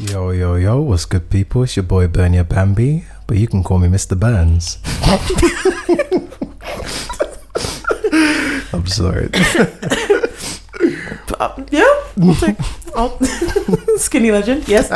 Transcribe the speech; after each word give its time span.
Yo, 0.00 0.30
yo, 0.30 0.54
yo, 0.56 0.80
what's 0.80 1.04
good, 1.04 1.28
people? 1.30 1.62
It's 1.64 1.76
your 1.76 1.82
boy 1.84 2.06
Bernia 2.08 2.44
Bambi, 2.48 3.04
but 3.26 3.36
you 3.36 3.46
can 3.46 3.62
call 3.62 3.78
me 3.78 3.88
Mr. 3.88 4.18
Burns. 4.18 4.78
I'm 8.72 8.86
sorry. 8.86 9.28
Uh, 11.38 11.62
yeah, 11.70 11.84
I'll 12.22 12.34
take- 12.34 12.56
I'll- 12.96 13.18
skinny 13.98 14.30
legend. 14.32 14.66
Yes. 14.68 14.90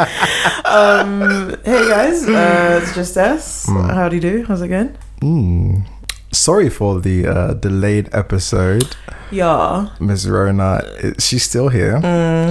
Um, 0.64 1.54
hey 1.64 1.88
guys, 1.88 2.26
uh, 2.28 2.80
it's 2.82 2.94
just 2.94 3.16
us. 3.16 3.66
How 3.68 4.08
do 4.08 4.16
you 4.16 4.22
do? 4.22 4.44
How's 4.46 4.62
it 4.62 4.68
going? 4.68 4.96
Mm. 5.20 5.86
Sorry 6.32 6.70
for 6.70 7.00
the 7.00 7.26
uh, 7.26 7.54
delayed 7.54 8.08
episode. 8.12 8.96
Yeah, 9.30 9.88
Miss 10.00 10.26
Rona, 10.26 10.82
she's 11.18 11.42
still 11.42 11.68
here. 11.68 12.00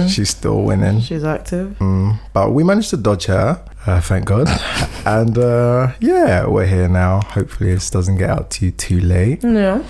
She's 0.08 0.30
still 0.30 0.62
winning. 0.62 1.00
she's 1.00 1.24
active. 1.24 1.76
Mm. 1.78 2.18
But 2.32 2.50
we 2.52 2.62
managed 2.64 2.90
to 2.90 2.96
dodge 2.96 3.26
her, 3.26 3.62
uh, 3.86 4.00
thank 4.00 4.26
God. 4.26 4.48
and 5.06 5.36
uh, 5.38 5.92
yeah, 6.00 6.46
we're 6.46 6.66
here 6.66 6.88
now. 6.88 7.20
Hopefully, 7.22 7.74
this 7.74 7.90
doesn't 7.90 8.18
get 8.18 8.30
out 8.30 8.50
to 8.52 8.66
you 8.66 8.70
too 8.72 9.00
late. 9.00 9.42
Yeah. 9.42 9.82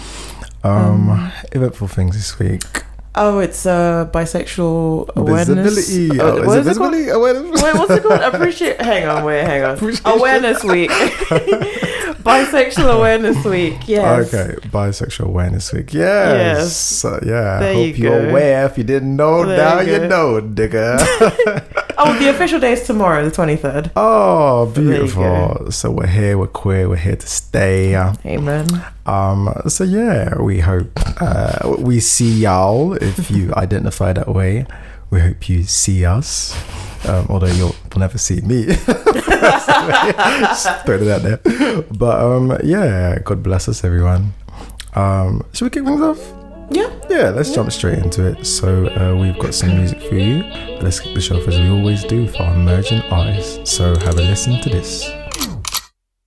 Um, 0.62 1.30
eventful 1.52 1.88
things 1.88 2.16
this 2.16 2.38
week. 2.38 2.62
Oh, 3.16 3.38
it's 3.38 3.64
uh, 3.64 4.08
bisexual 4.12 5.14
awareness. 5.14 5.46
Visibility. 5.88 6.18
Uh, 6.20 6.24
Oh, 6.24 6.46
what 6.46 6.58
is 6.58 6.66
it 6.66 6.76
called? 6.76 6.94
Awareness? 6.94 7.62
Wait, 7.62 7.74
what's 7.74 7.90
it 7.92 8.02
called? 8.02 8.20
Appreciate. 8.34 8.80
Hang 8.80 9.06
on, 9.06 9.24
wait, 9.24 9.44
hang 9.44 9.62
on. 9.62 9.78
Awareness 10.04 10.64
Week. 10.64 10.90
Bisexual 12.22 12.94
Awareness 12.96 13.44
Week. 13.44 13.78
Yes. 13.86 14.32
Okay, 14.32 14.54
Bisexual 14.68 15.26
Awareness 15.26 15.72
Week. 15.72 15.92
Yes. 15.92 16.36
Yes. 16.38 17.04
Uh, 17.04 17.20
yeah. 17.24 17.60
There 17.60 17.74
Hope 17.74 17.98
you 17.98 18.12
are 18.12 18.28
aware. 18.28 18.66
If 18.66 18.78
you 18.78 18.84
didn't 18.84 19.16
know, 19.16 19.44
There 19.44 19.56
now 19.56 19.80
you 19.80 19.92
you, 20.02 20.08
know, 20.08 20.40
digger. 20.40 20.98
Oh, 21.96 22.18
the 22.18 22.28
official 22.28 22.58
day 22.58 22.72
is 22.72 22.82
tomorrow, 22.82 23.24
the 23.24 23.30
twenty 23.30 23.54
third. 23.54 23.92
oh, 23.94 24.66
beautiful. 24.74 25.70
So 25.70 25.92
we're 25.92 26.08
here, 26.08 26.36
we're 26.36 26.48
queer, 26.48 26.88
we're 26.88 26.96
here 26.96 27.14
to 27.14 27.26
stay. 27.26 27.94
Amen. 28.26 28.66
Um, 29.06 29.54
so 29.68 29.84
yeah, 29.84 30.36
we 30.42 30.58
hope 30.58 30.90
uh, 31.22 31.76
we 31.78 32.00
see 32.00 32.32
y'all 32.42 32.94
if 32.94 33.30
you 33.30 33.54
identify 33.56 34.12
that 34.12 34.28
way. 34.28 34.66
We 35.10 35.20
hope 35.20 35.48
you 35.48 35.62
see 35.62 36.04
us. 36.04 36.52
Um, 37.06 37.26
although 37.28 37.46
you'll, 37.48 37.74
you'll 37.90 38.00
never 38.00 38.18
see 38.18 38.40
me. 38.40 38.64
Just 38.84 38.86
Throw 40.86 40.96
it 40.96 41.08
out 41.08 41.22
there. 41.22 41.82
But 41.92 42.20
um, 42.20 42.58
yeah, 42.64 43.18
God 43.18 43.42
bless 43.42 43.68
us, 43.68 43.84
everyone. 43.84 44.32
Um, 44.94 45.42
should 45.52 45.64
we 45.64 45.70
kick 45.70 45.84
things 45.84 46.00
off? 46.00 46.18
Yeah. 46.70 46.90
Yeah, 47.10 47.30
let's 47.30 47.54
jump 47.54 47.70
straight 47.72 47.98
into 47.98 48.26
it. 48.26 48.44
So 48.46 48.86
uh, 48.86 49.14
we've 49.20 49.38
got 49.38 49.54
some 49.54 49.76
music 49.76 50.00
for 50.02 50.14
you. 50.14 50.42
Let's 50.80 51.00
kick 51.00 51.14
the 51.14 51.20
show 51.20 51.36
off 51.36 51.46
as 51.48 51.58
we 51.58 51.68
always 51.68 52.04
do 52.04 52.26
for 52.26 52.42
our 52.42 52.54
emergent 52.54 53.04
eyes. 53.12 53.60
So 53.64 53.96
have 54.00 54.14
a 54.18 54.22
listen 54.22 54.60
to 54.62 54.70
this. 54.70 55.10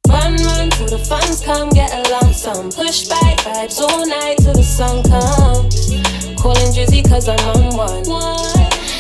Run, 0.07 0.35
run 0.37 0.69
till 0.69 0.87
the 0.87 1.03
funds 1.07 1.43
come, 1.43 1.69
get 1.69 1.91
a 1.93 2.09
lump 2.11 2.33
sum. 2.33 2.71
Push 2.71 3.07
back 3.09 3.37
vibes 3.39 3.79
all 3.79 4.07
night 4.07 4.37
till 4.37 4.53
the 4.53 4.63
sun 4.63 5.03
comes. 5.03 5.89
Calling 6.39 6.71
Drizzy 6.71 7.07
cause 7.07 7.27
I'm 7.27 7.39
on 7.49 7.75
one. 8.05 8.56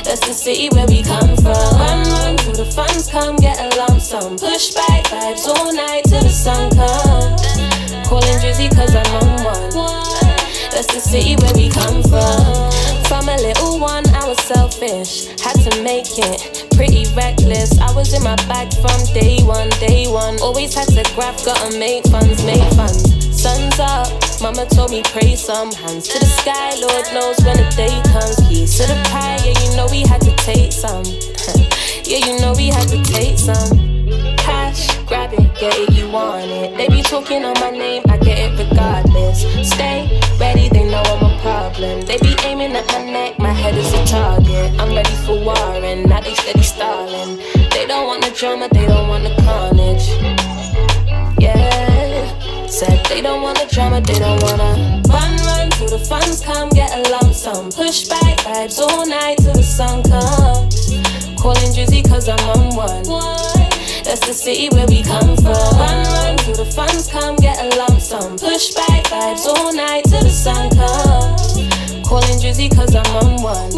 That's 0.07 0.25
the 0.25 0.33
city 0.33 0.69
where 0.69 0.87
we 0.87 1.03
come 1.03 1.35
from. 1.35 1.51
Run, 1.51 2.07
run 2.07 2.37
till 2.37 2.53
the 2.53 2.71
funds 2.71 3.11
come, 3.11 3.35
get 3.35 3.59
a 3.59 3.77
lump 3.77 3.99
sum. 3.99 4.37
Push 4.37 4.73
back 4.73 5.03
vibes 5.03 5.45
all 5.45 5.73
night 5.73 6.05
till 6.05 6.23
the 6.23 6.29
sun 6.29 6.71
comes. 6.71 8.07
Calling 8.07 8.39
Drizzy 8.39 8.73
cause 8.73 8.95
I'm 8.95 9.43
on 9.43 9.75
one. 9.75 10.16
That's 10.77 10.93
the 10.93 11.01
city 11.01 11.33
where 11.41 11.55
we 11.57 11.73
come 11.73 12.05
from. 12.05 12.69
From 13.09 13.25
a 13.33 13.37
little 13.41 13.79
one, 13.79 14.05
I 14.13 14.29
was 14.29 14.37
selfish. 14.45 15.25
Had 15.41 15.57
to 15.65 15.81
make 15.81 16.05
it 16.21 16.69
pretty 16.77 17.09
reckless. 17.17 17.81
I 17.81 17.91
was 17.97 18.13
in 18.13 18.21
my 18.21 18.35
bag 18.45 18.69
from 18.77 19.01
day 19.09 19.41
one, 19.41 19.69
day 19.81 20.05
one. 20.05 20.37
Always 20.39 20.75
had 20.75 20.85
to 20.89 21.01
grab, 21.15 21.33
gotta 21.43 21.75
make 21.79 22.05
funds, 22.13 22.45
make 22.45 22.61
funds. 22.77 23.09
Sun's 23.33 23.79
up, 23.79 24.05
mama 24.39 24.69
told 24.69 24.91
me 24.91 25.01
pray 25.01 25.33
some 25.33 25.71
hands 25.71 26.09
to 26.09 26.19
the 26.19 26.29
sky. 26.45 26.77
Lord 26.77 27.09
knows 27.09 27.41
when 27.41 27.57
the 27.57 27.65
day 27.73 27.97
comes. 28.13 28.37
Keys 28.45 28.77
to 28.77 28.85
the 28.85 29.01
pie, 29.09 29.41
yeah, 29.41 29.57
you 29.57 29.75
know 29.75 29.87
we 29.89 30.05
had 30.05 30.21
to 30.21 30.33
take 30.45 30.71
some. 30.71 31.01
yeah, 32.05 32.21
you 32.21 32.37
know 32.37 32.53
we 32.53 32.67
had 32.69 32.85
to 32.89 33.01
take 33.01 33.39
some. 33.39 33.96
Cash, 34.37 34.97
grab 35.05 35.33
it, 35.33 35.53
get 35.59 35.77
it, 35.77 35.93
you 35.93 36.09
want 36.09 36.49
it. 36.49 36.77
They 36.77 36.87
be 36.87 37.01
talking 37.01 37.43
on 37.43 37.53
my 37.59 37.71
name, 37.71 38.03
I 38.07 38.17
get 38.17 38.37
it 38.39 38.57
regardless. 38.57 39.41
Stay 39.67 40.07
ready, 40.39 40.69
they 40.69 40.89
know 40.89 41.01
I'm 41.01 41.31
a 41.31 41.41
problem. 41.41 42.01
They 42.01 42.17
be 42.19 42.35
aiming 42.43 42.75
at 42.75 42.87
my 42.87 43.03
neck, 43.03 43.37
my 43.39 43.51
head 43.51 43.75
is 43.75 43.91
a 43.93 44.05
target. 44.05 44.79
I'm 44.79 44.95
ready 44.95 45.15
for 45.25 45.39
war, 45.43 45.57
and 45.57 46.07
now 46.07 46.21
they 46.21 46.33
steady 46.35 46.63
stalling. 46.63 47.37
They 47.71 47.85
don't 47.85 48.07
want 48.07 48.23
the 48.23 48.31
drama, 48.31 48.69
they 48.71 48.85
don't 48.85 49.09
want 49.09 49.23
the 49.23 49.35
carnage. 49.43 50.07
Yeah, 51.39 52.67
said 52.67 53.05
they 53.07 53.21
don't 53.21 53.41
want 53.41 53.59
the 53.59 53.67
drama, 53.73 54.01
they 54.01 54.19
don't 54.19 54.41
wanna 54.41 55.01
run, 55.09 55.37
run 55.47 55.69
till 55.71 55.89
the 55.89 55.99
funds 55.99 56.41
come, 56.41 56.69
get 56.69 56.93
a 56.93 57.09
lump 57.11 57.33
sum. 57.33 57.71
Push 57.71 58.07
back 58.07 58.37
vibes 58.39 58.79
all 58.79 59.05
night 59.05 59.37
till 59.39 59.53
the 59.53 59.63
sun 59.63 60.01
comes. 60.03 60.87
Calling 61.39 61.71
Drizzy 61.73 62.07
cause 62.07 62.27
I'm 62.27 62.39
on 62.49 62.75
one. 62.75 63.56
That's 64.07 64.25
the 64.25 64.33
city 64.33 64.69
where 64.69 64.87
we 64.87 65.03
come 65.03 65.35
from. 65.35 65.51
Run, 65.75 66.05
run 66.07 66.37
till 66.37 66.55
the 66.55 66.71
funds 66.71 67.11
come, 67.11 67.35
get 67.35 67.59
a 67.59 67.77
lump 67.77 67.99
sum. 67.99 68.37
Push 68.37 68.73
back 68.73 69.03
vibes 69.11 69.45
all 69.45 69.73
night 69.73 70.05
till 70.05 70.23
the 70.23 70.29
sun 70.29 70.69
comes. 70.69 72.07
Calling 72.07 72.39
Drizzy 72.39 72.73
cause 72.73 72.95
I'm 72.95 73.15
on 73.17 73.43
one. 73.43 73.69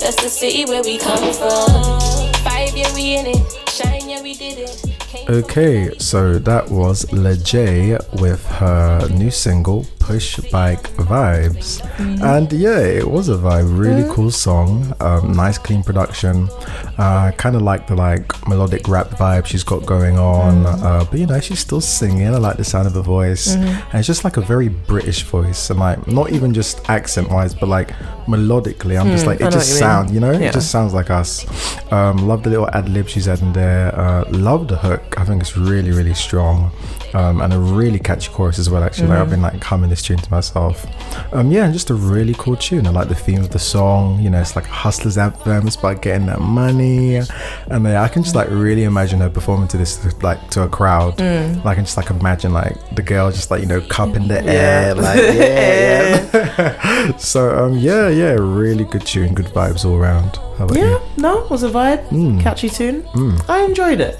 That's 0.00 0.16
the 0.22 0.30
city 0.30 0.64
where 0.64 0.82
we 0.82 0.96
come 0.96 1.34
from. 1.34 2.00
Five 2.48 2.74
year 2.74 2.88
we 2.94 3.18
in 3.18 3.26
it, 3.26 3.68
shine 3.68 4.08
yeah 4.08 4.22
we 4.22 4.32
did 4.32 4.58
it. 4.58 4.85
Okay, 5.28 5.90
so 5.98 6.38
that 6.38 6.70
was 6.70 7.04
LaJay 7.06 8.20
with 8.20 8.44
her 8.46 9.08
new 9.10 9.30
single 9.30 9.84
Push 9.98 10.38
Bike 10.52 10.84
Vibes. 10.96 11.82
And 12.22 12.52
yeah, 12.52 12.78
it 12.78 13.08
was 13.10 13.28
a 13.28 13.34
vibe, 13.36 13.76
really 13.76 14.08
cool 14.14 14.30
song, 14.30 14.94
um, 15.00 15.32
nice 15.32 15.58
clean 15.58 15.82
production. 15.82 16.48
Uh, 16.96 17.32
kind 17.36 17.56
of 17.56 17.62
like 17.62 17.88
the 17.88 17.96
like 17.96 18.46
melodic 18.46 18.86
rap 18.88 19.08
vibe 19.10 19.46
she's 19.46 19.64
got 19.64 19.84
going 19.84 20.16
on. 20.18 20.64
Uh, 20.66 21.04
but 21.10 21.18
you 21.18 21.26
know, 21.26 21.40
she's 21.40 21.58
still 21.58 21.80
singing. 21.80 22.28
I 22.28 22.38
like 22.38 22.56
the 22.56 22.64
sound 22.64 22.86
of 22.86 22.94
her 22.94 23.02
voice. 23.02 23.54
And 23.56 23.94
it's 23.94 24.06
just 24.06 24.22
like 24.22 24.36
a 24.36 24.40
very 24.42 24.68
British 24.68 25.22
voice. 25.24 25.70
And 25.70 25.80
like, 25.80 26.06
not 26.06 26.30
even 26.30 26.54
just 26.54 26.88
accent 26.88 27.30
wise, 27.30 27.52
but 27.54 27.68
like 27.68 27.90
melodically, 28.28 29.00
I'm 29.00 29.08
just 29.10 29.26
like, 29.26 29.40
it 29.40 29.50
just 29.50 29.56
what 29.56 29.66
you 29.66 29.72
mean. 29.74 29.78
sounds, 29.80 30.12
you 30.12 30.20
know, 30.20 30.32
Yeah. 30.32 30.48
it 30.48 30.52
just 30.52 30.70
sounds 30.70 30.94
like 30.94 31.10
us. 31.10 31.44
Um, 31.92 32.28
love 32.28 32.44
the 32.44 32.50
little 32.50 32.68
ad 32.70 32.88
lib 32.88 33.08
she's 33.08 33.26
adding 33.26 33.52
there. 33.52 33.92
Uh, 33.98 34.24
love 34.30 34.68
the 34.68 34.76
hook. 34.76 35.02
I 35.16 35.24
think 35.24 35.42
it's 35.42 35.56
really, 35.56 35.90
really 35.90 36.14
strong. 36.14 36.70
Um, 37.16 37.40
and 37.40 37.50
a 37.54 37.58
really 37.58 37.98
catchy 37.98 38.30
chorus 38.30 38.58
as 38.58 38.68
well. 38.68 38.84
Actually, 38.84 39.08
like 39.08 39.20
I've 39.20 39.30
been 39.30 39.40
like 39.40 39.62
humming 39.64 39.88
this 39.88 40.02
tune 40.02 40.18
to 40.18 40.30
myself. 40.30 40.86
Um, 41.32 41.50
yeah, 41.50 41.64
and 41.64 41.72
just 41.72 41.88
a 41.88 41.94
really 41.94 42.34
cool 42.34 42.56
tune. 42.56 42.86
I 42.86 42.90
like 42.90 43.08
the 43.08 43.14
theme 43.14 43.38
of 43.38 43.48
the 43.48 43.58
song. 43.58 44.20
You 44.20 44.28
know, 44.28 44.38
it's 44.38 44.54
like 44.54 44.66
hustler's 44.66 45.16
anthem. 45.16 45.66
It's 45.66 45.76
about 45.76 46.02
getting 46.02 46.26
that 46.26 46.40
money, 46.40 47.16
and 47.16 47.86
uh, 47.86 48.02
I 48.02 48.08
can 48.08 48.22
just 48.22 48.34
like 48.36 48.50
really 48.50 48.84
imagine 48.84 49.20
her 49.20 49.30
performing 49.30 49.68
to 49.68 49.78
this 49.78 50.04
like 50.22 50.50
to 50.50 50.64
a 50.64 50.68
crowd. 50.68 51.18
Like, 51.18 51.66
I 51.66 51.74
can 51.74 51.84
just 51.84 51.96
like 51.96 52.10
imagine 52.10 52.52
like 52.52 52.76
the 52.94 53.02
girl 53.02 53.30
just 53.30 53.50
like 53.50 53.62
you 53.62 53.66
know 53.66 53.80
cup 53.80 54.14
in 54.14 54.28
the 54.28 54.42
air, 54.42 54.94
like 54.94 55.16
yeah, 55.16 56.28
yeah. 56.34 57.16
so 57.16 57.56
um, 57.64 57.78
yeah, 57.78 58.10
yeah, 58.10 58.32
really 58.32 58.84
good 58.84 59.06
tune, 59.06 59.32
good 59.32 59.46
vibes 59.46 59.86
all 59.86 59.94
around. 59.96 60.36
How 60.58 60.64
about 60.64 60.78
you? 60.78 60.84
Yeah, 60.86 60.98
no, 61.18 61.44
it 61.44 61.50
was 61.50 61.62
a 61.62 61.68
vibe. 61.68 62.42
Catchy 62.42 62.70
tune. 62.70 63.06
I 63.48 63.62
enjoyed 63.62 64.00
it. 64.00 64.18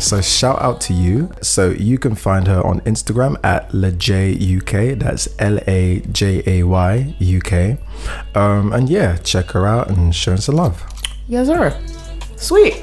So 0.00 0.20
shout 0.20 0.60
out 0.60 0.80
to 0.82 0.92
you. 0.92 1.30
So 1.40 1.70
you 1.70 1.98
can 1.98 2.11
find 2.14 2.46
her 2.46 2.64
on 2.64 2.80
Instagram 2.82 3.36
at 3.44 3.70
LaJayUK. 3.70 4.98
That's 4.98 5.28
L 5.38 5.58
A 5.66 6.00
J 6.12 6.42
A 6.46 6.62
Y 6.64 7.14
U 7.18 7.40
K. 7.40 7.78
Um, 8.34 8.72
and 8.72 8.88
yeah, 8.88 9.16
check 9.18 9.50
her 9.52 9.66
out 9.66 9.88
and 9.88 10.14
show 10.14 10.34
us 10.34 10.46
some 10.46 10.56
love. 10.56 10.82
Yes, 11.28 11.46
sir. 11.46 11.78
Sweet. 12.36 12.74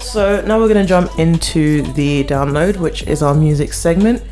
So 0.00 0.40
now 0.42 0.58
we're 0.58 0.68
going 0.68 0.82
to 0.82 0.88
jump 0.88 1.18
into 1.18 1.82
the 1.92 2.24
download, 2.24 2.76
which 2.78 3.02
is 3.02 3.22
our 3.22 3.34
music 3.34 3.72
segment, 3.72 4.22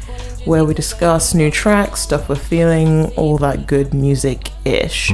where 0.46 0.64
we 0.64 0.74
discuss 0.74 1.34
new 1.34 1.50
tracks, 1.50 2.00
stuff 2.00 2.28
we're 2.28 2.36
feeling, 2.36 3.06
all 3.16 3.36
that 3.38 3.66
good 3.66 3.92
music 3.92 4.50
ish. 4.64 5.10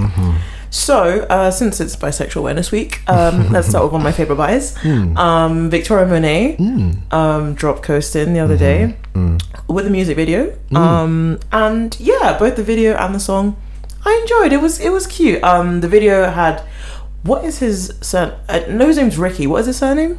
So, 0.70 1.26
uh, 1.28 1.50
since 1.50 1.80
it's 1.80 1.94
Bisexual 1.96 2.36
Awareness 2.36 2.72
Week, 2.72 3.02
um, 3.08 3.48
let's 3.52 3.68
start 3.68 3.84
with 3.84 3.92
one 3.92 4.00
of 4.00 4.04
my 4.04 4.12
favorite 4.12 4.36
buys. 4.36 4.74
Um, 4.84 5.68
Victoria 5.68 6.06
Monet 6.06 6.56
um, 7.10 7.54
dropped 7.54 7.82
Coastin 7.82 8.32
the 8.32 8.40
other 8.40 8.56
day 8.56 8.96
with 9.68 9.86
a 9.86 9.90
music 9.90 10.16
video, 10.16 10.56
um, 10.74 11.38
and 11.50 11.98
yeah, 12.00 12.36
both 12.38 12.56
the 12.56 12.64
video 12.64 12.94
and 12.94 13.14
the 13.14 13.20
song 13.20 13.56
I 14.04 14.18
enjoyed. 14.22 14.52
It 14.52 14.60
was 14.60 14.80
it 14.80 14.90
was 14.90 15.06
cute. 15.06 15.42
Um, 15.42 15.80
the 15.80 15.88
video 15.88 16.30
had 16.30 16.62
what 17.22 17.44
is 17.44 17.58
his 17.58 17.94
son? 18.00 18.34
I 18.48 18.60
know 18.66 18.88
his 18.88 18.96
name's 18.96 19.18
Ricky. 19.18 19.46
What 19.46 19.60
is 19.60 19.66
his 19.66 19.76
surname? 19.78 20.18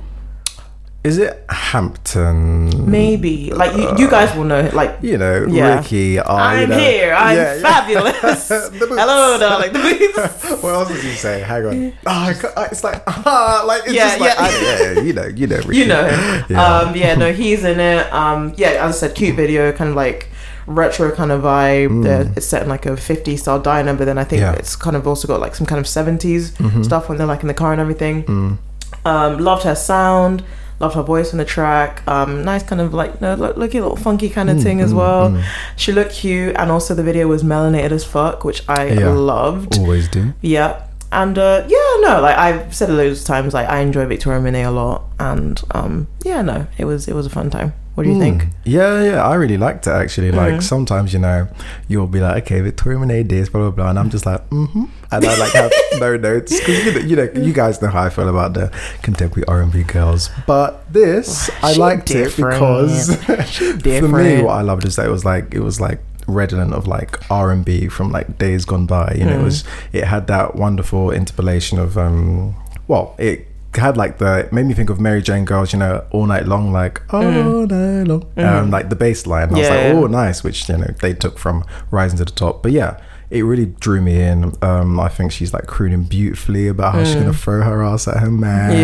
Is 1.03 1.17
it 1.17 1.43
Hampton? 1.49 2.89
Maybe 2.89 3.51
like 3.51 3.75
you, 3.75 4.05
you 4.05 4.09
guys 4.09 4.33
will 4.37 4.45
know. 4.45 4.69
Like 4.73 4.99
You 5.01 5.17
know, 5.17 5.45
Yeah. 5.49 5.77
Ricky. 5.79 6.17
I'm 6.19 6.71
here. 6.71 7.13
I'm 7.13 7.35
Yeah, 7.35 7.59
fabulous. 7.59 8.47
Hello, 8.49 9.37
darling. 9.37 9.73
The 9.73 9.79
boots. 9.79 10.61
what 10.63 10.73
else 10.73 10.87
did 10.87 11.03
you 11.03 11.11
say? 11.11 11.41
Hang 11.41 11.65
on. 11.65 11.93
Oh, 12.05 12.29
it's 12.71 12.83
like 12.85 13.03
ah, 13.07 13.63
like 13.67 13.83
it's 13.83 13.93
Yeah, 13.93 14.17
just 14.17 14.19
like 14.21 14.37
yeah. 14.37 14.91
Yeah, 14.93 15.01
you 15.01 15.13
know, 15.13 15.25
you 15.25 15.47
know, 15.47 15.57
Ricky. 15.57 15.77
You 15.79 15.87
know 15.87 16.05
him. 16.07 16.45
Yeah. 16.49 16.65
Um, 16.77 16.95
yeah, 16.95 17.15
no, 17.15 17.33
he's 17.33 17.65
in 17.65 17.81
it. 17.81 18.11
Um, 18.13 18.53
yeah, 18.55 18.69
as 18.87 18.95
I 18.95 19.07
said, 19.07 19.15
cute 19.15 19.35
video, 19.35 19.73
kind 19.73 19.89
of 19.89 19.97
like 19.97 20.29
retro 20.67 21.11
kind 21.11 21.33
of 21.33 21.41
vibe. 21.43 22.05
Uh, 22.07 22.31
It's 22.37 22.45
set 22.45 22.63
in 22.63 22.69
like 22.69 22.85
a 22.85 22.91
50s 22.91 23.39
style 23.39 23.59
diner, 23.59 23.93
but 23.93 24.05
then 24.05 24.17
I 24.17 24.23
think 24.23 24.41
Mm. 24.41 24.53
Yeah. 24.53 24.59
it's 24.59 24.77
kind 24.77 24.95
of 24.95 25.05
also 25.05 25.27
got 25.27 25.41
like 25.41 25.53
some 25.55 25.67
kind 25.67 25.79
of 25.79 25.85
70s 25.85 26.51
Mm-hmm. 26.51 26.83
stuff 26.83 27.09
when 27.09 27.17
they're 27.17 27.27
like 27.27 27.41
in 27.41 27.47
the 27.49 27.53
car 27.53 27.73
and 27.73 27.81
everything. 27.81 28.23
Mm. 28.23 28.57
Um, 29.05 29.37
loved 29.39 29.63
her 29.63 29.75
sound. 29.75 30.43
Loved 30.79 30.95
her 30.95 31.03
voice 31.03 31.31
on 31.31 31.37
the 31.37 31.45
track. 31.45 32.01
Um, 32.07 32.43
nice 32.43 32.63
kind 32.63 32.81
of 32.81 32.93
like 32.93 33.21
no, 33.21 33.35
look, 33.35 33.55
looky 33.57 33.79
little 33.79 33.95
funky 33.97 34.29
kind 34.29 34.49
Mm, 34.49 34.57
of 34.57 34.63
thing 34.63 34.81
as 34.81 34.93
well. 34.93 35.41
She 35.75 35.91
looked 35.91 36.13
cute, 36.13 36.55
and 36.57 36.71
also 36.71 36.93
the 36.93 37.03
video 37.03 37.27
was 37.27 37.43
melanated 37.43 37.91
as 37.91 38.03
fuck, 38.03 38.43
which 38.43 38.67
I 38.67 38.87
Yeah. 38.87 39.09
loved. 39.09 39.77
Always 39.77 40.07
do. 40.09 40.33
Yeah. 40.41 40.81
And 41.11 41.37
uh, 41.37 41.63
yeah, 41.67 41.77
no, 42.01 42.19
like 42.21 42.35
I've 42.37 42.73
said 42.75 42.89
it 42.89 42.93
loads 42.93 43.21
of 43.21 43.27
times, 43.27 43.53
like 43.53 43.69
I 43.69 43.79
enjoy 43.81 44.05
Victoria 44.07 44.39
Monet 44.41 44.63
a 44.63 44.71
lot, 44.71 45.03
and 45.19 45.61
um, 45.71 46.07
yeah, 46.23 46.41
no, 46.41 46.65
it 46.79 46.85
was 46.85 47.07
it 47.07 47.13
was 47.13 47.27
a 47.27 47.29
fun 47.29 47.51
time. 47.51 47.73
What 47.95 48.03
do 48.05 48.09
you 48.09 48.19
think? 48.19 48.41
Mm. 48.43 48.49
Yeah, 48.65 49.03
yeah, 49.03 49.27
I 49.27 49.35
really 49.35 49.57
liked 49.57 49.85
it 49.85 49.91
actually. 49.91 50.31
Like 50.31 50.55
Mhm. 50.55 50.63
sometimes, 50.63 51.13
you 51.13 51.19
know, 51.19 51.47
you'll 51.87 52.07
be 52.07 52.19
like, 52.19 52.43
okay, 52.43 52.59
Victoria 52.61 52.97
Monet 52.97 53.23
this, 53.23 53.49
blah 53.49 53.61
blah 53.61 53.69
blah, 53.71 53.89
and 53.91 53.99
I'm 53.99 54.09
just 54.09 54.25
like, 54.25 54.41
mm-hmm, 54.49 54.85
and 55.11 55.25
I 55.25 55.37
like 55.37 55.51
have 55.53 55.71
no 55.99 56.17
notes 56.17 56.57
because 56.59 56.85
you 56.85 56.91
know, 56.93 56.99
you 56.99 57.15
know, 57.15 57.29
you 57.47 57.53
guys 57.53 57.81
know 57.83 57.89
how 57.89 58.01
I 58.03 58.09
feel 58.09 58.29
about 58.29 58.55
the 58.55 58.71
contemporary 59.03 59.45
R 59.47 59.61
and 59.61 59.71
B 59.71 59.83
girls. 59.83 60.31
But 60.47 60.91
this, 60.91 61.51
I 61.61 61.73
liked 61.73 62.07
different. 62.07 62.55
it 62.55 62.61
because 62.61 63.15
for 63.99 64.07
me, 64.07 64.41
what 64.41 64.53
I 64.57 64.61
loved 64.61 64.85
is 64.85 64.95
that 64.95 65.05
it 65.05 65.11
was 65.11 65.23
like 65.23 65.53
it 65.53 65.59
was 65.61 65.79
like 65.79 65.99
redolent 66.25 66.73
of 66.73 66.87
like 66.87 67.19
R 67.29 67.51
and 67.51 67.63
B 67.63 67.89
from 67.89 68.11
like 68.11 68.39
days 68.39 68.65
gone 68.65 68.87
by. 68.87 69.13
You 69.17 69.25
know, 69.25 69.33
Mm. 69.37 69.41
it 69.41 69.43
was 69.43 69.63
it 69.91 70.05
had 70.05 70.25
that 70.27 70.55
wonderful 70.55 71.11
interpolation 71.11 71.77
of 71.77 71.97
um, 71.97 72.55
well, 72.87 73.13
it 73.19 73.47
had 73.77 73.97
like 73.97 74.17
the 74.17 74.39
it 74.39 74.53
made 74.53 74.65
me 74.65 74.73
think 74.73 74.89
of 74.89 74.99
Mary 74.99 75.21
Jane 75.21 75.45
Girls, 75.45 75.73
you 75.73 75.79
know, 75.79 76.05
all 76.11 76.25
night 76.25 76.45
long, 76.47 76.71
like 76.71 77.01
all 77.13 77.23
night 77.23 78.03
long, 78.07 78.25
um, 78.37 78.71
like 78.71 78.89
the 78.89 78.95
bass 78.95 79.25
line. 79.27 79.49
I 79.49 79.57
was 79.57 79.67
Mm. 79.67 79.69
Like, 79.69 79.79
yeah. 79.83 79.93
oh, 79.93 80.07
nice, 80.07 80.43
which 80.43 80.67
you 80.69 80.77
know 80.77 80.87
they 81.01 81.13
took 81.13 81.37
from 81.39 81.63
Rising 81.91 82.17
to 82.19 82.25
the 82.25 82.31
Top. 82.31 82.61
But 82.63 82.71
yeah, 82.71 82.99
it 83.29 83.41
really 83.43 83.65
drew 83.65 84.01
me 84.01 84.21
in. 84.21 84.53
Um, 84.61 84.99
I 84.99 85.09
think 85.09 85.31
she's 85.31 85.53
like 85.53 85.65
crooning 85.67 86.03
beautifully 86.03 86.67
about 86.67 86.93
how 86.95 87.03
she's 87.03 87.15
gonna 87.15 87.33
throw 87.33 87.61
her 87.61 87.83
ass 87.83 88.07
at 88.07 88.17
her 88.17 88.31
man. 88.31 88.71
Mm. 88.71 88.81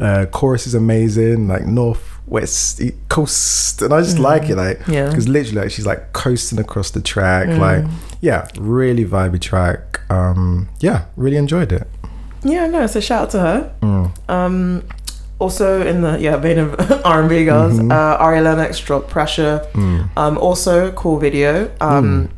Yeah. 0.00 0.06
uh, 0.06 0.26
chorus 0.26 0.66
is 0.66 0.74
amazing, 0.74 1.48
like 1.48 1.66
north. 1.66 2.12
West 2.28 2.82
coast, 3.08 3.82
and 3.82 3.92
I 3.94 4.00
just 4.00 4.18
like 4.18 4.48
it, 4.50 4.56
like 4.56 4.80
Mm. 4.80 4.92
Yeah. 4.92 5.04
Mm. 5.06 5.10
because 5.10 5.28
literally, 5.28 5.60
like, 5.62 5.70
she's 5.70 5.86
like 5.86 6.12
coasting 6.12 6.58
across 6.58 6.90
the 6.90 7.00
track, 7.00 7.46
like 7.56 7.84
yeah, 8.20 8.48
really 8.58 9.04
vibey 9.04 9.40
track. 9.40 10.00
Um, 10.10 10.68
yeah, 10.80 11.04
really 11.16 11.36
enjoyed 11.36 11.70
it. 11.72 11.86
Yeah, 12.46 12.66
no, 12.66 12.86
so 12.86 13.00
shout 13.00 13.22
out 13.24 13.30
to 13.30 13.38
her. 13.40 13.74
Mm. 13.82 14.30
Um, 14.30 14.82
also 15.38 15.86
in 15.86 16.00
the 16.00 16.18
yeah 16.18 16.36
vein 16.36 16.58
of 16.58 16.74
R 17.04 17.20
and 17.20 17.28
B 17.28 17.44
girls, 17.44 17.74
Mm-hmm. 17.78 17.92
uh, 17.92 17.94
Ari 18.24 18.40
Lennox 18.40 18.78
dropped 18.80 19.08
Pressure. 19.10 19.66
Mm. 19.74 20.08
Um, 20.16 20.38
also 20.38 20.92
cool 20.92 21.18
video. 21.18 21.70
Um, 21.80 22.30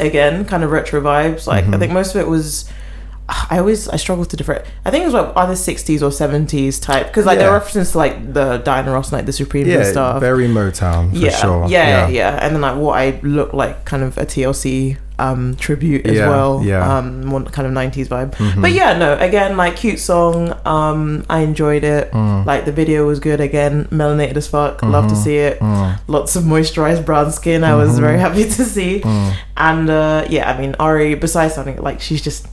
again, 0.00 0.44
kind 0.44 0.64
of 0.64 0.70
retro 0.70 1.00
vibes. 1.00 1.46
Like 1.46 1.64
Mm-hmm. 1.64 1.74
I 1.74 1.78
think 1.78 1.92
most 1.92 2.14
of 2.14 2.20
it 2.20 2.28
was. 2.28 2.68
I 3.52 3.60
always 3.60 3.86
I 3.88 3.94
struggle 3.94 4.24
to 4.24 4.36
different. 4.36 4.64
I 4.84 4.90
think 4.90 5.02
it 5.02 5.04
was 5.06 5.14
like 5.14 5.32
either 5.36 5.54
sixties 5.54 6.02
or 6.02 6.10
seventies 6.10 6.80
type 6.80 7.06
because 7.06 7.26
like 7.26 7.38
there 7.38 7.46
Yeah. 7.46 7.52
are 7.54 7.58
references 7.60 7.92
to 7.92 7.98
like 7.98 8.32
the 8.34 8.58
Diana 8.58 8.90
Ross, 8.90 9.12
like 9.12 9.24
the 9.26 9.32
Supremes 9.32 9.68
and 9.72 9.86
stuff. 9.86 10.18
very 10.18 10.48
Motown 10.48 11.10
for 11.12 11.16
yeah, 11.16 11.30
sure. 11.30 11.68
yeah, 11.68 11.86
yeah, 11.88 12.08
yeah, 12.08 12.44
and 12.44 12.56
then 12.56 12.60
like 12.62 12.76
what 12.76 12.98
I 12.98 13.20
look 13.22 13.52
like, 13.52 13.84
kind 13.84 14.02
of 14.02 14.18
a 14.18 14.26
TLC 14.26 14.96
um 15.20 15.54
tribute 15.56 16.06
as 16.06 16.16
Yeah, 16.16 16.28
well. 16.28 16.62
yeah. 16.64 16.80
Mm-hmm. 16.80 17.24
um, 17.26 17.30
one 17.30 17.44
kind 17.46 17.66
of 17.66 17.72
nineties 17.72 18.08
vibe. 18.08 18.30
But 18.60 18.72
yeah, 18.72 18.96
no, 18.98 19.18
again, 19.18 19.56
like 19.56 19.76
cute 19.76 19.98
song. 20.00 20.54
Um, 20.64 21.24
I 21.28 21.40
enjoyed 21.40 21.84
it. 21.84 22.10
Mm. 22.12 22.46
Like 22.46 22.64
the 22.64 22.72
video 22.72 23.06
was 23.06 23.20
good. 23.20 23.40
Again, 23.40 23.84
melanated 23.92 24.36
as 24.36 24.48
fuck. 24.48 24.82
Love 24.82 25.04
Mm-hmm. 25.04 25.14
to 25.14 25.20
see 25.20 25.36
it. 25.36 25.58
Mm. 25.60 25.98
Lots 26.08 26.36
of 26.36 26.44
moisturized 26.44 27.04
brown 27.04 27.30
skin. 27.32 27.64
I 27.64 27.74
was 27.74 27.98
very 27.98 28.18
happy 28.26 28.44
to 28.44 28.64
see. 28.64 29.00
Mm. 29.00 29.34
And 29.56 29.90
uh, 29.90 30.26
yeah, 30.28 30.50
I 30.50 30.58
mean 30.60 30.74
Ari. 30.80 31.14
Besides 31.16 31.54
sounding 31.54 31.76
like 31.82 32.00
she's 32.00 32.22
just. 32.22 32.48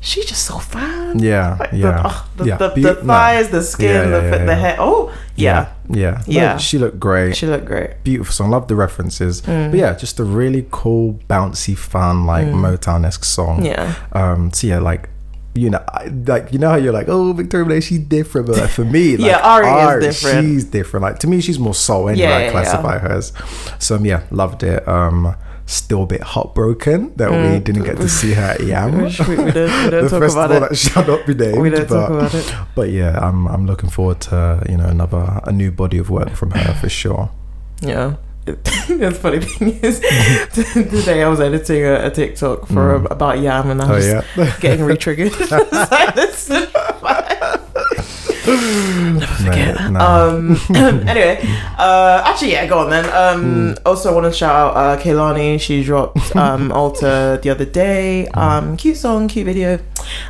She's 0.00 0.26
just 0.26 0.44
so 0.46 0.58
fine. 0.58 1.18
Yeah, 1.18 1.56
Like 1.58 1.72
yeah, 1.72 1.90
the, 1.90 2.02
oh, 2.08 2.28
the, 2.36 2.44
yeah. 2.46 2.56
the, 2.56 2.68
the 2.70 2.80
no. 3.02 3.06
thighs, 3.10 3.48
the 3.50 3.62
skin, 3.62 3.88
Yeah, 3.90 4.20
the, 4.30 4.44
the 4.46 4.54
hair. 4.54 4.76
Oh, 4.78 5.12
yeah. 5.34 5.74
Yeah, 5.90 6.22
Yeah. 6.26 6.52
No, 6.52 6.58
she 6.58 6.78
looked 6.78 7.00
great. 7.00 7.36
She 7.36 7.46
looked 7.46 7.66
great. 7.66 8.02
Beautiful 8.04 8.32
song. 8.32 8.50
Love 8.50 8.68
the 8.68 8.76
references. 8.76 9.42
Mm. 9.42 9.70
But 9.70 9.78
yeah, 9.78 9.94
just 9.94 10.18
a 10.18 10.24
really 10.24 10.66
cool, 10.70 11.20
bouncy, 11.28 11.76
fun, 11.76 12.26
like 12.26 12.46
Motown 12.46 13.04
esque 13.06 13.24
song. 13.24 13.64
Yeah. 13.64 13.94
Um. 14.12 14.52
So 14.52 14.66
yeah, 14.66 14.78
like. 14.78 15.10
You 15.54 15.70
know, 15.70 15.82
I, 15.88 16.06
like 16.06 16.52
you 16.52 16.58
know 16.60 16.68
how 16.68 16.76
you're 16.76 16.92
like, 16.92 17.08
oh, 17.08 17.32
Victoria 17.32 17.66
Monet, 17.66 17.80
she's 17.80 17.98
different, 17.98 18.46
but 18.46 18.58
like 18.58 18.70
for 18.70 18.84
me, 18.84 19.16
like, 19.16 19.28
Yeah, 19.28 19.40
Ari 19.40 20.06
is 20.06 20.20
different. 20.20 20.46
She's 20.46 20.64
different. 20.64 21.02
Like 21.02 21.18
to 21.20 21.26
me, 21.26 21.40
she's 21.40 21.58
more 21.58 21.74
soul 21.74 22.08
anyway. 22.08 22.28
Yeah, 22.28 22.36
I 22.36 22.42
yeah, 22.42 22.50
classify 22.52 22.98
her 22.98 23.08
as. 23.08 23.32
So 23.80 23.96
um, 23.96 24.04
yeah, 24.04 24.22
loved 24.30 24.62
it. 24.62 24.86
Um, 24.86 25.34
still 25.68 26.02
a 26.04 26.06
bit 26.06 26.22
heartbroken 26.22 27.12
that 27.16 27.30
we 27.30 27.60
didn't 27.60 27.84
get 27.84 27.98
to 27.98 28.08
see 28.08 28.32
her 28.32 28.42
at 28.42 28.60
Yam. 28.64 28.92
Mm. 28.92 29.28
We, 29.28 29.36
don't, 29.36 29.44
we 29.44 29.52
don't 29.52 29.90
the 30.04 30.08
talk 30.08 30.30
about 30.30 30.50
it. 30.50 30.60
that 30.60 30.76
shall 30.76 31.06
not 31.06 31.26
be 31.26 31.34
named. 31.34 31.58
We 31.62 31.70
don't 31.70 31.88
but, 31.88 31.94
talk 31.94 32.10
about 32.10 32.34
it. 32.34 32.54
But 32.74 32.90
yeah, 32.90 33.18
I'm 33.18 33.46
I'm 33.46 33.66
looking 33.66 33.90
forward 33.90 34.20
to 34.22 34.64
you 34.68 34.76
know 34.76 34.86
another 34.86 35.40
a 35.44 35.52
new 35.52 35.70
body 35.70 35.98
of 35.98 36.08
work 36.10 36.30
from 36.30 36.52
her 36.52 36.74
for 36.74 36.88
sure. 36.88 37.30
Yeah. 37.80 38.16
the 38.46 39.18
funny 39.20 39.40
thing 39.40 39.78
is, 39.82 40.00
today 40.54 41.22
I 41.22 41.28
was 41.28 41.38
editing 41.38 41.84
a, 41.84 42.06
a 42.06 42.10
TikTok 42.10 42.66
for 42.66 42.94
about 42.94 43.40
Yam, 43.40 43.68
and 43.70 43.82
I 43.82 43.90
Oh 43.90 43.94
was 43.96 44.06
yeah, 44.06 44.22
getting 44.60 44.86
re-triggered. 44.86 45.32
Silence. 48.56 49.90
no, 49.90 49.90
no. 49.90 50.00
Um. 50.00 50.56
anyway, 51.08 51.38
uh, 51.78 52.22
actually, 52.24 52.52
yeah, 52.52 52.66
go 52.66 52.78
on 52.78 52.90
then. 52.90 53.04
Um. 53.12 53.76
Also, 53.84 54.10
I 54.10 54.14
want 54.14 54.26
to 54.26 54.32
shout 54.32 54.54
out 54.54 54.76
uh, 54.76 55.02
Kehlani. 55.02 55.60
She 55.60 55.84
dropped 55.84 56.34
um 56.36 56.72
Altar 56.80 57.38
the 57.42 57.50
other 57.50 57.64
day. 57.64 58.26
Um. 58.28 58.76
Cute 58.76 58.96
song, 58.96 59.28
cute 59.28 59.46
video. 59.46 59.78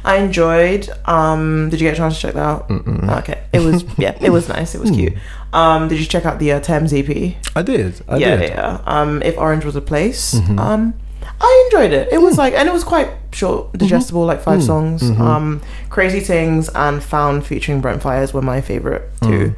I 0.04 0.16
enjoyed. 0.16 0.88
Um. 1.06 1.68
Did 1.70 1.80
you 1.80 1.86
get 1.86 1.94
a 1.94 1.96
chance 1.96 2.14
to 2.16 2.20
check 2.20 2.34
that 2.34 2.42
out? 2.42 2.70
Okay. 2.70 3.44
It 3.52 3.60
was 3.60 3.84
yeah. 3.98 4.16
It 4.20 4.30
was 4.30 4.48
nice. 4.48 4.74
It 4.74 4.80
was 4.80 4.90
cute. 4.90 5.14
Um. 5.52 5.88
Did 5.88 6.00
you 6.00 6.06
check 6.06 6.24
out 6.24 6.38
the 6.38 6.52
uh, 6.52 6.60
Tems 6.60 6.92
EP? 6.92 7.08
I 7.54 7.62
did. 7.62 8.00
I 8.08 8.16
yeah, 8.16 8.36
did. 8.36 8.50
Mm-hmm. 8.50 8.58
yeah. 8.58 8.80
Um, 8.86 9.22
if 9.22 9.38
Orange 9.38 9.64
was 9.64 9.76
a 9.76 9.80
place, 9.80 10.34
um, 10.58 10.94
I 11.40 11.68
enjoyed 11.70 11.92
it. 11.92 12.08
It 12.12 12.20
was 12.20 12.34
Mm. 12.34 12.38
like, 12.38 12.54
and 12.54 12.68
it 12.68 12.72
was 12.72 12.84
quite 12.84 13.10
short, 13.32 13.72
digestible, 13.74 14.24
like 14.26 14.40
five 14.42 14.62
songs. 14.62 15.02
Mm-hmm. 15.02 15.22
Um, 15.22 15.60
Crazy 15.90 16.20
Things 16.20 16.68
and 16.74 17.02
Found 17.02 17.46
featuring 17.46 17.80
Brent 17.80 18.02
Faiyaz 18.02 18.32
were 18.32 18.42
my 18.42 18.60
favorite 18.60 19.08
too. 19.22 19.54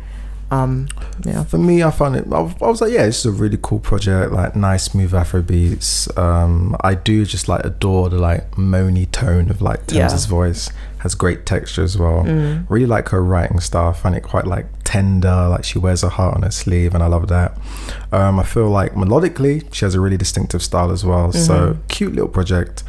Um, 0.52 0.88
yeah. 1.25 1.45
For 1.45 1.59
me, 1.59 1.83
I 1.85 1.93
found 1.93 2.16
it. 2.16 2.25
I 2.31 2.40
was 2.40 2.52
I 2.61 2.66
was 2.66 2.81
like, 2.81 2.93
yeah, 2.93 3.07
this 3.07 3.21
is 3.21 3.26
a 3.26 3.31
really 3.31 3.59
cool 3.62 3.78
project. 3.78 4.33
Like 4.33 4.57
nice, 4.57 4.83
smooth 4.85 5.14
Afro 5.14 5.43
beats. 5.43 6.09
Um, 6.19 6.76
I 6.83 6.95
do 6.95 7.25
just 7.25 7.49
like 7.49 7.64
adore 7.64 8.09
the 8.11 8.19
like 8.19 8.50
moany 8.57 9.09
tone 9.11 9.49
of 9.49 9.62
like 9.62 9.87
Tems's 9.87 10.25
Yeah. 10.26 10.31
voice. 10.31 10.69
Has 11.00 11.14
great 11.14 11.47
texture 11.47 11.83
as 11.83 11.97
well. 11.99 12.25
Mm. 12.25 12.66
Really 12.69 12.87
like 12.87 13.09
her 13.11 13.23
writing 13.25 13.61
style. 13.61 13.88
I 13.88 13.92
find 13.95 14.14
it 14.14 14.23
quite 14.23 14.47
like 14.47 14.66
tender. 14.85 15.49
Like 15.49 15.64
she 15.64 15.78
wears 15.78 16.02
her 16.02 16.09
heart 16.09 16.35
on 16.37 16.42
her 16.42 16.50
sleeve, 16.50 16.95
and 16.95 17.02
I 17.02 17.07
love 17.07 17.28
that. 17.28 17.57
Um, 18.12 18.38
I 18.38 18.42
feel 18.45 18.69
like 18.69 18.92
melodically, 18.95 19.64
she 19.73 19.85
has 19.87 19.95
a 19.95 20.00
really 20.00 20.16
distinctive 20.19 20.62
style 20.62 20.90
as 20.90 21.04
well. 21.04 21.33
So 21.33 21.54
Mm-hmm. 21.54 21.87
cute 21.88 22.12
little 22.12 22.28
project. 22.28 22.83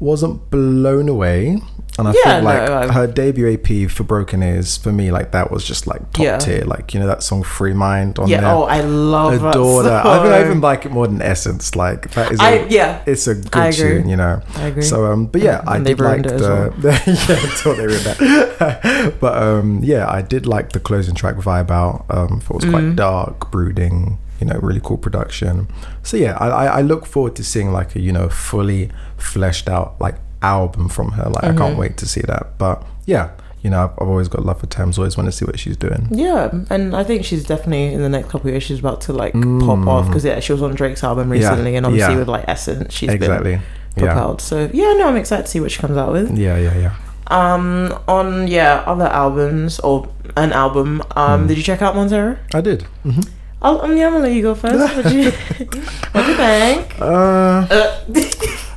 Wasn't 0.00 0.50
blown 0.50 1.08
away. 1.08 1.60
And 1.98 2.06
I 2.06 2.14
Yeah, 2.24 2.36
feel 2.36 2.44
like 2.44 2.86
no, 2.86 2.92
her 2.92 3.06
debut 3.08 3.48
EP 3.54 3.90
for 3.90 4.04
Broken 4.04 4.40
Ears 4.40 4.76
for 4.76 4.92
me, 4.92 5.10
like 5.10 5.32
that 5.32 5.50
was 5.50 5.64
just 5.64 5.88
like 5.88 6.00
top 6.12 6.24
Yeah. 6.24 6.38
tier. 6.38 6.64
Like 6.64 6.94
you 6.94 7.00
know 7.00 7.08
that 7.08 7.24
song 7.24 7.42
"Free 7.42 7.72
Mind" 7.72 8.20
on 8.20 8.28
Yeah. 8.28 8.42
there. 8.42 8.50
Oh, 8.50 8.62
I 8.62 8.82
love 8.82 9.42
adore 9.44 9.82
that. 9.82 10.04
that. 10.04 10.06
I 10.06 10.22
think 10.22 10.32
I 10.32 10.44
even 10.44 10.60
like 10.60 10.86
it 10.86 10.92
more 10.92 11.08
than 11.08 11.20
Essence. 11.20 11.74
Like 11.74 12.12
that 12.12 12.30
is, 12.30 12.38
a, 12.38 12.44
I- 12.44 12.66
yeah, 12.70 13.02
it's 13.04 13.26
a 13.26 13.34
good 13.34 13.72
tune. 13.72 14.08
You 14.08 14.14
know. 14.14 14.40
I 14.54 14.66
agree. 14.68 14.82
So 14.82 15.06
um, 15.06 15.26
but 15.26 15.40
yeah, 15.42 15.62
I 15.66 15.78
And 15.78 15.86
they 15.86 15.94
did 15.94 16.04
like 16.04 16.20
it 16.24 16.38
the, 16.38 16.72
as 16.92 17.28
yeah, 17.28 17.50
until 17.50 17.74
they 17.74 17.86
ruined 17.88 18.04
that. 18.04 19.14
but 19.20 19.42
um, 19.42 19.80
yeah, 19.82 20.08
I 20.08 20.22
did 20.22 20.46
like 20.46 20.70
the 20.70 20.80
closing 20.80 21.16
track 21.16 21.34
vibe 21.34 21.72
out. 21.72 22.04
Um, 22.10 22.38
thought 22.38 22.50
it 22.50 22.54
was 22.54 22.64
Mm-hmm. 22.66 22.70
quite 22.70 22.94
dark, 22.96 23.50
brooding. 23.50 24.18
You 24.40 24.46
know, 24.46 24.58
really 24.62 24.80
cool 24.82 24.98
production. 24.98 25.68
So 26.02 26.16
yeah, 26.16 26.36
I, 26.38 26.48
I, 26.48 26.64
I 26.78 26.80
look 26.82 27.06
forward 27.06 27.34
to 27.36 27.44
seeing 27.44 27.72
like 27.72 27.96
a 27.96 28.00
you 28.00 28.12
know 28.12 28.28
fully 28.28 28.90
fleshed 29.16 29.68
out 29.68 30.00
like 30.00 30.16
album 30.42 30.88
from 30.88 31.12
her. 31.12 31.28
Like 31.28 31.44
I 31.44 31.48
Mm-hmm. 31.48 31.58
can't 31.58 31.78
wait 31.78 31.96
to 31.98 32.06
see 32.06 32.20
that. 32.22 32.56
But 32.58 32.84
yeah, 33.06 33.30
you 33.62 33.70
know, 33.70 33.82
I've, 33.84 33.90
I've 34.00 34.08
always 34.08 34.28
got 34.28 34.44
love 34.44 34.60
for 34.60 34.66
Tems. 34.66 34.96
Always 34.98 35.16
want 35.16 35.26
to 35.26 35.32
see 35.32 35.44
what 35.44 35.58
she's 35.58 35.76
doing. 35.76 36.06
Yeah, 36.12 36.50
and 36.70 36.94
I 36.94 37.02
think 37.02 37.24
she's 37.24 37.44
definitely 37.44 37.92
in 37.92 38.00
the 38.02 38.08
next 38.08 38.28
couple 38.30 38.46
of 38.48 38.52
years 38.54 38.62
she's 38.62 38.78
about 38.78 39.00
to 39.02 39.12
like 39.12 39.32
pop 39.32 39.86
off 39.88 40.06
because 40.06 40.24
yeah, 40.24 40.38
she 40.40 40.52
was 40.52 40.62
on 40.62 40.74
Drake's 40.74 41.02
album 41.02 41.28
Mm. 41.30 41.40
Yeah, 41.40 41.48
recently, 41.50 41.74
and 41.76 41.84
obviously 41.84 42.12
yeah. 42.14 42.18
with 42.20 42.28
like 42.28 42.44
Essence, 42.46 42.94
she's 42.94 43.10
Exactly. 43.10 43.56
been 43.56 43.62
Yeah. 43.96 44.12
propelled. 44.14 44.40
So 44.40 44.70
yeah, 44.72 44.92
no, 44.94 45.08
I'm 45.08 45.16
excited 45.16 45.46
to 45.46 45.50
see 45.50 45.58
what 45.60 45.72
she 45.72 45.80
comes 45.80 45.96
out 45.96 46.12
with. 46.12 46.38
Yeah, 46.38 46.56
yeah, 46.56 46.78
yeah. 46.78 46.94
Um, 47.26 47.92
on 48.06 48.46
yeah, 48.46 48.84
other 48.86 49.06
albums 49.06 49.80
or 49.80 50.08
an 50.36 50.52
album. 50.52 51.02
Um, 51.16 51.46
did 51.48 51.56
you 51.58 51.62
check 51.64 51.82
out 51.82 51.96
Montero? 51.96 52.38
I 52.54 52.60
did. 52.60 52.82
hmm 53.02 53.20
I'll, 53.60 53.80
um, 53.82 53.96
yeah, 53.96 54.06
I'm 54.06 54.12
gonna 54.12 54.24
let 54.24 54.32
you 54.34 54.42
go 54.42 54.54
first. 54.54 54.78
What 54.96 55.12
you, 55.12 55.30
what 56.12 56.28
you 56.28 56.34
think? 56.34 57.00
Uh, 57.00 57.66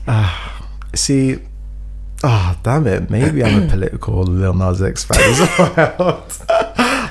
Uh, 0.07 0.51
see, 0.95 1.39
ah, 2.23 2.57
damn 2.63 2.88
it. 2.88 3.09
Maybe 3.09 3.43
I'm 3.43 3.63
a 3.63 3.67
political 3.67 4.23
Lil 4.23 4.53
Nas 4.53 4.81
X 4.81 5.03
fan 5.03 5.19
as 5.19 5.39
well. 5.59 6.25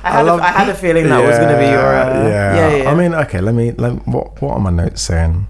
I 0.03 0.13
had, 0.13 0.23
love- 0.27 0.41
a, 0.41 0.43
I 0.43 0.49
had 0.51 0.69
a 0.69 0.75
feeling 0.75 1.09
that 1.09 1.21
was 1.25 1.39
gonna 1.39 1.59
be 1.59 1.65
your. 1.67 1.79
Uh, 1.79 2.29
yeah. 2.29 2.55
yeah, 2.57 2.77
yeah. 2.85 2.91
I 2.91 2.95
mean, 2.95 3.15
okay. 3.15 3.41
Let 3.41 3.55
me. 3.55 3.73
Let 3.73 4.07
what? 4.09 4.41
What 4.43 4.55
are 4.55 4.61
my 4.61 4.71
notes 4.71 5.03
saying? 5.03 5.47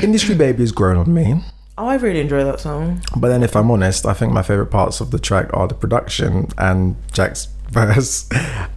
Industry 0.00 0.34
Baby 0.34 0.60
has 0.62 0.72
grown 0.72 0.96
on 0.96 1.12
me. 1.12 1.40
oh, 1.78 1.86
I 1.86 1.96
really 1.96 2.20
enjoy 2.20 2.44
that 2.44 2.60
song. 2.60 3.00
But 3.16 3.28
then, 3.28 3.42
if 3.42 3.56
I'm 3.56 3.70
honest, 3.70 4.04
I 4.04 4.12
think 4.14 4.32
my 4.32 4.42
favorite 4.42 4.66
parts 4.70 5.00
of 5.00 5.10
the 5.12 5.18
track 5.18 5.48
are 5.54 5.66
the 5.68 5.74
production 5.74 6.48
and 6.58 6.96
Jack's 7.12 7.48
verse, 7.70 8.28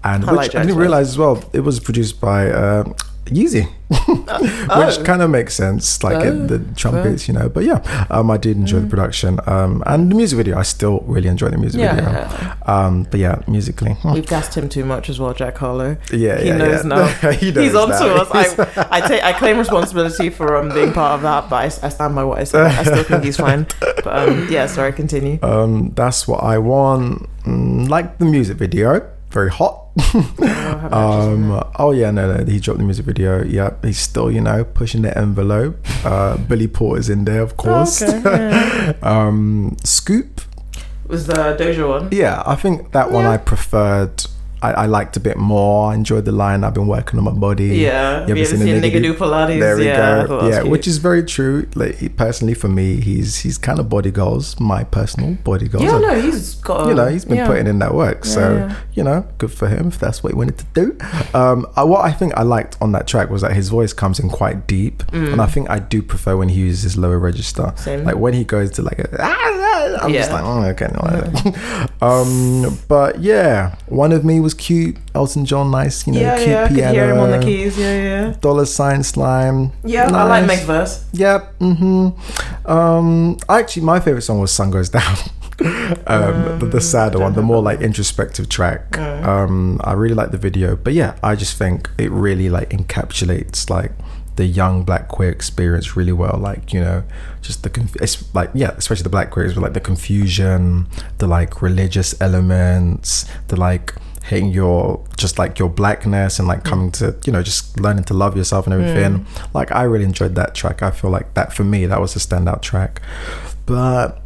and 0.03 0.25
I 0.25 0.31
which 0.31 0.35
like 0.35 0.55
I 0.55 0.63
didn't 0.63 0.77
realize 0.77 1.09
as 1.09 1.17
well. 1.17 1.43
It 1.53 1.61
was 1.61 1.79
produced 1.79 2.19
by 2.21 2.49
uh, 2.51 2.93
Yeezy, 3.25 3.65
which 3.89 5.05
kind 5.05 5.21
of 5.21 5.29
makes 5.29 5.53
sense, 5.53 6.03
like 6.03 6.25
it, 6.25 6.47
the 6.47 6.59
trumpets, 6.75 7.27
you 7.27 7.33
know. 7.33 7.47
But 7.49 7.63
yeah, 7.63 8.05
um, 8.09 8.29
I 8.29 8.37
did 8.37 8.57
enjoy 8.57 8.79
the 8.79 8.87
production 8.87 9.39
um, 9.47 9.83
and 9.85 10.11
the 10.11 10.15
music 10.15 10.37
video. 10.37 10.57
I 10.57 10.63
still 10.63 10.99
really 11.01 11.29
enjoy 11.29 11.49
the 11.49 11.57
music 11.57 11.79
Yeah, 11.79 11.95
video. 11.95 12.11
yeah. 12.11 12.55
Um, 12.65 13.03
but 13.09 13.19
yeah, 13.19 13.41
musically. 13.47 13.95
We've 14.03 14.25
gassed 14.27 14.55
him 14.55 14.67
too 14.69 14.83
much 14.85 15.09
as 15.09 15.19
well, 15.19 15.33
Jack 15.33 15.57
Harlow. 15.57 15.97
yeah, 16.11 16.39
he 16.39 16.47
yeah, 16.47 16.57
knows 16.57 16.83
yeah. 16.83 16.89
now. 16.89 17.05
he 17.31 17.51
knows 17.51 17.63
He's 17.63 17.75
on 17.75 17.89
to 17.89 18.15
us. 18.15 18.59
I, 18.59 18.87
I 18.91 19.07
take, 19.07 19.23
I 19.23 19.33
claim 19.33 19.57
responsibility 19.57 20.29
for 20.29 20.57
um, 20.57 20.69
being 20.73 20.91
part 20.91 21.13
of 21.13 21.21
that, 21.21 21.49
but 21.49 21.55
I, 21.55 21.65
I 21.85 21.89
stand 21.89 22.15
by 22.15 22.23
what 22.23 22.39
I 22.39 22.43
said. 22.43 22.65
I 22.65 22.83
still 22.83 23.03
think 23.03 23.23
he's 23.23 23.37
fine. 23.37 23.65
But 23.79 24.07
um, 24.07 24.47
yeah, 24.49 24.65
sorry, 24.65 24.93
continue. 24.93 25.39
Um, 25.41 25.91
that's 25.95 26.27
what 26.27 26.43
I 26.43 26.57
want. 26.57 27.27
Mm, 27.43 27.87
like 27.89 28.17
the 28.19 28.25
music 28.25 28.57
video, 28.57 29.07
very 29.31 29.49
hot. 29.49 29.77
um, 30.91 31.63
oh 31.77 31.91
yeah, 31.91 32.11
no, 32.11 32.33
no, 32.37 32.45
he 32.45 32.59
dropped 32.59 32.79
the 32.79 32.85
music 32.85 33.05
video. 33.05 33.43
Yeah, 33.43 33.73
he's 33.83 33.99
still, 33.99 34.31
you 34.31 34.41
know, 34.41 34.63
pushing 34.63 35.01
the 35.01 35.17
envelope. 35.17 35.77
Uh, 36.05 36.37
Billy 36.49 36.67
Porter's 36.67 37.09
in 37.09 37.25
there, 37.25 37.41
of 37.41 37.57
course. 37.57 38.01
okay, 38.01 38.21
yeah. 38.23 38.93
um, 39.01 39.75
Scoop. 39.83 40.41
was 41.07 41.27
the 41.27 41.33
Doja 41.33 41.87
one. 41.87 42.09
Yeah, 42.11 42.43
I 42.45 42.55
think 42.55 42.91
that 42.91 43.11
one 43.11 43.23
Yeah. 43.23 43.31
I 43.31 43.37
preferred. 43.37 44.25
I, 44.61 44.71
I 44.71 44.85
liked 44.85 45.17
a 45.17 45.19
bit 45.19 45.37
more. 45.37 45.91
I 45.91 45.95
enjoyed 45.95 46.25
the 46.25 46.31
line. 46.31 46.63
I've 46.63 46.73
been 46.73 46.87
working 46.87 47.17
on 47.19 47.25
my 47.25 47.31
body. 47.31 47.77
Yeah, 47.77 48.27
You 48.27 48.35
ever 48.35 48.45
seen 48.45 48.61
a 48.61 48.79
nigga 48.81 49.01
do- 49.01 49.15
Pilates? 49.15 49.59
There 49.59 49.77
we 49.77 49.85
yeah, 49.85 50.25
thought 50.25 50.27
go. 50.41 50.47
Yeah, 50.49 50.59
cute. 50.61 50.71
which 50.71 50.87
is 50.87 50.97
very 50.97 51.23
true. 51.23 51.67
Like 51.75 51.95
he- 51.95 52.09
personally, 52.09 52.53
for 52.53 52.67
me, 52.67 52.97
he's 53.01 53.37
he's 53.39 53.57
kind 53.57 53.79
of 53.79 53.89
body 53.89 54.11
goals. 54.11 54.59
My 54.59 54.83
personal 54.83 55.35
body 55.43 55.67
goals. 55.67 55.83
yeah, 55.83 55.97
no, 55.99 56.19
he's 56.19 56.55
got. 56.55 56.87
you 56.87 56.93
know, 56.93 57.07
he's 57.07 57.25
been 57.25 57.37
yeah. 57.37 57.47
putting 57.47 57.67
in 57.67 57.79
that 57.79 57.93
work. 57.93 58.25
So, 58.25 58.55
yeah. 58.55 58.75
you 58.93 59.03
know, 59.03 59.25
good 59.37 59.51
for 59.51 59.67
him 59.67 59.87
if 59.87 59.99
that's 59.99 60.23
what 60.23 60.31
he 60.33 60.37
wanted 60.37 60.57
to 60.59 60.65
do. 60.73 60.97
Um, 61.33 61.65
I, 61.75 61.83
what 61.83 62.05
I 62.05 62.11
think 62.11 62.33
I 62.35 62.43
liked 62.43 62.77
on 62.81 62.91
that 62.91 63.07
track 63.07 63.29
was 63.29 63.41
that 63.41 63.53
his 63.53 63.69
voice 63.69 63.93
comes 63.93 64.19
in 64.19 64.29
quite 64.29 64.67
deep. 64.67 65.03
And 65.11 65.41
I 65.41 65.45
think 65.47 65.69
I 65.69 65.79
do 65.79 66.01
prefer 66.01 66.37
when 66.37 66.49
he 66.49 66.59
uses 66.59 66.83
his 66.83 66.97
lower 66.97 67.19
register. 67.19 67.63
Mm. 67.63 67.79
Same. 67.79 68.03
Like 68.03 68.15
when 68.17 68.33
he 68.33 68.43
goes 68.43 68.71
to 68.71 68.81
like 68.81 68.99
a, 68.99 69.09
"Ah, 69.19 69.35
ah," 69.37 69.97
I'm 70.01 70.13
just 70.13 70.31
like, 70.31 70.43
oh, 70.43 70.63
okay. 70.71 70.87
no, 70.93 71.01
um, 72.07 72.77
but 72.87 73.19
yeah, 73.19 73.75
One 73.87 74.11
of 74.11 74.23
Me 74.23 74.39
was 74.39 74.50
cute. 74.53 74.97
Elton 75.15 75.45
John, 75.45 75.71
nice, 75.71 76.05
you 76.07 76.13
know, 76.13 76.19
Yeah, 76.19 76.35
cute 76.37 76.47
yeah, 76.49 76.63
I 76.63 76.67
could 76.67 76.75
piano. 76.77 76.93
hear 76.93 77.09
him 77.11 77.19
on 77.19 77.31
the 77.31 77.39
keys. 77.39 77.77
Yeah, 77.77 78.03
yeah. 78.03 78.33
Dollar 78.41 78.65
sign 78.65 79.03
slime. 79.03 79.71
Yeah, 79.83 80.07
I 80.07 80.23
like 80.23 80.45
Nice. 80.45 80.47
Meg's 80.47 80.63
verse. 80.65 81.05
Yep. 81.13 81.59
Mm-hmm. 81.59 82.71
Um, 82.71 83.37
actually, 83.49 83.83
my 83.83 83.99
favorite 83.99 84.21
song 84.23 84.39
was 84.39 84.51
"Sun 84.51 84.71
Goes 84.71 84.89
Down." 84.89 85.17
um, 86.07 86.59
the, 86.59 86.69
the 86.71 86.81
sadder 86.81 87.19
one, 87.19 87.33
the 87.33 87.41
more 87.41 87.61
like 87.61 87.81
introspective 87.81 88.49
track. 88.49 88.97
Um, 88.97 89.79
I 89.83 89.93
really 89.93 90.15
like 90.15 90.31
the 90.31 90.37
video, 90.37 90.75
but 90.75 90.93
yeah, 90.93 91.17
I 91.21 91.35
just 91.35 91.57
think 91.57 91.89
it 91.97 92.09
really 92.11 92.49
like 92.49 92.69
encapsulates 92.71 93.69
like 93.69 93.91
the 94.37 94.45
young 94.45 94.83
black 94.83 95.07
queer 95.09 95.29
experience 95.29 95.95
really 95.95 96.13
well. 96.13 96.37
Like 96.41 96.73
you 96.73 96.79
know, 96.79 97.03
just 97.41 97.61
the 97.63 97.69
conf- 97.69 97.95
it's 97.97 98.33
like 98.33 98.49
yeah, 98.55 98.71
especially 98.71 99.03
the 99.03 99.09
black 99.09 99.29
queers, 99.29 99.53
but 99.53 99.61
like 99.61 99.73
the 99.73 99.79
confusion, 99.81 100.87
the 101.19 101.27
like 101.27 101.61
religious 101.61 102.19
elements, 102.21 103.25
the 103.49 103.55
like 103.55 103.93
hating 104.31 104.49
your 104.51 105.03
just 105.17 105.37
like 105.37 105.59
your 105.59 105.69
blackness 105.69 106.39
and 106.39 106.47
like 106.47 106.63
coming 106.63 106.89
to 106.91 107.05
you 107.25 107.31
know 107.33 107.43
just 107.43 107.79
learning 107.79 108.03
to 108.03 108.13
love 108.13 108.35
yourself 108.37 108.65
and 108.65 108.73
everything 108.73 109.25
like 109.53 109.69
i 109.71 109.83
really 109.83 110.05
enjoyed 110.05 110.35
that 110.35 110.55
track 110.55 110.81
i 110.81 110.89
feel 110.89 111.09
like 111.17 111.33
that 111.33 111.51
for 111.53 111.63
me 111.63 111.85
that 111.85 111.99
was 111.99 112.15
a 112.15 112.19
standout 112.19 112.61
track 112.61 113.01
but 113.65 114.21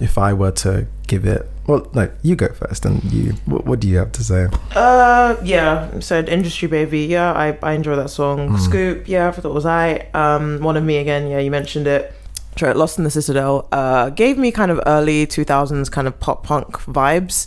if 0.00 0.16
i 0.18 0.32
were 0.32 0.50
to 0.50 0.86
give 1.06 1.24
it 1.26 1.42
well 1.66 1.86
no 1.94 2.10
you 2.22 2.34
go 2.34 2.48
first 2.48 2.84
and 2.86 3.02
you 3.12 3.32
what, 3.46 3.64
what 3.66 3.80
do 3.80 3.88
you 3.88 3.98
have 3.98 4.12
to 4.12 4.24
say 4.24 4.46
Uh, 4.74 5.36
yeah. 5.44 5.98
Said 6.00 6.28
industry 6.28 6.68
baby. 6.68 7.00
Yeah, 7.06 7.32
I, 7.32 7.58
I 7.62 7.72
enjoy 7.72 7.96
that 7.96 8.10
song. 8.10 8.58
Scoop. 8.58 9.08
Yeah, 9.08 9.28
I 9.28 9.30
thought 9.32 9.46
it 9.46 9.54
was 9.54 9.64
I. 9.64 10.08
Um, 10.12 10.60
one 10.60 10.76
of 10.76 10.84
me 10.84 10.96
again. 10.98 11.28
Yeah, 11.28 11.38
you 11.38 11.50
mentioned 11.50 11.86
it. 11.86 12.12
Try 12.56 12.70
it. 12.70 12.76
Lost 12.76 12.98
in 12.98 13.04
the 13.04 13.10
Citadel. 13.10 13.66
Uh, 13.72 14.10
gave 14.10 14.36
me 14.36 14.50
kind 14.52 14.70
of 14.70 14.78
early 14.86 15.26
two 15.26 15.44
thousands 15.44 15.88
kind 15.88 16.06
of 16.06 16.18
pop 16.20 16.44
punk 16.44 16.76
vibes. 16.82 17.46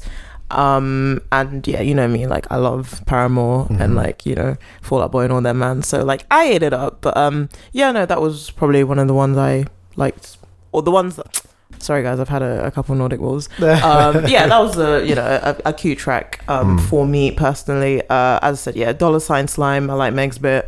Um, 0.50 1.22
and 1.32 1.68
yeah, 1.68 1.82
you 1.82 1.94
know 1.94 2.08
me. 2.08 2.26
Like 2.28 2.50
I 2.50 2.56
love 2.58 3.02
Paramore 3.06 3.68
and 3.70 3.96
like 3.96 4.26
you 4.26 4.36
know 4.36 4.56
Fall 4.82 5.02
Out 5.02 5.12
Boy 5.12 5.24
and 5.24 5.34
all 5.34 5.42
them 5.42 5.60
man. 5.60 5.84
So 5.84 6.04
like 6.04 6.26
I 6.32 6.46
ate 6.46 6.64
it 6.64 6.74
up. 6.74 7.02
But 7.02 7.18
um, 7.18 7.50
yeah, 7.74 7.92
no, 7.92 8.06
that 8.06 8.22
was 8.22 8.52
probably 8.52 8.84
one 8.84 9.00
of 9.00 9.08
the 9.08 9.14
ones 9.14 9.38
I 9.38 9.66
liked, 9.96 10.38
or 10.72 10.82
the 10.82 10.92
ones 10.92 11.16
that. 11.18 11.42
Sorry 11.80 12.02
guys, 12.02 12.20
I've 12.20 12.30
had 12.30 12.42
a, 12.42 12.66
a 12.66 12.72
couple 12.72 12.96
Nordic 12.96 13.20
Wolves 13.20 13.50
um, 13.62 14.26
yeah, 14.26 14.48
that 14.48 14.60
was 14.60 14.80
a 14.80 15.06
you 15.06 15.14
know 15.14 15.40
a, 15.44 15.70
a 15.70 15.74
cute 15.74 16.00
track 16.00 16.44
um, 16.48 16.80
for 16.80 17.06
me 17.06 17.30
personally. 17.30 18.02
Uh, 18.10 18.40
as 18.42 18.54
I 18.54 18.56
said, 18.56 18.76
yeah, 18.76 18.94
Dollar 18.94 19.20
Sign 19.20 19.48
Slime. 19.48 19.90
I 19.90 19.94
like 19.94 20.14
Meg's 20.14 20.40
bit. 20.40 20.68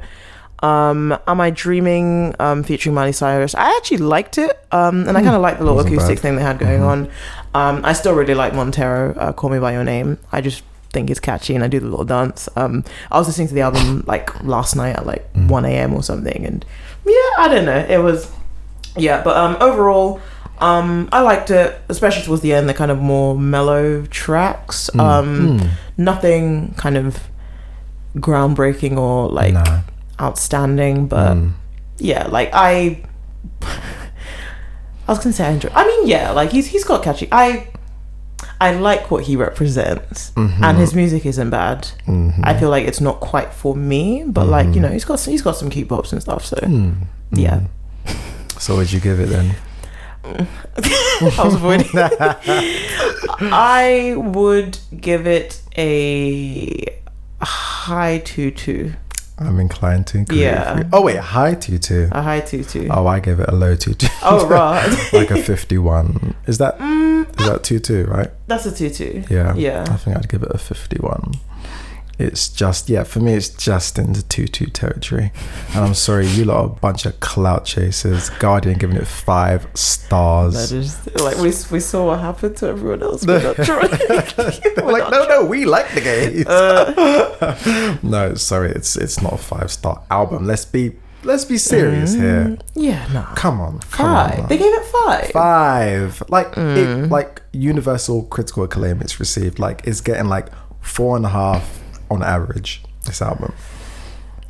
Um, 0.62 1.17
Am 1.25 1.39
I 1.39 1.50
Dreaming? 1.51 2.36
Um, 2.39 2.63
featuring 2.63 2.93
Miley 2.93 3.13
Cyrus. 3.13 3.55
I 3.55 3.75
actually 3.77 3.98
liked 3.98 4.38
it, 4.38 4.59
um, 4.71 5.07
and 5.07 5.17
I 5.17 5.21
kind 5.24 5.36
of 5.36 5.41
liked 5.41 5.59
the 5.59 5.65
little 5.65 5.79
acoustic 5.79 6.17
bad. 6.17 6.21
thing 6.21 6.36
they 6.36 6.41
had 6.41 6.59
going 6.59 6.83
on. 6.83 7.09
Um, 7.53 7.82
I 7.84 7.94
still 7.94 8.13
really 8.13 8.36
like 8.36 8.53
Montero. 8.53 9.13
Uh, 9.15 9.34
Call 9.34 9.50
Me 9.50 9.60
by 9.60 9.74
Your 9.74 9.84
Name. 9.84 10.18
I 10.32 10.41
just 10.41 10.63
think 10.91 11.10
it's 11.10 11.20
catchy, 11.20 11.56
and 11.56 11.63
I 11.63 11.68
do 11.68 11.79
the 11.79 11.88
little 11.88 12.06
dance. 12.06 12.48
Um, 12.56 12.84
I 13.12 13.18
was 13.18 13.27
listening 13.27 13.48
to 13.50 13.53
the 13.53 13.62
album 13.62 14.03
like 14.08 14.44
last 14.44 14.75
night 14.75 14.96
at 14.96 15.06
like 15.06 15.27
one 15.34 15.65
a.m. 15.65 15.94
or 15.94 16.03
something, 16.03 16.46
and 16.46 16.65
yeah, 17.06 17.13
I 17.39 17.48
don't 17.50 17.65
know. 17.65 17.86
It 17.89 17.98
was 18.03 18.32
yeah, 18.98 19.22
but 19.24 19.36
um, 19.38 19.58
overall, 19.62 20.20
um, 20.60 21.10
I 21.12 21.22
liked 21.22 21.50
it, 21.51 21.79
especially 21.89 22.24
towards 22.24 22.41
the 22.41 22.53
end. 22.53 22.68
The 22.70 22.74
kind 22.74 22.91
of 22.91 23.00
more 23.00 23.36
mellow 23.38 24.03
tracks. 24.08 24.89
Mm. 24.94 25.00
Um, 25.00 25.70
nothing 25.98 26.74
kind 26.77 26.98
of 26.98 27.18
groundbreaking 28.15 28.98
or 28.98 29.29
like 29.29 29.53
nah 29.53 29.82
outstanding, 30.22 31.08
but 31.08 31.36
Mm. 31.38 31.51
yeah, 31.98 32.27
like 32.27 32.50
I, 32.53 33.03
I 35.10 35.12
was 35.12 35.20
gonna 35.24 35.34
say 35.34 35.46
I 35.48 35.51
enjoy. 35.51 35.70
I 35.74 35.88
mean, 35.88 36.08
yeah, 36.08 36.30
like 36.32 36.51
he's 36.51 36.68
he's 36.68 36.84
got 36.84 37.01
catchy. 37.04 37.28
I 37.32 37.68
I 38.62 38.74
like 38.74 39.10
what 39.10 39.24
he 39.24 39.36
represents, 39.36 40.32
Mm-hmm. 40.36 40.63
and 40.63 40.78
his 40.78 40.94
music 40.94 41.25
isn't 41.25 41.50
bad. 41.50 41.88
Mhm. 42.08 42.42
I 42.44 42.54
feel 42.60 42.70
like 42.70 42.86
it's 42.88 43.01
not 43.01 43.20
quite 43.20 43.51
for 43.54 43.75
me, 43.75 44.24
but 44.28 44.46
like 44.46 44.68
Mm-hmm. 44.68 44.74
you 44.75 44.82
know, 44.82 44.89
he's 44.89 45.06
got 45.06 45.20
he's 45.22 45.42
got 45.42 45.56
some 45.58 45.70
cute 45.72 45.89
pops 45.89 46.13
and 46.13 46.22
stuff. 46.22 46.46
So 46.46 46.58
Mm. 46.58 46.94
yeah, 47.32 47.62
so 48.60 48.75
would 48.78 48.92
you 48.94 49.00
give 49.00 49.20
it 49.20 49.30
then 49.30 49.56
I 51.39 51.44
was 51.44 51.56
avoiding. 51.56 51.89
I 53.51 54.13
would 54.16 54.78
give 55.00 55.25
it 55.28 55.62
a 55.78 56.86
high 57.42 58.20
two 58.20 58.51
two. 58.51 58.94
I'm 59.39 59.60
inclined 59.60 60.05
to 60.08 60.19
agree 60.19 60.41
Yeah. 60.41 60.84
oh 60.93 61.01
wait 61.01 61.15
a 61.17 61.22
high 61.22 61.53
tutu 61.55 62.08
A 62.12 62.22
high 62.22 62.39
two. 62.41 62.88
oh 62.91 63.08
i 63.08 63.19
gave 63.19 63.39
it 63.39 63.50
a 63.50 63.55
low 63.55 63.75
tutu 63.75 64.08
Oh 64.22 64.46
right, 64.58 65.13
like 65.13 65.31
a 65.31 65.41
51 65.41 66.36
is 66.48 66.58
that 66.58 66.77
mm, 66.79 67.22
is 67.39 67.46
that 67.48 67.63
tutu 67.63 68.05
right 68.05 68.31
that's 68.48 68.65
a 68.65 68.72
two. 68.89 69.24
Yeah. 69.29 69.53
Yeah. 69.55 69.86
I 69.89 69.96
think 69.98 70.17
I'd 70.17 70.27
give 70.27 70.41
it 70.41 70.51
a 70.51 70.58
51. 70.58 71.34
It's 72.19 72.49
just, 72.49 72.89
yeah, 72.89 73.03
for 73.05 73.21
me, 73.21 73.33
it's 73.33 73.47
just 73.49 73.97
into 73.97 74.21
2 74.21 74.47
2 74.47 74.65
territory. 74.67 75.31
And 75.73 75.85
I'm 75.85 75.93
sorry, 75.93 76.27
you 76.27 76.43
lot 76.45 76.57
are 76.57 76.65
a 76.65 76.69
bunch 76.69 77.05
of 77.05 77.17
clout 77.21 77.63
chasers. 77.65 78.29
Guardian 78.31 78.77
giving 78.77 78.97
it 78.97 79.07
five 79.07 79.65
stars. 79.73 80.71
is 80.73 81.07
like 81.15 81.38
we 81.38 81.53
we 81.71 81.79
saw 81.79 82.07
what 82.07 82.19
happened 82.19 82.57
to 82.57 82.67
everyone 82.67 83.01
else. 83.03 83.25
We're 83.25 83.41
not 83.41 83.55
trying. 83.65 83.89
We're 84.77 84.91
like, 84.91 85.03
not 85.03 85.11
no, 85.11 85.25
no, 85.27 85.45
we 85.45 85.63
like 85.65 85.89
the 85.93 86.01
game 86.01 86.43
Uh, 86.47 87.97
no, 88.03 88.35
sorry, 88.35 88.71
it's 88.71 88.95
it's 88.97 89.21
not 89.21 89.33
a 89.33 89.38
five 89.38 89.71
star 89.71 90.03
album. 90.11 90.45
Let's 90.45 90.65
be 90.65 90.95
let's 91.23 91.45
be 91.45 91.57
serious 91.57 92.13
here. 92.13 92.57
yeah, 92.75 93.07
no. 93.13 93.23
Come 93.35 93.61
on, 93.61 93.79
come 93.91 94.07
Five. 94.13 94.39
on. 94.39 94.47
They 94.49 94.57
gave 94.57 94.73
it 94.73 94.85
five. 94.85 95.27
Five. 95.31 96.23
Like 96.29 96.51
Mm. 96.55 97.05
it, 97.05 97.09
like 97.09 97.41
universal 97.53 98.23
critical 98.23 98.63
acclaim 98.63 98.99
it's 99.01 99.19
received. 99.19 99.57
Like 99.59 99.81
it's 99.88 100.01
getting 100.01 100.27
like 100.27 100.47
four 100.81 101.15
and 101.15 101.25
a 101.25 101.29
half 101.29 101.79
on 102.10 102.24
average. 102.24 102.82
This 103.06 103.22
album. 103.22 103.54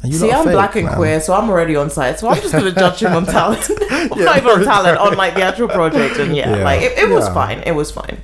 You 0.04 0.14
See, 0.14 0.32
I'm 0.32 0.46
fake, 0.46 0.54
black 0.54 0.76
and 0.78 0.86
man. 0.86 0.96
queer, 0.96 1.20
so 1.20 1.34
I'm 1.34 1.50
already 1.50 1.76
on 1.76 1.90
site. 1.90 2.20
So 2.20 2.30
I'm 2.30 2.40
just 2.42 2.54
gonna 2.54 2.72
judge 2.72 3.02
him 3.04 3.14
on 3.14 3.26
talent, 3.38 3.68
Yeah, 3.70 4.08
not 4.16 4.38
even 4.38 4.50
on 4.52 4.64
talent, 4.64 4.98
on 4.98 5.16
like 5.18 5.36
the 5.36 5.42
actual 5.44 5.68
project. 5.68 6.18
And 6.20 6.34
yeah, 6.36 6.56
Yeah. 6.58 6.64
like 6.64 6.82
it, 6.82 6.98
it 6.98 7.10
was 7.10 7.26
Yeah. 7.28 7.34
fine. 7.34 7.60
It 7.66 7.74
was 7.74 7.92
fine. 7.92 8.18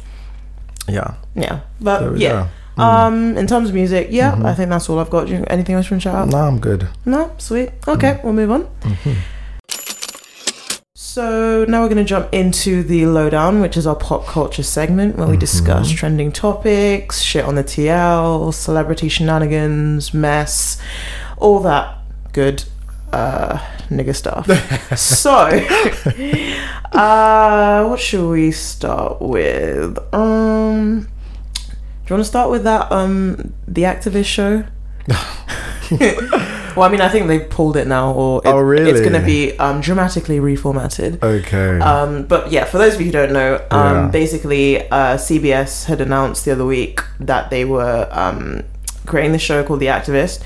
Yeah. 0.88 1.16
Yeah, 1.36 1.60
but 1.82 2.18
yeah. 2.18 2.32
Mm. 2.32 2.48
Mm-hmm. 2.78 2.82
Um, 2.82 3.38
in 3.38 3.48
terms 3.48 3.70
of 3.70 3.76
music, 3.76 4.08
yeah, 4.12 4.40
I 4.44 4.54
think 4.54 4.70
that's 4.70 4.90
all 4.90 5.00
I've 5.00 5.10
got. 5.10 5.30
Anything 5.30 5.76
else 5.76 5.90
you 5.90 5.96
want 5.96 6.04
to 6.04 6.10
shout 6.10 6.16
out? 6.16 6.28
No, 6.30 6.38
I'm 6.40 6.60
good. 6.60 6.88
No, 7.06 7.32
sweet. 7.38 7.72
Okay, 7.88 8.20
we'll 8.24 8.34
move 8.34 8.52
on. 8.52 8.68
So 11.16 11.64
now 11.64 11.82
we're 11.82 11.88
going 11.88 11.96
to 11.96 12.04
jump 12.04 12.34
into 12.34 12.84
the 12.84 13.06
lowdown, 13.06 13.62
which 13.62 13.78
is 13.78 13.88
our 13.88 13.96
pop 13.96 14.26
culture 14.26 14.64
segment 14.64 15.16
where 15.16 15.30
we 15.30 15.38
discuss 15.38 15.90
trending 15.90 16.30
topics, 16.30 17.22
shit 17.22 17.46
on 17.46 17.56
the 17.56 17.64
TL, 17.64 18.54
celebrity 18.54 19.08
shenanigans, 19.08 20.14
mess, 20.14 20.78
all 21.38 21.62
that 21.62 22.00
good 22.34 22.66
uh, 23.14 23.60
nigga 23.88 24.14
stuff. 24.14 24.46
so, 25.00 25.32
uh, 26.92 27.88
what 27.88 28.02
should 28.02 28.30
we 28.30 28.52
start 28.52 29.22
with? 29.22 29.98
Um, 30.14 31.04
do 31.04 31.08
you 32.10 32.16
want 32.16 32.24
to 32.24 32.26
start 32.26 32.52
with 32.52 32.66
that? 32.66 32.92
Um, 32.92 33.54
the 33.70 33.84
activist 33.84 34.26
show. 34.26 34.66
well, 36.76 36.88
I 36.88 36.92
mean, 36.92 37.02
I 37.02 37.10
think 37.10 37.28
they've 37.28 37.50
pulled 37.50 37.78
it 37.78 37.88
now, 37.88 38.12
or 38.12 38.42
it, 38.44 38.48
Oh, 38.50 38.60
really? 38.60 38.90
it's 38.92 39.00
going 39.02 39.14
to 39.14 39.26
be 39.26 39.58
um, 39.60 39.82
dramatically 39.82 40.40
reformatted. 40.40 41.22
Okay. 41.24 41.80
Um, 41.80 42.24
but 42.24 42.52
yeah, 42.52 42.66
for 42.66 42.78
those 42.78 42.96
of 42.96 43.00
you 43.02 43.08
who 43.08 43.12
don't 43.12 43.34
know, 43.34 43.56
um, 43.72 43.96
Yeah. 43.96 44.08
basically, 44.10 44.90
uh, 44.90 45.18
CBS 45.18 45.86
had 45.86 46.02
announced 46.02 46.46
the 46.46 46.52
other 46.52 46.66
week 46.66 47.02
that 47.20 47.50
they 47.50 47.66
were 47.66 48.08
um, 48.12 48.64
creating 49.06 49.32
the 49.32 49.40
show 49.40 49.64
called 49.64 49.80
The 49.80 49.88
Activist, 49.88 50.42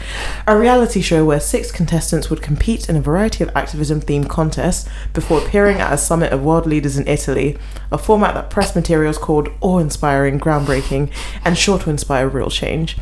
a 0.48 0.58
reality 0.58 1.02
show 1.02 1.26
where 1.26 1.40
six 1.40 1.72
contestants 1.72 2.30
would 2.30 2.42
compete 2.42 2.90
in 2.90 2.96
a 2.96 3.02
variety 3.02 3.44
of 3.44 3.52
activism 3.56 4.02
themed 4.02 4.30
contests 4.30 4.88
before 5.14 5.40
appearing 5.40 5.78
at 5.78 5.94
a 5.94 5.98
summit 5.98 6.32
of 6.32 6.44
world 6.44 6.66
leaders 6.66 6.98
in 6.98 7.08
Italy, 7.08 7.58
a 7.92 7.98
format 7.98 8.34
that 8.36 8.50
press 8.50 8.76
materials 8.76 9.18
called 9.18 9.50
awe 9.62 9.80
inspiring, 9.80 10.40
groundbreaking, 10.40 11.12
and 11.44 11.58
sure 11.58 11.80
to 11.80 11.90
inspire 11.90 12.28
real 12.28 12.50
change. 12.50 12.98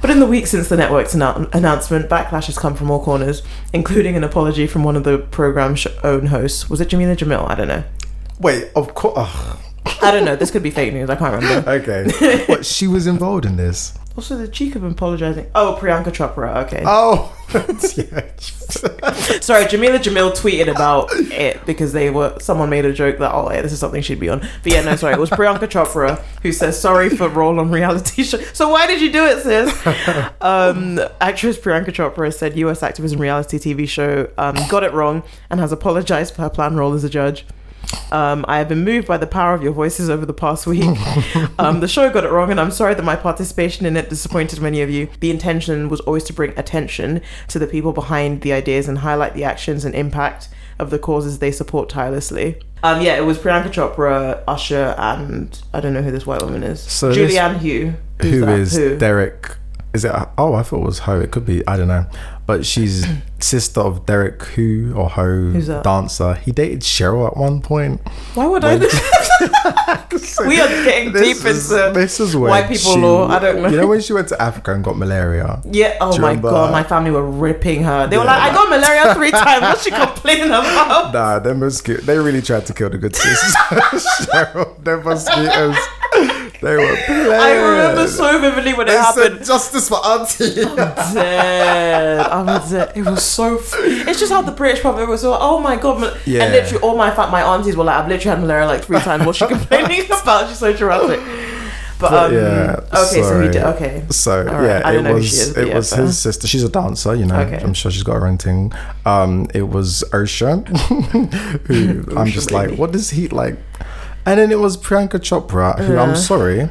But 0.00 0.10
in 0.10 0.20
the 0.20 0.26
week 0.26 0.46
since 0.46 0.68
the 0.68 0.76
network's 0.76 1.14
annou- 1.14 1.52
announcement, 1.54 2.08
backlash 2.08 2.46
has 2.46 2.58
come 2.58 2.74
from 2.74 2.90
all 2.90 3.02
corners, 3.02 3.42
including 3.72 4.16
an 4.16 4.24
apology 4.24 4.66
from 4.66 4.84
one 4.84 4.96
of 4.96 5.04
the 5.04 5.18
program's 5.18 5.86
own 6.02 6.26
hosts. 6.26 6.68
Was 6.70 6.80
it 6.80 6.88
Jameela 6.88 7.16
Jamil? 7.16 7.48
I 7.48 7.54
don't 7.54 7.68
know. 7.68 7.84
Wait, 8.38 8.70
of 8.74 8.94
course. 8.94 9.30
I 10.02 10.10
don't 10.10 10.24
know. 10.24 10.36
This 10.36 10.50
could 10.50 10.62
be 10.62 10.70
fake 10.70 10.92
news. 10.92 11.10
I 11.10 11.16
can't 11.16 11.34
remember. 11.34 11.70
okay. 11.82 12.44
what? 12.46 12.66
She 12.66 12.86
was 12.86 13.06
involved 13.06 13.44
in 13.44 13.56
this. 13.56 13.96
Also, 14.16 14.36
the 14.36 14.48
cheek 14.48 14.76
of 14.76 14.84
apologizing. 14.84 15.50
Oh, 15.54 15.78
Priyanka 15.80 16.12
Chopra. 16.12 16.64
Okay. 16.66 16.82
Oh. 16.86 17.36
Sorry, 17.52 17.64
Jameela 19.66 19.98
Jamil 19.98 20.34
tweeted 20.34 20.70
about 20.70 21.08
it 21.12 21.64
because 21.66 21.92
they 21.92 22.08
were 22.08 22.38
someone 22.40 22.70
made 22.70 22.86
a 22.86 22.94
joke 22.94 23.18
that 23.18 23.30
oh 23.34 23.50
yeah, 23.50 23.60
this 23.60 23.72
is 23.72 23.78
something 23.78 24.00
she'd 24.00 24.20
be 24.20 24.30
on. 24.30 24.40
But 24.62 24.72
yeah, 24.72 24.80
no, 24.80 24.96
sorry, 24.96 25.12
it 25.12 25.20
was 25.20 25.28
Priyanka 25.30 25.68
Chopra 25.68 26.18
who 26.42 26.50
says 26.50 26.80
sorry 26.80 27.10
for 27.10 27.28
role 27.28 27.60
on 27.60 27.70
reality 27.70 28.22
show. 28.22 28.38
So 28.54 28.70
why 28.70 28.86
did 28.86 29.02
you 29.02 29.12
do 29.12 29.26
it, 29.26 29.42
sis? 29.42 29.70
Um, 30.40 30.98
actress 31.20 31.58
Priyanka 31.58 31.90
Chopra 31.90 32.32
said 32.32 32.56
U.S. 32.56 32.82
activism 32.82 33.20
reality 33.20 33.58
TV 33.58 33.86
show 33.86 34.30
um, 34.38 34.56
got 34.68 34.82
it 34.82 34.92
wrong 34.92 35.22
and 35.50 35.60
has 35.60 35.72
apologized 35.72 36.34
for 36.34 36.42
her 36.42 36.50
planned 36.50 36.78
role 36.78 36.94
as 36.94 37.04
a 37.04 37.10
judge. 37.10 37.44
Um, 38.10 38.44
I 38.46 38.58
have 38.58 38.68
been 38.68 38.84
moved 38.84 39.08
by 39.08 39.16
the 39.16 39.26
power 39.26 39.54
of 39.54 39.62
your 39.62 39.72
voices 39.72 40.10
over 40.10 40.26
the 40.26 40.34
past 40.34 40.66
week. 40.66 40.84
um, 41.58 41.80
the 41.80 41.88
show 41.88 42.10
got 42.10 42.24
it 42.24 42.30
wrong, 42.30 42.50
and 42.50 42.60
I'm 42.60 42.70
sorry 42.70 42.94
that 42.94 43.02
my 43.02 43.16
participation 43.16 43.86
in 43.86 43.96
it 43.96 44.10
disappointed 44.10 44.60
many 44.60 44.82
of 44.82 44.90
you. 44.90 45.08
The 45.20 45.30
intention 45.30 45.88
was 45.88 46.00
always 46.00 46.24
to 46.24 46.32
bring 46.32 46.56
attention 46.58 47.22
to 47.48 47.58
the 47.58 47.66
people 47.66 47.92
behind 47.92 48.42
the 48.42 48.52
ideas 48.52 48.88
and 48.88 48.98
highlight 48.98 49.34
the 49.34 49.44
actions 49.44 49.84
and 49.84 49.94
impact 49.94 50.48
of 50.78 50.90
the 50.90 50.98
causes 50.98 51.38
they 51.38 51.52
support 51.52 51.88
tirelessly. 51.88 52.60
Um, 52.82 53.00
yeah, 53.00 53.16
it 53.16 53.22
was 53.24 53.38
Priyanka 53.38 53.68
Chopra, 53.68 54.42
Usher, 54.46 54.94
and 54.98 55.62
I 55.72 55.80
don't 55.80 55.94
know 55.94 56.02
who 56.02 56.10
this 56.10 56.26
white 56.26 56.42
woman 56.42 56.62
is. 56.62 56.80
So 56.80 57.12
Julianne 57.12 57.58
Hugh. 57.60 57.94
Who's 58.20 58.32
Who 58.32 58.40
that? 58.40 58.58
is 58.58 58.76
Who? 58.76 58.98
Derek? 58.98 59.56
Is 59.94 60.04
it? 60.04 60.12
Oh, 60.38 60.54
I 60.54 60.62
thought 60.62 60.82
it 60.82 60.86
was 60.86 61.00
Ho. 61.00 61.20
It 61.20 61.30
could 61.30 61.46
be. 61.46 61.66
I 61.66 61.76
don't 61.76 61.88
know. 61.88 62.06
But 62.52 62.66
she's 62.66 63.06
sister 63.38 63.80
of 63.80 64.04
Derek 64.04 64.42
Who 64.42 64.92
or 64.94 65.08
Ho 65.08 65.52
dancer. 65.82 66.34
He 66.34 66.52
dated 66.52 66.80
Cheryl 66.80 67.26
at 67.26 67.34
one 67.34 67.62
point. 67.62 67.98
Why 68.34 68.46
would 68.46 68.62
I? 68.62 68.76
we 70.46 70.60
are 70.60 70.68
getting 70.84 71.14
deep 71.14 71.42
is- 71.46 71.72
into 71.72 71.92
this 71.94 72.20
is 72.20 72.36
white 72.36 72.68
people 72.68 72.92
she- 72.92 73.00
law. 73.00 73.28
I 73.28 73.38
don't 73.38 73.62
know. 73.62 73.68
You 73.70 73.78
know 73.78 73.86
when 73.86 74.02
she 74.02 74.12
went 74.12 74.28
to 74.28 74.42
Africa 74.42 74.74
and 74.74 74.84
got 74.84 74.98
malaria? 74.98 75.62
Yeah. 75.64 75.96
Oh 75.98 76.10
my 76.18 76.28
remember- 76.28 76.50
god, 76.50 76.72
my 76.72 76.82
family 76.82 77.10
were 77.10 77.24
ripping 77.24 77.84
her. 77.84 78.06
They 78.06 78.18
were 78.18 78.24
Yeah, 78.24 78.36
like, 78.36 78.50
"I 78.50 78.54
got 78.54 78.68
malaria 78.68 79.14
three 79.14 79.30
times. 79.44 79.62
What's 79.62 79.84
she 79.84 79.90
complaining 79.92 80.48
about?" 80.48 81.14
Nah, 81.14 81.38
them 81.38 81.60
mosquitoes. 81.60 82.04
They 82.04 82.18
really 82.18 82.42
tried 82.42 82.66
to 82.66 82.74
kill 82.74 82.90
the 82.90 82.98
good 82.98 83.16
sis. 83.16 83.56
Cheryl, 84.28 84.76
them 84.84 85.04
mosquitoes. 85.04 85.78
They 86.62 86.76
were. 86.76 86.96
I 87.08 87.52
remember 87.54 88.06
so 88.06 88.38
vividly 88.38 88.72
when 88.74 88.86
it 88.86 88.92
They 88.92 88.96
happened. 88.96 89.38
said 89.38 89.44
justice 89.44 89.88
for 89.88 89.96
Auntie. 90.06 90.54
Dead. 90.54 92.20
I 92.20 92.42
was 92.42 92.70
dead. 92.70 92.92
It 92.96 93.04
was 93.04 93.22
so. 93.24 93.58
F- 93.58 93.74
it's 93.80 94.20
just 94.20 94.32
how 94.32 94.42
the 94.42 94.52
British 94.52 94.82
public 94.82 95.08
was 95.08 95.22
so. 95.22 95.36
Oh 95.38 95.58
my 95.58 95.76
god. 95.76 96.18
Yeah. 96.24 96.44
And 96.44 96.52
literally, 96.52 96.82
all 96.82 96.96
my 96.96 97.10
fa- 97.10 97.28
my 97.30 97.42
aunties 97.42 97.76
were 97.76 97.84
like, 97.84 97.96
"I've 97.96 98.08
literally 98.08 98.36
had 98.36 98.40
malaria 98.40 98.66
like 98.66 98.84
three 98.84 99.00
times. 99.00 99.26
What's 99.26 99.38
she 99.38 99.46
complaining 99.56 100.04
about? 100.06 100.48
She's 100.48 100.58
so 100.58 100.72
dramatic." 100.72 101.20
But, 101.98 102.12
um, 102.14 102.32
yeah, 102.34 102.80
okay, 102.92 103.22
so 103.22 103.40
he 103.42 103.48
did. 103.48 103.62
Okay. 103.62 104.04
So 104.10 104.42
right. 104.44 104.64
yeah, 104.64 104.82
I 104.84 104.96
it 104.96 105.14
was 105.14 105.32
is, 105.32 105.56
it 105.56 105.68
yeah, 105.68 105.76
was 105.76 105.90
his 105.92 106.18
sister. 106.18 106.48
She's 106.48 106.64
a 106.64 106.68
dancer, 106.68 107.14
you 107.14 107.26
know. 107.26 107.38
Okay. 107.42 107.60
I'm 107.62 107.74
sure 107.74 107.92
she's 107.92 108.02
got 108.02 108.14
her 108.14 108.26
own 108.26 108.38
thing. 108.38 108.72
Um, 109.06 109.46
it 109.54 109.68
was 109.68 110.02
Usher, 110.12 110.56
who 111.66 112.04
I'm 112.16 112.26
just 112.26 112.50
like, 112.50 112.76
what 112.76 112.90
does 112.90 113.10
he 113.10 113.28
like? 113.28 113.56
And 114.24 114.38
then 114.38 114.52
it 114.52 114.58
was 114.60 114.76
Priyanka 114.76 115.18
Chopra, 115.20 115.78
who 115.80 115.94
Yeah. 115.94 116.02
I'm 116.02 116.16
sorry, 116.16 116.68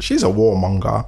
she's 0.00 0.22
a 0.22 0.26
warmonger. 0.28 1.06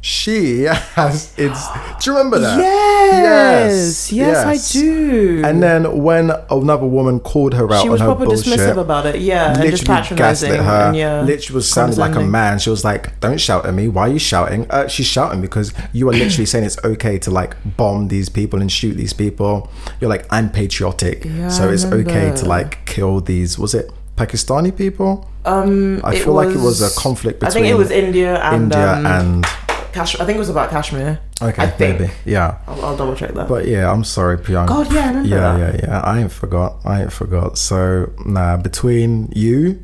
She 0.00 0.62
has 0.62 1.34
it's. 1.36 1.66
Do 2.00 2.10
you 2.10 2.16
remember 2.16 2.38
that? 2.38 2.56
Yes, 2.58 4.12
yes, 4.12 4.12
Yes, 4.12 4.76
I 4.76 4.80
do. 4.80 5.42
And 5.44 5.60
then 5.60 6.02
when 6.04 6.30
another 6.50 6.86
woman 6.86 7.18
called 7.18 7.54
her 7.54 7.64
out 7.72 7.82
she 7.82 7.88
on 7.88 7.92
was 7.92 8.00
her 8.00 8.06
proper 8.06 8.26
bullshit, 8.26 8.60
dismissive 8.60 8.76
about 8.76 9.06
it. 9.06 9.20
Yeah, 9.20 9.48
and 9.58 9.70
just 9.70 9.82
literally 9.88 10.02
patronizing. 10.02 10.50
gaslit 10.50 10.64
her. 10.64 10.86
And 10.86 10.96
yeah, 10.96 11.22
literally 11.22 11.54
was 11.56 11.68
sounding 11.68 11.98
like 11.98 12.14
a 12.14 12.20
man. 12.20 12.60
She 12.60 12.70
was 12.70 12.84
like, 12.84 13.18
"Don't 13.18 13.40
shout 13.40 13.66
at 13.66 13.74
me. 13.74 13.88
Why 13.88 14.02
are 14.02 14.12
you 14.12 14.20
shouting?" 14.20 14.70
Uh, 14.70 14.86
she's 14.86 15.06
shouting 15.06 15.40
because 15.40 15.72
you 15.92 16.08
are 16.08 16.12
literally 16.12 16.46
saying 16.46 16.64
it's 16.64 16.78
okay 16.84 17.18
to 17.18 17.32
like 17.32 17.56
bomb 17.76 18.06
these 18.06 18.28
people 18.28 18.60
and 18.60 18.70
shoot 18.70 18.94
these 18.94 19.12
people. 19.12 19.68
You're 20.00 20.10
like, 20.10 20.26
"I'm 20.32 20.48
patriotic, 20.48 21.24
Yeah, 21.24 21.48
so 21.48 21.68
it's 21.70 21.84
okay 21.86 22.32
to 22.36 22.44
like 22.46 22.86
kill 22.86 23.20
these." 23.20 23.58
Was 23.58 23.74
it 23.74 23.90
Pakistani 24.18 24.76
people? 24.76 25.30
Um, 25.44 26.00
I 26.04 26.18
feel 26.18 26.34
like 26.34 26.48
it 26.48 26.60
was 26.60 26.82
a 26.82 27.00
conflict 27.00 27.40
between. 27.40 27.50
I 27.50 27.54
think 27.54 27.66
it 27.66 27.78
was 27.78 27.90
India 27.90 28.42
and 28.42 28.64
India 28.64 28.94
um, 28.94 29.06
and 29.06 29.46
I 29.94 30.04
think 30.04 30.30
it 30.30 30.38
was 30.38 30.48
about 30.48 30.70
Kashmir. 30.70 31.18
okay, 31.42 31.62
I 31.62 31.66
think. 31.68 32.00
maybe 32.00 32.12
yeah. 32.24 32.58
I'll, 32.66 32.84
I'll 32.84 32.96
double 32.96 33.16
check 33.16 33.32
that. 33.34 33.48
But 33.48 33.66
yeah, 33.66 33.90
I'm 33.90 34.04
sorry, 34.04 34.38
Priyanka. 34.38 34.68
God, 34.68 34.92
yeah, 34.92 35.00
I 35.00 35.08
remember 35.08 35.28
yeah, 35.28 35.56
that. 35.56 35.74
yeah, 35.74 35.80
yeah. 35.88 36.00
I 36.00 36.20
ain't 36.20 36.32
forgot. 36.32 36.76
I 36.84 37.02
ain't 37.02 37.12
forgot. 37.12 37.58
So 37.58 38.12
nah, 38.26 38.56
between 38.56 39.32
you, 39.34 39.82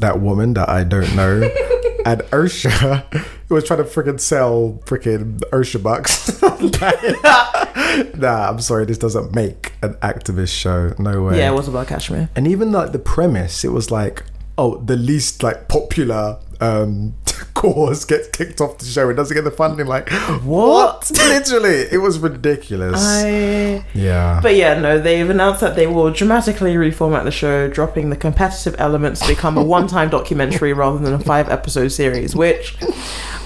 that 0.00 0.20
woman 0.20 0.54
that 0.54 0.68
I 0.68 0.84
don't 0.84 1.14
know, 1.14 1.48
and 2.06 2.22
Usher, 2.32 3.04
who 3.48 3.54
was 3.54 3.64
trying 3.64 3.78
to 3.78 3.84
freaking 3.84 4.20
sell 4.20 4.80
freaking 4.84 5.42
Usher 5.52 5.78
bucks. 5.78 6.40
nah, 8.16 8.50
I'm 8.50 8.60
sorry. 8.60 8.84
This 8.86 8.98
doesn't 8.98 9.34
make 9.34 9.72
an 9.82 9.94
activist 9.94 10.54
show. 10.54 10.94
No 10.98 11.24
way. 11.24 11.38
yeah, 11.38 11.50
it 11.50 11.54
was 11.54 11.68
about 11.68 11.88
Kashmir. 11.88 12.28
and 12.34 12.46
even 12.46 12.72
like 12.72 12.92
the 12.92 12.98
premise, 12.98 13.64
it 13.64 13.72
was 13.72 13.90
like, 13.90 14.24
oh, 14.58 14.76
the 14.78 14.96
least 14.96 15.42
like 15.42 15.68
popular 15.68 16.38
um 16.60 17.14
cause 17.54 18.04
gets 18.04 18.28
kicked 18.28 18.60
off 18.60 18.78
the 18.78 18.84
show. 18.84 19.08
It 19.10 19.14
doesn't 19.14 19.34
get 19.34 19.44
the 19.44 19.50
funding. 19.50 19.86
Like 19.86 20.10
what? 20.42 21.10
Literally, 21.14 21.86
it 21.90 22.00
was 22.00 22.18
ridiculous. 22.18 22.96
I. 22.98 23.84
yeah. 23.94 24.40
But 24.42 24.56
yeah, 24.56 24.78
no, 24.78 25.00
they've 25.00 25.28
announced 25.28 25.60
that 25.60 25.76
they 25.76 25.86
will 25.86 26.10
dramatically 26.12 26.74
reformat 26.74 27.24
the 27.24 27.30
show, 27.30 27.68
dropping 27.68 28.10
the 28.10 28.16
competitive 28.16 28.74
elements 28.78 29.20
to 29.20 29.28
become 29.28 29.56
a 29.56 29.62
one-time 29.62 30.08
documentary 30.18 30.72
rather 30.72 30.98
than 30.98 31.14
a 31.14 31.18
five-episode 31.18 31.88
series. 31.88 32.34
Which, 32.34 32.76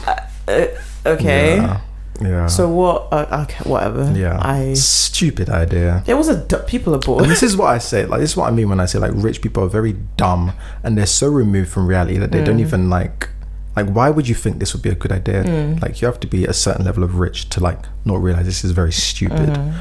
uh, 0.07 0.17
uh, 0.49 0.67
okay. 1.07 1.57
Yeah. 1.57 1.81
Yeah. 2.21 2.47
So 2.47 2.69
what? 2.69 3.09
Uh, 3.13 3.45
okay, 3.49 3.69
whatever. 3.69 4.13
yeah. 4.17 4.39
I. 4.41 4.75
Stupid 4.75 5.49
idea. 5.49 6.03
It 6.07 6.15
was 6.15 6.29
a 6.29 6.45
d- 6.47 6.57
people 6.67 6.95
are 6.95 6.99
bored. 6.99 7.23
And 7.23 7.31
this 7.31 7.43
is 7.43 7.57
what 7.57 7.67
I 7.67 7.79
say. 7.79 8.05
Like 8.07 8.21
this 8.21 8.31
is 8.31 8.37
what 8.37 8.47
I 8.49 8.51
mean 8.53 8.69
when 8.69 8.81
I 8.81 8.87
say 8.87 8.99
like 8.99 9.13
rich 9.15 9.41
people 9.43 9.65
are 9.65 9.69
very 9.69 9.95
dumb 10.17 10.53
and 10.83 10.97
they're 10.99 11.07
so 11.07 11.29
removed 11.29 11.71
from 11.71 11.87
reality 11.87 12.19
that 12.19 12.31
they 12.33 12.41
Mm. 12.41 12.45
don't 12.47 12.61
even 12.61 12.91
like. 12.91 13.29
Like, 13.77 13.89
why 13.89 14.09
would 14.09 14.29
you 14.29 14.37
think 14.37 14.61
this 14.61 14.73
would 14.73 14.83
be 14.85 14.89
a 14.91 14.95
good 14.95 15.11
idea? 15.11 15.43
Mm. 15.43 15.83
Like, 15.83 16.01
you 16.01 16.07
have 16.07 16.21
to 16.21 16.29
be 16.29 16.45
a 16.45 16.53
certain 16.53 16.85
level 16.85 17.03
of 17.03 17.19
rich 17.19 17.49
to 17.51 17.59
like 17.61 17.81
not 18.05 18.23
realize 18.23 18.47
this 18.47 18.63
is 18.63 18.71
very 18.71 18.93
stupid. 18.93 19.49
Mm-hmm. 19.51 19.77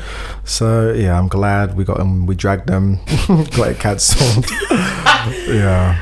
So 0.46 0.92
yeah, 0.94 1.16
I'm 1.20 1.28
glad 1.28 1.78
we 1.78 1.84
got 1.84 1.98
them. 2.00 2.26
We 2.26 2.34
dragged 2.34 2.66
them, 2.68 2.98
got 3.28 3.68
it 3.70 3.80
cancelled. 3.80 4.46
yeah. 5.48 6.00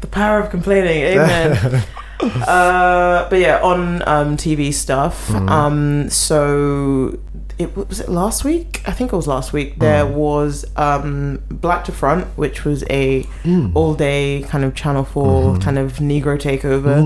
The 0.00 0.06
power 0.08 0.40
of 0.40 0.50
complaining, 0.50 1.02
amen. 1.04 1.84
uh, 2.30 3.28
but 3.28 3.38
yeah, 3.38 3.60
on 3.62 4.06
um, 4.08 4.36
TV 4.36 4.72
stuff. 4.72 5.28
Mm-hmm. 5.28 5.48
Um, 5.48 6.10
so 6.10 7.18
it 7.58 7.76
was 7.76 8.00
it 8.00 8.08
last 8.08 8.44
week. 8.44 8.82
I 8.86 8.92
think 8.92 9.12
it 9.12 9.16
was 9.16 9.28
last 9.28 9.52
week. 9.52 9.78
There 9.78 10.06
was 10.06 10.64
um, 10.76 11.42
Black 11.48 11.84
to 11.84 11.92
Front, 11.92 12.26
which 12.36 12.64
was 12.64 12.84
a 12.90 13.26
all 13.74 13.94
day 13.94 14.44
kind 14.48 14.64
of 14.64 14.74
Channel 14.74 15.04
4 15.04 15.58
kind 15.58 15.78
of 15.78 15.94
Negro 15.94 16.38
takeover. 16.40 16.96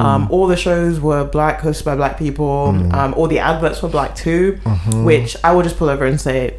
Um, 0.00 0.28
all 0.30 0.46
the 0.46 0.56
shows 0.56 1.00
were 1.00 1.24
black, 1.24 1.60
hosted 1.60 1.84
by 1.84 1.96
black 1.96 2.18
people. 2.18 2.68
Um, 2.94 3.14
all 3.14 3.26
the 3.26 3.40
adverts 3.40 3.82
were 3.82 3.88
black 3.88 4.14
too, 4.14 4.58
which 5.04 5.36
I 5.42 5.52
will 5.52 5.62
just 5.62 5.76
pull 5.76 5.90
over 5.90 6.04
and 6.04 6.20
say. 6.20 6.56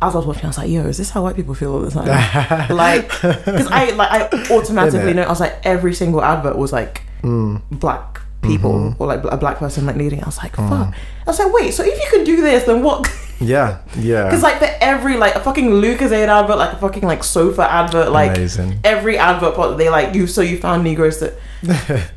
As 0.00 0.14
I 0.14 0.18
was 0.18 0.26
watching, 0.26 0.46
I 0.46 0.48
was 0.48 0.58
like, 0.58 0.68
"Yo, 0.68 0.84
is 0.86 0.98
this 0.98 1.10
how 1.10 1.22
white 1.22 1.36
people 1.36 1.54
feel 1.54 1.74
all 1.74 1.80
the 1.80 1.90
time?" 1.90 2.06
like, 2.76 3.08
because 3.08 3.68
I 3.68 3.90
like 3.90 4.34
I 4.34 4.50
automatically 4.50 5.14
know. 5.14 5.22
I 5.22 5.28
was 5.28 5.38
like, 5.38 5.64
every 5.64 5.94
single 5.94 6.20
advert 6.20 6.56
was 6.58 6.72
like 6.72 7.02
Mm. 7.22 7.60
black 7.70 8.20
people 8.42 8.72
Mm-hmm. 8.72 9.00
or 9.02 9.06
like 9.06 9.22
a 9.24 9.36
black 9.36 9.58
person 9.58 9.86
like 9.86 9.94
leading. 9.96 10.20
I 10.22 10.26
was 10.26 10.38
like, 10.38 10.56
fuck. 10.56 10.66
Mm. 10.88 10.94
I 10.94 11.30
was 11.30 11.38
like, 11.38 11.52
wait. 11.52 11.72
So 11.74 11.84
if 11.84 11.94
you 11.96 12.08
can 12.10 12.24
do 12.24 12.40
this, 12.42 12.64
then 12.64 12.82
what? 12.82 13.08
Yeah, 13.42 13.78
yeah. 13.98 14.24
Because 14.26 14.42
like 14.44 14.60
for 14.60 14.68
every 14.80 15.16
like 15.16 15.34
a 15.34 15.40
fucking 15.40 15.68
Lucozade 15.68 16.28
advert, 16.28 16.58
like 16.58 16.74
a 16.74 16.76
fucking 16.78 17.02
like 17.02 17.24
sofa 17.24 17.68
advert, 17.68 18.12
like 18.12 18.36
Amazing. 18.36 18.78
every 18.84 19.18
advert 19.18 19.56
part 19.56 19.78
they 19.78 19.88
like 19.90 20.14
you. 20.14 20.28
So 20.28 20.42
you 20.42 20.58
found 20.58 20.84
Negroes 20.84 21.18
that. 21.18 21.34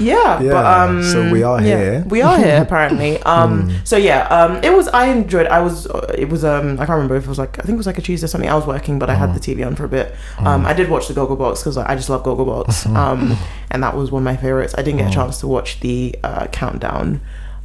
Yeah, 0.00 0.40
but 0.42 0.64
um, 0.66 1.02
so 1.04 1.30
we 1.30 1.42
are 1.44 1.60
yeah, 1.62 1.66
here. 1.76 2.04
We 2.08 2.20
are 2.20 2.36
here 2.36 2.60
apparently. 2.66 3.22
Um, 3.22 3.72
so 3.84 3.96
yeah, 3.96 4.26
um, 4.26 4.62
it 4.64 4.72
was. 4.72 4.88
I 4.88 5.06
enjoyed. 5.06 5.46
I 5.46 5.60
was. 5.60 5.86
It 6.18 6.28
was. 6.28 6.44
Um, 6.44 6.74
I 6.80 6.84
can't 6.86 6.90
remember 6.96 7.16
if 7.16 7.24
it 7.24 7.28
was 7.28 7.38
like. 7.38 7.58
I 7.58 7.62
think 7.62 7.74
it 7.74 7.78
was 7.78 7.86
like 7.86 7.98
a 7.98 8.02
Tuesday 8.02 8.24
or 8.24 8.28
something. 8.28 8.50
I 8.50 8.54
was 8.56 8.66
working, 8.66 8.98
but 8.98 9.08
I 9.08 9.14
had 9.14 9.30
the 9.34 9.52
Hmm. 9.52 9.60
TV 9.60 9.66
on 9.66 9.76
for 9.76 9.84
a 9.84 9.88
bit. 9.88 10.14
Um, 10.38 10.66
I 10.66 10.72
did 10.72 10.90
watch 10.90 11.06
the 11.08 11.14
Gogglebox 11.14 11.60
because 11.60 11.76
I 11.76 11.94
just 11.94 12.10
love 12.10 12.24
Gogglebox. 12.24 12.84
Hmm. 12.86 12.96
Um, 13.02 13.36
and 13.70 13.82
that 13.82 13.96
was 13.96 14.10
one 14.10 14.22
of 14.22 14.24
my 14.24 14.36
favorites. 14.36 14.74
I 14.76 14.82
didn't 14.82 14.98
get 14.98 15.10
a 15.10 15.14
chance 15.14 15.38
to 15.40 15.46
watch 15.46 15.80
the 15.80 16.14
uh, 16.24 16.46
countdown, 16.48 17.20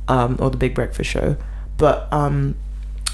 um, 0.07 0.37
or 0.39 0.49
the 0.49 0.57
Big 0.57 0.73
Breakfast 0.75 1.09
Show, 1.09 1.35
but 1.77 2.07
um, 2.13 2.55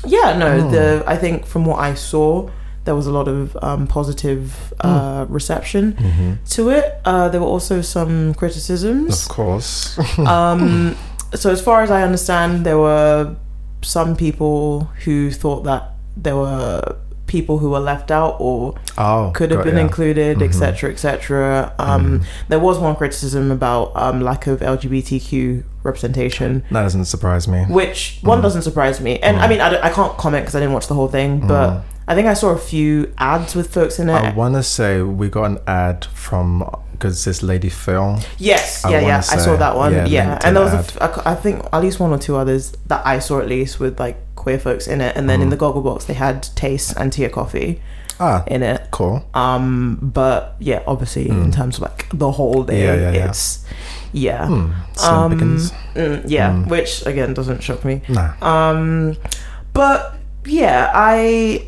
yeah, 0.05 0.37
no. 0.37 0.69
The 0.69 1.03
I 1.07 1.15
think 1.17 1.45
from 1.45 1.65
what 1.65 1.79
I 1.79 1.93
saw. 1.93 2.49
There 2.85 2.95
was 2.95 3.07
a 3.07 3.11
lot 3.11 3.27
of 3.27 3.55
um, 3.61 3.87
positive 3.87 4.73
uh, 4.81 5.25
reception 5.29 6.39
to 6.49 6.69
it. 6.69 6.85
Uh, 7.05 7.29
there 7.29 7.39
were 7.41 7.47
also 7.47 7.81
some 7.81 8.33
criticisms 8.33 9.23
Of 9.23 9.29
course. 9.29 9.97
um, 10.19 10.95
so 11.33 11.49
as 11.51 11.61
far 11.61 11.81
as 11.81 11.89
I 11.91 12.01
understand, 12.03 12.65
there 12.65 12.77
were 12.77 13.35
some 13.81 14.15
people 14.15 14.89
who 15.05 15.31
thought 15.31 15.63
that 15.63 15.91
there 16.15 16.35
were 16.35 16.97
people 17.25 17.57
who 17.57 17.69
were 17.71 17.79
left 17.79 18.11
out 18.11 18.35
or 18.39 18.75
oh, 18.97 19.31
could 19.33 19.49
have 19.49 19.59
got 19.59 19.65
been 19.65 19.77
ya. 19.77 19.81
included, 19.81 20.41
etc., 20.41 20.91
etc. 20.91 21.73
Um, 21.79 22.21
There 22.49 22.59
was 22.59 22.77
one 22.77 22.95
criticism 22.95 23.49
about 23.49 23.91
um, 23.95 24.21
lack 24.21 24.45
of 24.45 24.59
LGBTQ 24.59 25.63
representation, 25.83 26.63
That 26.69 26.83
doesn't 26.83 27.05
surprise 27.05 27.47
me. 27.47 27.63
which 27.69 28.19
one 28.21 28.39
Mm. 28.39 28.43
doesn't 28.43 28.61
surprise 28.63 29.01
me. 29.01 29.19
And 29.19 29.37
I 29.39 29.47
mean, 29.47 29.61
I, 29.61 29.87
I 29.87 29.89
can't 29.89 30.15
comment 30.17 30.43
because 30.43 30.55
I 30.55 30.59
didn't 30.59 30.73
watch 30.73 30.87
the 30.87 30.93
whole 30.95 31.07
thing, 31.07 31.39
but 31.47 31.81
I 32.07 32.15
think 32.15 32.27
I 32.27 32.33
saw 32.33 32.49
a 32.49 32.57
few 32.57 33.13
ads 33.17 33.55
with 33.55 33.73
folks 33.73 33.97
in 33.99 34.09
it. 34.09 34.13
Mm. 34.13 34.31
I 34.31 34.33
want 34.35 34.55
to 34.55 34.63
say 34.63 35.01
we 35.01 35.29
got 35.29 35.45
an 35.45 35.59
ad 35.67 36.05
from 36.05 36.63
because 36.91 37.23
this 37.25 37.41
lady 37.43 37.69
Phil. 37.69 38.19
Yes, 38.37 38.83
I 38.85 38.91
yeah, 38.91 38.99
yeah. 39.01 39.17
I 39.17 39.37
saw 39.37 39.55
that 39.57 39.75
one. 39.75 39.91
yeah, 39.93 40.05
Yeah, 40.05 40.39
and 40.43 40.55
there 40.55 40.63
was, 40.63 40.73
a 40.73 40.77
ad. 40.77 40.85
f- 40.85 40.97
a 41.25 41.29
I 41.29 41.35
think, 41.35 41.63
at 41.73 41.81
least 41.81 41.99
one 41.99 42.11
or 42.11 42.17
two 42.17 42.35
others 42.35 42.73
that 42.87 43.05
I 43.05 43.19
saw 43.19 43.39
at 43.39 43.47
least 43.47 43.79
with 43.79 43.99
like 43.99 44.17
queer 44.35 44.59
folks 44.59 44.87
in 44.87 45.01
it. 45.01 45.15
And 45.17 45.29
then 45.29 45.41
in 45.41 45.47
Mm. 45.47 45.51
the 45.51 45.57
goggle 45.57 45.81
box, 45.81 46.05
they 46.05 46.13
had 46.13 46.43
Taste 46.55 46.93
and 46.97 47.11
Tia 47.11 47.29
Coffee 47.29 47.81
Ah, 48.19 48.43
in 48.47 48.63
it. 48.63 48.87
cool. 48.91 49.25
Um, 49.33 49.97
but 50.01 50.55
yeah, 50.59 50.83
obviously 50.87 51.27
in 51.29 51.51
terms 51.51 51.77
of 51.77 51.83
like 51.83 52.07
the 52.13 52.31
whole 52.31 52.63
day, 52.63 52.81
Mm. 52.83 52.99
Yeah, 53.01 53.11
yeah, 53.11 53.29
it's 53.29 53.65
yeah, 54.13 54.45
Hmm. 54.47 54.71
Um, 55.03 55.39
mm, 55.95 56.23
yeah, 56.27 56.51
Mm. 56.51 56.67
which 56.67 57.05
again 57.05 57.33
doesn't 57.33 57.63
shock 57.63 57.83
me. 57.83 58.01
Nah. 58.07 58.33
Um, 58.41 59.15
but 59.73 60.15
yeah, 60.45 60.91
I. 60.93 61.67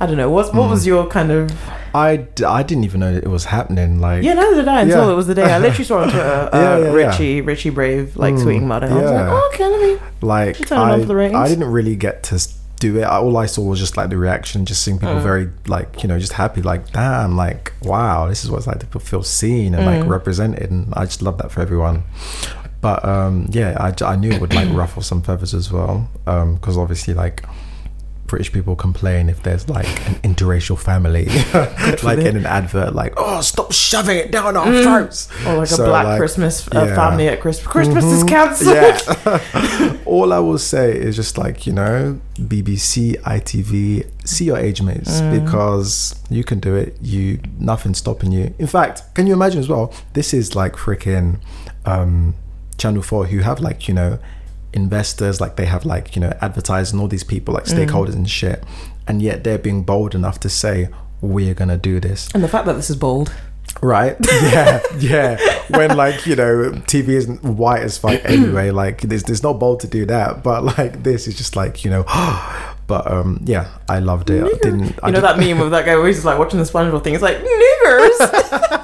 I 0.00 0.06
don't 0.06 0.16
know. 0.16 0.30
What 0.30 0.54
what 0.54 0.70
was 0.70 0.82
Hmm. 0.84 0.88
your 0.88 1.06
kind 1.08 1.30
of 1.32 1.50
I, 1.94 2.26
I 2.46 2.62
didn't 2.62 2.84
even 2.84 3.00
know 3.00 3.10
it 3.12 3.26
was 3.26 3.46
happening. 3.46 3.98
Like, 4.00 4.22
Yeah, 4.22 4.34
neither 4.34 4.56
did 4.56 4.68
I 4.68 4.82
until 4.82 5.06
Yeah. 5.06 5.12
it 5.12 5.16
was 5.16 5.26
the 5.26 5.34
day. 5.34 5.50
I 5.52 5.58
literally 5.58 5.84
saw 5.84 5.98
on 6.02 6.10
Twitter 6.14 6.48
uh, 6.52 6.58
Yeah, 6.58 6.78
yeah. 6.78 6.92
Richie 6.92 7.40
Richie 7.40 7.70
Brave 7.70 8.16
like 8.16 8.34
Mm, 8.34 8.44
tweeting 8.44 8.64
about 8.66 8.84
it. 8.84 8.90
And 8.90 8.98
I 8.98 9.02
was 9.02 9.10
like, 9.10 9.26
oh, 9.28 9.50
okay, 9.54 9.66
let 9.68 9.80
me. 9.80 10.06
like 10.20 10.56
Turn 10.68 10.78
I, 10.78 11.00
off 11.00 11.06
the 11.08 11.16
ratings. 11.16 11.36
I 11.38 11.48
didn't 11.48 11.70
really 11.72 11.96
get 11.96 12.22
to 12.24 12.46
do 12.78 12.98
it. 12.98 13.04
All 13.04 13.36
I 13.36 13.46
saw 13.46 13.62
was 13.62 13.80
just 13.80 13.96
like 13.96 14.08
the 14.10 14.16
reaction, 14.18 14.64
just 14.66 14.82
seeing 14.82 14.98
Mm. 14.98 15.00
people 15.00 15.18
very 15.20 15.50
like 15.66 16.02
you 16.02 16.08
know 16.08 16.18
just 16.20 16.34
happy, 16.34 16.62
like 16.62 16.92
damn, 16.92 17.36
like 17.36 17.72
wow, 17.82 18.28
this 18.28 18.44
is 18.44 18.50
what 18.50 18.58
it's 18.58 18.66
like 18.68 18.78
to 18.90 19.00
feel 19.00 19.22
seen 19.24 19.74
and 19.74 19.82
Mm. 19.84 19.86
like 20.00 20.06
represented, 20.08 20.70
and 20.70 20.92
I 20.94 21.06
just 21.06 21.22
love 21.22 21.38
that 21.38 21.50
for 21.50 21.60
everyone. 21.60 22.04
But 22.80 23.04
um, 23.04 23.46
yeah, 23.50 23.92
I 24.04 24.14
knew 24.14 24.34
it 24.34 24.40
would 24.40 24.54
like 24.54 24.68
ruffle 24.80 25.02
some 25.02 25.22
feathers 25.22 25.54
as 25.54 25.72
well, 25.72 26.08
because 26.24 26.76
obviously 26.78 27.14
like. 27.14 27.42
British 28.28 28.52
people 28.52 28.76
complain 28.76 29.28
if 29.28 29.42
there's 29.42 29.68
like 29.68 29.86
an 30.08 30.14
interracial 30.22 30.78
family, 30.78 31.24
like 32.04 32.18
in 32.18 32.36
an 32.36 32.46
advert, 32.46 32.94
like 32.94 33.14
"Oh, 33.16 33.40
stop 33.40 33.72
shoving 33.72 34.16
it 34.18 34.30
down 34.30 34.56
our 34.56 34.70
throats," 34.82 35.28
Or 35.46 35.56
like 35.56 35.70
a 35.72 35.76
black 35.76 36.04
like, 36.06 36.18
Christmas 36.18 36.68
uh, 36.68 36.84
yeah. 36.86 36.94
family 36.94 37.28
at 37.28 37.40
Christmas. 37.40 37.66
Christmas 37.66 38.04
is 38.04 38.22
Mhm. 38.22 38.28
cancelled. 38.28 38.76
Yeah. 38.76 39.96
All 40.04 40.32
I 40.32 40.38
will 40.38 40.58
say 40.58 40.92
is 40.96 41.16
just 41.16 41.36
like, 41.38 41.66
you 41.66 41.72
know, 41.72 42.20
BBC, 42.40 43.16
ITV, 43.22 44.06
see 44.24 44.44
your 44.44 44.58
age 44.58 44.80
mates 44.82 45.20
Mm. 45.20 45.44
because 45.44 46.14
you 46.30 46.44
can 46.44 46.60
do 46.60 46.74
it. 46.76 46.96
You 47.02 47.40
nothing's 47.58 47.98
stopping 47.98 48.30
you. 48.32 48.54
In 48.58 48.66
fact, 48.66 49.02
can 49.14 49.26
you 49.26 49.32
imagine 49.32 49.60
as 49.60 49.68
well? 49.68 49.92
This 50.12 50.32
is 50.32 50.54
like 50.54 50.74
freaking 50.76 51.38
um 51.86 52.34
Channel 52.76 53.02
4 53.02 53.26
who 53.26 53.38
have 53.40 53.58
like, 53.60 53.88
you 53.88 53.94
know, 53.94 54.18
investors, 54.72 55.40
like 55.40 55.56
they 55.56 55.66
have 55.66 55.84
like, 55.84 56.14
you 56.16 56.20
know, 56.20 56.32
advertising 56.40 57.00
all 57.00 57.08
these 57.08 57.24
people, 57.24 57.54
like 57.54 57.64
Mm. 57.64 57.86
stakeholders 57.86 58.14
and 58.14 58.28
shit. 58.28 58.64
And 59.06 59.22
yet 59.22 59.44
they're 59.44 59.58
being 59.58 59.82
bold 59.84 60.14
enough 60.14 60.38
to 60.40 60.48
say, 60.48 60.88
we're 61.20 61.54
gonna 61.54 61.76
do 61.78 61.98
this. 62.00 62.28
And 62.34 62.44
the 62.44 62.48
fact 62.48 62.66
that 62.66 62.74
this 62.74 62.90
is 62.90 62.96
bold. 62.96 63.32
Right? 63.82 64.16
Yeah, 64.42 64.80
yeah. 64.98 65.38
When 65.68 65.96
like 65.96 66.26
you 66.26 66.34
know, 66.36 66.72
TV 66.86 67.08
isn't 67.10 67.44
white 67.44 67.82
as 67.82 67.98
fuck 67.98 68.20
anyway. 68.24 68.70
Like 68.70 69.02
there's 69.02 69.24
there's 69.24 69.42
no 69.42 69.52
bold 69.52 69.80
to 69.80 69.86
do 69.86 70.06
that, 70.06 70.42
but 70.42 70.64
like 70.78 71.02
this 71.02 71.28
is 71.28 71.36
just 71.36 71.54
like 71.56 71.84
you 71.84 71.90
know. 71.90 72.04
But 72.88 73.06
um, 73.12 73.42
yeah, 73.44 73.68
I 73.86 73.98
loved 73.98 74.30
it. 74.30 74.42
I 74.42 74.48
didn't. 74.62 74.98
I 75.02 75.08
You 75.08 75.12
know 75.12 75.20
did- 75.20 75.24
that 75.24 75.38
meme 75.44 75.60
of 75.60 75.70
that 75.72 75.84
guy 75.84 75.94
where 75.96 76.06
he's 76.06 76.16
just 76.16 76.24
like 76.24 76.38
watching 76.38 76.58
the 76.58 76.64
SpongeBob 76.64 77.04
thing. 77.04 77.12
It's 77.12 77.22
like 77.22 77.36
niggers. 77.36 78.18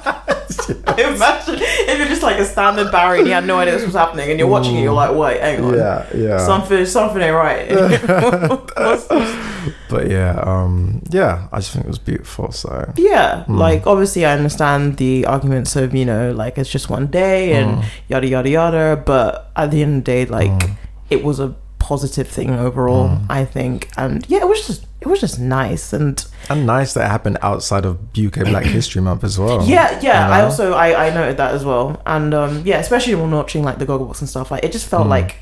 Imagine 0.97 1.55
if 1.59 1.97
you're 1.99 2.07
just 2.07 2.23
like 2.23 2.39
a 2.39 2.45
standard 2.45 2.91
Barry 2.91 3.19
and 3.19 3.27
you 3.27 3.33
had 3.33 3.45
no 3.45 3.57
idea 3.59 3.73
this 3.75 3.85
was 3.85 3.95
happening, 3.95 4.29
and 4.29 4.39
you're 4.39 4.47
watching 4.47 4.75
it. 4.75 4.81
You're 4.81 4.93
like, 4.93 5.15
wait, 5.15 5.41
hang 5.41 5.63
on. 5.63 5.73
Yeah, 5.75 6.05
yeah. 6.15 6.37
Something, 6.39 6.85
something 6.85 7.21
ain't 7.21 7.35
right. 7.35 7.69
But 9.89 10.09
yeah, 10.09 10.39
um, 10.43 11.01
yeah. 11.09 11.47
I 11.51 11.57
just 11.59 11.71
think 11.71 11.85
it 11.85 11.87
was 11.87 11.99
beautiful. 11.99 12.51
So 12.51 12.91
Yeah, 12.97 13.43
Hmm. 13.45 13.57
like 13.57 13.87
obviously 13.87 14.25
I 14.25 14.33
understand 14.33 14.97
the 14.97 15.25
arguments 15.25 15.75
of 15.75 15.93
you 15.95 16.05
know 16.05 16.31
like 16.31 16.57
it's 16.57 16.69
just 16.69 16.89
one 16.89 17.07
day 17.07 17.53
and 17.53 17.77
Hmm. 17.77 17.81
yada 18.07 18.27
yada 18.27 18.49
yada, 18.49 19.01
but 19.05 19.51
at 19.55 19.71
the 19.71 19.81
end 19.81 19.99
of 19.99 20.03
the 20.05 20.11
day, 20.11 20.25
like 20.25 20.69
it 21.09 21.23
was 21.23 21.39
a 21.39 21.53
positive 21.79 22.27
thing 22.27 22.49
overall, 22.51 23.07
Hmm. 23.09 23.25
I 23.29 23.45
think, 23.45 23.89
and 23.97 24.25
yeah, 24.27 24.39
it 24.41 24.47
was 24.49 24.65
just 24.67 24.85
it 25.05 25.09
was 25.09 25.21
just 25.21 25.39
nice 25.39 25.93
and 25.93 26.25
and 26.49 26.65
nice 26.65 26.93
that 26.95 27.05
it 27.05 27.09
happened 27.09 27.37
outside 27.41 27.85
of 27.85 27.97
UK 28.17 28.45
Black 28.45 28.65
History 28.79 29.01
Month 29.01 29.23
as 29.23 29.37
well. 29.39 29.63
yeah 29.65 29.99
yeah. 30.01 30.27
you 30.27 30.33
I 30.33 30.41
also 30.41 30.73
I 30.73 31.07
I 31.07 31.09
noted 31.13 31.37
that 31.37 31.53
as 31.53 31.63
well, 31.63 32.01
and 32.05 32.33
um 32.33 32.63
yeah, 32.65 32.79
especially 32.79 33.15
when 33.15 33.31
watching 33.31 33.63
like 33.63 33.77
the 33.79 33.85
Gogglebox 33.85 34.19
and 34.21 34.29
stuff, 34.29 34.51
like 34.51 34.63
it 34.63 34.71
just 34.71 34.85
Hmm. 34.87 34.91
felt 34.97 35.07
like 35.07 35.37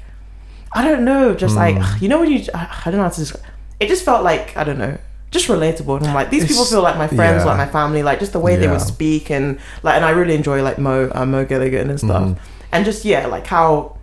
I 0.76 0.84
don't 0.88 1.06
know, 1.06 1.34
just 1.36 1.56
like 1.56 1.78
you 2.02 2.10
know 2.10 2.20
when 2.20 2.32
you 2.32 2.44
I, 2.54 2.82
I 2.86 2.92
don't 2.92 2.98
know 2.98 3.04
how 3.04 3.10
to 3.10 3.20
describe. 3.20 3.44
It 3.80 3.88
just 3.88 4.04
felt 4.06 4.24
like 4.24 4.56
I 4.58 4.64
don't 4.64 4.78
know. 4.80 4.98
Just 5.32 5.48
relatable, 5.48 5.98
and 5.98 6.08
I'm 6.08 6.14
like 6.14 6.30
these 6.30 6.46
people 6.48 6.64
feel 6.66 6.84
like 6.84 6.96
my 6.98 7.08
friends, 7.08 7.42
yeah. 7.42 7.46
like 7.46 7.58
my 7.58 7.66
family, 7.68 8.04
like 8.04 8.20
just 8.20 8.34
the 8.34 8.40
way 8.40 8.56
they 8.56 8.68
would 8.68 8.82
speak, 8.82 9.32
and 9.32 9.58
like, 9.82 9.96
and 9.96 10.06
I 10.06 10.12
really 10.12 10.36
enjoy 10.36 10.62
like 10.62 10.78
Mo, 10.78 11.10
uh, 11.14 11.26
Mo 11.26 11.44
Gilligan 11.44 11.90
and 11.90 12.00
stuff, 12.00 12.24
Mhm. 12.24 12.38
and 12.72 12.86
just 12.86 13.04
yeah, 13.04 13.26
like 13.26 13.48
how 13.48 13.98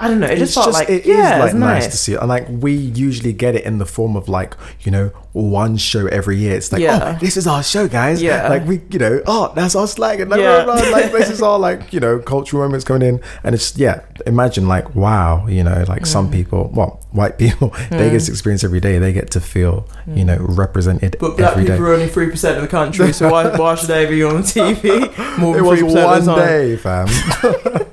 I 0.00 0.06
don't 0.08 0.20
know, 0.20 0.26
it 0.28 0.36
just 0.38 0.42
it's 0.50 0.54
felt 0.54 0.66
just 0.68 0.78
like 0.78 0.88
it 0.90 1.00
is 1.06 1.06
yeah, 1.06 1.38
like 1.38 1.46
it's 1.50 1.54
nice. 1.54 1.82
nice. 1.84 1.90
to 1.92 1.96
see 1.96 2.12
it. 2.14 2.20
And 2.20 2.28
like 2.28 2.46
we 2.48 2.72
usually 2.72 3.32
get 3.32 3.54
it 3.56 3.64
in 3.64 3.78
the 3.78 3.86
form 3.86 4.14
of 4.16 4.28
like 4.28 4.54
you 4.82 4.92
know 4.92 5.08
one 5.32 5.76
show 5.76 6.06
every 6.06 6.36
year. 6.36 6.54
It's 6.56 6.70
like 6.72 6.80
Yeah. 6.80 7.14
oh 7.16 7.18
this 7.20 7.36
is 7.36 7.46
our 7.48 7.62
show, 7.62 7.88
guys. 7.88 8.22
Yeah. 8.22 8.48
like 8.48 8.64
we 8.66 8.80
you 8.90 8.98
know 9.00 9.20
oh 9.26 9.52
that's 9.56 9.74
our 9.74 9.86
slang 9.88 10.20
and 10.20 10.30
like, 10.30 10.40
Yeah. 10.40 10.64
blah, 10.64 10.74
blah, 10.74 10.82
blah. 10.82 10.90
like 10.98 11.10
this 11.12 11.30
is 11.30 11.42
all 11.42 11.58
like 11.58 11.92
you 11.92 11.98
know 12.00 12.18
cultural 12.20 12.62
moments 12.62 12.84
coming 12.84 13.08
in 13.08 13.20
and 13.44 13.54
it's 13.54 13.76
yeah. 13.76 14.02
Imagine 14.26 14.68
like 14.68 14.94
wow 14.94 15.46
you 15.48 15.64
know 15.64 15.84
like 15.88 16.02
Mm. 16.02 16.06
some 16.06 16.30
people 16.30 16.70
well 16.74 17.00
white 17.12 17.38
people 17.38 17.68
they 17.90 18.10
get 18.10 18.20
to 18.22 18.30
experience 18.30 18.62
every 18.62 18.80
day. 18.80 18.98
They 18.98 19.12
get 19.12 19.30
to 19.32 19.40
feel 19.40 19.88
you 20.06 20.24
know 20.24 20.36
represented 20.40 21.16
But 21.18 21.36
black 21.36 21.52
every 21.52 21.64
day. 21.64 21.72
people 21.72 21.86
are 21.86 21.94
only 21.94 22.08
three 22.08 22.30
percent 22.30 22.56
of 22.56 22.62
the 22.62 22.68
country, 22.68 23.12
so 23.12 23.30
why, 23.30 23.48
why 23.56 23.74
should 23.74 23.88
they 23.88 24.06
be 24.06 24.22
on 24.22 24.42
TV? 24.42 25.10
More 25.38 25.54
It 25.54 25.58
than 25.58 25.66
was 25.66 25.78
three 25.80 25.88
percent 25.88 26.10
of 26.18 26.24
the 26.24 26.30
one 26.32 26.38
day, 26.40 26.76
fam. 26.76 27.08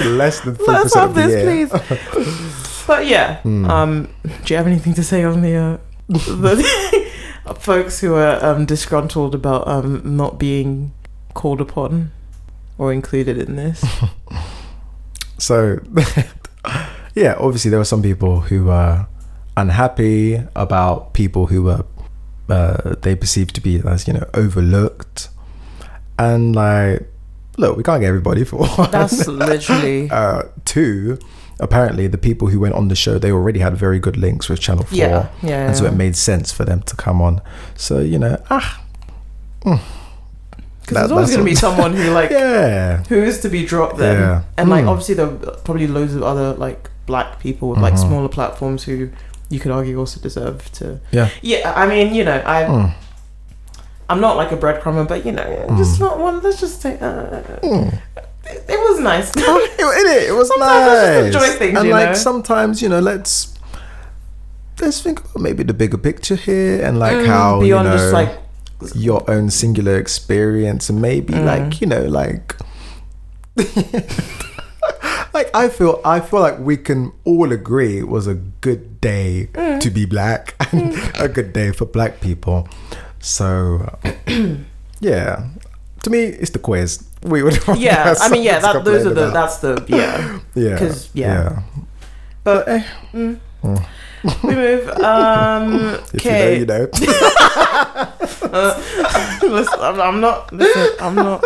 it's 0.00 0.08
less 0.10 0.40
than 0.40 0.54
three 0.56 0.66
Let's 0.68 0.94
have 0.94 1.10
of 1.10 1.14
the 1.14 1.22
this, 1.22 1.32
year. 1.44 1.66
please. 1.68 2.84
but 2.86 3.06
yeah, 3.06 3.40
Hmm. 3.42 3.64
um, 3.70 4.08
do 4.44 4.54
you 4.54 4.56
have 4.58 4.66
anything 4.66 4.94
to 4.94 5.02
say 5.02 5.24
on 5.24 5.40
the, 5.42 5.54
uh, 5.56 5.76
the 6.08 7.10
folks 7.58 8.00
who 8.00 8.14
are 8.14 8.42
um, 8.44 8.66
disgruntled 8.66 9.34
about 9.34 9.66
um, 9.68 10.16
not 10.16 10.38
being 10.38 10.92
called 11.34 11.60
upon 11.60 12.10
or 12.78 12.92
included 12.92 13.38
in 13.38 13.56
this? 13.56 13.84
So 15.38 15.78
yeah, 17.14 17.34
obviously 17.38 17.68
there 17.70 17.78
were 17.78 17.84
some 17.84 18.02
people 18.02 18.40
who 18.40 18.66
were 18.66 19.06
unhappy 19.56 20.40
about 20.56 21.12
people 21.12 21.46
who 21.48 21.64
were 21.64 21.84
uh, 22.48 22.94
they 23.02 23.14
perceived 23.16 23.54
to 23.56 23.60
be 23.60 23.80
as 23.84 24.06
you 24.06 24.14
know 24.14 24.24
overlooked, 24.32 25.28
and 26.18 26.54
like, 26.54 27.10
look, 27.56 27.76
we 27.76 27.82
can't 27.82 28.00
get 28.00 28.08
everybody 28.08 28.44
for 28.44 28.66
one. 28.66 28.90
That's 28.90 29.26
literally. 29.46 30.10
uh, 30.10 30.42
two. 30.64 31.18
Apparently, 31.60 32.08
the 32.08 32.18
people 32.18 32.48
who 32.48 32.58
went 32.58 32.74
on 32.74 32.88
the 32.88 32.96
show 32.96 33.16
they 33.18 33.30
already 33.30 33.60
had 33.60 33.76
very 33.76 34.00
good 34.00 34.16
links 34.16 34.48
with 34.48 34.58
Channel 34.60 34.84
Four, 34.84 34.98
Yeah, 34.98 35.28
yeah, 35.42 35.68
and 35.68 35.76
so 35.76 35.84
it 35.84 35.94
made 35.94 36.16
sense 36.16 36.50
for 36.50 36.64
them 36.64 36.82
to 36.82 36.96
come 36.96 37.22
on. 37.22 37.40
So 37.76 38.00
you 38.00 38.18
know, 38.18 38.42
ah, 38.50 38.82
Because 39.60 39.80
That- 40.88 40.94
there's 40.94 41.12
always 41.12 41.28
going 41.30 41.40
to 41.40 41.44
be 41.44 41.54
someone 41.54 41.94
who 41.94 42.10
like 42.20 42.30
yeah, 42.30 43.02
who 43.04 43.22
is 43.22 43.40
to 43.40 43.48
be 43.48 43.64
dropped 43.64 43.96
then, 43.98 44.18
Yeah. 44.20 44.42
and 44.58 44.68
like 44.68 44.84
Mm. 44.84 44.88
obviously 44.88 45.14
there 45.14 45.26
are 45.26 45.56
probably 45.64 45.86
loads 45.86 46.14
of 46.14 46.22
other 46.22 46.52
like 46.54 46.90
black 47.06 47.38
people 47.40 47.68
with 47.70 47.78
like 47.78 47.94
Mhm. 47.94 47.98
smaller 48.08 48.28
platforms 48.28 48.84
who 48.84 49.10
you 49.48 49.60
could 49.60 49.70
argue 49.70 49.98
also 49.98 50.20
deserve 50.20 50.70
to. 50.72 50.98
yeah. 51.12 51.28
Yeah, 51.40 51.72
I 51.74 51.86
mean, 51.86 52.14
you 52.14 52.24
know, 52.24 52.42
I 52.44 52.62
Mm. 52.64 52.92
I'm 54.10 54.20
not 54.20 54.36
like 54.36 54.52
a 54.52 54.56
breadcrumber, 54.56 55.06
but 55.08 55.24
you 55.24 55.32
know, 55.32 55.66
just 55.78 55.98
not 56.00 56.18
one. 56.18 56.40
Let's 56.42 56.60
just 56.60 56.80
say 56.82 56.98
uh, 57.00 57.40
Mm. 57.62 57.92
it, 58.44 58.64
it 58.68 58.78
was 58.88 59.00
nice. 59.00 59.30
it, 59.36 59.42
it, 59.42 60.28
it 60.30 60.34
was 60.34 60.48
Sometimes 60.48 61.34
nice. 61.34 61.56
Things, 61.56 61.78
and 61.78 61.86
you 61.88 61.92
like 61.94 62.08
know? 62.10 62.14
sometimes, 62.14 62.82
you 62.82 62.88
know, 62.88 63.00
let's 63.00 63.54
let's 64.80 65.00
think 65.00 65.20
about 65.20 65.40
maybe 65.40 65.62
the 65.62 65.72
bigger 65.74 65.96
picture 65.98 66.36
here 66.36 66.84
and 66.84 66.98
like 66.98 67.16
Mm, 67.16 67.26
how 67.26 67.60
beyond 67.60 67.86
you 67.86 67.90
know 67.90 67.96
just 67.96 68.12
like 68.12 68.30
your 68.94 69.22
own 69.30 69.48
singular 69.48 69.96
experience 69.98 70.90
and 70.90 71.00
maybe 71.00 71.32
Mm. 71.32 71.44
like 71.46 71.80
you 71.80 71.86
know 71.86 72.02
like 72.04 72.56
like 75.32 75.48
I 75.54 75.68
feel 75.68 76.00
I 76.04 76.20
feel 76.20 76.40
like 76.40 76.58
we 76.58 76.76
can 76.76 77.12
all 77.24 77.52
agree 77.52 77.98
it 77.98 78.08
was 78.08 78.26
a 78.26 78.34
good 78.34 79.00
day 79.00 79.48
Mm. 79.54 79.80
to 79.80 79.90
be 79.90 80.04
black 80.06 80.54
and 80.72 80.94
a 81.18 81.28
good 81.28 81.52
day 81.52 81.70
for 81.72 81.84
black 81.86 82.20
people. 82.20 82.68
So 83.24 83.80
yeah, 85.00 85.48
to 86.02 86.10
me 86.10 86.24
it's 86.24 86.50
the 86.50 86.58
quiz. 86.58 87.02
We 87.22 87.42
would 87.42 87.56
yeah. 87.76 88.14
I 88.20 88.28
mean, 88.28 88.42
yeah. 88.42 88.58
That 88.60 88.84
those 88.84 89.06
are 89.06 89.14
the 89.14 89.28
about. 89.28 89.32
that's 89.32 89.58
the 89.58 89.82
yeah. 89.88 90.40
yeah. 90.54 90.74
Because 90.74 91.08
yeah. 91.14 91.62
But 92.44 92.68
eh, 92.68 92.84
mm, 93.14 93.40
we 94.44 94.54
move. 94.54 94.88
Um. 95.00 95.72
if 96.12 96.14
Okay. 96.16 96.58
you 96.58 96.66
know 96.66 96.86
you 97.00 97.06
know 97.06 98.76
listen, 99.42 99.80
I'm, 99.80 100.00
I'm 100.00 100.20
not. 100.20 100.52
Listen, 100.52 100.88
I'm 101.00 101.14
not. 101.14 101.42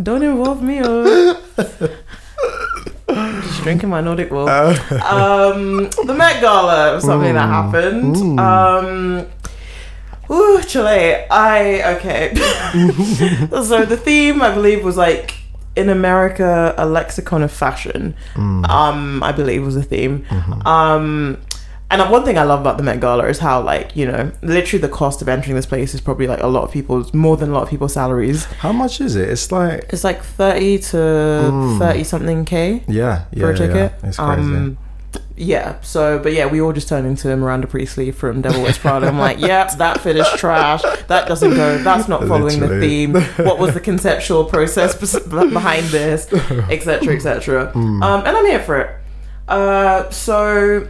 Don't 0.00 0.22
involve 0.22 0.62
me. 0.62 0.80
Oh. 0.84 1.42
Just 3.08 3.62
drinking 3.62 3.88
my 3.88 4.00
Nordic 4.00 4.30
Wolf. 4.30 4.48
um, 4.50 5.88
the 6.06 6.14
Met 6.14 6.40
Gala 6.40 6.94
was 6.94 7.04
something 7.04 7.34
that 7.34 7.48
happened. 7.48 8.14
Mm. 8.14 8.38
Um, 8.38 9.26
ooh, 10.30 10.62
Chile. 10.62 11.24
I 11.30 11.82
okay. 11.96 12.34
so 13.50 13.84
the 13.84 13.96
theme, 13.96 14.42
I 14.42 14.52
believe, 14.54 14.84
was 14.84 14.96
like 14.96 15.34
in 15.76 15.88
America, 15.88 16.74
a 16.78 16.86
lexicon 16.86 17.42
of 17.42 17.52
fashion. 17.52 18.14
Mm. 18.34 18.68
Um, 18.68 19.22
I 19.22 19.32
believe 19.32 19.64
was 19.64 19.76
a 19.76 19.82
theme. 19.82 20.24
Mm-hmm. 20.28 20.66
Um, 20.66 21.38
and 21.88 22.10
one 22.10 22.24
thing 22.24 22.36
I 22.36 22.42
love 22.42 22.60
about 22.62 22.78
the 22.78 22.82
Met 22.82 22.98
Gala 23.00 23.26
is 23.28 23.38
how, 23.38 23.60
like, 23.62 23.94
you 23.94 24.06
know, 24.06 24.32
literally 24.42 24.80
the 24.80 24.88
cost 24.88 25.22
of 25.22 25.28
entering 25.28 25.54
this 25.54 25.66
place 25.66 25.94
is 25.94 26.00
probably 26.00 26.26
like 26.26 26.42
a 26.42 26.46
lot 26.48 26.64
of 26.64 26.72
people's, 26.72 27.14
more 27.14 27.36
than 27.36 27.50
a 27.50 27.52
lot 27.52 27.62
of 27.62 27.68
people's 27.68 27.92
salaries. 27.92 28.44
How 28.46 28.72
much 28.72 29.00
is 29.00 29.14
it? 29.14 29.28
It's 29.28 29.52
like 29.52 29.84
It's 29.90 30.02
like 30.02 30.20
30 30.24 30.78
to 30.78 30.96
Mm. 30.96 31.78
30 31.78 32.04
something 32.04 32.44
K 32.44 32.82
yeah, 32.88 33.26
yeah, 33.30 33.40
for 33.40 33.50
a 33.52 33.56
ticket. 33.56 33.92
yeah. 34.02 34.08
It's 34.08 34.16
crazy. 34.16 34.40
Um, 34.40 34.78
yeah, 35.36 35.80
so, 35.82 36.18
but 36.18 36.32
yeah, 36.32 36.46
we 36.46 36.60
all 36.60 36.72
just 36.72 36.88
turned 36.88 37.06
into 37.06 37.34
Miranda 37.36 37.66
Priestly 37.66 38.10
from 38.10 38.40
Devil 38.40 38.62
Wears 38.62 38.78
Prada. 38.78 39.06
I'm 39.06 39.18
like, 39.18 39.38
yep, 39.40 39.72
that 39.78 40.00
fit 40.00 40.16
is 40.16 40.26
trash. 40.36 40.82
That 41.08 41.28
doesn't 41.28 41.50
go. 41.54 41.82
That's 41.82 42.08
not 42.08 42.26
following 42.26 42.60
the 42.60 42.80
theme. 42.80 43.14
What 43.44 43.58
was 43.58 43.74
the 43.74 43.80
conceptual 43.80 44.44
process 44.44 44.94
behind 44.96 45.86
this, 45.86 46.32
etc., 46.70 47.14
etc. 47.14 47.72
Hmm. 47.72 48.02
Um, 48.02 48.26
and 48.26 48.36
I'm 48.36 48.46
here 48.46 48.62
for 48.62 48.80
it. 48.80 48.96
Uh, 49.46 50.08
so 50.10 50.88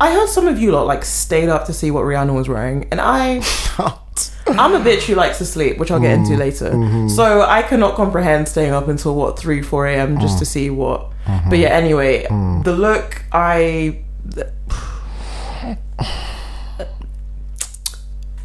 I 0.00 0.12
heard 0.12 0.28
some 0.28 0.48
of 0.48 0.58
you 0.58 0.72
lot 0.72 0.86
like 0.86 1.04
stayed 1.04 1.48
up 1.48 1.66
to 1.66 1.72
see 1.72 1.90
what 1.90 2.02
Rihanna 2.04 2.34
was 2.34 2.48
wearing, 2.48 2.88
and 2.90 3.00
I. 3.00 3.42
I'm 4.46 4.74
a 4.74 4.80
bitch 4.80 5.02
who 5.02 5.14
likes 5.14 5.38
to 5.38 5.44
sleep, 5.44 5.78
which 5.78 5.90
I'll 5.90 6.00
get 6.00 6.12
into 6.12 6.30
mm-hmm. 6.30 6.40
later. 6.40 6.70
Mm-hmm. 6.70 7.08
So 7.08 7.42
I 7.42 7.62
cannot 7.62 7.94
comprehend 7.96 8.48
staying 8.48 8.72
up 8.72 8.88
until 8.88 9.14
what 9.14 9.38
three, 9.38 9.62
four 9.62 9.86
a.m. 9.86 10.18
just 10.20 10.38
to 10.38 10.44
mm. 10.44 10.48
see 10.48 10.70
what. 10.70 11.10
Mm-hmm. 11.26 11.50
But 11.50 11.58
yeah, 11.58 11.68
anyway, 11.68 12.24
mm. 12.24 12.64
the 12.64 12.72
look 12.72 13.22
I. 13.32 14.02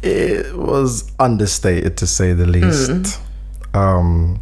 it 0.02 0.54
was 0.54 1.10
understated 1.18 1.96
to 1.98 2.06
say 2.06 2.32
the 2.32 2.46
least. 2.46 2.90
Mm. 2.90 3.20
Um, 3.74 4.40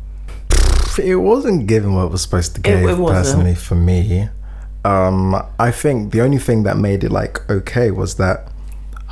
it 0.98 1.16
wasn't 1.16 1.66
given 1.66 1.94
what 1.94 2.06
it 2.06 2.10
was 2.10 2.22
supposed 2.22 2.54
to 2.56 2.60
give 2.60 2.80
it 2.80 2.98
wasn't. 2.98 3.08
personally 3.08 3.54
for 3.54 3.74
me. 3.74 4.28
Um, 4.84 5.36
I 5.58 5.70
think 5.70 6.12
the 6.12 6.20
only 6.20 6.38
thing 6.38 6.64
that 6.64 6.76
made 6.76 7.04
it 7.04 7.12
like 7.12 7.48
okay 7.48 7.90
was 7.90 8.16
that 8.16 8.51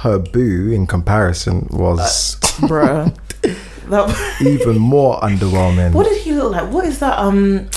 her 0.00 0.18
boo 0.18 0.70
in 0.72 0.86
comparison 0.86 1.66
was 1.70 2.36
bruh. 2.68 3.14
That, 3.90 4.40
even 4.40 4.78
more 4.78 5.18
underwhelming. 5.18 5.94
what 5.94 6.06
did 6.06 6.22
he 6.22 6.32
look 6.32 6.52
like? 6.52 6.70
What 6.72 6.84
is 6.86 7.00
that? 7.00 7.18
Um, 7.18 7.68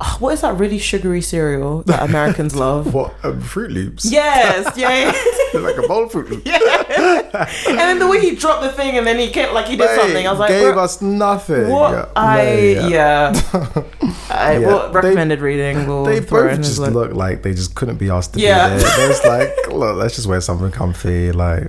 ah, 0.00 0.16
what 0.20 0.32
is 0.34 0.40
that 0.42 0.56
really 0.58 0.78
sugary 0.78 1.20
cereal 1.22 1.82
that 1.84 2.02
Americans 2.08 2.54
love? 2.66 2.92
What 2.94 3.14
um, 3.22 3.40
Froot 3.40 3.70
Loops? 3.72 4.10
Yes, 4.10 4.76
yeah. 4.76 5.12
like 5.60 5.76
a 5.76 5.86
bowl 5.86 6.04
of 6.04 6.12
Froot 6.12 6.28
Loops. 6.30 6.46
Yeah. 6.46 7.48
and 7.68 7.78
then 7.78 7.98
the 7.98 8.06
way 8.06 8.20
he 8.20 8.34
dropped 8.36 8.62
the 8.62 8.72
thing, 8.72 8.96
and 8.98 9.06
then 9.06 9.18
he 9.18 9.30
kept 9.30 9.52
like 9.52 9.66
he 9.66 9.76
did 9.76 9.86
Mate, 9.86 9.96
something. 10.00 10.26
I 10.26 10.30
was 10.30 10.40
like, 10.40 10.48
gave 10.50 10.76
us 10.76 11.00
nothing. 11.02 11.68
what? 11.68 11.90
Yeah, 11.92 12.08
I 12.16 12.36
mate, 12.44 12.90
yeah. 12.90 13.32
I 14.30 14.58
Yeah, 14.58 14.66
well, 14.66 14.88
they- 14.92 15.00
recommended 15.00 15.40
reading. 15.40 15.86
We'll 15.86 16.04
They 16.04 16.20
both 16.20 16.56
just 16.58 16.78
look. 16.78 16.92
look 16.94 17.12
like 17.12 17.42
they 17.42 17.52
just 17.54 17.74
couldn't 17.74 17.96
be 17.98 18.10
asked 18.10 18.34
to 18.34 18.40
Yeah. 18.40 18.74
be 18.76 18.82
there. 18.82 18.96
They 18.96 19.08
was 19.08 19.24
like, 19.24 19.50
look, 19.72 19.96
let's 19.96 20.16
just 20.16 20.26
wear 20.26 20.40
something 20.40 20.70
comfy. 20.70 21.32
Like, 21.32 21.64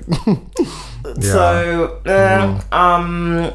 Yeah. 1.18 1.22
So, 1.22 2.02
uh, 2.06 2.62
um, 2.76 3.54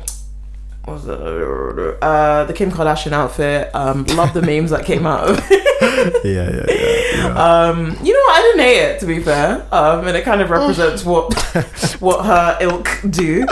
what 0.91 1.05
was 1.05 1.09
it? 1.09 1.99
Uh, 2.03 2.45
the 2.45 2.53
Kim 2.53 2.71
Kardashian 2.71 3.13
outfit. 3.13 3.75
Um, 3.75 4.05
love 4.07 4.35
the 4.35 4.43
memes 4.43 4.71
that 4.71 4.85
came 4.85 5.07
out. 5.07 5.31
of 5.31 5.39
it. 5.51 6.25
yeah, 6.25 6.51
yeah, 6.51 6.67
yeah. 6.69 7.29
yeah. 7.29 7.69
Um, 7.69 7.97
you 8.05 8.13
know 8.13 8.21
what? 8.21 8.39
I 8.39 8.43
didn't 8.43 8.61
hate 8.61 8.79
it 8.79 9.01
to 9.01 9.07
be 9.07 9.21
fair. 9.23 9.67
Um, 9.73 10.07
and 10.07 10.17
it 10.17 10.25
kind 10.25 10.41
of 10.41 10.51
represents 10.51 11.05
what 11.05 11.33
what 12.01 12.25
her 12.25 12.59
ilk 12.61 12.89
do 13.09 13.47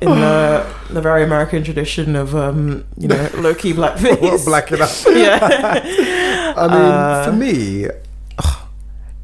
in 0.00 0.08
the 0.08 0.66
the 0.90 1.00
very 1.00 1.22
American 1.24 1.62
tradition 1.64 2.16
of 2.16 2.34
um, 2.34 2.84
you 2.96 3.08
know, 3.08 3.28
low 3.34 3.54
key 3.54 3.72
blackface. 3.72 4.44
black 4.46 4.72
it 4.72 4.80
up? 4.80 4.90
yeah. 5.08 6.54
I 6.56 6.66
mean, 6.68 6.92
Uh, 6.92 7.24
for 7.24 7.32
me, 7.32 7.86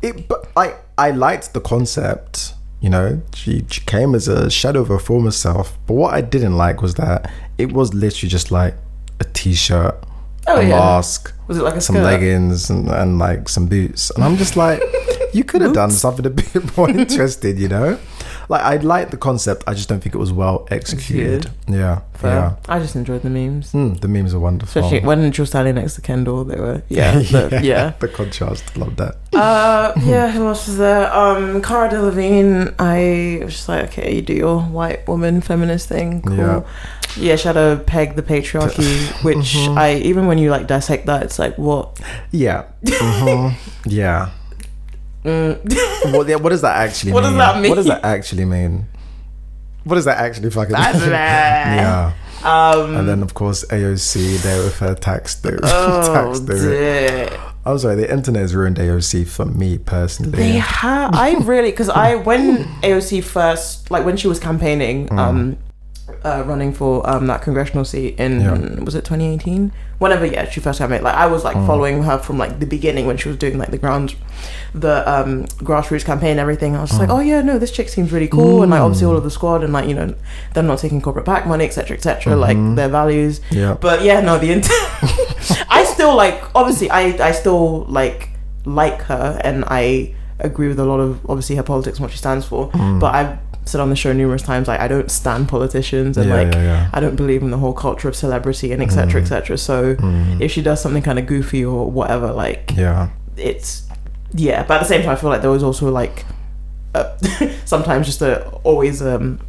it. 0.02 0.28
But 0.28 0.48
I, 0.56 0.74
I 0.98 1.10
liked 1.12 1.54
the 1.54 1.60
concept. 1.60 2.54
You 2.80 2.90
know, 2.90 3.22
she, 3.34 3.64
she 3.70 3.80
came 3.80 4.14
as 4.14 4.28
a 4.28 4.50
shadow 4.50 4.82
of 4.82 4.88
her 4.88 4.98
former 4.98 5.30
self. 5.30 5.78
But 5.86 5.94
what 5.94 6.12
I 6.12 6.20
didn't 6.20 6.58
like 6.58 6.82
was 6.82 6.96
that 6.96 7.30
it 7.58 7.72
was 7.72 7.94
literally 7.94 8.28
just 8.30 8.50
like 8.50 8.74
a 9.20 9.24
t-shirt, 9.24 9.94
Oh, 10.46 10.56
a 10.58 10.62
yeah. 10.62 10.68
mask, 10.70 11.32
Was 11.46 11.56
it 11.58 11.62
like 11.62 11.74
a 11.76 11.80
some 11.80 11.96
skirt? 11.96 12.04
leggings, 12.04 12.68
and, 12.70 12.88
and 12.88 13.18
like 13.18 13.48
some 13.48 13.66
boots. 13.66 14.10
And 14.10 14.22
I'm 14.24 14.36
just 14.36 14.56
like, 14.56 14.82
you 15.32 15.42
could 15.44 15.62
have 15.62 15.72
done 15.72 15.90
something 15.90 16.26
a 16.26 16.30
bit 16.30 16.76
more 16.76 16.90
interesting. 16.90 17.56
You 17.56 17.68
know, 17.68 17.98
like 18.48 18.62
I 18.62 18.76
like 18.76 19.10
the 19.10 19.16
concept. 19.16 19.64
I 19.66 19.74
just 19.74 19.88
don't 19.88 20.00
think 20.00 20.14
it 20.14 20.18
was 20.18 20.32
well 20.32 20.66
executed. 20.70 21.50
Yeah, 21.68 22.00
Fair. 22.14 22.30
yeah. 22.34 22.56
I 22.68 22.78
just 22.78 22.94
enjoyed 22.96 23.22
the 23.22 23.30
memes. 23.30 23.72
Mm, 23.72 24.00
the 24.00 24.08
memes 24.08 24.34
are 24.34 24.40
wonderful. 24.40 24.82
Especially 24.84 25.06
when 25.06 25.32
she 25.32 25.40
was 25.42 25.48
standing 25.50 25.74
next 25.76 25.94
to 25.94 26.00
Kendall, 26.00 26.44
they 26.44 26.60
were 26.60 26.82
yeah, 26.88 27.18
the- 27.18 27.60
yeah. 27.62 27.92
the 28.00 28.08
contrast. 28.08 28.76
Love 28.76 28.96
that. 28.96 29.16
Uh, 29.32 29.92
yeah, 30.04 30.30
who 30.30 30.46
else 30.46 30.66
was 30.68 30.78
there? 30.78 31.12
Um, 31.12 31.60
Cara 31.62 31.88
Delevingne. 31.90 32.74
I 32.78 33.44
was 33.44 33.54
just 33.54 33.68
like, 33.68 33.84
okay, 33.90 34.14
you 34.14 34.22
do 34.22 34.32
your 34.34 34.60
white 34.60 35.06
woman 35.08 35.40
feminist 35.40 35.88
thing. 35.88 36.22
Cool. 36.22 36.36
Yeah. 36.36 36.62
Yeah, 37.16 37.36
she 37.36 37.46
had 37.46 37.56
a 37.56 37.80
peg 37.86 38.16
the 38.16 38.22
patriarchy, 38.22 39.06
which 39.24 39.54
Mhm. 39.54 39.76
I 39.76 39.94
even 39.96 40.26
when 40.26 40.38
you 40.38 40.50
like 40.50 40.66
dissect 40.66 41.06
that, 41.06 41.22
it's 41.22 41.38
like 41.38 41.56
what? 41.56 42.00
Yeah. 42.32 42.64
Mhm. 42.84 43.54
Yeah. 43.86 44.30
Mm. 45.24 46.12
What, 46.16 46.28
yeah. 46.28 46.36
What 46.36 46.50
does 46.50 46.60
that 46.62 46.76
actually 46.76 47.12
What 47.12 47.22
does 47.22 47.34
that 47.36 47.60
mean? 47.60 47.70
What 47.70 47.76
does 47.76 47.86
that 47.86 48.04
actually 48.04 48.44
mean? 48.44 48.86
What 49.84 49.96
does 49.96 50.04
that 50.04 50.18
actually 50.18 50.50
fucking 50.50 50.72
mean? 50.74 51.10
yeah. 51.10 52.12
Um, 52.44 52.96
And 52.96 53.08
then 53.08 53.22
of 53.22 53.32
course 53.34 53.64
AOC 53.66 54.42
there 54.42 54.62
with 54.62 54.78
her 54.80 54.94
tax 54.94 55.34
theory. 55.36 55.60
oh 55.62 56.12
tax 56.12 56.40
theory. 56.40 57.28
I'm 57.66 57.78
sorry, 57.78 57.96
the 57.96 58.12
internet 58.12 58.42
has 58.42 58.54
ruined 58.54 58.76
AOC 58.76 59.26
for 59.26 59.46
me 59.46 59.78
personally. 59.78 60.36
They 60.36 60.52
have. 60.52 61.14
I 61.14 61.32
really 61.40 61.70
because 61.70 61.88
I 61.88 62.16
when 62.16 62.64
AOC 62.82 63.24
first 63.24 63.90
like 63.90 64.04
when 64.04 64.18
she 64.18 64.28
was 64.28 64.38
campaigning, 64.38 65.08
Mm. 65.08 65.18
um, 65.18 65.56
uh, 66.24 66.42
running 66.46 66.72
for 66.72 67.08
um, 67.08 67.26
that 67.26 67.42
congressional 67.42 67.84
seat 67.84 68.18
in 68.18 68.40
Yeah. 68.40 68.80
was 68.84 68.94
it 68.94 69.04
2018? 69.04 69.72
Whenever, 69.98 70.26
yeah, 70.26 70.48
she 70.50 70.60
first 70.60 70.78
came 70.78 70.92
it. 70.92 71.02
Like 71.02 71.14
I 71.14 71.26
was 71.26 71.44
like 71.44 71.54
following 71.66 72.02
her 72.02 72.18
from 72.18 72.36
like 72.36 72.60
the 72.60 72.66
beginning 72.66 73.06
when 73.06 73.16
she 73.16 73.28
was 73.28 73.38
doing 73.38 73.56
like 73.58 73.70
the 73.70 73.78
ground, 73.78 74.14
the 74.74 75.08
um, 75.10 75.44
grassroots 75.64 76.04
campaign, 76.04 76.32
and 76.32 76.40
everything. 76.40 76.76
I 76.76 76.80
was 76.82 76.90
just 76.90 77.00
like, 77.00 77.08
oh 77.10 77.20
yeah, 77.20 77.40
no, 77.42 77.58
this 77.58 77.70
chick 77.70 77.88
seems 77.88 78.12
really 78.12 78.28
cool, 78.28 78.62
and 78.62 78.70
like 78.70 78.80
obviously 78.80 79.06
all 79.06 79.16
of 79.16 79.22
the 79.24 79.30
squad, 79.30 79.62
and 79.64 79.72
like 79.72 79.88
you 79.88 79.94
know, 79.94 80.14
them 80.52 80.66
not 80.66 80.78
taking 80.80 81.00
corporate 81.00 81.24
PAC 81.24 81.46
money, 81.46 81.64
etc., 81.64 81.96
etc. 81.96 82.36
Like 82.36 82.56
their 82.76 82.88
values. 82.88 83.40
Yeah. 83.50 83.74
But 83.80 84.02
yeah, 84.02 84.20
no, 84.20 84.36
the 84.38 84.50
int- 84.52 84.68
I 85.70 85.84
still 85.94 86.14
like 86.16 86.42
obviously 86.54 86.90
I 86.90 87.28
I 87.28 87.32
still 87.32 87.84
like 87.84 88.30
like 88.66 89.02
her 89.02 89.40
and 89.44 89.64
I 89.68 90.14
agree 90.40 90.66
with 90.68 90.80
a 90.80 90.84
lot 90.84 90.98
of 90.98 91.24
obviously 91.30 91.54
her 91.56 91.62
politics 91.62 91.98
and 91.98 92.04
what 92.04 92.10
she 92.12 92.18
stands 92.18 92.44
for. 92.44 92.68
Mm. 92.72 92.98
But 93.00 93.14
I've 93.14 93.38
said 93.66 93.80
on 93.80 93.88
the 93.90 93.96
show 93.96 94.12
numerous 94.12 94.42
times 94.42 94.68
like 94.68 94.80
I 94.80 94.88
don't 94.88 95.10
stand 95.10 95.48
politicians 95.48 96.16
and 96.18 96.28
Yeah, 96.28 96.34
like 96.36 96.52
yeah, 96.54 96.62
yeah. 96.62 96.90
I 96.92 97.00
don't 97.00 97.16
believe 97.16 97.42
in 97.42 97.50
the 97.50 97.58
whole 97.58 97.72
culture 97.72 98.08
of 98.08 98.14
celebrity 98.16 98.72
and 98.72 98.82
etc. 98.82 99.20
etc. 99.22 99.56
So 99.58 99.96
if 100.40 100.50
she 100.52 100.62
does 100.62 100.80
something 100.82 101.02
kind 101.02 101.18
of 101.18 101.26
goofy 101.26 101.64
or 101.64 101.90
whatever, 101.90 102.30
like 102.32 102.72
Yeah. 102.76 103.08
it's 103.36 103.88
yeah. 104.34 104.64
But 104.64 104.74
at 104.74 104.80
the 104.80 104.88
same 104.88 105.02
time, 105.02 105.10
I 105.10 105.16
feel 105.16 105.30
like 105.30 105.40
there 105.42 105.50
was 105.50 105.62
also 105.62 105.90
like 105.90 106.24
uh, 106.94 107.16
sometimes 107.64 108.06
just 108.06 108.20
a 108.22 108.46
always 108.64 109.00
um 109.02 109.40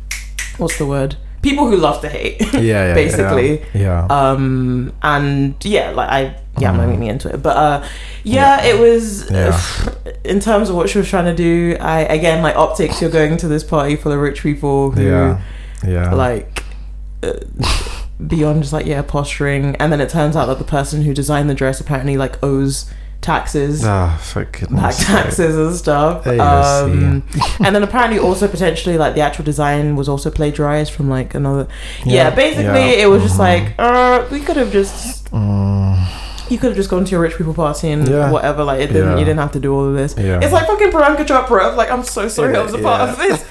what's 0.58 0.78
the 0.78 0.86
word 0.86 1.16
people 1.46 1.68
who 1.70 1.78
love 1.78 2.02
to 2.02 2.10
hate 2.10 2.42
Yeah. 2.54 2.62
Yeah. 2.62 2.94
basically 2.96 3.50
Yeah. 3.74 4.08
yeah. 4.10 4.30
um 4.32 4.92
and 5.04 5.54
yeah 5.64 5.92
like 5.92 6.10
i 6.10 6.22
yeah 6.60 6.72
i'm 6.72 6.78
not 6.78 7.08
into 7.08 7.30
it 7.34 7.42
but 7.44 7.56
uh 7.56 7.88
yeah, 8.24 8.64
it 8.66 8.80
was 8.80 9.30
Yeah. 9.30 9.62
in 10.26 10.40
terms 10.40 10.70
of 10.72 10.76
what 10.76 10.90
she 10.90 10.98
was 10.98 11.08
trying 11.08 11.26
to 11.26 11.36
do 11.36 11.78
i 11.80 12.00
again 12.18 12.42
like 12.42 12.56
optics 12.56 13.00
you're 13.02 13.12
going 13.12 13.38
to 13.38 13.48
this 13.48 13.64
party 13.64 13.96
full 13.96 14.12
of 14.12 14.20
rich 14.20 14.42
people 14.42 14.90
who 14.92 15.04
yeah. 15.06 15.42
Yeah. 15.86 16.12
like 16.14 16.64
uh, 17.22 17.34
beyond 18.28 18.64
just 18.64 18.74
like 18.74 18.88
yeah 18.88 19.04
posturing 19.04 19.76
and 19.76 19.92
then 19.92 20.02
it 20.02 20.10
turns 20.10 20.36
out 20.36 20.48
that 20.48 20.58
the 20.58 20.64
person 20.78 21.04
who 21.04 21.14
designed 21.14 21.50
the 21.50 21.54
dress 21.54 21.80
apparently 21.80 22.18
like 22.18 22.42
owes 22.44 22.90
taxes 23.26 23.84
Ah, 23.84 24.18
for 24.22 24.46
goodness 24.46 24.82
back 24.82 24.94
sake. 24.94 25.08
taxes 25.08 25.56
and 25.58 25.76
stuff. 25.76 26.26
Um, 26.28 27.24
and 27.64 27.76
then 27.76 27.84
apparently 27.84 28.20
also 28.20 28.48
potentially 28.48 28.98
like 28.98 29.16
the 29.16 29.22
actual 29.22 29.44
design 29.46 29.96
was 29.96 30.08
also 30.08 30.30
plagiarized 30.32 30.92
from 30.94 31.10
like 31.10 31.34
another. 31.36 31.68
Yeah, 32.06 32.14
Yeah, 32.30 32.30
basically 32.36 32.64
yeah, 32.92 33.04
it 33.04 33.10
was 33.10 33.24
just 33.24 33.36
mhm. 33.36 33.40
like 33.40 33.74
uh, 33.80 34.26
we 34.32 34.40
could 34.42 34.58
have 34.58 34.72
just 34.72 35.26
Mm, 35.32 35.98
you 36.50 36.58
could 36.60 36.68
have 36.68 36.76
just 36.78 36.90
gone 36.90 37.04
to 37.04 37.12
your 37.12 37.20
rich 37.22 37.36
people 37.36 37.54
party 37.54 37.90
and 37.90 38.08
Yeah. 38.08 38.30
whatever. 38.32 38.64
Like 38.64 38.80
it 38.80 38.88
didn't 38.94 39.18
you 39.18 39.26
didn't 39.26 39.40
have 39.40 39.52
to 39.54 39.60
do 39.60 39.74
all 39.74 39.86
of 39.90 39.96
this. 39.96 40.14
It's 40.18 40.54
like 40.54 40.68
fucking 40.68 40.92
Priyanka 40.92 41.26
Chopra. 41.26 41.76
Like 41.76 41.90
I'm 41.92 42.04
so 42.04 42.28
sorry 42.28 42.56
I 42.56 42.62
was 42.62 42.74
a 42.74 42.78
part 42.90 43.10
of 43.10 43.18
this. 43.18 43.44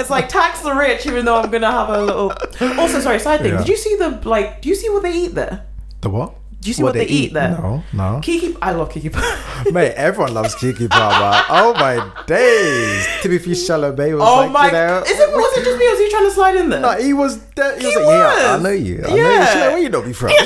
It's 0.00 0.10
like 0.10 0.28
tax 0.28 0.60
the 0.62 0.74
rich 0.74 1.06
even 1.06 1.24
though 1.24 1.36
I'm 1.40 1.50
gonna 1.50 1.70
have 1.70 1.88
a 1.88 2.00
little. 2.02 2.32
Also, 2.80 2.98
sorry, 3.00 3.20
side 3.20 3.40
thing. 3.40 3.56
Did 3.56 3.68
you 3.68 3.76
see 3.76 3.94
the 3.96 4.20
like? 4.24 4.60
Do 4.62 4.68
you 4.68 4.74
see 4.74 4.88
what 4.90 5.02
they 5.04 5.12
eat 5.22 5.34
there? 5.36 5.64
the 6.02 6.08
what? 6.10 6.34
Do 6.60 6.68
you 6.68 6.74
see 6.74 6.82
what, 6.82 6.92
they, 6.92 7.06
eat, 7.06 7.32
there? 7.32 7.52
No, 7.52 7.82
no. 7.94 8.20
Keke, 8.22 8.54
I 8.60 8.72
love 8.72 8.90
Keke. 8.90 9.10
Mate, 9.72 9.94
everyone 9.94 10.34
loves 10.34 10.54
Keke 10.56 10.90
Palmer. 10.90 11.42
oh 11.48 11.72
my 11.74 11.96
days. 12.26 13.06
Timothée 13.22 13.56
Chalamet 13.56 14.12
was 14.12 14.20
oh 14.22 14.36
like, 14.36 14.52
my! 14.52 14.66
you 14.66 14.72
know, 14.72 15.02
is 15.06 15.18
it 15.18 15.28
was 15.30 15.56
it 15.56 15.64
just 15.64 15.78
me? 15.78 15.86
or 15.86 15.90
Was 15.90 15.98
he 16.00 16.10
trying 16.10 16.24
to 16.24 16.30
slide 16.30 16.56
in 16.56 16.68
there? 16.68 16.80
No, 16.80 16.90
he 16.98 17.14
was. 17.14 17.38
De- 17.38 17.74
he, 17.76 17.80
He 17.80 17.86
was 17.86 17.96
like, 17.96 18.04
yeah, 18.04 18.56
I 18.58 18.62
know 18.62 18.70
you. 18.70 18.98
I 18.98 19.08
know 19.08 19.16
you. 19.16 19.22
Yeah. 19.22 19.46
She's 19.46 19.54
like, 19.54 19.70
where 19.70 19.78
you 19.78 19.88
know 19.88 20.02
me 20.02 20.12
from? 20.12 20.32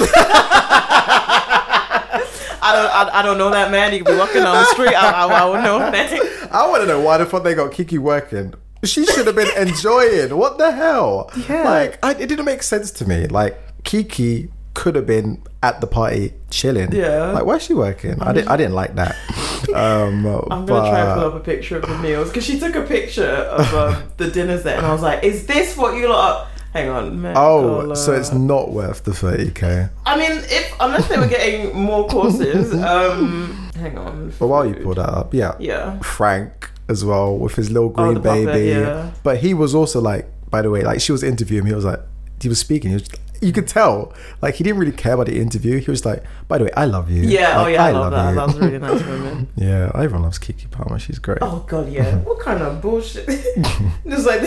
I 2.66 2.72
don't, 2.72 2.90
I, 2.94 3.18
I 3.18 3.22
don't 3.22 3.36
know 3.36 3.50
that 3.50 3.72
man. 3.72 3.92
He 3.92 3.98
could 3.98 4.06
be 4.12 4.16
walking 4.16 4.42
down 4.42 4.54
the 4.54 4.64
street. 4.66 4.94
I, 4.94 5.10
I, 5.10 5.26
I 5.26 5.44
would 5.46 5.64
know 5.64 5.78
that. 5.80 6.48
I 6.52 6.68
want 6.68 6.82
to 6.82 6.86
know 6.86 7.00
why 7.00 7.18
the 7.18 7.26
fuck 7.26 7.42
they 7.42 7.54
got 7.54 7.72
Keke 7.72 7.98
working. 7.98 8.54
She 8.84 9.04
should 9.04 9.26
have 9.26 9.34
been 9.34 9.50
enjoying. 9.56 10.36
What 10.36 10.58
the 10.58 10.70
hell? 10.70 11.30
Yeah. 11.48 11.64
Like, 11.64 11.98
I, 12.04 12.12
it 12.12 12.28
didn't 12.28 12.44
make 12.44 12.62
sense 12.62 12.90
to 12.92 13.04
me. 13.08 13.26
Like, 13.26 13.58
Keke 13.82 14.48
could 14.74 14.94
have 14.96 15.06
been 15.06 15.42
at 15.62 15.80
the 15.80 15.86
party 15.86 16.34
chilling. 16.50 16.92
Yeah. 16.92 17.30
Like, 17.32 17.44
where's 17.46 17.62
she 17.62 17.74
working? 17.74 18.20
I 18.20 18.32
didn't. 18.32 18.48
I 18.48 18.56
didn't 18.56 18.74
like 18.74 18.94
that. 18.96 19.16
Um, 19.74 20.26
I'm 20.26 20.66
gonna 20.66 20.90
try 20.90 21.00
and 21.00 21.18
pull 21.20 21.28
up 21.30 21.34
a 21.34 21.40
picture 21.40 21.78
of 21.78 21.88
the 21.88 21.96
meals 21.98 22.28
because 22.28 22.44
she 22.44 22.60
took 22.60 22.74
a 22.76 22.82
picture 22.82 23.24
of 23.24 23.74
um, 23.74 24.02
the 24.18 24.30
dinners 24.30 24.62
there, 24.62 24.76
and 24.76 24.84
I 24.84 24.92
was 24.92 25.00
like, 25.00 25.24
"Is 25.24 25.46
this 25.46 25.74
what 25.74 25.96
you 25.96 26.08
lot?" 26.10 26.42
Are? 26.42 26.48
Hang 26.74 26.90
on. 26.90 27.22
Met 27.22 27.36
Oh, 27.36 27.94
so 27.94 28.12
it's 28.12 28.32
not 28.32 28.72
worth 28.72 29.04
the 29.04 29.12
30k. 29.12 29.88
I 30.04 30.18
mean, 30.18 30.42
if 30.44 30.74
unless 30.80 31.08
they 31.08 31.16
were 31.16 31.26
getting 31.28 31.74
more 31.74 32.06
courses, 32.08 32.74
um, 32.84 33.70
hang 33.76 33.96
on. 33.96 34.32
But 34.38 34.48
while 34.48 34.66
you 34.66 34.74
pull 34.74 34.94
that 34.94 35.08
up, 35.08 35.32
yeah. 35.32 35.54
yeah, 35.58 35.98
Frank 36.00 36.70
as 36.88 37.04
well 37.04 37.38
with 37.38 37.54
his 37.54 37.70
little 37.70 37.88
green 37.88 38.08
Oh, 38.08 38.14
the 38.14 38.20
puppet, 38.20 38.46
baby. 38.46 38.80
yeah. 38.80 39.12
But 39.22 39.38
he 39.38 39.54
was 39.54 39.74
also 39.74 40.00
like, 40.00 40.28
by 40.50 40.60
the 40.62 40.70
way, 40.70 40.82
like 40.82 41.00
she 41.00 41.12
was 41.12 41.22
interviewing 41.22 41.62
him. 41.64 41.68
He 41.68 41.74
was 41.74 41.84
like, 41.86 42.00
he 42.40 42.48
was 42.48 42.58
speaking. 42.58 42.90
He 42.90 42.96
was, 42.96 43.08
you 43.44 43.52
could 43.52 43.68
tell, 43.68 44.12
like 44.42 44.54
he 44.54 44.64
didn't 44.64 44.78
really 44.78 44.92
care 44.92 45.14
about 45.14 45.26
the 45.26 45.38
interview. 45.40 45.78
He 45.78 45.90
was 45.90 46.04
like, 46.04 46.24
by 46.48 46.58
the 46.58 46.64
way, 46.64 46.70
I 46.76 46.86
love 46.86 47.10
you. 47.10 47.22
yeah. 47.22 47.58
Oh, 47.58 47.62
like, 47.62 47.66
oh 47.66 47.68
yeah, 47.68 47.84
I, 47.84 47.90
love, 47.92 48.12
that. 48.12 48.28
you. 48.30 48.34
That 48.34 48.46
was 48.46 48.56
a 48.56 48.60
really 48.60 48.78
nice 48.78 49.02
moment. 49.06 49.48
yeah, 49.56 49.90
everyone 49.94 50.22
loves 50.22 50.38
Keke 50.38 50.70
Palmer. 50.70 50.98
She's 50.98 51.18
great. 51.18 51.38
Oh 51.40 51.64
god, 51.68 51.90
yeah. 51.90 52.16
What 52.24 52.40
kind 52.40 52.62
of 52.62 52.80
bullshit? 52.80 53.26
Just 54.08 54.26
like 54.26 54.40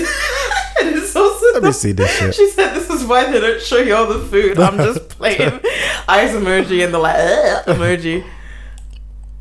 it's 0.79 1.15
also 1.15 1.53
Let 1.53 1.63
me 1.63 1.71
see 1.71 1.91
this 1.91 2.11
shit. 2.17 2.35
She 2.35 2.49
said 2.49 2.73
this 2.73 2.89
is 2.89 3.05
why 3.05 3.31
they 3.31 3.39
don't 3.39 3.61
show 3.61 3.77
you 3.77 3.95
all 3.95 4.07
the 4.07 4.19
food. 4.19 4.59
I'm 4.59 4.77
just 4.77 5.09
playing 5.09 5.59
eyes 6.07 6.31
emoji 6.31 6.83
and 6.83 6.93
the 6.93 6.99
like 6.99 7.65
emoji. 7.65 8.23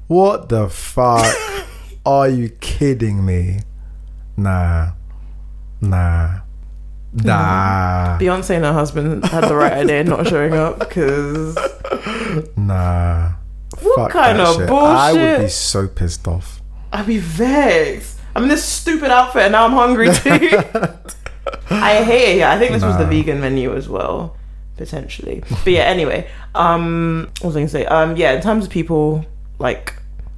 What 0.06 0.48
the 0.48 0.68
fuck? 0.68 1.26
Are 2.04 2.28
you 2.28 2.48
kidding 2.50 3.24
me? 3.24 3.60
Nah, 4.36 4.92
nah, 5.80 6.40
nah, 7.12 8.18
Beyonce 8.20 8.56
and 8.56 8.64
her 8.64 8.72
husband 8.72 9.24
had 9.24 9.44
the 9.44 9.54
right 9.54 9.72
idea 9.72 10.04
not 10.04 10.26
showing 10.26 10.54
up 10.54 10.78
because 10.78 11.56
nah. 12.56 13.32
What 13.82 13.96
Fuck 13.96 14.10
kind 14.12 14.40
of 14.40 14.56
shit. 14.56 14.70
I 14.70 15.12
would 15.12 15.42
be 15.42 15.48
so 15.48 15.86
pissed 15.86 16.26
off. 16.26 16.62
I'd 16.92 17.06
be 17.06 17.18
vexed. 17.18 18.18
I'm 18.34 18.44
in 18.44 18.48
this 18.48 18.64
stupid 18.64 19.10
outfit 19.10 19.42
and 19.42 19.52
now 19.52 19.66
I'm 19.66 19.72
hungry 19.72 20.12
too. 20.12 20.30
I 21.70 22.02
hate 22.02 22.34
it. 22.34 22.38
Yeah, 22.38 22.52
I 22.52 22.58
think 22.58 22.72
this 22.72 22.82
was 22.82 22.96
the 22.96 23.06
vegan 23.06 23.40
menu 23.40 23.74
as 23.74 23.88
well, 23.88 24.36
potentially. 24.76 25.42
But 25.48 25.66
yeah, 25.66 25.82
anyway, 25.82 26.28
um, 26.54 27.28
what 27.40 27.48
was 27.48 27.56
I 27.56 27.60
gonna 27.60 27.68
say? 27.68 27.86
Um, 27.86 28.16
yeah, 28.16 28.32
in 28.32 28.42
terms 28.42 28.64
of 28.64 28.70
people 28.70 29.24
like 29.58 29.94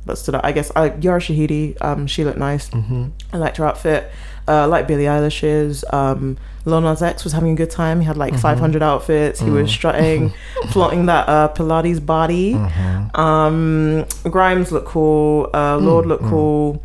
that 0.09 0.17
stood 0.19 0.35
out, 0.35 0.45
I 0.45 0.53
guess 0.53 0.73
uh, 0.75 0.91
Yara 1.01 1.21
Shahidi, 1.21 1.77
um, 1.83 2.07
she 2.07 2.25
looked 2.25 2.39
nice. 2.39 2.69
Mm-hmm. 2.71 3.07
I 3.33 3.37
liked 3.39 3.57
her 3.59 3.67
outfit. 3.67 4.11
Uh, 4.49 4.67
like 4.67 4.87
Billie 4.89 5.05
Eilish's. 5.05 5.85
Um, 5.93 6.39
Lil 6.65 6.81
Nas 6.81 7.03
X 7.03 7.23
was 7.23 7.33
having 7.35 7.53
a 7.53 7.55
good 7.55 7.71
time. 7.71 8.01
He 8.01 8.07
had 8.07 8.17
Mm-hmm. 8.17 8.35
like 8.35 8.41
500 8.41 8.83
outfits. 8.83 9.41
He 9.41 9.51
was 9.51 9.71
strutting, 9.71 10.33
flaunting 10.71 11.07
that 11.07 11.29
uh, 11.29 11.49
Pilates 11.55 12.05
body. 12.05 12.55
Mm-hmm. 12.55 13.21
Um, 13.21 14.07
Grimes 14.25 14.73
looked 14.73 14.89
cool. 14.89 15.51
Uh, 15.55 15.77
Lorde 15.77 16.07
looked 16.07 16.25
cool. 16.25 16.83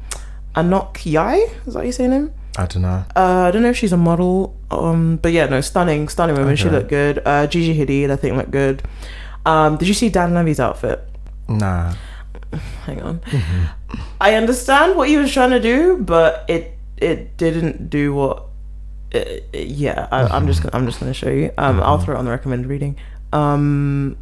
Anok 0.55 1.05
Yai, 1.05 1.37
is 1.65 1.73
that 1.73 1.85
you 1.85 1.91
saying 1.91 2.11
him? 2.11 2.33
I 2.57 2.65
don't 2.67 2.83
know. 2.83 3.03
Uh, 3.15 3.45
I 3.47 3.51
don't 3.51 3.63
know 3.63 3.69
if 3.69 3.77
she's 3.77 3.93
a 3.93 3.97
model, 3.97 4.55
um, 4.69 5.17
but 5.17 5.31
yeah, 5.31 5.45
no, 5.47 5.59
stunning, 5.61 6.07
stunning 6.09 6.35
woman. 6.37 6.55
She 6.55 6.69
looked 6.69 6.89
good. 6.89 7.19
Uh, 7.25 7.47
Gigi 7.47 7.73
Hadid, 7.75 8.11
I 8.11 8.15
think, 8.15 8.35
looked 8.37 8.51
good. 8.51 8.83
Um, 9.45 9.77
did 9.77 9.87
you 9.87 9.93
see 9.95 10.09
Dan 10.09 10.33
Levy's 10.35 10.59
outfit? 10.59 11.01
Nah. 11.47 11.93
Hang 12.85 13.01
on. 13.01 13.21
I 14.21 14.35
understand 14.35 14.95
what 14.95 15.07
he 15.09 15.17
was 15.17 15.31
trying 15.31 15.51
to 15.51 15.59
do, 15.59 15.97
but 15.97 16.45
it 16.47 16.71
it 16.97 17.37
didn't 17.37 17.89
do 17.89 18.13
what. 18.13 18.43
uh 19.13 19.19
yeah, 19.53 20.07
I, 20.11 20.23
I'm 20.27 20.47
just 20.47 20.61
gonna, 20.63 20.75
I'm 20.75 20.85
just 20.85 20.99
gonna 20.99 21.13
show 21.13 21.29
you. 21.29 21.51
Um, 21.57 21.81
I'll 21.81 21.99
throw 21.99 22.15
it 22.15 22.19
on 22.19 22.25
the 22.25 22.31
recommended 22.31 22.67
reading. 22.69 22.95
Um, 23.31 24.15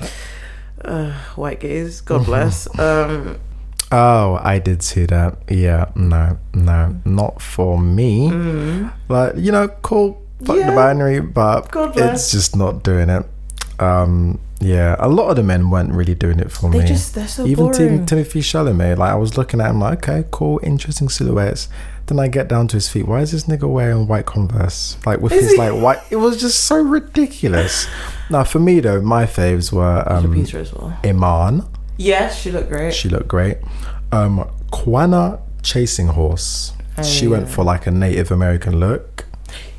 uh, 0.84 1.12
white 1.36 1.60
gaze, 1.60 2.00
God 2.00 2.24
bless. 2.24 2.68
Um, 2.78 3.38
Oh, 3.90 4.38
I 4.42 4.58
did 4.58 4.82
see 4.82 5.06
that. 5.06 5.38
Yeah, 5.48 5.86
no, 5.94 6.36
no, 6.52 6.94
not 7.06 7.40
for 7.40 7.78
me. 7.80 8.30
Like, 9.08 9.36
you 9.36 9.50
know, 9.50 9.68
cool, 9.80 10.20
fuck 10.44 10.56
Mm. 10.56 10.60
Yeah. 10.60 10.70
the 10.70 10.76
binary, 10.76 11.20
but 11.20 11.70
it's 11.96 12.30
just 12.30 12.54
not 12.54 12.82
doing 12.82 13.08
it. 13.08 13.24
Um, 13.80 14.38
yeah, 14.60 14.96
a 14.98 15.08
lot 15.08 15.30
of 15.30 15.36
the 15.36 15.42
men 15.42 15.70
weren't 15.70 15.92
really 15.92 16.14
doing 16.14 16.40
it 16.40 16.50
for 16.50 16.70
they 16.70 16.80
me. 16.80 16.86
just 16.86 17.14
they're 17.14 17.28
so 17.28 17.46
Even 17.46 17.70
Tim. 17.72 18.06
Timothée 18.06 18.42
Chalamet, 18.42 18.98
like 18.98 19.12
I 19.12 19.14
was 19.14 19.36
looking 19.38 19.60
at 19.60 19.70
him 19.70 19.80
like, 19.80 20.08
okay, 20.08 20.26
cool, 20.30 20.58
interesting 20.62 21.08
silhouettes. 21.08 21.68
Then 22.06 22.18
I 22.18 22.26
get 22.28 22.48
down 22.48 22.68
to 22.68 22.76
his 22.76 22.88
feet. 22.88 23.06
Why 23.06 23.20
is 23.20 23.32
this 23.32 23.44
nigga 23.44 23.70
wearing 23.70 24.06
white 24.08 24.24
Converse? 24.26 24.96
Like 25.06 25.20
with 25.20 25.32
Is 25.32 25.42
his 25.42 25.52
he? 25.52 25.58
like 25.58 25.74
white. 25.74 25.98
It 26.10 26.16
was 26.16 26.40
just 26.40 26.64
so 26.64 26.80
ridiculous. 26.82 27.86
now 28.30 28.44
for 28.44 28.58
me 28.58 28.80
though, 28.80 29.00
my 29.02 29.26
faves 29.26 29.70
were 29.72 30.02
um, 30.10 30.32
Peter 30.34 30.58
as 30.58 30.72
well. 30.72 30.98
Iman. 31.04 31.64
Yes, 31.98 32.40
she 32.40 32.50
looked 32.50 32.68
great. 32.70 32.94
She 32.94 33.08
looked 33.08 33.28
great. 33.28 33.58
Um, 34.10 34.48
Kwana 34.72 35.40
Chasing 35.62 36.08
Horse. 36.08 36.72
she 37.04 37.26
Oh, 37.26 37.30
went 37.30 37.48
for 37.48 37.62
like 37.62 37.86
a 37.86 37.90
Native 37.90 38.30
American 38.30 38.80
look. 38.80 39.26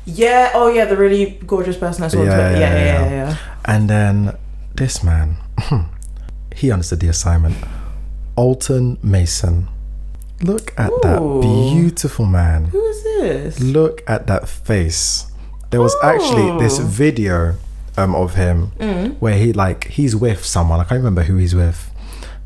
Yeah. 0.04 0.52
Oh 0.54 0.68
yeah, 0.68 0.84
the 0.86 0.96
really 0.96 1.38
gorgeous 1.46 1.76
person 1.76 2.04
I 2.04 2.08
saw. 2.08 2.22
Yeah, 2.22 2.30
yeah, 2.30 2.50
Yeah, 2.50 2.58
yeah, 2.58 2.74
yeah. 2.74 3.04
yeah, 3.10 3.10
yeah. 3.30 3.36
And 3.64 3.90
then 3.90 4.36
this 4.80 5.04
man, 5.04 5.36
he 6.56 6.72
understood 6.72 7.00
the 7.00 7.08
assignment. 7.08 7.54
Alton 8.34 8.96
Mason. 9.02 9.68
Look 10.42 10.72
at 10.78 10.90
that 11.02 11.20
beautiful 11.42 12.24
man. 12.24 12.64
Who 12.66 12.82
is 12.82 13.02
this? 13.04 13.60
Look 13.60 14.02
at 14.08 14.26
that 14.28 14.48
face. 14.48 15.30
There 15.68 15.82
was 15.82 15.94
actually 16.02 16.58
this 16.58 16.80
Oh. 16.80 16.84
video 16.84 17.56
um, 17.98 18.14
of 18.14 18.34
him 18.36 18.68
where 19.20 19.36
he 19.36 19.52
like 19.52 19.84
he's 19.88 20.16
with 20.16 20.44
someone. 20.44 20.80
I 20.80 20.84
can't 20.84 20.98
remember 20.98 21.24
who 21.24 21.36
he's 21.36 21.54
with. 21.54 21.89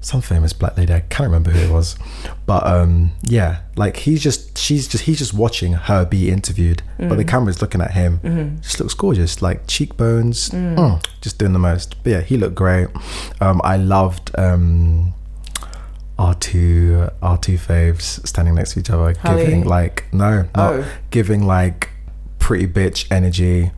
Some 0.05 0.21
famous 0.21 0.53
black 0.53 0.77
lady. 0.77 0.93
I 0.93 1.01
can't 1.01 1.29
remember 1.29 1.51
who 1.51 1.61
it 1.67 1.73
was, 1.73 1.97
but 2.45 2.67
um, 2.67 3.13
yeah, 3.23 3.61
like 3.75 3.97
he's 3.97 4.23
just 4.23 4.59
she's 4.59 4.87
just 4.87 5.05
he's 5.05 5.17
just 5.19 5.33
watching 5.33 5.73
her 5.73 6.05
be 6.05 6.31
interviewed, 6.31 6.83
but 6.99 7.15
the 7.17 7.25
camera's 7.25 7.63
looking 7.63 7.81
at 7.81 7.93
him. 7.93 8.61
Just 8.61 8.81
looks 8.81 8.93
gorgeous, 8.93 9.41
like 9.41 9.67
cheekbones, 9.67 10.51
mm, 10.51 11.03
just 11.23 11.39
doing 11.39 11.55
the 11.55 11.59
most. 11.59 11.97
But 12.03 12.11
yeah, 12.11 12.21
he 12.21 12.37
looked 12.37 12.55
great. 12.55 12.89
Um, 13.41 13.63
I 13.65 13.79
loved. 13.79 14.31
Um, 14.39 15.15
our 16.19 16.35
two 16.35 17.09
our 17.23 17.37
two 17.39 17.57
faves 17.59 18.25
standing 18.27 18.55
next 18.55 18.75
to 18.75 18.81
each 18.81 18.91
other, 18.91 19.15
Halle? 19.21 19.39
giving 19.45 19.65
like 19.65 20.05
no, 20.13 20.43
not 20.55 20.73
Oh. 20.75 20.85
giving 21.11 21.45
like 21.47 21.89
pretty 22.39 22.67
bitch 22.67 23.07
energy, 23.11 23.71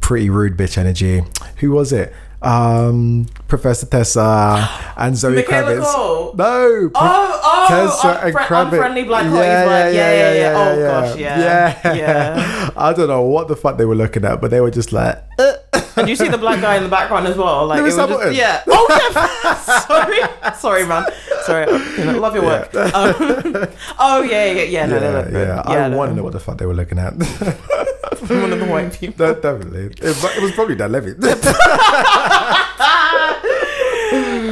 pretty 0.00 0.28
rude 0.28 0.56
bitch 0.56 0.76
energy. 0.76 1.22
Who 1.58 1.70
was 1.70 1.92
it? 1.92 2.12
Um, 2.40 3.26
Professor 3.48 3.86
Tessa 3.86 4.68
and 4.96 5.16
Zoe 5.16 5.34
Michaela 5.36 5.72
Kravitz. 5.74 5.92
Coel? 5.94 6.34
No, 6.36 6.90
Oh, 6.94 7.40
oh, 7.44 7.66
Tessa 7.68 8.26
and 8.26 8.34
Kravitz. 8.36 8.72
unfriendly 8.72 9.04
black 9.04 9.24
hot, 9.26 9.32
he's 9.32 9.42
like, 9.42 9.94
yeah, 9.94 10.12
yeah, 10.12 10.32
yeah. 10.34 10.54
Oh, 10.56 10.76
gosh, 11.10 11.16
yeah. 11.18 11.80
yeah, 11.84 11.94
Yeah. 11.94 12.70
I 12.76 12.92
don't 12.92 13.08
know 13.08 13.22
what 13.22 13.48
the 13.48 13.56
fuck 13.56 13.76
they 13.76 13.84
were 13.84 13.96
looking 13.96 14.24
at, 14.24 14.40
but 14.40 14.50
they 14.52 14.60
were 14.60 14.70
just 14.70 14.92
like, 14.92 15.18
uh, 15.38 15.54
And 15.96 16.08
you 16.08 16.16
see 16.16 16.28
the 16.28 16.38
black 16.38 16.60
guy 16.60 16.76
in 16.76 16.82
the 16.82 16.88
background 16.88 17.26
as 17.26 17.36
well. 17.36 17.66
Like 17.66 17.80
Lewis 17.80 17.96
it 17.96 18.08
was 18.08 18.20
just- 18.20 18.36
yeah. 18.36 18.62
Oh 18.66 18.86
yeah. 18.90 19.52
sorry, 20.52 20.54
sorry, 20.56 20.86
man. 20.86 21.04
Sorry. 21.42 21.66
You 21.98 22.04
know, 22.04 22.18
love 22.20 22.34
your 22.34 22.44
work. 22.44 22.74
Um, 22.74 23.68
oh 23.98 24.22
yeah, 24.22 24.44
yeah, 24.52 24.62
yeah. 24.62 24.86
No, 24.86 25.00
yeah, 25.00 25.10
look 25.10 25.30
good. 25.30 25.48
yeah. 25.48 25.62
I 25.64 25.88
no. 25.88 25.96
want 25.96 26.10
to 26.12 26.16
know 26.16 26.22
what 26.22 26.32
the 26.32 26.40
fuck 26.40 26.58
they 26.58 26.66
were 26.66 26.74
looking 26.74 26.98
at. 26.98 27.14
One 28.28 28.52
of 28.52 28.58
the 28.58 28.66
white 28.66 28.92
people. 28.92 29.26
No, 29.26 29.34
definitely, 29.34 29.86
it, 29.86 30.00
it 30.00 30.42
was 30.42 30.52
probably 30.52 30.74
Dan 30.74 30.92
Levy. 30.92 31.14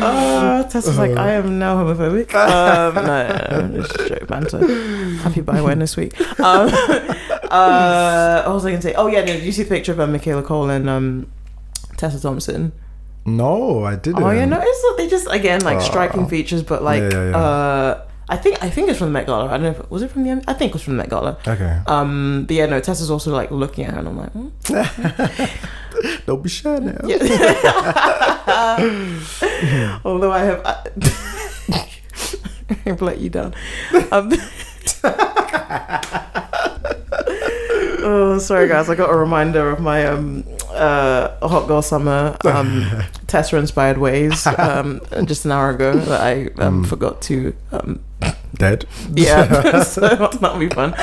Uh, 0.03 0.63
Tessa's 0.65 0.99
like, 0.99 1.17
I 1.17 1.33
am 1.33 1.59
now 1.59 1.77
homophobic. 1.83 2.33
Um, 2.37 2.95
no, 2.95 3.03
no, 3.03 3.67
no, 3.69 3.81
it's 3.81 3.93
just 3.95 4.09
joke 4.09 4.27
banter. 4.29 4.61
Happy 5.23 5.41
bi 5.41 5.59
awareness 5.59 5.97
week. 5.97 6.19
Um, 6.41 6.69
uh, 7.51 8.43
what 8.45 8.55
was 8.55 8.65
I 8.67 8.71
going 8.71 8.81
to 8.81 8.89
say? 8.89 8.95
Oh, 8.95 9.07
yeah, 9.09 9.21
no, 9.21 9.27
did 9.27 9.43
you 9.45 9.53
see 9.53 9.63
the 9.63 9.69
picture 9.69 9.93
of 9.93 10.01
uh, 10.01 10.07
Michaela 10.07 10.43
Coel 10.43 10.71
and 10.71 10.89
um, 10.89 11.31
Tessa 11.97 12.21
Thompson? 12.21 12.73
no, 13.29 13.83
I 13.85 13.97
didn't. 13.97 14.23
Oh, 14.23 14.31
yeah, 14.31 14.45
no, 14.45 14.61
it's 14.63 14.97
they 14.97 15.09
just, 15.09 15.27
again, 15.31 15.61
like 15.63 15.79
Oh. 15.79 15.81
striking 15.81 16.29
features, 16.29 16.63
but 16.63 16.83
like, 16.85 17.03
Yeah, 17.03 17.11
yeah, 17.13 17.31
yeah. 17.31 17.37
Uh, 17.37 18.03
I 18.29 18.37
think 18.37 18.61
I 18.63 18.69
think 18.71 18.89
it's 18.89 18.99
from 18.99 19.09
the 19.09 19.13
Met 19.13 19.27
Gala. 19.27 19.47
I 19.47 19.51
don't 19.53 19.63
know 19.63 19.71
if 19.71 19.79
it 19.79 19.89
was 19.91 20.03
it 20.03 20.11
from 20.11 20.25
the 20.25 20.43
I 20.49 20.53
think 20.53 20.71
it 20.71 20.75
was 20.75 20.83
from 20.83 20.97
the 20.97 21.03
Met 21.03 21.11
Gala. 21.11 21.39
Okay. 21.47 21.81
Um, 21.87 22.45
but 22.47 22.57
yeah, 22.57 22.67
no, 22.67 22.81
Tessa's 22.81 23.09
also 23.11 23.33
like 23.33 23.51
looking 23.53 23.85
at 23.85 23.93
her, 23.95 24.01
and 24.01 24.09
I'm 24.09 24.19
like, 24.19 24.33
hmm? 24.33 24.49
Don't 26.27 26.43
be 26.43 26.49
shy 26.49 26.79
now. 26.79 26.99
although 30.05 30.33
I 30.33 30.41
have, 30.41 30.61
I've 32.87 33.01
let 33.01 33.19
you 33.19 33.31
down. 33.31 33.55
Um, 34.11 34.33
oh, 38.03 38.39
sorry 38.41 38.67
guys, 38.69 38.91
I 38.91 38.95
got 38.97 39.09
a 39.11 39.17
reminder 39.17 39.71
of 39.71 39.79
my 39.81 40.05
um 40.07 40.45
uh 40.71 41.29
hot 41.47 41.69
girl 41.69 41.81
summer 41.81 42.37
um 42.45 42.85
Tessa 43.29 43.57
inspired 43.57 43.97
ways 43.99 44.47
um 44.47 45.01
just 45.25 45.45
an 45.47 45.53
hour 45.53 45.71
ago 45.71 45.97
that 45.97 46.21
I 46.21 46.49
um 46.63 46.85
forgot 46.85 47.23
to 47.23 47.55
um 47.73 48.01
Dead. 48.59 48.87
yeah 49.13 49.83
so 49.95 50.01
that'll 50.41 50.59
be 50.59 50.69
fun 50.69 50.95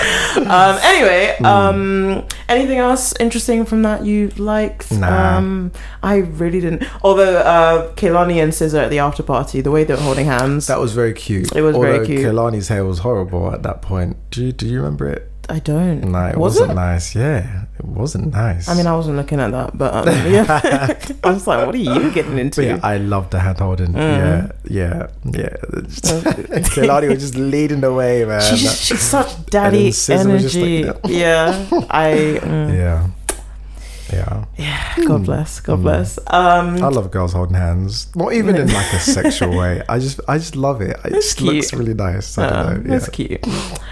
um 0.47 0.77
anyway 0.83 1.35
um 1.43 2.23
anything 2.49 2.77
else 2.79 3.13
interesting 3.19 3.65
from 3.65 3.81
that 3.83 4.05
you 4.05 4.29
liked 4.37 4.91
Nah. 4.91 5.37
um 5.37 5.71
i 6.01 6.17
really 6.17 6.59
didn't 6.61 6.83
although 7.03 7.37
uh 7.37 7.93
Kehlani 7.95 8.41
and 8.41 8.53
scissor 8.53 8.79
at 8.79 8.89
the 8.89 8.99
after 8.99 9.23
party 9.23 9.61
the 9.61 9.71
way 9.71 9.83
they 9.83 9.93
were 9.93 9.99
holding 10.01 10.25
hands 10.25 10.67
That 10.67 10.79
was 10.79 10.93
very 10.93 11.13
cute. 11.13 11.55
It 11.55 11.61
was 11.61 11.75
very 11.75 12.05
cute. 12.05 12.21
Kehlani's 12.21 12.67
hair 12.69 12.85
was 12.85 12.99
horrible 12.99 13.51
at 13.53 13.63
that 13.63 13.81
point. 13.81 14.17
Do 14.31 14.45
you, 14.45 14.51
do 14.51 14.67
you 14.67 14.77
remember 14.77 15.07
it? 15.09 15.29
I 15.49 15.59
don't 15.59 16.03
No, 16.11 16.27
it 16.27 16.37
Was 16.37 16.59
not 16.59 16.75
nice. 16.75 17.15
Yeah, 17.15 17.65
it 17.79 17.85
wasn't 17.85 18.33
nice. 18.33 18.67
i 18.69 18.73
mean 18.75 18.87
i 18.87 18.95
wasn't 18.95 19.17
looking 19.17 19.39
at 19.39 19.51
that 19.51 19.77
but 19.77 19.93
um, 19.93 20.07
yeah 20.31 20.47
i 21.23 21.31
was 21.31 21.45
like 21.47 21.65
what 21.65 21.75
are 21.75 21.77
you 21.77 22.11
getting 22.11 22.37
into 22.37 22.61
But 22.61 22.67
yeah, 22.67 22.79
I 22.83 22.97
love 22.97 23.29
the 23.29 23.39
hand 23.39 23.59
holding. 23.59 23.93
Mm. 23.93 23.97
Yeah, 23.97 24.47
yeah, 24.79 25.07
yeah. 25.25 25.55
Kehlani 26.73 27.09
was 27.09 27.19
just 27.19 27.35
leading 27.35 27.81
the 27.81 27.93
way, 27.93 28.25
man. 28.25 28.41
she's, 28.41 28.61
just, 28.63 28.83
she's 28.83 29.01
such 29.01 29.45
daddy 29.47 29.91
Scissor 29.91 30.29
was 30.29 30.43
just 30.43 30.55
energy 30.55 30.83
like, 30.85 30.99
yeah 31.07 31.67
i 31.89 32.09
mm, 32.41 32.73
yeah, 32.77 33.07
yeah. 34.13 34.45
yeah 34.57 34.95
god 35.07 35.23
bless 35.25 35.59
god 35.59 35.79
Mm. 35.79 35.81
bless 35.83 36.17
um 36.27 36.67
I 36.83 36.87
love 36.87 37.09
girls 37.11 37.33
holding 37.33 37.55
hands. 37.55 38.07
Not 38.15 38.33
even 38.33 38.55
in 38.55 38.67
like 38.71 38.91
a 38.93 38.99
sexual 39.17 39.55
way. 39.57 39.81
I 39.89 39.99
just, 39.99 40.19
I 40.27 40.37
just 40.37 40.55
love 40.55 40.81
it. 40.81 40.95
It 41.05 41.11
just 41.11 41.41
looks 41.41 41.73
really 41.73 41.93
nice. 41.93 42.37
I 42.37 42.45
uh, 42.45 42.49
don't 42.73 42.83
know. 42.85 42.89
that's 42.99 43.07
Yeah, 43.19 43.27
cute 43.27 43.45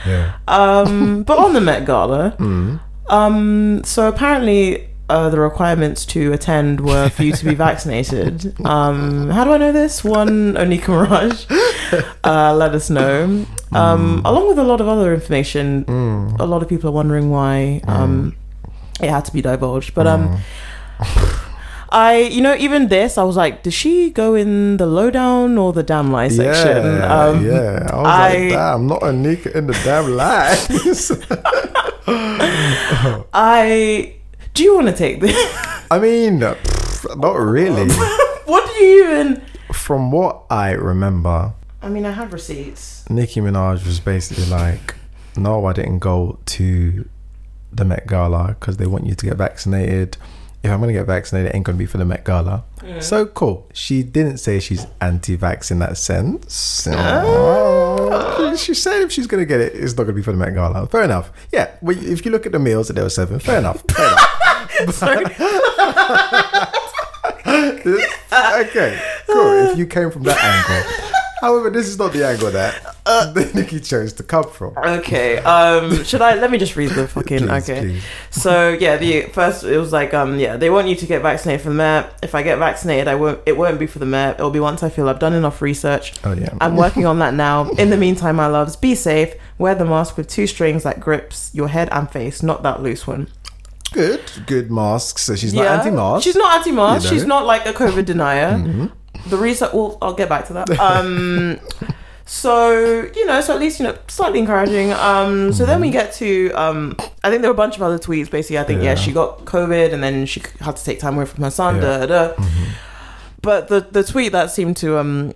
yeah. 0.05 0.33
Um, 0.47 1.23
but 1.23 1.37
on 1.39 1.53
the 1.53 1.61
Met 1.61 1.85
Gala, 1.85 2.35
Mm. 2.39 2.79
um, 3.09 3.81
so 3.83 4.07
apparently 4.07 4.87
uh, 5.09 5.29
the 5.29 5.39
requirements 5.39 6.05
to 6.05 6.31
attend 6.31 6.79
were 6.79 7.09
for 7.09 7.23
you 7.23 7.33
to 7.33 7.43
be 7.45 7.53
vaccinated. 7.55 8.55
Um, 8.65 9.29
how 9.29 9.43
do 9.43 9.51
I 9.51 9.57
know 9.57 9.73
this? 9.73 10.03
One, 10.05 10.53
Onika 10.55 10.87
Maraj. 10.95 11.47
Uh, 12.23 12.53
let 12.55 12.73
us 12.73 12.89
know. 12.89 13.45
Um, 13.73 14.21
Along 14.23 14.47
with 14.47 14.57
a 14.57 14.63
lot 14.63 14.79
of 14.79 14.87
other 14.87 15.13
information, 15.13 15.83
Mm. 15.83 16.39
a 16.39 16.45
lot 16.45 16.63
of 16.63 16.69
people 16.69 16.87
are 16.89 16.93
wondering 16.93 17.29
why 17.29 17.81
um, 17.85 18.33
it 19.01 19.09
had 19.09 19.25
to 19.25 19.33
be 19.33 19.41
divulged. 19.41 19.93
But 19.93 20.07
um, 20.07 20.39
I, 21.89 22.29
you 22.31 22.41
know, 22.41 22.55
even 22.55 22.87
this, 22.87 23.17
I 23.17 23.23
was 23.23 23.35
like, 23.35 23.63
does 23.63 23.73
she 23.73 24.09
go 24.11 24.33
in 24.35 24.77
the 24.77 24.85
lowdown 24.85 25.57
or 25.57 25.73
the 25.73 25.83
damn 25.83 26.11
lie 26.11 26.29
section? 26.29 26.77
Yeah, 26.85 27.23
um, 27.23 27.45
yeah. 27.45 27.89
I 27.91 27.95
was 27.97 28.07
I- 28.07 28.29
like, 28.29 28.49
damn, 28.49 28.87
not 28.87 29.01
Onika 29.01 29.53
in 29.55 29.67
the 29.67 29.73
damn 29.83 30.11
lies. 30.11 31.11
I. 33.33 34.15
Do 34.53 34.63
you 34.63 34.75
want 34.75 34.87
to 34.87 34.93
take 34.93 35.21
this? 35.21 35.35
I 35.89 35.99
mean, 35.99 36.39
pff, 36.39 37.17
not 37.17 37.33
really. 37.37 37.89
what 38.45 38.65
do 38.67 38.83
you 38.83 39.03
even? 39.05 39.41
From 39.73 40.11
what 40.11 40.43
I 40.49 40.71
remember, 40.71 41.53
I 41.81 41.87
mean, 41.89 42.05
I 42.05 42.11
have 42.11 42.33
receipts. 42.33 43.09
Nicki 43.09 43.39
Minaj 43.39 43.85
was 43.85 43.99
basically 44.01 44.45
like, 44.47 44.95
"No, 45.37 45.65
I 45.65 45.73
didn't 45.73 45.99
go 45.99 46.37
to 46.47 47.07
the 47.73 47.85
Met 47.85 48.07
Gala 48.07 48.55
because 48.59 48.77
they 48.77 48.85
want 48.85 49.05
you 49.05 49.15
to 49.15 49.25
get 49.25 49.37
vaccinated. 49.37 50.17
If 50.63 50.69
I'm 50.69 50.79
gonna 50.79 50.93
get 50.93 51.07
vaccinated, 51.07 51.51
it 51.51 51.55
ain't 51.55 51.65
gonna 51.65 51.77
be 51.77 51.85
for 51.87 51.97
the 51.97 52.05
Met 52.05 52.23
Gala." 52.23 52.63
So 52.99 53.25
cool. 53.25 53.67
She 53.73 54.03
didn't 54.03 54.37
say 54.37 54.59
she's 54.59 54.85
anti-vax 54.99 55.71
in 55.71 55.79
that 55.79 55.97
sense. 55.97 56.87
Ah. 56.91 58.53
She 58.55 58.73
said 58.73 59.01
if 59.01 59.11
she's 59.11 59.27
gonna 59.27 59.45
get 59.45 59.59
it, 59.61 59.73
it's 59.73 59.95
not 59.97 60.03
gonna 60.03 60.13
be 60.13 60.21
for 60.21 60.31
the 60.31 60.37
Met 60.37 60.53
Gala. 60.53 60.85
Fair 60.87 61.03
enough. 61.03 61.31
Yeah. 61.51 61.71
Well, 61.81 61.97
if 61.97 62.25
you 62.25 62.31
look 62.31 62.45
at 62.45 62.51
the 62.51 62.59
meals 62.59 62.87
that 62.87 62.93
they 62.93 63.01
were 63.01 63.09
serving, 63.09 63.39
fair 63.39 63.59
enough. 63.59 63.83
Fair 64.93 65.21
enough. 65.21 66.77
Okay, 68.61 69.01
cool. 69.27 69.71
If 69.71 69.77
you 69.77 69.85
came 69.87 70.11
from 70.11 70.23
that 70.23 70.37
angle. 70.41 71.11
However, 71.41 71.69
this 71.69 71.87
is 71.87 71.97
not 71.97 72.13
the 72.13 72.25
angle 72.25 72.51
that 72.51 72.90
uh, 73.05 73.33
Nicki 73.53 73.79
chose 73.79 74.13
to 74.13 74.23
come 74.23 74.43
from. 74.43 74.77
Okay. 74.77 75.37
Um. 75.39 76.03
Should 76.03 76.21
I? 76.21 76.35
Let 76.35 76.51
me 76.51 76.57
just 76.57 76.75
read 76.75 76.91
the 76.91 77.07
fucking. 77.15 77.47
Please, 77.47 77.69
okay. 77.69 77.81
please. 77.81 78.03
So 78.29 78.69
yeah, 78.79 78.97
the 78.97 79.23
first 79.23 79.63
it 79.63 79.77
was 79.77 79.91
like 79.91 80.13
um 80.13 80.37
yeah 80.39 80.57
they 80.57 80.69
want 80.69 80.87
you 80.87 80.95
to 80.95 81.05
get 81.05 81.21
vaccinated 81.21 81.61
for 81.61 81.69
the 81.69 81.75
Met. 81.75 82.17
If 82.21 82.35
I 82.35 82.43
get 82.43 82.59
vaccinated, 82.59 83.07
I 83.07 83.15
won't. 83.15 83.41
It 83.45 83.57
won't 83.57 83.79
be 83.79 83.87
for 83.87 83.99
the 83.99 84.05
Met. 84.05 84.35
It'll 84.35 84.51
be 84.51 84.59
once 84.59 84.83
I 84.83 84.89
feel 84.89 85.09
I've 85.09 85.19
done 85.19 85.33
enough 85.33 85.61
research. 85.61 86.13
Oh 86.23 86.33
yeah. 86.33 86.53
I'm 86.61 86.75
working 86.75 87.05
on 87.05 87.19
that 87.19 87.33
now. 87.33 87.69
In 87.71 87.89
the 87.89 87.97
meantime, 87.97 88.35
my 88.35 88.47
loves, 88.47 88.75
be 88.75 88.95
safe. 88.95 89.33
Wear 89.57 89.75
the 89.75 89.85
mask 89.85 90.17
with 90.17 90.27
two 90.27 90.47
strings 90.47 90.83
that 90.83 90.99
grips 90.99 91.53
your 91.53 91.69
head 91.69 91.89
and 91.91 92.09
face, 92.09 92.41
not 92.41 92.63
that 92.63 92.81
loose 92.81 93.05
one. 93.05 93.27
Good, 93.93 94.21
good 94.47 94.71
mask 94.71 95.19
So 95.19 95.35
she's 95.35 95.53
not 95.53 95.67
anti-mask. 95.67 96.23
She's 96.23 96.35
not 96.35 96.57
anti-mask. 96.57 97.03
You 97.03 97.11
know. 97.11 97.17
She's 97.17 97.25
not 97.27 97.45
like 97.45 97.65
a 97.65 97.73
COVID 97.73 98.05
denier. 98.05 98.53
Mm-hmm. 98.53 99.29
The 99.29 99.37
research. 99.37 99.73
Well, 99.73 99.97
I'll 100.01 100.13
get 100.13 100.29
back 100.29 100.47
to 100.47 100.53
that. 100.53 100.69
Um. 100.79 101.59
So 102.33 103.09
you 103.13 103.25
know, 103.25 103.41
so 103.41 103.53
at 103.53 103.59
least 103.59 103.79
you 103.79 103.85
know, 103.85 103.97
slightly 104.07 104.39
encouraging. 104.39 104.93
Um. 104.93 105.51
So 105.51 105.65
then 105.65 105.81
we 105.81 105.89
get 105.89 106.13
to 106.13 106.49
um. 106.51 106.95
I 107.23 107.29
think 107.29 107.41
there 107.41 107.51
were 107.51 107.55
a 107.55 107.63
bunch 107.63 107.75
of 107.75 107.81
other 107.81 107.99
tweets. 107.99 108.31
Basically, 108.31 108.57
I 108.57 108.63
think 108.63 108.81
yeah, 108.81 108.91
Yeah. 108.91 108.95
she 108.95 109.11
got 109.11 109.43
COVID 109.45 109.91
and 109.93 110.01
then 110.01 110.25
she 110.25 110.41
had 110.61 110.77
to 110.77 110.83
take 110.83 110.99
time 110.99 111.15
away 111.15 111.25
from 111.25 111.43
her 111.43 111.51
son. 111.51 111.75
Yeah. 111.75 112.05
Da, 112.05 112.27
da. 112.35 112.43
But 113.41 113.67
the 113.67 113.81
the 113.81 114.03
tweet 114.03 114.31
that 114.31 114.49
seemed 114.51 114.77
to 114.77 114.97
um. 114.97 115.33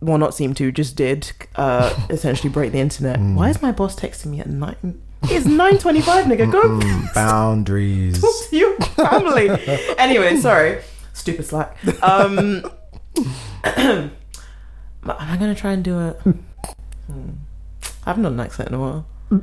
Well, 0.00 0.18
not 0.18 0.34
seem 0.34 0.52
to, 0.54 0.72
just 0.72 0.96
did 0.96 1.30
uh, 1.54 1.94
essentially 2.10 2.48
break 2.50 2.72
the 2.72 2.80
internet. 2.80 3.20
Mm. 3.20 3.36
Why 3.36 3.50
is 3.50 3.62
my 3.62 3.70
boss 3.70 3.94
texting 3.94 4.26
me 4.32 4.40
at 4.40 4.48
nine? 4.48 5.00
It's 5.24 5.46
nine 5.46 5.78
twenty-five, 5.78 6.24
nigga. 6.24 6.50
Go 6.50 6.60
Mm, 6.62 7.14
boundaries. 7.14 8.20
talk 8.20 8.34
to 8.50 8.56
your 8.56 8.74
family. 8.96 9.48
anyway, 9.98 10.36
sorry. 10.38 10.80
Stupid 11.12 11.44
slack. 11.46 11.76
Um, 12.02 12.64
am 15.04 15.16
I 15.18 15.36
to 15.36 15.54
try 15.54 15.72
and 15.72 15.84
do 15.84 16.00
it? 16.00 16.14
Hmm. 16.20 16.32
I 18.04 18.10
haven't 18.10 18.22
done 18.24 18.34
an 18.34 18.40
accent 18.40 18.68
in 18.68 18.74
a 18.74 18.80
while. 18.80 19.06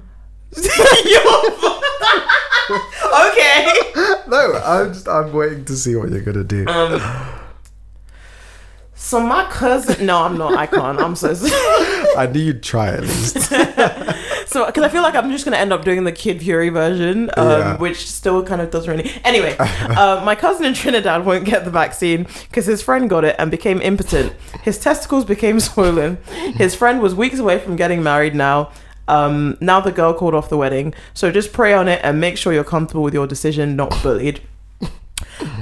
Okay. 2.69 3.75
No, 4.29 4.61
I'm 4.63 4.93
just 4.93 5.07
I'm 5.07 5.33
waiting 5.33 5.65
to 5.65 5.75
see 5.75 5.95
what 5.95 6.09
you're 6.09 6.21
gonna 6.21 6.43
do. 6.43 6.67
Um, 6.67 7.01
so 9.01 9.19
my 9.21 9.45
cousin, 9.49 10.05
no, 10.05 10.17
I'm 10.23 10.37
not. 10.37 10.53
I 10.55 10.65
can't. 10.67 10.99
I'm 10.99 11.15
so 11.15 11.33
sorry. 11.33 11.51
I 12.17 12.29
knew 12.31 12.39
you'd 12.41 12.61
try 12.63 12.89
at 12.89 13.01
least. 13.01 13.51
So, 14.49 14.65
because 14.65 14.81
I 14.83 14.89
feel 14.89 15.03
like 15.03 15.13
I'm 15.13 15.29
just 15.29 15.45
gonna 15.45 15.57
end 15.57 15.71
up 15.71 15.85
doing 15.85 16.05
the 16.05 16.11
Kid 16.11 16.41
Fury 16.41 16.69
version, 16.69 17.29
um, 17.37 17.47
Yeah. 17.47 17.77
which 17.77 18.09
still 18.09 18.43
kind 18.43 18.61
of 18.61 18.71
doesn't 18.71 18.89
really. 18.89 19.11
Anyway, 19.23 19.55
uh, 19.59 20.23
my 20.25 20.33
cousin 20.33 20.65
in 20.65 20.73
Trinidad 20.73 21.23
won't 21.23 21.45
get 21.45 21.65
the 21.65 21.69
vaccine 21.71 22.23
because 22.49 22.65
his 22.65 22.81
friend 22.81 23.07
got 23.11 23.23
it 23.23 23.35
and 23.37 23.51
became 23.51 23.79
impotent. 23.79 24.33
His 24.63 24.79
testicles 24.79 25.23
became 25.23 25.59
swollen. 25.69 26.17
His 26.55 26.73
friend 26.73 26.99
was 26.99 27.13
weeks 27.13 27.37
away 27.37 27.59
from 27.59 27.75
getting 27.75 28.01
married 28.01 28.33
now. 28.33 28.71
Um, 29.07 29.55
now 29.61 29.81
the 29.81 29.91
girl 29.91 30.15
called 30.15 30.33
off 30.33 30.49
the 30.49 30.57
wedding. 30.57 30.95
So 31.13 31.31
just 31.31 31.53
pray 31.53 31.73
on 31.73 31.87
it 31.87 32.01
and 32.03 32.19
make 32.19 32.35
sure 32.35 32.51
you're 32.51 32.63
comfortable 32.63 33.03
with 33.03 33.13
your 33.13 33.27
decision, 33.27 33.75
not 33.75 33.91
bullied. 34.01 34.41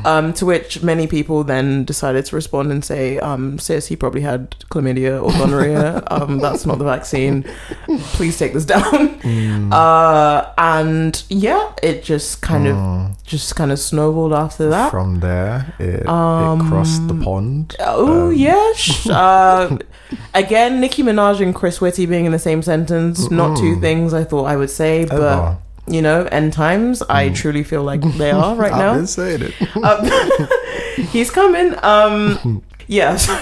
Um, 0.05 0.33
to 0.33 0.45
which 0.45 0.81
many 0.83 1.05
people 1.07 1.43
then 1.43 1.83
decided 1.83 2.25
to 2.25 2.35
respond 2.35 2.71
and 2.71 2.83
say, 2.83 3.19
um, 3.19 3.59
sis, 3.59 3.87
he 3.87 3.95
probably 3.95 4.21
had 4.21 4.51
chlamydia 4.71 5.21
or 5.21 5.31
gonorrhea. 5.33 6.03
um, 6.09 6.39
that's 6.39 6.65
not 6.65 6.77
the 6.77 6.85
vaccine. 6.85 7.43
Please 8.13 8.37
take 8.37 8.53
this 8.53 8.65
down. 8.65 9.19
Uh, 9.71 10.53
and 10.57 11.23
yeah, 11.29 11.73
it 11.83 12.03
just 12.03 12.41
kind 12.41 12.67
of 12.67 12.77
just 13.23 13.55
kind 13.55 13.71
of 13.71 13.79
snowballed 13.79 14.33
after 14.33 14.69
that. 14.69 14.89
From 14.91 15.19
there, 15.19 15.73
it, 15.79 16.01
it 16.01 16.07
Um, 16.07 16.69
crossed 16.69 17.07
the 17.07 17.13
pond. 17.13 17.75
Oh 17.79 18.27
Um, 18.27 18.33
yeah. 18.33 18.73
Uh, 19.09 19.77
again, 20.33 20.79
Nicki 20.79 21.03
Minaj 21.03 21.41
and 21.41 21.53
Chris 21.53 21.81
Whitty 21.81 22.05
being 22.05 22.25
in 22.25 22.31
the 22.31 22.39
same 22.39 22.61
sentence. 22.61 23.29
Not 23.29 23.57
two 23.57 23.79
things 23.81 24.13
I 24.13 24.23
thought 24.23 24.45
I 24.45 24.55
would 24.55 24.69
say, 24.69 25.03
but 25.05 25.15
Ever. 25.21 25.57
You 25.87 26.01
know, 26.01 26.23
end 26.31 26.53
times. 26.53 27.01
I 27.03 27.29
truly 27.29 27.63
feel 27.63 27.83
like 27.83 28.01
they 28.17 28.31
are 28.31 28.55
right 28.55 28.71
I've 28.71 28.79
now. 28.79 28.93
been 28.95 29.07
saying 29.07 29.41
it. 29.43 29.53
Um, 29.77 31.07
he's 31.11 31.29
coming. 31.29 31.75
Um, 31.83 32.63
yeah. 32.87 33.15
So, 33.17 33.35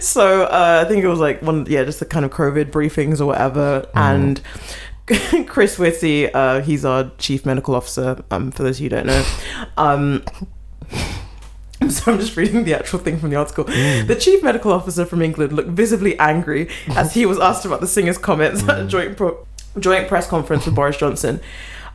so 0.00 0.42
uh, 0.44 0.82
I 0.84 0.88
think 0.88 1.02
it 1.04 1.08
was 1.08 1.18
like 1.18 1.42
one, 1.42 1.66
yeah, 1.68 1.84
just 1.84 1.98
the 2.00 2.06
kind 2.06 2.24
of 2.24 2.30
COVID 2.30 2.70
briefings 2.70 3.20
or 3.20 3.26
whatever. 3.26 3.88
And 3.94 4.40
Chris 5.46 5.78
Whitty, 5.78 6.32
uh, 6.32 6.60
he's 6.62 6.84
our 6.84 7.10
chief 7.18 7.44
medical 7.44 7.74
officer. 7.74 8.22
Um, 8.30 8.50
for 8.50 8.62
those 8.62 8.78
who 8.78 8.88
don't 8.88 9.06
know, 9.06 9.24
um. 9.76 10.24
So 11.90 12.12
I'm 12.12 12.18
just 12.18 12.36
reading 12.36 12.64
the 12.64 12.72
actual 12.74 12.98
thing 12.98 13.18
from 13.18 13.28
the 13.30 13.36
article. 13.36 13.64
The 13.64 14.16
chief 14.18 14.42
medical 14.42 14.72
officer 14.72 15.04
from 15.04 15.20
England 15.20 15.52
looked 15.52 15.68
visibly 15.70 16.18
angry 16.18 16.68
as 16.90 17.12
he 17.12 17.26
was 17.26 17.38
asked 17.38 17.66
about 17.66 17.80
the 17.82 17.86
singer's 17.86 18.16
comments 18.16 18.66
at 18.66 18.80
a 18.80 18.86
joint 18.86 19.18
pro- 19.18 19.46
joint 19.78 20.08
press 20.08 20.26
conference 20.26 20.64
with 20.64 20.74
Boris 20.74 20.96
Johnson. 20.96 21.40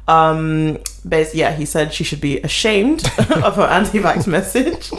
Um, 0.10 0.80
yeah, 1.06 1.54
he 1.54 1.66
said 1.66 1.94
she 1.94 2.04
should 2.04 2.20
be 2.20 2.40
ashamed 2.42 3.06
of 3.20 3.56
her 3.58 3.68
anti-vax 3.70 4.26
message. 4.38 4.92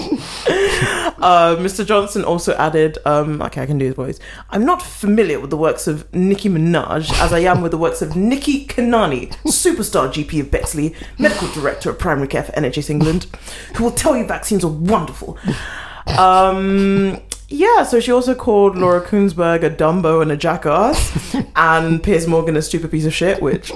uh, 1.20 1.56
Mr. 1.58 1.84
Johnson 1.84 2.24
also 2.24 2.54
added, 2.54 2.98
um, 3.04 3.42
okay, 3.42 3.62
I 3.62 3.66
can 3.66 3.76
do 3.76 3.86
his 3.86 3.94
voice. 3.96 4.20
I'm 4.50 4.64
not 4.64 4.80
familiar 4.80 5.40
with 5.40 5.50
the 5.50 5.56
works 5.56 5.88
of 5.88 6.12
Nicki 6.14 6.48
Minaj 6.48 7.12
as 7.20 7.32
I 7.32 7.40
am 7.40 7.60
with 7.60 7.72
the 7.72 7.78
works 7.78 8.02
of 8.02 8.14
Nikki 8.14 8.66
Kanani, 8.66 9.30
superstar 9.42 10.08
GP 10.08 10.42
of 10.42 10.50
Bexley, 10.52 10.94
medical 11.18 11.48
director 11.48 11.90
of 11.90 11.98
primary 11.98 12.28
care 12.28 12.44
for 12.44 12.52
NHS 12.52 12.88
England, 12.88 13.26
who 13.76 13.84
will 13.84 13.90
tell 13.90 14.16
you 14.16 14.24
vaccines 14.24 14.62
are 14.64 14.70
wonderful. 14.70 15.36
Um, 16.18 17.20
yeah, 17.50 17.82
so 17.82 17.98
she 17.98 18.12
also 18.12 18.34
called 18.34 18.78
Laura 18.78 19.00
Kuenssberg 19.00 19.64
a 19.64 19.70
Dumbo 19.70 20.22
and 20.22 20.30
a 20.30 20.36
jackass, 20.36 21.34
and 21.56 22.02
Piers 22.02 22.26
Morgan 22.26 22.56
a 22.56 22.62
stupid 22.62 22.92
piece 22.92 23.04
of 23.04 23.12
shit, 23.12 23.42
which 23.42 23.72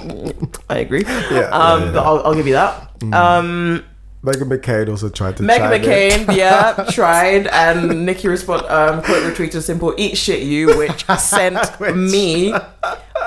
I 0.69 0.77
agree. 0.77 1.03
Yeah, 1.03 1.49
um, 1.51 1.81
yeah, 1.81 1.85
yeah. 1.85 1.91
but 1.91 2.03
I'll, 2.05 2.23
I'll 2.25 2.35
give 2.35 2.47
you 2.47 2.53
that. 2.53 2.89
Um, 3.13 3.83
Meghan 4.23 4.49
McCain 4.49 4.89
also 4.89 5.09
tried 5.09 5.37
to. 5.37 5.43
Meghan. 5.43 5.79
McCain, 5.79 6.35
yeah, 6.35 6.85
tried, 6.89 7.47
and 7.47 8.05
Nicki 8.05 8.27
respond 8.27 8.65
um, 8.67 9.03
quote 9.03 9.23
retweeted 9.23 9.55
a 9.55 9.61
simple 9.61 9.93
"eat 9.97 10.17
shit 10.17 10.41
you," 10.41 10.77
which 10.77 11.05
sent 11.19 11.79
me 11.95 12.53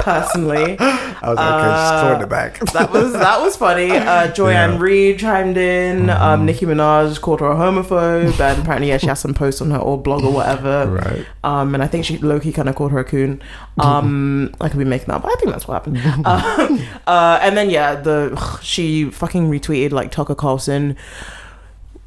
personally. 0.01 0.77
I 0.81 1.29
was 1.29 1.37
like, 1.37 1.55
okay, 1.55 1.91
she's 1.91 2.01
throwing 2.01 2.23
it 2.23 2.29
back. 2.29 2.73
That 2.79 2.93
was 2.93 3.13
that 3.13 3.41
was 3.41 3.57
funny. 3.57 3.91
Uh, 3.91 4.31
Joy-Ann 4.33 4.53
Yeah. 4.53 4.75
Mm-hmm. 4.75 4.83
Reid 4.83 5.19
chimed 5.19 5.57
in. 5.57 6.11
Um, 6.11 6.47
Nicki 6.47 6.67
Minaj 6.67 7.21
called 7.21 7.41
her 7.41 7.47
a 7.47 7.57
homophobe, 7.57 8.39
and 8.39 8.63
apparently, 8.63 8.89
yeah, 8.89 8.99
she 8.99 9.07
has 9.07 9.19
some 9.19 9.35
posts 9.35 9.61
on 9.61 9.71
her 9.71 9.79
old 9.79 10.05
blog 10.05 10.23
or 10.23 10.33
whatever. 10.33 10.87
Right. 10.87 11.27
Um, 11.43 11.75
and 11.75 11.83
I 11.83 11.87
think 11.87 12.05
she 12.05 12.19
Loki 12.19 12.53
kind 12.53 12.69
of 12.69 12.75
called 12.75 12.93
her 12.93 13.01
a 13.01 13.05
coon. 13.05 13.43
Um, 13.79 14.55
I 14.61 14.69
could 14.69 14.79
be 14.79 14.85
making 14.85 15.07
that, 15.07 15.17
up, 15.17 15.23
but 15.23 15.33
I 15.33 15.35
think 15.37 15.51
that's 15.51 15.67
what 15.67 15.75
happened. 15.75 15.99
um, 16.27 16.81
uh, 17.07 17.39
and 17.43 17.57
then 17.57 17.71
yeah, 17.71 17.95
the 17.95 18.37
she 18.63 19.11
fucking 19.11 19.51
retweeted 19.51 19.93
like 19.93 20.11
Tucker 20.11 20.35
Carlson, 20.35 20.97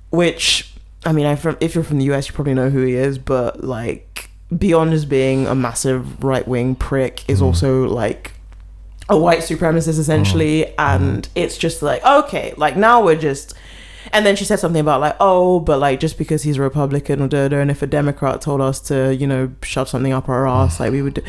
which 0.09 0.73
I 1.05 1.11
mean, 1.11 1.25
I 1.25 1.35
from 1.35 1.57
if 1.59 1.75
you're 1.75 1.83
from 1.83 1.99
the 1.99 2.05
US, 2.13 2.27
you 2.27 2.33
probably 2.33 2.53
know 2.53 2.69
who 2.69 2.83
he 2.83 2.93
is, 2.93 3.17
but 3.17 3.63
like 3.63 4.30
beyond 4.57 4.91
just 4.91 5.09
being 5.09 5.47
a 5.47 5.55
massive 5.55 6.23
right 6.23 6.47
wing 6.47 6.75
prick, 6.75 7.27
is 7.29 7.39
mm. 7.39 7.45
also 7.45 7.87
like 7.87 8.33
a 9.09 9.17
white 9.17 9.39
supremacist 9.39 9.99
essentially, 9.99 10.61
mm. 10.63 10.75
Mm. 10.75 10.95
and 10.95 11.29
it's 11.35 11.57
just 11.57 11.81
like 11.81 12.03
okay, 12.03 12.53
like 12.57 12.75
now 12.77 13.03
we're 13.03 13.15
just. 13.15 13.53
And 14.13 14.25
then 14.25 14.35
she 14.35 14.43
said 14.45 14.59
something 14.59 14.81
about 14.81 14.99
like, 14.99 15.15
oh, 15.19 15.59
but 15.59 15.79
like 15.79 15.99
just 15.99 16.17
because 16.17 16.41
he's 16.43 16.57
a 16.57 16.61
Republican 16.61 17.21
or 17.21 17.27
da 17.27 17.47
da, 17.47 17.59
and 17.59 17.69
if 17.69 17.81
a 17.81 17.87
Democrat 17.87 18.41
told 18.41 18.59
us 18.59 18.79
to, 18.81 19.15
you 19.15 19.27
know, 19.27 19.53
shove 19.61 19.87
something 19.87 20.11
up 20.11 20.27
our 20.27 20.47
ass, 20.47 20.79
like 20.79 20.91
we 20.91 21.01
would, 21.03 21.13
do. 21.13 21.21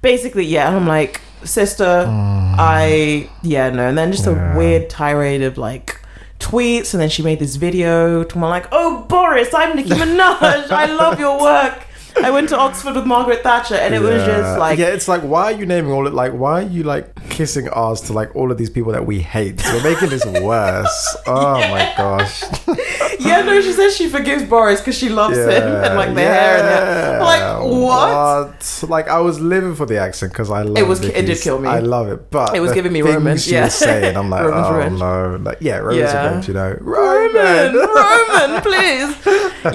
basically, 0.00 0.46
yeah. 0.46 0.68
And 0.68 0.76
I'm 0.76 0.86
like, 0.86 1.20
sister, 1.44 2.06
I, 2.08 3.28
yeah, 3.42 3.68
no. 3.70 3.88
And 3.88 3.98
then 3.98 4.12
just 4.12 4.24
Yeah. 4.24 4.54
a 4.54 4.56
weird 4.56 4.88
tirade 4.88 5.42
of 5.42 5.58
like 5.58 6.00
tweets, 6.38 6.94
and 6.94 7.02
then 7.02 7.10
she 7.10 7.22
made 7.22 7.38
this 7.40 7.56
video 7.56 8.22
to 8.24 8.38
like, 8.38 8.66
oh, 8.72 9.04
Boris, 9.08 9.52
I'm 9.52 9.76
Nicki 9.76 9.90
Minaj, 9.90 10.70
I 10.70 10.86
love 10.86 11.18
your 11.18 11.38
work. 11.40 11.86
I 12.22 12.30
went 12.30 12.48
to 12.50 12.58
Oxford 12.58 12.94
with 12.94 13.06
Margaret 13.06 13.42
Thatcher, 13.42 13.74
and 13.74 13.94
it 13.94 14.00
was 14.00 14.24
just 14.24 14.58
like, 14.58 14.78
yeah, 14.78 14.86
it's 14.88 15.08
like 15.08 15.22
why 15.22 15.44
are 15.44 15.52
you 15.52 15.66
naming 15.66 15.92
all 15.92 16.06
it? 16.06 16.12
Like 16.14 16.32
why 16.32 16.62
are 16.62 16.66
you 16.66 16.82
like 16.82 17.14
kissing 17.30 17.68
ass 17.74 18.00
to 18.02 18.12
like 18.12 18.34
all 18.36 18.50
of 18.52 18.58
these 18.58 18.70
people 18.70 18.92
that 18.92 19.06
we 19.06 19.20
hate? 19.20 19.62
We're 19.64 19.82
making 19.82 20.10
this 20.10 20.24
worse. 20.24 21.16
Oh 21.26 21.54
my 21.70 21.92
gosh. 21.96 22.42
yeah, 23.20 23.42
no, 23.42 23.60
she 23.60 23.72
says 23.72 23.96
she 23.96 24.08
forgives 24.08 24.44
Boris 24.44 24.80
because 24.80 24.96
she 24.98 25.08
loves 25.08 25.36
him 25.38 25.48
and 25.50 25.94
like 25.94 26.14
the 26.14 26.20
hair 26.20 26.58
and 26.58 26.66
yeah. 26.68 27.24
like 27.24 27.60
what? 27.62 28.48
What? 28.82 28.84
Like 28.90 29.08
I 29.08 29.20
was 29.20 29.40
living 29.40 29.74
for 29.74 29.86
the 29.86 29.98
accent 29.98 30.32
because 30.32 30.50
I 30.50 30.62
love 30.62 30.76
It 30.78 30.86
was- 30.86 31.00
it 31.02 31.12
did 31.14 31.26
Vicky's- 31.26 31.42
kill 31.44 31.58
me. 31.58 31.68
I 31.68 31.78
love 31.78 32.08
it, 32.08 32.30
but 32.30 32.54
It 32.56 32.60
was 32.60 32.72
giving 32.72 32.92
me 32.92 33.02
things 33.02 33.14
Roman, 33.14 33.38
She 33.38 33.52
yeah. 33.52 33.64
was 33.64 33.74
saying, 33.74 34.16
I'm 34.16 34.28
like, 34.34 34.44
Roman's 34.44 34.66
oh 34.66 34.74
revenge. 34.76 34.98
no, 35.00 35.36
like 35.50 35.58
yeah, 35.60 35.76
Roman's 35.78 35.98
Yeah. 36.12 36.24
revenge, 36.26 36.48
you 36.48 36.54
know, 36.54 36.76
Roman, 36.80 37.74
Roman. 37.74 37.74
Roman, 37.74 38.62
please. 38.62 39.16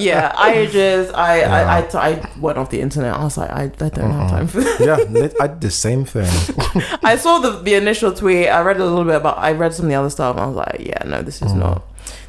Yeah, 0.03 0.33
I 0.35 0.65
just, 0.71 1.13
I, 1.15 1.41
I, 1.41 1.79
I, 1.79 2.09
I 2.09 2.26
went 2.39 2.57
off 2.57 2.69
the 2.69 2.81
internet. 2.81 3.13
I 3.13 3.23
was 3.23 3.37
like, 3.37 3.49
I, 3.49 3.63
I 3.63 3.67
don't 3.67 4.11
have 4.11 4.21
uh-uh. 4.21 4.29
time 4.29 4.47
for 4.47 4.61
this. 4.61 4.79
yeah, 4.79 5.27
I 5.39 5.47
did 5.47 5.61
the 5.61 5.71
same 5.71 6.05
thing. 6.05 6.25
I 7.03 7.15
saw 7.17 7.39
the 7.39 7.59
the 7.61 7.75
initial 7.75 8.13
tweet. 8.13 8.47
I 8.47 8.61
read 8.61 8.77
a 8.77 8.85
little 8.85 9.03
bit 9.03 9.15
about. 9.15 9.37
I 9.37 9.51
read 9.51 9.73
some 9.73 9.85
of 9.85 9.89
the 9.89 9.95
other 9.95 10.09
stuff. 10.09 10.35
And 10.35 10.43
I 10.43 10.47
was 10.47 10.55
like, 10.55 10.77
yeah, 10.79 11.03
no, 11.05 11.21
this 11.21 11.41
is 11.41 11.51
mm. 11.51 11.59
not. 11.59 11.83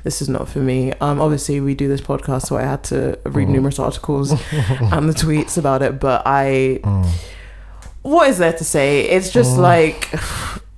This 0.05 0.23
is 0.23 0.29
not 0.29 0.49
for 0.49 0.59
me. 0.59 0.93
Um, 0.95 1.21
obviously 1.21 1.61
we 1.61 1.75
do 1.75 1.89
this 1.89 2.01
podcast, 2.01 2.47
so 2.47 2.57
I 2.57 2.63
had 2.63 2.85
to 2.85 3.19
read 3.27 3.49
mm. 3.49 3.53
numerous 3.53 3.79
articles 3.79 4.31
and 4.53 5.09
the 5.09 5.15
tweets 5.15 5.59
about 5.59 5.83
it. 5.83 6.01
But 6.01 6.23
I, 6.27 6.81
mm. 6.83 7.09
what 8.03 8.29
is 8.29 8.39
there 8.39 8.53
to 8.53 8.65
say? 8.65 9.03
It's 9.03 9.31
just 9.31 9.57
like 9.59 10.09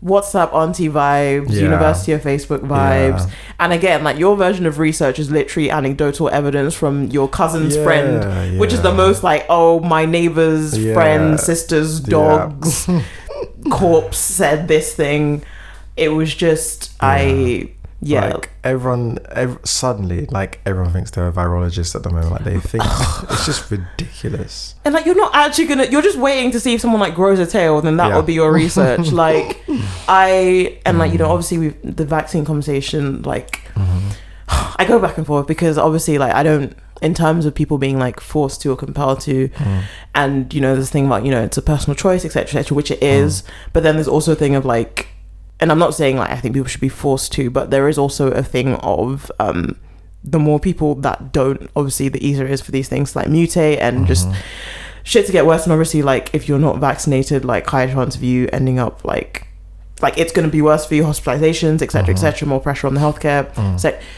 WhatsApp 0.05 0.53
auntie 0.55 0.89
vibes, 0.89 1.51
Yeah. 1.53 1.63
University 1.63 2.13
of 2.13 2.23
Facebook 2.23 2.61
vibes, 2.61 3.21
Yeah. 3.27 3.35
and 3.61 3.73
again, 3.73 4.03
like 4.03 4.19
your 4.19 4.35
version 4.37 4.65
of 4.67 4.79
research 4.79 5.19
is 5.19 5.31
literally 5.31 5.71
anecdotal 5.71 6.31
evidence 6.31 6.75
from 6.75 7.05
your 7.09 7.29
cousin's 7.29 7.77
Yeah, 7.77 7.85
friend, 7.85 8.59
which 8.59 8.73
is 8.73 8.81
the 8.83 8.95
most 8.95 9.23
like, 9.23 9.45
oh, 9.51 9.81
my 9.81 10.07
neighbor's 10.07 10.77
friend, 10.95 11.39
sister's 11.39 12.01
dog's 12.01 12.89
corpse 13.71 14.17
said 14.19 14.69
this 14.69 14.95
thing. 14.95 15.43
It 15.97 16.09
was 16.11 16.35
just 16.35 16.93
I 17.01 17.69
yeah. 18.03 18.35
Like 18.35 18.51
everyone, 18.65 19.19
ev- 19.31 19.61
suddenly, 19.65 20.27
like 20.27 20.61
everyone 20.65 20.93
thinks 20.93 21.11
they're 21.11 21.29
a 21.29 21.33
virologist 21.33 21.95
at 21.95 22.03
the 22.03 22.11
moment. 22.11 22.33
Like 22.33 22.45
they 22.45 22.59
think 22.61 22.85
it's 23.31 23.47
just 23.47 23.71
ridiculous. 23.71 24.75
and 24.85 24.95
like 24.95 25.05
you're 25.05 25.17
not 25.17 25.35
actually 25.35 25.67
gonna 25.67 25.85
you're 25.85 26.03
just 26.03 26.19
waiting 26.19 26.51
to 26.53 26.61
see 26.61 26.75
if 26.75 26.81
someone 26.81 27.01
like 27.01 27.15
grows 27.15 27.39
a 27.39 27.47
tail, 27.47 27.81
then 27.83 27.97
that 27.99 28.09
Yeah. 28.09 28.17
will 28.17 28.23
be 28.23 28.35
your 28.35 28.53
research. 28.53 29.13
like 29.13 29.63
I 30.09 30.79
and 30.87 30.99
like, 30.99 31.13
you 31.13 31.19
know, 31.19 31.29
mm. 31.29 31.31
obviously 31.31 31.59
with 31.59 31.97
the 31.97 32.07
vaccine 32.07 32.45
conversation, 32.45 33.23
like 33.23 33.63
mm-hmm. 33.75 34.09
I 34.77 34.85
go 34.87 34.99
back 34.99 35.19
and 35.19 35.27
forth 35.27 35.47
because 35.47 35.77
obviously 35.77 36.17
like 36.17 36.35
I 36.35 36.43
don't 36.43 36.75
in 37.03 37.15
terms 37.15 37.47
of 37.47 37.55
people 37.55 37.79
being 37.79 37.99
like 37.99 38.21
forced 38.21 38.61
to 38.63 38.71
or 38.71 38.77
compelled 38.77 39.21
to 39.21 39.49
mm. 39.49 39.83
and 40.15 40.53
you 40.53 40.61
know 40.61 40.77
this 40.77 40.91
thing 40.91 41.07
about 41.07 41.25
you 41.25 41.31
know 41.31 41.43
it's 41.43 41.57
a 41.57 41.63
personal 41.63 41.95
choice 41.95 42.27
etc 42.27 42.61
etc 42.61 42.75
which 42.75 42.91
it 42.91 43.01
mm. 43.01 43.07
is 43.07 43.43
but 43.73 43.83
then 43.83 43.95
there's 43.95 44.09
also 44.09 44.33
a 44.33 44.35
thing 44.35 44.55
of 44.55 44.67
like 44.67 45.09
and 45.61 45.71
i'm 45.71 45.79
not 45.79 45.95
saying 45.95 46.17
like 46.17 46.31
i 46.31 46.37
think 46.37 46.55
people 46.55 46.69
should 46.69 46.81
be 46.81 46.89
forced 46.89 47.33
to 47.33 47.51
but 47.51 47.71
there 47.71 47.89
is 47.89 47.99
also 47.99 48.31
a 48.33 48.43
thing 48.43 48.75
of 48.77 49.31
um 49.39 49.79
the 50.23 50.39
more 50.39 50.61
people 50.61 50.95
that 50.97 51.33
don't 51.33 51.71
obviously 51.77 52.09
the 52.09 52.25
easier 52.27 52.45
it 52.45 52.51
is 52.51 52.61
for 52.61 52.73
these 52.73 52.89
things 52.89 53.13
to 53.13 53.19
like 53.19 53.29
mutate 53.29 53.79
and 53.81 54.07
just 54.07 54.29
mm-hmm. 54.29 54.41
shit 55.03 55.25
to 55.27 55.33
get 55.33 55.47
worse 55.47 55.65
and 55.65 55.73
obviously 55.73 56.03
like 56.03 56.35
if 56.35 56.49
you're 56.49 56.59
not 56.59 56.79
vaccinated 56.79 57.45
like 57.45 57.67
higher 57.67 57.89
chance 57.89 58.17
of 58.17 58.23
you 58.23 58.49
ending 58.53 58.79
up 58.79 59.05
like 59.05 59.47
like 60.03 60.19
it's 60.19 60.33
going 60.33 60.47
to 60.47 60.51
be 60.51 60.63
worse 60.63 60.87
for 60.87 60.95
you, 60.95 61.03
hospitalizations, 61.03 61.83
etc., 61.83 62.15
etc., 62.15 62.41
mm-hmm. 62.41 62.49
more 62.49 62.61
pressure 62.61 62.87
on 62.87 62.95
the 62.95 63.01
healthcare 63.01 63.53
mm. 63.55 63.79
sec. 63.79 63.95
So 63.95 64.09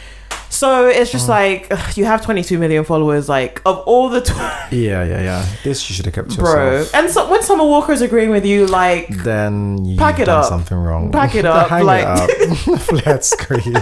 it's 0.88 1.10
just 1.10 1.28
oh. 1.28 1.32
like 1.32 1.66
ugh, 1.70 1.96
you 1.96 2.04
have 2.04 2.22
22 2.22 2.58
million 2.58 2.84
followers. 2.84 3.28
Like 3.28 3.60
of 3.64 3.78
all 3.80 4.08
the, 4.10 4.20
tw- 4.20 4.36
Yeah, 4.72 5.02
yeah, 5.04 5.22
yeah. 5.22 5.46
This 5.64 5.88
you 5.88 5.94
should 5.94 6.04
have 6.04 6.14
kept 6.14 6.30
to 6.32 6.36
bro. 6.38 6.52
yourself. 6.78 6.94
And 6.94 7.10
so 7.10 7.30
when 7.30 7.42
Summer 7.42 7.64
Walker 7.64 7.92
is 7.92 8.02
agreeing 8.02 8.30
with 8.30 8.44
you, 8.44 8.66
like 8.66 9.08
Then 9.24 9.84
you 9.84 9.96
Pack 9.96 10.18
it 10.20 10.26
done 10.26 10.40
up. 10.40 10.44
something 10.46 10.76
wrong. 10.76 11.10
Pack 11.10 11.34
it 11.34 11.44
up, 11.46 11.70
like- 11.70 12.04
it 12.06 12.68
up. 12.68 12.80
Flat 12.80 13.24
screen. 13.24 13.74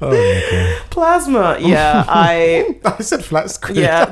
oh, 0.00 0.10
okay. 0.10 0.76
plasma, 0.90 1.56
yeah, 1.60 2.04
I 2.08 2.78
I 2.84 3.02
said 3.02 3.24
flat 3.24 3.50
screen. 3.50 3.78
yeah. 3.78 4.06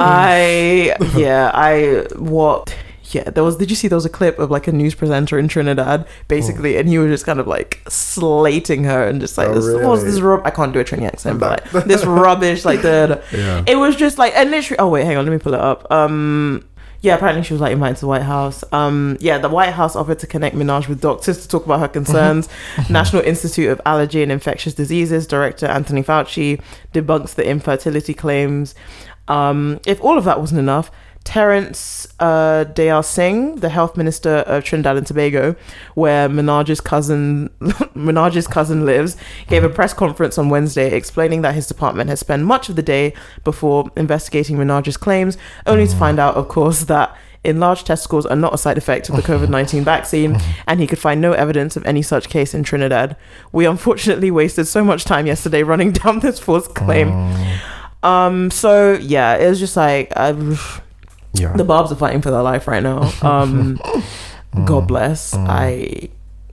I 0.00 0.94
yeah 1.16 1.50
I 1.54 2.06
what 2.18 2.74
yeah 3.10 3.30
there 3.30 3.42
was 3.44 3.56
did 3.56 3.70
you 3.70 3.76
see 3.76 3.88
there 3.88 3.96
was 3.96 4.04
a 4.04 4.10
clip 4.10 4.38
of 4.38 4.50
like 4.50 4.66
a 4.66 4.72
news 4.72 4.94
presenter 4.94 5.38
in 5.38 5.48
Trinidad 5.48 6.06
basically 6.28 6.76
and 6.76 6.88
he 6.88 6.98
was 6.98 7.10
just 7.10 7.24
kind 7.26 7.40
of 7.40 7.46
like 7.46 7.80
slating 7.88 8.84
her 8.84 9.06
and 9.06 9.20
just 9.20 9.38
like 9.38 9.48
Oh, 9.48 9.54
this 9.54 9.64
what 9.74 9.84
was 9.90 10.04
this 10.04 10.20
rub- 10.20 10.46
I 10.46 10.50
can't 10.50 10.72
do 10.72 10.80
a 10.80 10.84
Trini 10.84 11.06
accent 11.06 11.40
but 11.40 11.72
like 11.72 11.84
this 11.92 12.04
rubbish 12.04 12.64
like 12.64 12.82
the 12.82 13.22
Yeah. 13.32 13.64
it 13.66 13.76
was 13.76 13.96
just 13.96 14.18
like 14.18 14.34
and 14.36 14.50
literally 14.50 14.78
oh 14.78 14.88
wait 14.88 15.04
hang 15.04 15.16
on 15.16 15.24
let 15.26 15.32
me 15.32 15.38
pull 15.38 15.54
it 15.54 15.60
up. 15.60 15.90
Um 15.90 16.64
yeah 17.00 17.14
apparently 17.14 17.44
she 17.44 17.54
was 17.54 17.60
like 17.60 17.72
invited 17.72 17.94
to 17.96 18.00
the 18.02 18.06
White 18.08 18.22
House. 18.22 18.64
Um 18.72 19.16
yeah 19.20 19.38
the 19.38 19.48
White 19.48 19.72
House 19.72 19.94
offered 19.96 20.18
to 20.20 20.26
connect 20.26 20.56
Minaj 20.56 20.88
with 20.88 21.00
doctors 21.00 21.40
to 21.42 21.48
talk 21.48 21.64
about 21.64 21.80
her 21.80 21.88
concerns. 21.88 22.48
National 22.90 23.22
Institute 23.22 23.70
of 23.70 23.80
Allergy 23.86 24.22
and 24.22 24.32
Infectious 24.32 24.74
Diseases 24.74 25.26
director 25.26 25.66
Anthony 25.66 26.02
Fauci 26.02 26.60
debunks 26.92 27.34
the 27.34 27.46
infertility 27.48 28.14
claims. 28.14 28.74
Um, 29.28 29.78
if 29.86 30.02
all 30.02 30.16
of 30.16 30.24
that 30.24 30.40
wasn't 30.40 30.58
enough, 30.58 30.90
Terence 31.24 32.08
uh, 32.20 32.64
Deyalsingh, 32.72 33.60
the 33.60 33.68
health 33.68 33.96
minister 33.96 34.38
of 34.38 34.64
Trinidad 34.64 34.96
and 34.96 35.06
Tobago, 35.06 35.56
where 35.94 36.28
Minaj's 36.28 36.80
cousin 36.80 37.50
Minaj's 37.60 38.46
cousin 38.46 38.86
lives, 38.86 39.16
gave 39.46 39.62
a 39.62 39.68
press 39.68 39.92
conference 39.92 40.38
on 40.38 40.48
Wednesday 40.48 40.94
explaining 40.94 41.42
that 41.42 41.54
his 41.54 41.66
department 41.66 42.08
has 42.08 42.20
spent 42.20 42.44
much 42.44 42.68
of 42.68 42.76
the 42.76 42.82
day 42.82 43.12
before 43.44 43.90
investigating 43.96 44.56
Minaj's 44.56 44.96
claims, 44.96 45.36
only 45.66 45.86
to 45.86 45.96
find 45.96 46.18
out, 46.18 46.34
of 46.36 46.48
course, 46.48 46.84
that 46.84 47.14
enlarged 47.44 47.86
testicles 47.86 48.26
are 48.26 48.36
not 48.36 48.54
a 48.54 48.58
side 48.58 48.78
effect 48.78 49.08
of 49.08 49.16
the 49.16 49.22
COVID 49.22 49.48
19 49.48 49.84
vaccine, 49.84 50.38
and 50.66 50.80
he 50.80 50.86
could 50.86 50.98
find 50.98 51.20
no 51.20 51.32
evidence 51.32 51.76
of 51.76 51.84
any 51.86 52.02
such 52.02 52.28
case 52.28 52.54
in 52.54 52.62
Trinidad. 52.62 53.16
We 53.52 53.66
unfortunately 53.66 54.30
wasted 54.30 54.66
so 54.66 54.84
much 54.84 55.04
time 55.04 55.26
yesterday 55.26 55.62
running 55.62 55.92
down 56.00 56.20
this 56.20 56.38
false 56.38 56.68
claim. 56.68 57.10
Um, 58.02 58.50
so 58.50 58.94
yeah, 58.94 59.36
it 59.36 59.48
was 59.48 59.58
just 59.58 59.76
like 59.76 60.12
uh, 60.16 60.56
Yeah. 61.38 61.52
the 61.56 61.64
Barbs 61.64 61.90
are 61.92 61.96
fighting 61.96 62.20
for 62.22 62.30
their 62.30 62.42
life 62.42 62.66
right 62.68 62.82
now. 62.82 63.10
Um, 63.22 63.78
Mm. 64.54 64.66
God 64.66 64.88
bless. 64.88 65.34
I, 65.34 66.08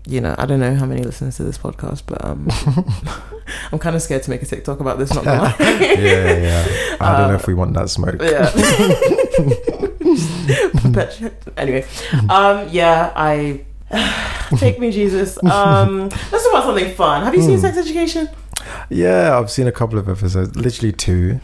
you 0.06 0.20
know, 0.20 0.36
I 0.38 0.46
don't 0.46 0.60
know 0.60 0.76
how 0.76 0.86
many 0.86 1.02
listeners 1.02 1.38
to 1.38 1.44
this 1.44 1.58
podcast, 1.58 2.04
but 2.06 2.24
um, 2.26 2.50
I'm 3.72 3.80
kind 3.80 3.96
of 3.96 4.02
scared 4.02 4.22
to 4.24 4.30
make 4.30 4.42
a 4.44 4.46
TikTok 4.46 4.82
about 4.82 5.00
this. 5.00 5.14
Not 5.14 5.24
gonna 5.24 5.42
lie. 5.44 5.56
yeah, 5.60 5.94
yeah, 5.98 6.36
yeah. 6.36 6.98
I 7.00 7.18
don't 7.18 7.30
know 7.30 7.36
if 7.36 7.48
we 7.48 7.54
want 7.54 7.74
that 7.76 7.90
smoke. 7.90 8.22
yeah. 8.22 8.52
but 10.92 11.22
anyway, 11.58 11.86
um, 12.30 12.68
yeah, 12.70 13.14
I 13.16 13.62
take 14.58 14.80
me 14.80 14.92
Jesus. 14.92 15.42
Um, 15.44 16.10
let's 16.10 16.44
talk 16.44 16.52
about 16.54 16.64
something 16.66 16.94
fun. 16.96 17.24
Have 17.24 17.34
you 17.34 17.42
seen 17.42 17.56
Hmm. 17.56 17.62
Sex 17.62 17.78
Education? 17.78 18.30
Yeah, 18.90 19.38
I've 19.38 19.50
seen 19.52 19.68
a 19.68 19.72
couple 19.72 19.98
of 20.00 20.10
episodes, 20.10 20.56
literally 20.56 20.92
two. 20.92 21.40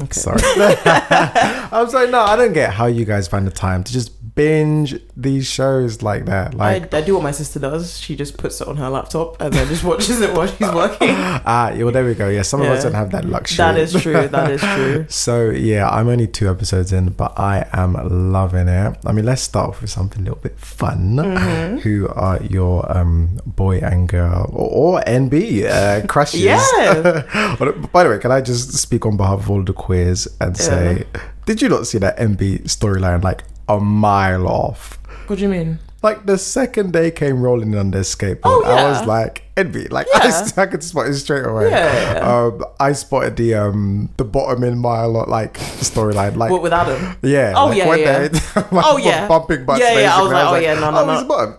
Okay. 0.00 0.20
Sorry. 0.20 0.38
I 0.44 1.68
was 1.82 1.92
like, 1.92 2.10
no, 2.10 2.20
I 2.20 2.36
don't 2.36 2.52
get 2.52 2.72
how 2.72 2.86
you 2.86 3.04
guys 3.04 3.26
find 3.26 3.46
the 3.46 3.50
time 3.50 3.82
to 3.84 3.92
just 3.92 4.12
binge 4.38 4.94
these 5.16 5.50
shows 5.50 6.00
like 6.00 6.26
that. 6.26 6.54
Like, 6.54 6.94
I, 6.94 6.98
I 6.98 7.00
do 7.00 7.14
what 7.14 7.24
my 7.24 7.32
sister 7.32 7.58
does. 7.58 7.98
She 7.98 8.14
just 8.14 8.38
puts 8.38 8.60
it 8.60 8.68
on 8.68 8.76
her 8.76 8.88
laptop 8.88 9.40
and 9.40 9.52
then 9.52 9.66
just 9.66 9.82
watches 9.82 10.20
it 10.20 10.32
while 10.32 10.46
she's 10.46 10.70
working. 10.70 11.08
ah, 11.10 11.72
yeah, 11.72 11.82
well, 11.82 11.92
there 11.92 12.04
we 12.04 12.14
go. 12.14 12.28
Yeah, 12.28 12.42
some 12.42 12.60
of 12.60 12.68
us 12.68 12.84
don't 12.84 12.94
have 12.94 13.10
that 13.10 13.24
luxury. 13.24 13.56
That 13.56 13.76
is 13.76 14.00
true. 14.00 14.28
That 14.28 14.50
is 14.52 14.60
true. 14.60 15.06
So 15.28 15.50
yeah, 15.50 15.88
I'm 15.88 16.08
only 16.08 16.28
two 16.28 16.48
episodes 16.48 16.92
in, 16.92 17.08
but 17.08 17.36
I 17.36 17.66
am 17.72 17.94
loving 18.32 18.68
it. 18.68 18.96
I 19.04 19.10
mean, 19.10 19.24
let's 19.24 19.42
start 19.42 19.70
off 19.70 19.80
with 19.80 19.90
something 19.90 20.20
a 20.22 20.24
little 20.24 20.40
bit 20.40 20.58
fun. 20.58 21.16
Mm-hmm. 21.16 21.78
Who 21.78 22.08
are 22.08 22.40
your 22.44 22.90
um, 22.96 23.40
boy 23.44 23.78
and 23.78 24.08
girl 24.08 24.48
or, 24.52 24.98
or 24.98 25.00
NB 25.00 25.64
uh, 25.64 26.06
crushes? 26.06 26.38
Yeah. 26.48 27.56
By 27.92 28.04
the 28.04 28.10
way, 28.10 28.18
can 28.18 28.30
I 28.30 28.40
just 28.40 28.72
speak 28.74 29.04
on 29.04 29.16
behalf 29.16 29.40
of 29.40 29.50
all 29.50 29.64
the 29.64 29.72
queers 29.72 30.28
and 30.40 30.56
say, 30.56 31.04
did 31.46 31.60
you 31.60 31.68
not 31.68 31.86
see 31.86 31.98
that 31.98 32.16
NB 32.18 32.64
storyline 32.64 33.24
like 33.24 33.42
a 33.68 33.78
mile 33.80 34.46
off? 34.48 34.98
What 35.26 35.36
do 35.36 35.42
you 35.42 35.48
mean? 35.48 35.78
Like 36.00 36.26
the 36.26 36.38
second 36.38 36.92
day 36.92 37.10
came 37.10 37.42
rolling 37.42 37.74
on 37.76 37.90
their 37.90 38.02
skateboard, 38.02 38.40
Oh, 38.44 38.62
I 38.64 38.88
was 38.88 39.04
like, 39.04 39.42
envy. 39.56 39.88
Like 39.88 40.06
Yeah. 40.14 40.46
I, 40.56 40.62
I 40.62 40.66
could 40.66 40.84
spot 40.84 41.08
it 41.08 41.14
straight 41.14 41.44
away. 41.44 41.70
Yeah. 41.70 42.20
Um, 42.22 42.64
I 42.78 42.92
spotted 42.92 43.34
the 43.36 43.54
um 43.54 44.08
the 44.16 44.24
bottom 44.24 44.62
in 44.62 44.78
mile 44.78 45.10
like 45.26 45.54
storyline. 45.82 46.36
Like 46.36 46.52
What 46.52 46.62
with 46.62 46.72
Adam? 46.72 47.16
yeah. 47.22 47.52
Oh, 47.56 47.66
like 47.66 47.78
yeah, 47.78 47.96
yeah. 47.96 48.28
they- 48.28 48.38
Oh, 48.72 48.96
yeah. 48.96 49.26
bumping 49.26 49.64
butts. 49.66 49.80
Yeah, 49.80 49.98
yeah, 49.98 50.16
I 50.16 50.22
was 50.22 50.30
like, 50.32 50.46
oh, 50.46 50.54
yeah, 50.56 50.74
no, 50.74 50.90
no, 50.92 50.98
oh, 51.00 51.06
no. 51.06 51.14
he's 51.18 51.24
bottom. 51.24 51.56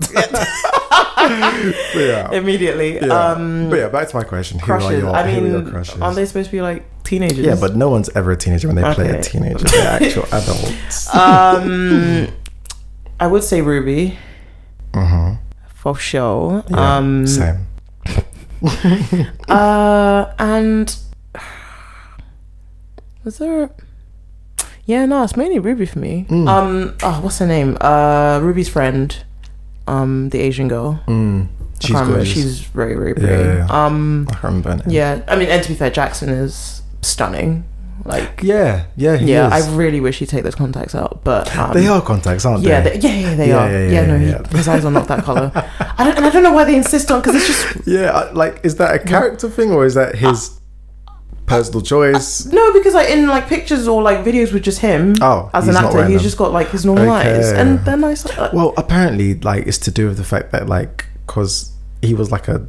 Yeah. 1.96 2.32
Immediately. 2.32 2.96
Yeah. 2.96 3.08
Um, 3.32 3.70
but 3.70 3.80
yeah, 3.80 3.90
back 3.90 4.08
to 4.10 4.16
my 4.16 4.24
question. 4.24 4.60
Who 4.60 4.72
are 4.72 4.80
crushes. 4.80 5.02
your, 5.02 5.10
I 5.16 5.30
who 5.32 5.38
are 5.38 5.42
mean, 5.42 5.52
your 5.52 5.62
crushes? 5.70 6.02
aren't 6.02 6.16
they 6.16 6.26
supposed 6.26 6.50
to 6.50 6.52
be 6.56 6.62
like 6.62 6.84
teenagers? 7.04 7.40
yeah, 7.46 7.56
but 7.60 7.76
no 7.76 7.90
one's 7.90 8.10
ever 8.10 8.32
a 8.32 8.38
teenager 8.38 8.68
when 8.68 8.76
they 8.76 8.94
play 8.94 9.10
a 9.10 9.22
teenager. 9.22 9.58
They're 9.66 9.88
actual 10.02 10.26
adults. 10.32 11.14
um, 11.16 12.28
I 13.20 13.28
would 13.28 13.44
say 13.44 13.62
Ruby 13.62 14.18
Mhm. 14.94 15.38
for 15.76 15.96
sure. 15.96 16.64
Yeah, 16.70 16.98
um, 16.98 17.28
same. 17.28 17.68
Uh, 19.48 20.34
and 20.40 20.96
was 23.24 23.38
there? 23.38 23.70
Yeah, 24.86 25.06
no, 25.06 25.24
it's 25.24 25.38
mainly 25.38 25.60
Ruby 25.60 25.86
for 25.86 26.00
me. 26.00 26.26
Mm. 26.30 26.48
Um, 26.48 26.96
oh, 27.04 27.20
what's 27.22 27.38
her 27.40 27.48
name? 27.48 27.78
Uh, 27.80 28.40
Ruby's 28.42 28.68
friend, 28.70 29.24
um, 29.90 30.30
the 30.30 30.40
Asian 30.40 30.68
girl. 30.68 31.02
Mm. 31.08 31.48
She's 31.82 31.96
gorgeous. 31.96 32.28
She's 32.28 32.60
very, 32.62 32.94
very 32.96 33.14
pretty. 33.14 33.30
yeah, 33.34 33.58
yeah. 33.68 33.86
Um, 33.86 34.28
I 34.32 34.48
remember. 34.48 34.84
yeah, 34.88 35.22
I 35.28 35.36
mean, 35.38 35.48
and 35.50 35.64
to 35.64 35.70
be 35.70 35.76
fair, 35.76 35.90
Jackson 35.90 36.30
is 36.30 36.82
stunning. 37.02 37.64
Like, 38.06 38.42
Yeah, 38.42 38.86
yeah, 38.96 39.18
he 39.18 39.32
yeah, 39.34 39.56
is. 39.58 39.68
I 39.68 39.76
really 39.76 40.00
wish 40.00 40.20
he'd 40.20 40.30
take 40.30 40.44
those 40.46 40.56
contacts 40.56 40.96
out, 40.96 41.22
but 41.26 41.54
um, 41.58 41.74
they 41.74 41.88
are 41.88 42.02
contacts, 42.02 42.46
aren't 42.46 42.64
Yeah, 42.64 42.80
they? 42.82 42.98
they, 42.98 43.08
yeah, 43.08 43.20
yeah, 43.30 43.36
they 43.36 43.50
Yeah, 43.50 43.58
are. 43.60 43.70
yeah, 43.72 43.80
Yeah, 43.80 43.92
yeah, 43.92 44.06
no, 44.08 44.16
yeah, 44.16 44.48
he, 44.50 44.58
his 44.58 44.68
eyes 44.70 44.86
are 44.86 44.92
not 44.92 45.08
that 45.10 45.24
color. 45.26 45.52
I 45.80 46.04
don't, 46.06 46.16
and 46.18 46.26
I 46.26 46.30
don't 46.30 46.44
know 46.44 46.54
why 46.54 46.64
they 46.64 46.76
insist 46.78 47.12
on 47.12 47.20
because 47.22 47.36
it's 47.36 47.48
just 47.48 47.88
Yeah, 47.88 48.30
like 48.34 48.62
is 48.64 48.76
that 48.78 48.96
a 48.96 49.00
character 49.00 49.50
thing 49.50 49.72
or 49.72 49.86
is 49.86 49.96
that 49.96 50.16
his 50.16 50.59
personal 51.50 51.82
choice? 51.82 52.46
No, 52.46 52.72
because 52.74 52.94
like 52.94 53.10
in 53.10 53.28
like 53.28 53.48
pictures 53.48 53.88
or 53.88 54.02
like 54.02 54.20
videos 54.20 54.54
with 54.54 54.64
just 54.64 54.80
him 54.80 55.16
Oh, 55.22 55.50
as 55.54 55.68
an 55.68 55.76
actor, 55.76 56.06
he's 56.06 56.16
them. 56.16 56.24
just 56.24 56.38
got 56.38 56.52
like 56.54 56.70
his 56.70 56.86
normal 56.86 57.10
eyes, 57.12 57.52
and 57.52 57.80
they're 57.86 57.98
nice. 57.98 58.26
Like, 58.38 58.54
Well, 58.54 58.74
apparently, 58.78 59.36
like 59.40 59.68
it's 59.68 59.78
to 59.80 59.92
do 59.92 60.08
with 60.08 60.18
the 60.18 60.24
fact 60.24 60.52
that 60.54 60.68
like 60.70 61.06
because 61.26 61.72
he 62.02 62.14
was 62.14 62.32
like 62.32 62.48
a 62.48 62.66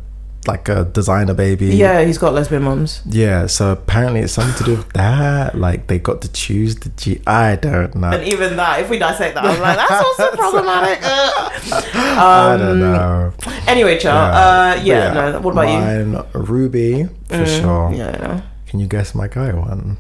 like 0.46 0.70
a 0.70 0.86
designer 0.86 1.34
baby. 1.34 1.66
yeah, 1.66 2.02
he's 2.02 2.16
got 2.16 2.32
lesbian 2.32 2.62
moms. 2.62 3.02
Yeah, 3.04 3.46
so 3.46 3.72
apparently 3.72 4.20
it's 4.20 4.32
something 4.32 4.56
to 4.56 4.64
do 4.64 4.76
with 4.76 4.90
that. 4.94 5.54
Like 5.54 5.86
they 5.86 5.98
got 5.98 6.22
to 6.22 6.32
choose 6.32 6.76
the 6.76 6.88
G. 6.96 7.20
I 7.26 7.56
don't 7.56 7.94
know. 7.94 8.08
And 8.10 8.24
even 8.26 8.56
that, 8.56 8.80
if 8.80 8.88
we 8.88 8.98
dissect 8.98 9.34
that, 9.34 9.44
I'm 9.44 9.60
like, 9.60 9.76
that's 9.76 10.02
also 10.02 10.30
problematic. 10.42 10.98
Ugh. 11.02 11.52
I 11.94 12.56
don't 12.58 12.70
Um, 12.70 12.80
know. 12.80 13.32
Anyway, 13.66 13.98
child. 13.98 14.34
Uh, 14.34 14.82
yeah, 14.82 15.12
But 15.12 15.32
no. 15.32 15.40
What 15.40 15.52
about 15.52 15.68
you? 15.68 16.06
Mine, 16.06 16.24
Ruby 16.32 17.04
for 17.28 17.34
Mm, 17.36 17.60
sure. 17.60 17.92
Yeah, 17.92 18.16
yeah. 18.18 18.40
Can 18.70 18.78
you 18.78 18.86
guess 18.86 19.16
my 19.16 19.26
guy 19.26 19.52
one? 19.52 19.96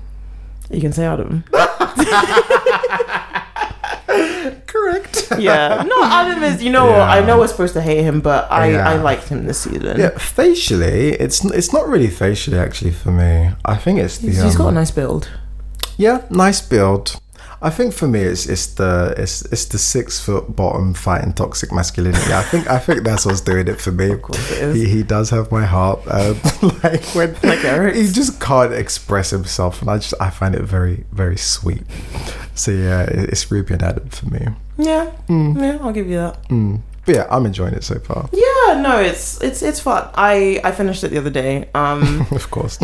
You 0.70 0.80
can 0.80 0.92
say 0.92 1.04
Adam. 1.04 1.42
Correct. 4.68 5.32
yeah. 5.38 5.82
No, 5.84 6.04
Adam 6.04 6.40
is. 6.44 6.62
You 6.62 6.70
know 6.70 6.86
what? 6.86 7.00
I 7.00 7.18
know 7.26 7.40
we're 7.40 7.48
supposed 7.48 7.74
to 7.74 7.82
hate 7.82 8.02
him, 8.04 8.20
but 8.20 8.48
I 8.48 8.70
Yeah. 8.70 8.88
I 8.88 8.94
liked 8.94 9.26
him 9.28 9.46
this 9.46 9.58
season. 9.58 9.98
Yeah, 9.98 10.10
facially, 10.10 11.14
it's 11.14 11.44
it's 11.46 11.72
not 11.72 11.88
really 11.88 12.06
facially 12.06 12.58
actually 12.58 12.92
for 12.92 13.10
me. 13.10 13.50
I 13.64 13.74
think 13.74 13.98
it's 13.98 14.18
the 14.18 14.28
He's, 14.28 14.40
he's 14.40 14.54
got 14.54 14.66
a 14.66 14.68
um, 14.68 14.74
nice 14.74 14.92
build. 14.92 15.28
yeah, 15.96 16.22
nice 16.30 16.60
build. 16.60 17.20
I 17.62 17.68
think 17.68 17.92
for 17.92 18.08
me, 18.08 18.20
it's 18.20 18.46
it's 18.46 18.66
the 18.74 19.12
it's 19.18 19.42
it's 19.52 19.66
the 19.66 19.76
six 19.78 20.18
foot 20.18 20.56
bottom 20.56 20.94
fighting 20.94 21.34
toxic 21.34 21.70
masculinity. 21.72 22.32
I 22.32 22.42
think 22.42 22.70
I 22.70 22.78
think 22.78 23.02
that's 23.04 23.26
what's 23.26 23.42
doing 23.42 23.68
it 23.68 23.78
for 23.80 23.92
me. 23.92 24.12
Of 24.12 24.22
course 24.22 24.50
it 24.52 24.58
is. 24.62 24.76
He, 24.76 24.88
he 24.88 25.02
does 25.02 25.28
have 25.30 25.52
my 25.52 25.66
heart. 25.66 26.00
Um, 26.06 26.36
like 26.82 27.04
when 27.14 27.34
Like 27.42 27.62
Eric. 27.64 27.96
he 27.96 28.06
just 28.10 28.40
can't 28.40 28.72
express 28.72 29.28
himself, 29.30 29.82
and 29.82 29.90
I 29.90 29.98
just 29.98 30.14
I 30.20 30.30
find 30.30 30.54
it 30.54 30.62
very 30.62 31.04
very 31.12 31.36
sweet. 31.36 31.82
So 32.54 32.70
yeah, 32.70 33.02
it- 33.02 33.28
it's 33.30 33.50
Ruby 33.50 33.74
and 33.74 33.82
Adam 33.82 34.08
for 34.08 34.26
me. 34.30 34.46
Yeah. 34.78 35.10
Yeah, 35.28 35.78
I'll 35.82 35.92
give 35.92 36.08
you 36.08 36.16
that. 36.16 36.48
Mm. 36.48 36.80
But 37.04 37.14
yeah, 37.14 37.26
I'm 37.30 37.44
enjoying 37.44 37.74
it 37.74 37.84
so 37.84 37.98
far. 37.98 38.28
Yeah, 38.32 38.80
no, 38.80 38.98
it's 39.00 39.38
it's 39.42 39.62
it's 39.62 39.80
fun. 39.80 40.08
I 40.14 40.60
I 40.64 40.72
finished 40.72 41.04
it 41.04 41.08
the 41.10 41.18
other 41.18 41.30
day. 41.30 41.68
Um, 41.74 42.26
of 42.30 42.50
course. 42.50 42.78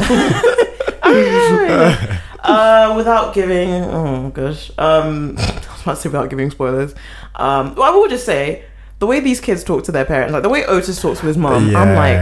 Uh, 2.46 2.94
without 2.96 3.34
giving. 3.34 3.70
Oh 3.84 4.30
gosh. 4.30 4.70
Um, 4.78 5.36
I 5.38 5.42
was 5.42 5.76
can't 5.84 5.98
say 5.98 6.08
without 6.08 6.30
giving 6.30 6.50
spoilers. 6.50 6.94
Um, 7.34 7.74
well, 7.74 7.84
I 7.92 7.94
will 7.96 8.08
just 8.08 8.24
say 8.26 8.64
the 8.98 9.06
way 9.06 9.20
these 9.20 9.40
kids 9.40 9.62
talk 9.64 9.84
to 9.84 9.92
their 9.92 10.04
parents, 10.04 10.32
like 10.32 10.42
the 10.42 10.48
way 10.48 10.64
Otis 10.64 11.00
talks 11.00 11.20
to 11.20 11.26
his 11.26 11.36
mom, 11.36 11.74
I'm 11.76 11.94
like, 11.94 12.18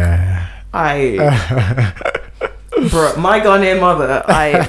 I, 0.75 1.93
bro, 2.91 3.17
my 3.17 3.41
Ghanaian 3.41 3.81
mother, 3.81 4.23
I. 4.27 4.67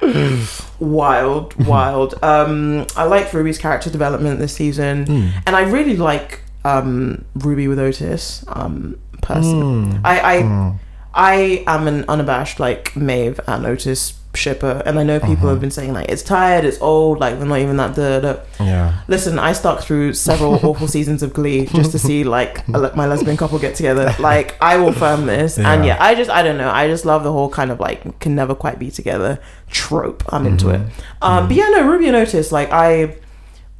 wild, 0.80 1.54
wild. 1.66 2.14
Um, 2.22 2.86
I 2.96 3.04
liked 3.04 3.32
Ruby's 3.34 3.58
character 3.58 3.90
development 3.90 4.38
this 4.38 4.54
season, 4.54 5.06
Hmm. 5.06 5.28
and 5.46 5.54
I 5.56 5.62
really 5.62 5.96
like 5.96 6.42
um, 6.64 7.24
Ruby 7.34 7.68
with 7.68 7.78
Otis. 7.78 8.44
Um, 8.48 8.96
personally, 9.22 9.90
Hmm. 9.90 10.00
I, 10.04 10.20
I, 10.20 10.74
I 11.14 11.64
am 11.66 11.86
an 11.88 12.04
unabashed 12.08 12.60
like 12.60 12.94
Maeve 12.96 13.40
and 13.46 13.66
Otis 13.66 14.12
shipper, 14.38 14.82
and 14.86 14.98
I 14.98 15.02
know 15.02 15.18
people 15.20 15.34
Uh-huh. 15.36 15.48
have 15.50 15.60
been 15.60 15.70
saying 15.70 15.92
like 15.92 16.08
it's 16.08 16.22
tired, 16.22 16.64
it's 16.64 16.80
old, 16.80 17.18
like 17.20 17.38
they're 17.38 17.46
not 17.46 17.58
even 17.58 17.76
that 17.76 17.94
good. 17.94 18.40
yeah. 18.60 19.00
Listen, 19.08 19.38
I 19.38 19.52
stuck 19.52 19.80
through 19.82 20.14
several 20.14 20.54
awful 20.66 20.88
seasons 20.88 21.22
of 21.22 21.32
Glee 21.34 21.66
just 21.66 21.90
to 21.92 21.98
see 21.98 22.24
like 22.24 22.66
a, 22.68 22.92
my 22.96 23.06
lesbian 23.06 23.36
couple 23.36 23.58
get 23.58 23.74
together. 23.74 24.14
Like 24.18 24.56
I 24.62 24.76
will 24.78 24.92
firm 24.92 25.26
this, 25.26 25.58
and 25.58 25.84
Yeah. 25.84 25.96
yeah, 25.96 26.04
I 26.08 26.14
just 26.14 26.30
I 26.30 26.42
don't 26.42 26.56
know. 26.56 26.70
I 26.70 26.86
just 26.88 27.04
love 27.04 27.22
the 27.24 27.32
whole 27.32 27.50
kind 27.50 27.70
of 27.70 27.78
like 27.80 28.20
can 28.20 28.34
never 28.34 28.54
quite 28.54 28.78
be 28.78 28.90
together 28.90 29.38
trope. 29.68 30.22
I'm 30.32 30.46
into 30.46 30.70
it. 30.70 30.80
Um, 31.20 31.48
but 31.48 31.56
yeah, 31.56 31.68
no, 31.68 31.86
Ruby 31.90 32.08
Otis. 32.10 32.52
Like 32.52 32.70
I, 32.72 33.16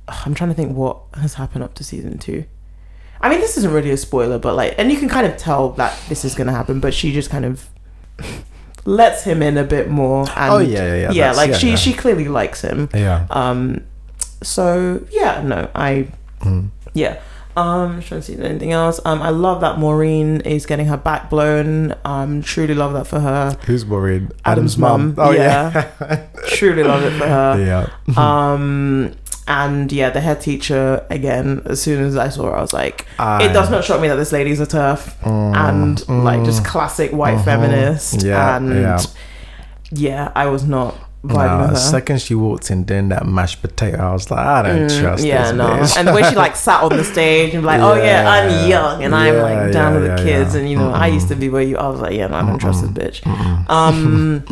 I'm 0.08 0.34
trying 0.34 0.50
to 0.50 0.54
think 0.54 0.76
what 0.76 0.98
has 1.14 1.34
happened 1.34 1.64
up 1.64 1.74
to 1.74 1.84
season 1.84 2.18
two. 2.18 2.44
I 3.20 3.28
mean, 3.28 3.40
this 3.40 3.56
isn't 3.58 3.72
really 3.72 3.90
a 3.90 3.96
spoiler, 3.96 4.38
but 4.38 4.54
like, 4.54 4.74
and 4.78 4.92
you 4.92 4.98
can 4.98 5.08
kind 5.08 5.26
of 5.26 5.36
tell 5.36 5.70
that 5.70 5.98
this 6.08 6.24
is 6.24 6.34
gonna 6.36 6.52
happen. 6.52 6.78
But 6.80 6.94
she 6.94 7.12
just 7.12 7.30
kind 7.30 7.44
of 7.44 7.68
lets 8.84 9.24
him 9.24 9.42
in 9.42 9.56
a 9.58 9.64
bit 9.64 9.88
more. 9.90 10.26
And 10.36 10.52
Oh, 10.52 10.58
yeah, 10.58 10.86
yeah, 10.86 10.94
yeah, 10.96 11.10
Yeah, 11.12 11.32
like 11.32 11.50
yeah, 11.50 11.56
she 11.58 11.70
yeah. 11.70 11.76
she 11.76 11.92
clearly 11.92 12.28
likes 12.28 12.62
him. 12.62 12.88
Yeah. 12.94 13.26
Um, 13.30 13.82
so 14.42 15.02
yeah, 15.10 15.42
no, 15.42 15.68
I 15.74 16.08
Mm. 16.40 16.68
yeah. 16.94 17.18
Um, 17.56 18.00
trying 18.02 18.20
to 18.20 18.22
see 18.22 18.40
anything 18.40 18.70
else. 18.70 19.00
Um, 19.04 19.20
I 19.20 19.30
love 19.30 19.62
that 19.62 19.80
Maureen 19.80 20.40
is 20.42 20.64
getting 20.64 20.86
her 20.86 20.96
back 20.96 21.28
blown. 21.28 21.92
Um, 22.04 22.40
truly 22.40 22.72
love 22.74 22.92
that 22.92 23.08
for 23.08 23.18
her. 23.18 23.56
Who's 23.66 23.84
worried? 23.84 24.28
Adam's 24.44 24.78
mum. 24.78 25.16
Oh 25.18 25.32
yeah. 25.32 25.88
truly 26.46 26.84
love 26.84 27.02
it 27.02 27.18
for 27.18 27.26
her. 27.26 27.88
yeah. 28.16 28.52
Um, 28.52 29.12
and 29.48 29.90
yeah, 29.90 30.10
the 30.10 30.20
head 30.20 30.40
teacher 30.40 31.04
again. 31.10 31.62
As 31.64 31.80
soon 31.82 32.04
as 32.04 32.16
I 32.16 32.28
saw 32.28 32.44
her, 32.50 32.56
I 32.56 32.60
was 32.60 32.72
like, 32.72 33.06
I- 33.18 33.44
it 33.46 33.52
does 33.52 33.70
not 33.70 33.82
shock 33.84 34.00
me 34.00 34.08
that 34.08 34.16
this 34.16 34.30
lady's 34.30 34.60
a 34.60 34.66
turf 34.66 35.16
and 35.24 36.06
like 36.08 36.44
just 36.44 36.64
classic 36.64 37.10
white 37.12 37.42
feminist. 37.44 38.18
Mm, 38.18 38.24
Yeah, 38.24 38.56
and 38.56 38.68
yeah. 38.72 39.00
yeah. 39.90 40.32
I 40.36 40.46
was 40.46 40.64
not 40.64 40.94
vibing 41.24 41.62
with 41.62 41.70
the 41.70 41.76
second 41.76 42.20
she 42.22 42.32
walked 42.34 42.70
in 42.70 42.84
doing 42.84 43.08
that 43.08 43.26
mashed 43.26 43.60
potato, 43.60 43.98
I 43.98 44.12
was 44.12 44.30
like, 44.30 44.38
I 44.46 44.62
don't 44.62 44.88
trust 44.88 45.24
Mm, 45.24 45.26
yeah, 45.26 45.42
this 45.50 45.52
no. 45.54 45.66
bitch. 45.70 45.96
And 45.98 46.06
the 46.08 46.12
way 46.12 46.22
she 46.22 46.36
like 46.36 46.54
sat 46.68 46.82
on 46.84 46.96
the 46.96 47.02
stage 47.04 47.54
and 47.54 47.62
be 47.62 47.66
like, 47.66 47.80
oh 47.80 47.94
yeah, 47.96 48.22
Yeah. 48.22 48.30
I'm 48.30 48.68
young 48.70 49.02
and 49.04 49.14
I'm 49.14 49.36
like 49.42 49.72
down 49.72 49.94
yeah, 49.94 49.98
with 50.00 50.02
the 50.02 50.16
yeah, 50.22 50.28
kids, 50.28 50.54
yeah. 50.54 50.60
and 50.60 50.70
you 50.70 50.76
know, 50.78 50.90
I 50.92 51.08
used 51.08 51.28
to 51.28 51.34
be 51.34 51.48
where 51.48 51.62
you. 51.62 51.76
I 51.76 51.88
was 51.88 52.00
like, 52.00 52.14
yeah, 52.14 52.28
no, 52.28 52.36
I 52.36 52.42
don't 52.42 52.58
trust 52.60 52.82
this 52.82 52.90
bitch. 52.92 53.26
Um, 53.68 54.44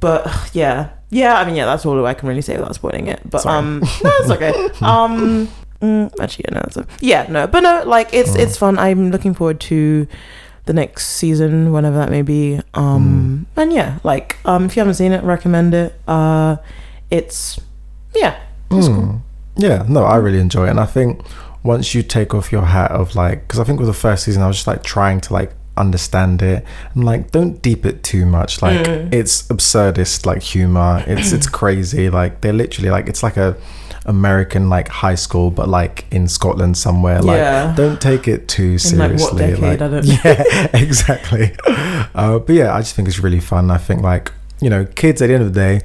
but 0.00 0.26
yeah, 0.54 0.90
yeah. 1.10 1.34
I 1.38 1.44
mean, 1.44 1.54
yeah, 1.56 1.64
that's 1.66 1.84
all 1.86 2.04
I 2.06 2.14
can 2.14 2.28
really 2.28 2.42
say 2.42 2.56
without 2.56 2.74
spoiling 2.74 3.06
it. 3.08 3.20
But 3.28 3.42
Sorry. 3.42 3.56
um, 3.58 3.80
no, 3.80 4.10
it's 4.20 4.30
okay. 4.30 4.52
Um, 4.84 5.48
mm, 5.80 6.12
actually, 6.20 6.46
yeah, 6.48 6.54
no, 6.54 6.82
a, 6.82 6.86
yeah, 7.00 7.26
no, 7.30 7.46
but 7.46 7.60
no, 7.60 7.82
like 7.86 8.12
it's 8.12 8.30
Mm. 8.30 8.38
it's 8.40 8.56
fun. 8.56 8.78
I'm 8.78 9.10
looking 9.10 9.34
forward 9.34 9.60
to 9.60 10.06
the 10.66 10.72
next 10.72 11.06
season, 11.08 11.72
whenever 11.72 11.96
that 11.98 12.10
may 12.10 12.22
be. 12.22 12.60
Um, 12.74 13.46
Mm. 13.56 13.62
and 13.62 13.72
yeah, 13.72 13.98
like 14.04 14.36
um, 14.44 14.64
if 14.66 14.76
you 14.76 14.80
haven't 14.80 14.94
seen 14.94 15.12
it, 15.12 15.22
recommend 15.22 15.74
it. 15.74 15.98
Uh, 16.08 16.56
it's 17.10 17.60
yeah, 18.14 18.36
it's 18.70 18.88
cool. 18.88 18.96
Mm. 18.96 19.20
Yeah, 19.58 19.84
no, 19.88 20.04
I 20.04 20.16
really 20.16 20.38
enjoy 20.40 20.66
it, 20.66 20.70
and 20.70 20.80
I 20.80 20.86
think 20.86 21.22
once 21.62 21.94
you 21.94 22.02
take 22.02 22.34
off 22.34 22.52
your 22.52 22.62
hat 22.62 22.90
of 22.92 23.14
like, 23.14 23.46
because 23.46 23.58
I 23.60 23.64
think 23.64 23.78
with 23.78 23.88
the 23.88 23.94
first 23.94 24.24
season, 24.24 24.42
I 24.42 24.46
was 24.46 24.56
just 24.56 24.66
like 24.66 24.82
trying 24.82 25.20
to 25.22 25.32
like 25.32 25.52
understand 25.76 26.42
it. 26.42 26.64
And 26.94 27.04
like 27.04 27.30
don't 27.30 27.60
deep 27.62 27.84
it 27.86 28.02
too 28.02 28.26
much. 28.26 28.62
Like 28.62 28.86
Mm. 28.86 29.12
it's 29.12 29.42
absurdist 29.48 30.26
like 30.26 30.42
humor. 30.42 31.02
It's 31.06 31.32
it's 31.32 31.48
crazy. 31.60 32.10
Like 32.10 32.40
they're 32.40 32.52
literally 32.52 32.90
like 32.90 33.08
it's 33.08 33.22
like 33.22 33.36
a 33.36 33.56
american 34.08 34.68
like 34.68 34.86
high 34.86 35.16
school 35.16 35.50
but 35.50 35.68
like 35.68 36.06
in 36.12 36.28
scotland 36.28 36.76
somewhere. 36.76 37.20
Like 37.20 37.38
Yeah. 37.38 37.74
don't 37.76 38.00
take 38.00 38.28
it 38.28 38.46
too 38.46 38.76
In, 38.92 38.98
like, 38.98 39.10
what 39.18 39.36
seriously. 39.36 39.76
decade? 39.76 39.82
I 39.82 39.88
don't- 39.88 40.06
yeah 40.24 40.66
exactly. 40.86 41.54
Uh, 42.14 42.38
but 42.38 42.54
yeah 42.54 42.74
i 42.74 42.78
just 42.80 42.94
think 42.94 43.08
it's 43.08 43.18
really 43.18 43.40
fun. 43.40 43.70
I 43.70 43.78
think 43.78 44.02
like 44.02 44.32
you 44.60 44.70
know 44.70 44.84
kids 44.94 45.20
at 45.22 45.26
the 45.28 45.34
end 45.34 45.42
of 45.42 45.52
the 45.52 45.60
day 45.60 45.80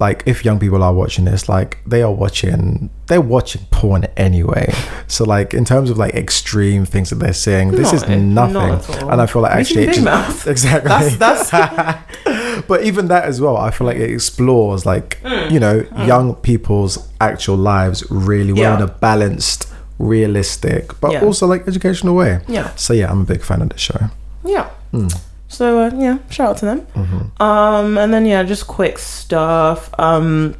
like 0.00 0.22
if 0.26 0.44
young 0.44 0.58
people 0.60 0.82
are 0.82 0.94
watching 0.94 1.24
this 1.24 1.48
like 1.48 1.78
they 1.86 2.02
are 2.02 2.12
watching 2.12 2.88
they're 3.08 3.20
watching 3.20 3.62
porn 3.70 4.04
anyway 4.16 4.72
so 5.08 5.24
like 5.24 5.52
in 5.54 5.64
terms 5.64 5.90
of 5.90 5.98
like 5.98 6.14
extreme 6.14 6.84
things 6.84 7.10
that 7.10 7.16
they're 7.16 7.32
seeing 7.32 7.70
this 7.72 7.92
No, 7.92 7.96
is 7.98 8.08
nothing 8.20 8.54
not 8.54 9.02
and 9.12 9.20
i 9.20 9.26
feel 9.26 9.42
like 9.42 9.52
actually 9.52 9.82
it 9.84 9.94
just- 9.94 10.04
Mouth? 10.04 10.46
exactly 10.54 10.88
That's 11.16 11.50
that's 11.50 12.64
but 12.68 12.84
even 12.84 13.08
that 13.08 13.24
as 13.24 13.40
well 13.40 13.56
i 13.56 13.70
feel 13.70 13.86
like 13.86 13.96
it 13.96 14.10
explores 14.10 14.86
like 14.86 15.18
Mm. 15.24 15.50
you 15.50 15.58
know 15.60 15.84
young 16.06 16.34
people's 16.36 17.08
actual 17.20 17.56
lives 17.56 18.04
really 18.10 18.52
well 18.52 18.62
Yeah. 18.62 18.76
in 18.76 18.82
a 18.82 18.86
balanced 18.86 19.66
realistic 19.98 20.98
but 21.00 21.10
Yeah. 21.12 21.22
also 21.24 21.46
like 21.46 21.66
educational 21.66 22.14
way 22.14 22.40
yeah, 22.46 22.72
so 22.76 22.92
yeah 22.92 23.10
i'm 23.10 23.22
a 23.22 23.24
big 23.24 23.42
fan 23.42 23.62
of 23.62 23.68
the 23.70 23.78
show 23.78 23.98
yeah. 24.44 24.70
Mm. 24.92 25.12
So 25.48 25.80
uh, 25.80 25.90
yeah, 25.94 26.18
shout 26.30 26.50
out 26.50 26.56
to 26.58 26.64
them. 26.66 26.80
Mm-hmm. 26.94 27.42
Um, 27.42 27.98
and 27.98 28.12
then 28.12 28.26
yeah, 28.26 28.42
just 28.42 28.66
quick 28.66 28.98
stuff. 28.98 29.90
Um, 29.98 30.54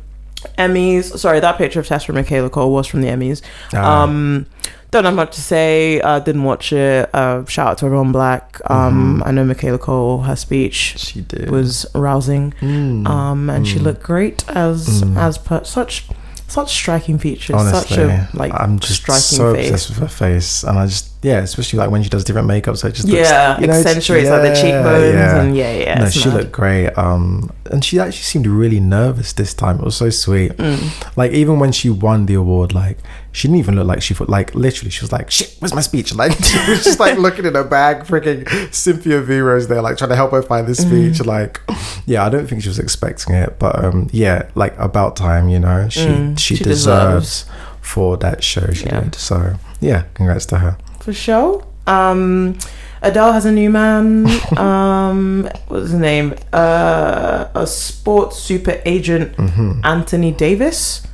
Emmys. 0.57 1.17
Sorry, 1.19 1.41
that 1.41 1.59
picture 1.59 1.81
of 1.81 1.87
Tessa 1.87 2.11
and 2.13 2.17
Michaela 2.17 2.49
Coel 2.51 2.71
was 2.71 2.87
from 2.87 3.03
the 3.03 3.09
Emmys. 3.09 3.43
Ah. 3.75 4.03
Um, 4.05 4.47
don't 4.91 5.05
have 5.05 5.15
much 5.15 5.35
to 5.35 5.43
say. 5.43 6.01
Uh, 6.01 6.19
didn't 6.21 6.45
watch 6.45 6.73
it. 6.73 7.11
Uh, 7.15 7.45
shout 7.47 7.67
out 7.69 7.79
to 7.79 7.87
everyone 7.87 8.13
black. 8.13 8.59
Um, 8.71 9.23
I 9.27 9.33
know 9.33 9.45
Michaela 9.45 9.79
Coel. 9.79 10.23
Her 10.23 10.37
speech 10.37 10.95
she 10.99 11.21
did 11.21 11.51
was 11.51 11.85
rousing. 11.95 12.53
Mm. 12.61 13.07
Um, 13.07 13.51
and 13.51 13.67
she 13.69 13.79
Mm. 13.79 13.83
looked 13.83 14.03
great 14.03 14.49
as 14.49 15.03
Mm. 15.03 15.17
as 15.19 15.37
per 15.39 15.63
such 15.65 16.07
such 16.47 16.73
striking 16.73 17.19
features. 17.19 17.55
honestly 17.57 17.81
such 17.97 17.99
a 17.99 18.29
like 18.33 18.51
i'm 18.55 18.79
just 18.79 19.03
striking 19.03 19.21
so 19.21 19.53
face. 19.55 19.69
obsessed 19.69 19.89
with 19.91 19.99
her 19.99 20.09
face 20.09 20.63
and 20.65 20.79
i 20.79 20.87
just 20.87 21.18
yeah 21.23 21.39
especially 21.39 21.79
like 21.81 21.91
when 21.91 22.03
she 22.03 22.09
does 22.09 22.23
different 22.23 22.47
makeup 22.47 22.77
so 22.77 22.87
it 22.89 22.95
just 22.95 23.09
looks, 23.09 23.29
yeah, 23.29 23.59
you 23.61 23.67
know, 23.67 23.73
accentuates 23.73 24.29
like 24.31 24.43
the 24.43 24.55
cheekbones 24.55 25.15
yeah. 25.15 25.41
and 25.41 25.57
yeah, 25.57 25.73
yeah. 25.77 25.99
no, 25.99 26.09
she 26.09 26.29
mad. 26.29 26.35
looked 26.39 26.53
great. 26.53 26.91
Um, 26.97 27.51
and 27.71 27.85
she 27.85 27.99
actually 27.99 28.23
seemed 28.23 28.47
really 28.47 28.81
nervous 28.81 29.33
this 29.33 29.53
time. 29.53 29.79
It 29.79 29.85
was 29.85 29.97
so 29.97 30.11
sweet. 30.11 30.53
Mm. 30.53 31.17
Like 31.17 31.33
even 31.33 31.59
when 31.59 31.73
she 31.73 31.91
won 31.91 32.27
the 32.27 32.35
award, 32.35 32.73
like 32.73 32.99
she 33.33 33.47
didn't 33.49 33.59
even 33.59 33.77
look 33.77 33.87
like 33.87 34.01
she 34.01 34.15
thought. 34.15 34.29
Like 34.31 34.55
literally, 34.55 34.91
she 34.91 35.03
was 35.03 35.13
like, 35.13 35.31
"Shit, 35.31 35.55
where's 35.59 35.75
my 35.75 35.81
speech?" 35.83 36.15
Like 36.23 36.33
she 36.33 36.57
was 36.71 36.83
just 36.85 36.99
like 37.01 37.19
looking 37.19 37.45
in 37.45 37.55
her 37.55 37.65
bag. 37.65 38.05
Freaking 38.05 38.49
Cynthia 38.73 39.21
Erivo's 39.21 39.69
there, 39.69 39.83
like 39.83 39.99
trying 39.99 40.11
to 40.11 40.17
help 40.17 40.31
her 40.31 40.41
find 40.43 40.67
this 40.67 40.81
Mm-hmm. 40.81 41.13
speech. 41.15 41.27
Like, 41.27 41.61
yeah, 42.07 42.25
I 42.25 42.29
don't 42.31 42.47
think 42.47 42.63
she 42.63 42.69
was 42.69 42.79
expecting 42.79 43.35
it, 43.35 43.59
but 43.59 43.85
um, 43.85 44.09
yeah, 44.13 44.49
like 44.55 44.79
about 44.79 45.17
time, 45.17 45.49
you 45.49 45.59
know. 45.59 45.89
She 45.91 46.01
Mm, 46.07 46.39
she, 46.39 46.57
she 46.57 46.65
deserves, 46.65 47.45
for 47.83 48.17
that 48.19 48.43
show 48.43 48.71
she 48.73 48.87
Yeah. 48.87 49.01
did. 49.03 49.15
So 49.17 49.55
yeah, 49.81 50.05
congrats 50.15 50.47
to 50.47 50.59
her. 50.59 50.79
For 51.09 51.15
sure. 51.15 51.65
Um, 51.87 52.59
Adele 53.01 53.33
has 53.33 53.47
a 53.47 53.53
new 53.53 53.71
man. 53.71 54.27
um, 54.59 55.49
what's 55.69 55.85
his 55.91 55.95
name? 55.95 56.35
Uh, 56.53 57.47
a 57.55 57.67
sports 57.67 58.37
super 58.39 58.79
agent, 58.85 59.35
Mm-hmm. 59.39 59.81
Anthony 59.85 60.33
Davis. 60.33 61.07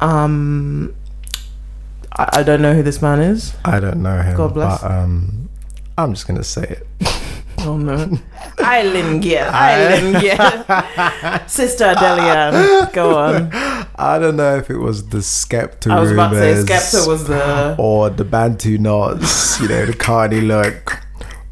Um, 0.00 0.94
I, 2.12 2.28
I 2.40 2.42
don't 2.42 2.60
know 2.60 2.74
who 2.74 2.82
this 2.82 3.00
man 3.00 3.20
is. 3.20 3.54
I 3.64 3.80
don't 3.80 4.02
know 4.02 4.20
him, 4.20 4.36
God 4.36 4.52
bless. 4.52 4.82
but 4.82 4.90
um, 4.90 5.48
I'm 5.96 6.12
just 6.12 6.26
gonna 6.26 6.44
say 6.44 6.76
it. 6.76 6.86
No, 7.76 8.18
Island 8.58 9.22
Gear, 9.22 9.48
Island 9.52 10.20
Gear, 10.20 11.44
Sister 11.46 11.84
Adelian. 11.84 12.92
Go 12.92 13.16
on. 13.18 13.50
I 14.00 14.18
don't 14.18 14.36
know 14.36 14.56
if 14.56 14.70
it 14.70 14.78
was 14.78 15.08
the 15.08 15.18
Skepta 15.18 15.90
I 15.90 16.00
was 16.00 16.12
about 16.12 16.30
to 16.30 16.64
say 16.64 16.72
Skepta 16.72 17.06
was 17.06 17.26
the. 17.26 17.74
or 17.78 18.10
the 18.10 18.24
Bantu 18.24 18.78
knots, 18.78 19.60
you 19.60 19.68
know, 19.68 19.86
the 19.86 19.94
cardi 19.94 20.40
look. 20.40 21.00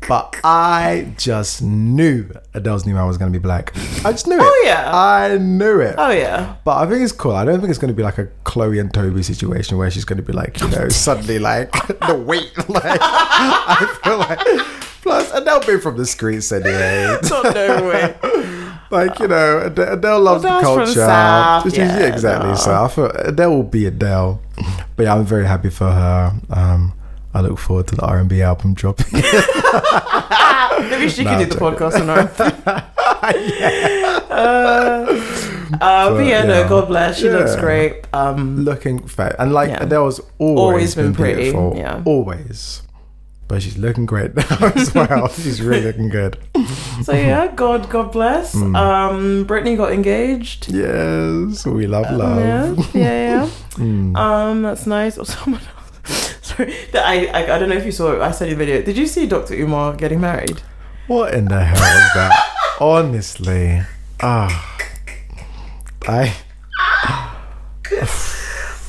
But 0.08 0.36
I 0.44 1.12
just 1.18 1.62
knew 1.62 2.30
Adele's 2.54 2.86
new 2.86 2.94
man 2.94 3.08
was 3.08 3.18
going 3.18 3.32
to 3.32 3.36
be 3.36 3.42
black. 3.42 3.72
I 4.04 4.12
just 4.12 4.28
knew 4.28 4.36
it. 4.36 4.40
Oh, 4.40 4.62
yeah. 4.64 4.88
I 4.94 5.36
knew 5.36 5.80
it. 5.80 5.96
Oh 5.98 6.10
yeah. 6.10 6.54
But 6.64 6.76
I 6.76 6.88
think 6.88 7.02
it's 7.02 7.10
cool. 7.12 7.32
I 7.32 7.44
don't 7.44 7.58
think 7.58 7.70
it's 7.70 7.78
going 7.80 7.88
to 7.92 7.96
be 7.96 8.04
like 8.04 8.18
a 8.18 8.26
Chloe 8.44 8.78
and 8.78 8.94
Toby 8.94 9.24
situation 9.24 9.76
where 9.78 9.90
she's 9.90 10.04
going 10.04 10.18
to 10.18 10.22
be 10.22 10.32
like, 10.32 10.60
you 10.60 10.68
know, 10.68 10.88
suddenly 10.90 11.40
like 11.40 11.72
the 12.06 12.14
weight. 12.14 12.52
Like, 12.68 13.00
I 13.02 13.98
feel 14.04 14.18
like. 14.18 14.85
Plus, 15.06 15.32
Adele 15.34 15.60
being 15.64 15.80
from 15.80 15.96
the 15.96 16.04
streets 16.06 16.50
anyway. 16.50 17.16
Not 17.30 17.54
no 17.54 17.88
way. 17.88 18.14
Like 18.88 19.18
you 19.18 19.26
know, 19.26 19.62
Ad- 19.66 19.78
Adele 19.80 20.20
loves 20.20 20.42
the 20.44 20.58
Adele's 20.58 20.76
culture. 20.76 21.00
South, 21.00 21.66
is- 21.66 21.76
yeah, 21.76 22.06
exactly. 22.06 22.50
no. 22.50 22.54
So 22.54 22.72
I 22.72 22.86
feel 22.86 23.06
Adele 23.10 23.50
will 23.50 23.62
be 23.64 23.84
Adele, 23.86 24.40
but 24.94 25.02
yeah, 25.02 25.14
I'm 25.16 25.24
very 25.24 25.44
happy 25.44 25.70
for 25.70 25.90
her. 25.90 26.32
Um, 26.50 26.92
I 27.34 27.40
look 27.40 27.58
forward 27.58 27.88
to 27.88 27.96
the 27.96 28.02
R 28.06 28.20
and 28.20 28.28
B 28.28 28.42
album 28.42 28.74
dropping. 28.74 29.06
Maybe 30.88 31.08
she 31.08 31.24
Nah, 31.24 31.30
can 31.30 31.40
do 31.40 31.46
the 31.46 31.56
podcast 31.58 32.00
on 32.00 32.06
her. 32.06 32.30
Uh, 34.30 35.06
but 35.70 35.78
But, 35.80 36.26
yeah, 36.26 36.44
no. 36.44 36.68
God 36.68 36.86
bless. 36.88 37.18
She 37.18 37.28
looks 37.28 37.56
great. 37.56 38.06
Um, 38.12 38.64
looking 38.64 39.06
fat, 39.06 39.34
and 39.40 39.52
like 39.52 39.70
Yeah. 39.70 39.82
Adele's 39.82 40.20
always, 40.38 40.58
Always 40.60 40.94
been, 40.94 41.06
been 41.06 41.14
pretty, 41.14 41.42
beautiful, 41.50 41.74
yeah. 41.76 42.02
always. 42.04 42.82
But 43.48 43.62
she's 43.62 43.78
looking 43.78 44.06
great 44.06 44.34
now 44.36 44.72
as 44.74 44.92
well. 44.94 45.28
she's 45.28 45.62
really 45.62 45.82
looking 45.84 46.08
good. 46.08 46.36
so 47.02 47.12
yeah, 47.12 47.46
God, 47.54 47.88
God 47.88 48.10
bless. 48.10 48.54
Mm. 48.54 48.76
Um, 48.76 49.44
Brittany 49.44 49.76
got 49.76 49.92
engaged. 49.92 50.68
Yes, 50.68 51.64
we 51.64 51.86
love 51.86 52.06
Yeah, 52.10 52.16
love. 52.16 52.94
yeah, 52.94 53.44
yeah. 53.44 53.50
Mm. 53.76 54.16
Um, 54.16 54.62
that's 54.62 54.86
nice. 54.86 55.18
Or 55.18 55.24
someone 55.36 55.60
else. 55.60 56.38
Sorry, 56.40 56.74
I, 56.94 57.26
I 57.26 57.54
I 57.56 57.58
don't 57.58 57.68
know 57.68 57.76
if 57.76 57.84
you 57.84 57.92
saw 57.92 58.12
it. 58.14 58.20
I 58.22 58.30
sent 58.30 58.48
you 58.50 58.56
the 58.56 58.64
video. 58.64 58.82
Did 58.82 58.96
you 58.96 59.06
see 59.06 59.26
Dr. 59.26 59.54
Umar 59.54 59.94
getting 59.94 60.18
married? 60.20 60.62
What 61.08 61.34
in 61.34 61.44
the 61.44 61.60
hell 61.60 61.76
is 61.76 62.12
that? 62.14 62.32
Honestly, 62.80 63.82
ah, 64.22 64.48
I 66.08 66.32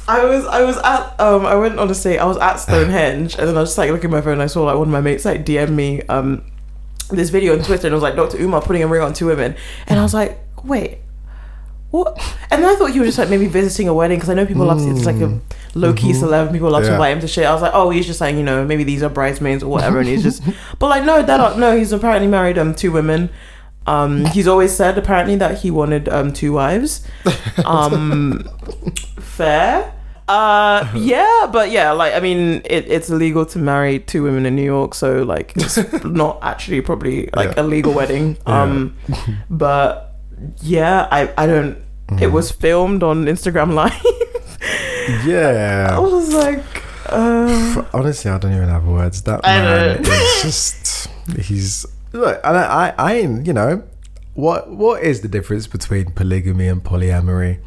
I 0.08 0.24
was 0.26 0.46
I 0.46 0.64
was 0.64 0.78
at 0.78 1.20
um 1.20 1.46
I 1.46 1.56
went 1.56 1.96
state 1.96 2.18
I 2.18 2.26
was 2.26 2.38
at 2.38 2.56
Stonehenge 2.56 3.36
and 3.38 3.48
then 3.48 3.58
I 3.58 3.62
was 3.62 3.70
just 3.70 3.78
like 3.78 3.92
looking 3.92 4.06
at 4.06 4.12
my 4.12 4.22
phone 4.22 4.34
and 4.34 4.42
I 4.42 4.48
saw 4.48 4.64
like 4.64 4.78
one 4.78 4.88
of 4.88 4.92
my 4.92 5.02
mates 5.02 5.26
like 5.26 5.46
DM 5.46 5.72
me 5.72 6.02
um 6.04 6.44
this 7.10 7.30
video 7.30 7.54
on 7.58 7.64
Twitter 7.64 7.88
and 7.88 7.94
it 7.94 7.96
was 7.96 8.04
like 8.04 8.16
Dr. 8.16 8.38
Umar 8.42 8.62
putting 8.62 8.84
a 8.84 8.88
ring 8.88 9.02
on 9.02 9.14
two 9.14 9.28
women 9.28 9.56
and 9.88 10.00
I 10.00 10.04
was 10.04 10.14
like 10.14 10.40
wait 10.64 11.00
what 11.92 12.18
and 12.52 12.64
then 12.64 12.70
I 12.70 12.76
thought 12.76 12.92
he 12.92 13.00
was 13.00 13.08
just 13.10 13.18
like 13.18 13.30
maybe 13.30 13.48
visiting 13.48 13.88
a 13.88 13.94
wedding 13.94 14.18
because 14.18 14.30
I 14.30 14.34
know 14.34 14.46
people 14.46 14.66
love 14.66 14.80
to 14.80 14.90
it's 14.92 15.06
like 15.06 15.16
a 15.18 15.40
low 15.74 15.94
key 15.94 16.12
celeb 16.12 16.52
people 16.52 16.70
love 16.70 16.84
to 16.84 16.90
Mm. 16.90 16.92
Mm-hmm. 16.92 16.94
Invite 16.96 17.14
him 17.14 17.20
to 17.22 17.28
shit 17.28 17.46
I 17.46 17.54
was 17.54 17.62
like 17.62 17.74
oh 17.74 17.90
he's 17.90 18.06
just 18.06 18.20
saying 18.20 18.38
you 18.38 18.44
know 18.44 18.66
maybe 18.66 18.84
these 18.84 19.04
are 19.04 19.10
bridesmaids 19.10 19.64
or 19.64 19.70
whatever 19.72 20.00
and 20.00 20.08
he's 20.08 20.24
just 20.24 20.42
but 20.80 20.88
like 20.88 21.04
no 21.06 21.22
that 21.22 21.58
no 21.58 21.78
he's 21.78 21.92
apparently 21.92 22.28
married 22.28 22.58
um 22.58 22.74
two 22.76 22.92
women 22.92 23.30
um 23.86 24.26
he's 24.28 24.48
always 24.48 24.74
said 24.76 24.98
apparently 24.98 25.36
that 25.38 25.60
he 25.60 25.72
wanted 25.72 26.10
um 26.10 26.34
two 26.34 26.52
wives 26.54 27.08
um 27.66 28.44
fair 29.20 29.94
uh 30.28 30.86
yeah 30.96 31.48
but 31.52 31.72
yeah 31.72 31.92
like 31.92 32.14
i 32.14 32.20
mean 32.20 32.62
it, 32.66 32.86
it's 32.90 33.10
illegal 33.10 33.46
to 33.46 33.58
marry 33.60 34.00
two 34.00 34.24
women 34.24 34.46
in 34.46 34.56
new 34.56 34.64
york 34.64 34.94
so 34.94 35.24
like 35.24 35.54
it's 35.56 35.78
not 36.04 36.38
actually 36.42 36.82
probably 36.82 37.30
like 37.36 37.56
Yeah. 37.56 37.62
a 37.62 37.64
legal 37.64 37.94
wedding 37.94 38.38
um 38.46 38.96
but 39.50 40.16
yeah 40.62 41.08
i 41.12 41.32
i 41.38 41.46
don't 41.48 41.78
Mm-hmm. 42.08 42.24
it 42.24 42.32
was 42.32 42.52
filmed 42.54 43.04
on 43.04 43.26
instagram 43.26 43.74
live 43.82 43.92
yeah, 45.26 45.90
i 45.92 46.00
was 46.00 46.34
like 46.34 46.64
uh 47.10 47.84
Honestly, 47.94 48.32
I 48.32 48.38
don't 48.38 48.54
even 48.54 48.68
have 48.70 48.86
words. 48.86 49.22
That 49.24 49.42
I 49.46 49.58
man 49.60 50.02
is 50.06 50.42
just 50.42 51.08
he's 51.40 51.86
look. 52.14 52.40
And 52.44 52.58
I, 52.58 52.94
I, 52.98 53.12
I, 53.12 53.14
you 53.44 53.54
know, 53.54 53.84
what 54.34 54.70
what 54.70 55.04
is 55.04 55.22
the 55.22 55.28
difference 55.30 55.68
between 55.68 56.12
polygamy 56.12 56.68
and 56.68 56.84
polyamory? 56.84 57.60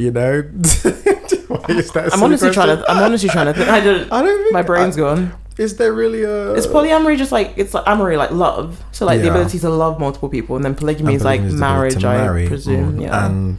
You 0.00 0.10
know, 0.10 0.42
Why 1.52 1.66
is 1.68 1.90
that 1.92 2.08
a 2.08 2.14
i'm 2.14 2.22
honestly 2.22 2.50
trying 2.50 2.68
question? 2.68 2.84
to 2.86 2.90
i'm 2.90 3.02
honestly 3.02 3.28
trying 3.28 3.46
to 3.46 3.54
think 3.54 3.68
i 3.78 3.80
don't 3.80 4.10
I 4.12 4.22
don't 4.22 4.38
think 4.42 4.52
my 4.52 4.62
brain's 4.62 4.96
I- 4.96 5.00
gone 5.00 5.22
Is 5.58 5.76
there 5.76 5.92
really 5.92 6.22
a? 6.24 6.54
Is 6.54 6.66
polyamory 6.66 7.16
just 7.18 7.32
like 7.32 7.52
it's 7.60 7.74
like 7.76 7.84
amory, 7.86 8.16
like 8.16 8.30
love? 8.46 8.82
So 8.96 9.04
like 9.04 9.20
the 9.20 9.28
ability 9.28 9.58
to 9.60 9.68
love 9.68 10.00
multiple 10.00 10.30
people, 10.36 10.56
and 10.56 10.64
then 10.64 10.74
polygamy 10.74 11.12
and 11.12 11.16
is 11.20 11.24
like 11.32 11.42
marriage, 11.42 12.00
to 12.00 12.08
marry, 12.08 12.44
I 12.46 12.48
presume. 12.48 12.96
mm, 12.96 13.02
Yeah. 13.04 13.26
And 13.26 13.58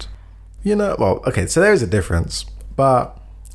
you 0.64 0.76
know, 0.76 0.96
well, 0.98 1.22
okay, 1.30 1.46
so 1.46 1.62
there 1.62 1.74
is 1.78 1.84
a 1.84 1.92
difference, 1.98 2.34
but 2.76 3.04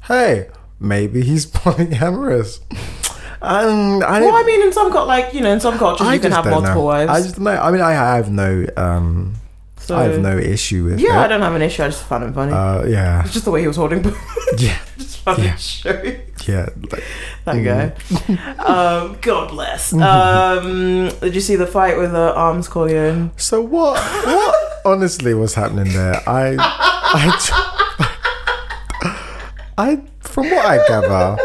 hey, 0.07 0.47
maybe 0.79 1.23
he's 1.31 1.45
polyamorous. 1.59 2.61
And 3.43 4.05
I 4.05 4.21
well. 4.21 4.37
I 4.37 4.45
mean, 4.47 4.63
in 4.63 4.73
some 4.73 4.93
like 4.95 5.35
you 5.35 5.41
know, 5.41 5.51
in 5.51 5.59
some 5.61 5.77
cultures 5.79 6.07
you 6.15 6.21
can 6.21 6.31
have 6.31 6.47
multiple 6.47 6.83
know. 6.87 6.93
wives. 6.95 7.11
I 7.11 7.19
just 7.27 7.39
know. 7.41 7.51
I 7.51 7.69
mean, 7.73 7.81
I 7.83 7.93
have 7.93 8.31
no, 8.31 8.67
um, 8.77 9.35
so 9.87 9.97
I 9.97 10.05
have 10.05 10.21
no 10.21 10.37
issue 10.37 10.85
with 10.85 11.01
yeah, 11.01 11.21
I 11.21 11.27
don't 11.29 11.41
have 11.43 11.55
an 11.55 11.63
issue. 11.63 11.83
I 11.85 11.89
just 11.89 12.05
found 12.05 12.25
it 12.25 12.35
funny. 12.35 12.53
Uh, 12.53 12.85
yeah, 12.87 13.23
it's 13.25 13.33
just 13.33 13.45
the 13.45 13.51
way 13.51 13.61
he 13.61 13.67
was 13.69 13.77
holding. 13.77 14.05
yeah, 14.59 14.79
just 14.99 15.19
found 15.19 15.39
Yeah. 15.43 15.55
it 15.55 15.61
show 15.61 16.03
yeah. 16.47 16.69
Like, 16.91 17.05
that 17.45 17.57
Mm. 17.57 17.65
guy. 17.65 18.63
um, 18.65 19.19
God 19.21 19.51
bless. 19.51 19.93
Um, 19.93 21.09
did 21.21 21.35
you 21.35 21.41
see 21.41 21.57
the 21.57 21.67
fight 21.67 21.97
with 21.99 22.13
the 22.13 22.35
arms 22.35 22.69
Corleone? 22.69 23.31
so 23.37 23.61
what? 23.61 23.99
What 24.27 24.55
honestly 24.85 25.35
was 25.35 25.55
happening 25.55 25.93
there? 25.93 26.17
I, 26.29 26.55
I, 26.59 27.33
I, 29.79 30.03
from 30.21 30.51
what 30.51 30.65
I 30.65 30.77
gather, 30.89 31.37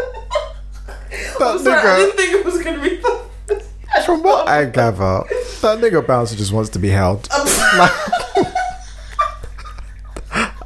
that 1.38 1.60
sorry, 1.60 1.74
I 1.74 1.82
nigga. 1.82 1.96
didn't 1.96 2.16
think 2.16 2.32
it 2.34 2.44
was 2.44 2.62
gonna 2.62 2.82
be. 2.82 2.96
Fun. 3.00 3.18
From 4.06 4.22
what 4.22 4.48
I 4.48 4.64
gather, 4.64 5.24
that 5.60 5.78
nigga 5.80 6.06
bouncer 6.06 6.34
just 6.36 6.52
wants 6.52 6.70
to 6.70 6.78
be 6.78 6.88
held. 6.88 7.28
Like- 7.76 7.90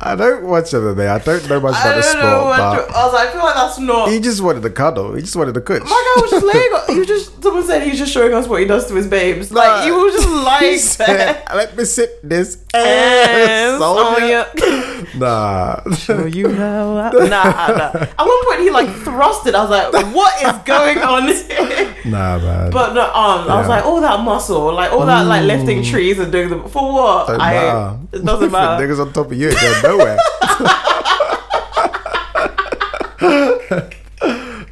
I 0.06 0.14
don't 0.16 0.44
watch 0.46 0.66
MMA. 0.66 1.08
I 1.08 1.18
don't 1.18 1.48
know 1.48 1.60
much 1.60 1.74
I 1.74 1.82
about 1.82 1.96
the 1.96 2.02
sport, 2.02 2.22
but 2.22 2.60
I 2.96 3.04
was 3.04 3.12
like, 3.14 3.28
I 3.28 3.32
feel 3.32 3.42
like 3.42 3.54
that's 3.54 3.78
not. 3.78 4.08
he 4.10 4.20
just 4.20 4.40
wanted 4.42 4.62
to 4.62 4.70
cuddle. 4.70 5.14
He 5.14 5.20
just 5.22 5.36
wanted 5.36 5.54
to 5.54 5.60
cook. 5.60 5.82
My 5.84 5.88
guy 6.16 6.20
was 6.22 6.30
just 6.30 6.46
laying. 6.46 6.72
on- 6.74 6.92
He 6.94 6.98
was 7.00 7.08
just. 7.08 7.42
Someone 7.42 7.64
said 7.66 7.82
he 7.82 7.90
was 7.90 7.98
just 7.98 8.12
showing 8.12 8.34
us 8.34 8.46
what 8.48 8.60
he 8.60 8.66
does 8.66 8.86
to 8.88 8.94
his 8.94 9.06
babes. 9.06 9.52
Like 9.52 9.84
he 9.84 9.90
was 9.92 10.14
just 10.14 10.28
lying 10.46 10.78
said. 10.78 11.42
Let 11.54 11.76
me 11.76 11.84
sip 11.84 12.20
this 12.22 12.58
Ass 12.74 12.84
ass, 12.86 13.80
on 13.80 14.16
soldier." 14.60 14.95
Nah. 15.16 15.80
Show 15.94 16.26
you 16.26 16.48
how. 16.50 16.96
I- 16.96 17.10
Nah, 17.28 17.66
nah. 17.78 17.90
At 17.94 18.18
one 18.18 18.44
point, 18.46 18.60
he 18.60 18.70
like 18.70 18.88
thrusted. 18.88 19.54
I 19.54 19.62
was 19.62 19.70
like, 19.70 20.14
"What 20.14 20.32
is 20.42 20.56
going 20.64 20.98
on 20.98 21.28
here?" 21.28 21.94
nah, 22.04 22.38
man. 22.38 22.70
But 22.70 22.92
no 22.94 23.02
arms. 23.14 23.48
I 23.48 23.58
was 23.58 23.68
like, 23.68 23.84
all 23.84 24.00
that 24.00 24.20
muscle, 24.24 24.72
like 24.74 24.92
all 24.92 25.06
that, 25.06 25.22
like 25.26 25.44
lifting 25.44 25.82
trees 25.82 26.18
and 26.18 26.30
doing 26.32 26.50
them 26.50 26.68
for 26.68 26.92
what? 26.92 27.28
don't 27.28 27.40
I. 27.40 27.96
It 28.12 28.24
doesn't 28.24 28.50
matter. 28.52 28.84
Niggas 28.86 29.00
on 29.00 29.12
top 29.12 29.26
of 29.30 29.38
you 29.38 29.50
going 29.52 29.82
nowhere. 29.82 30.18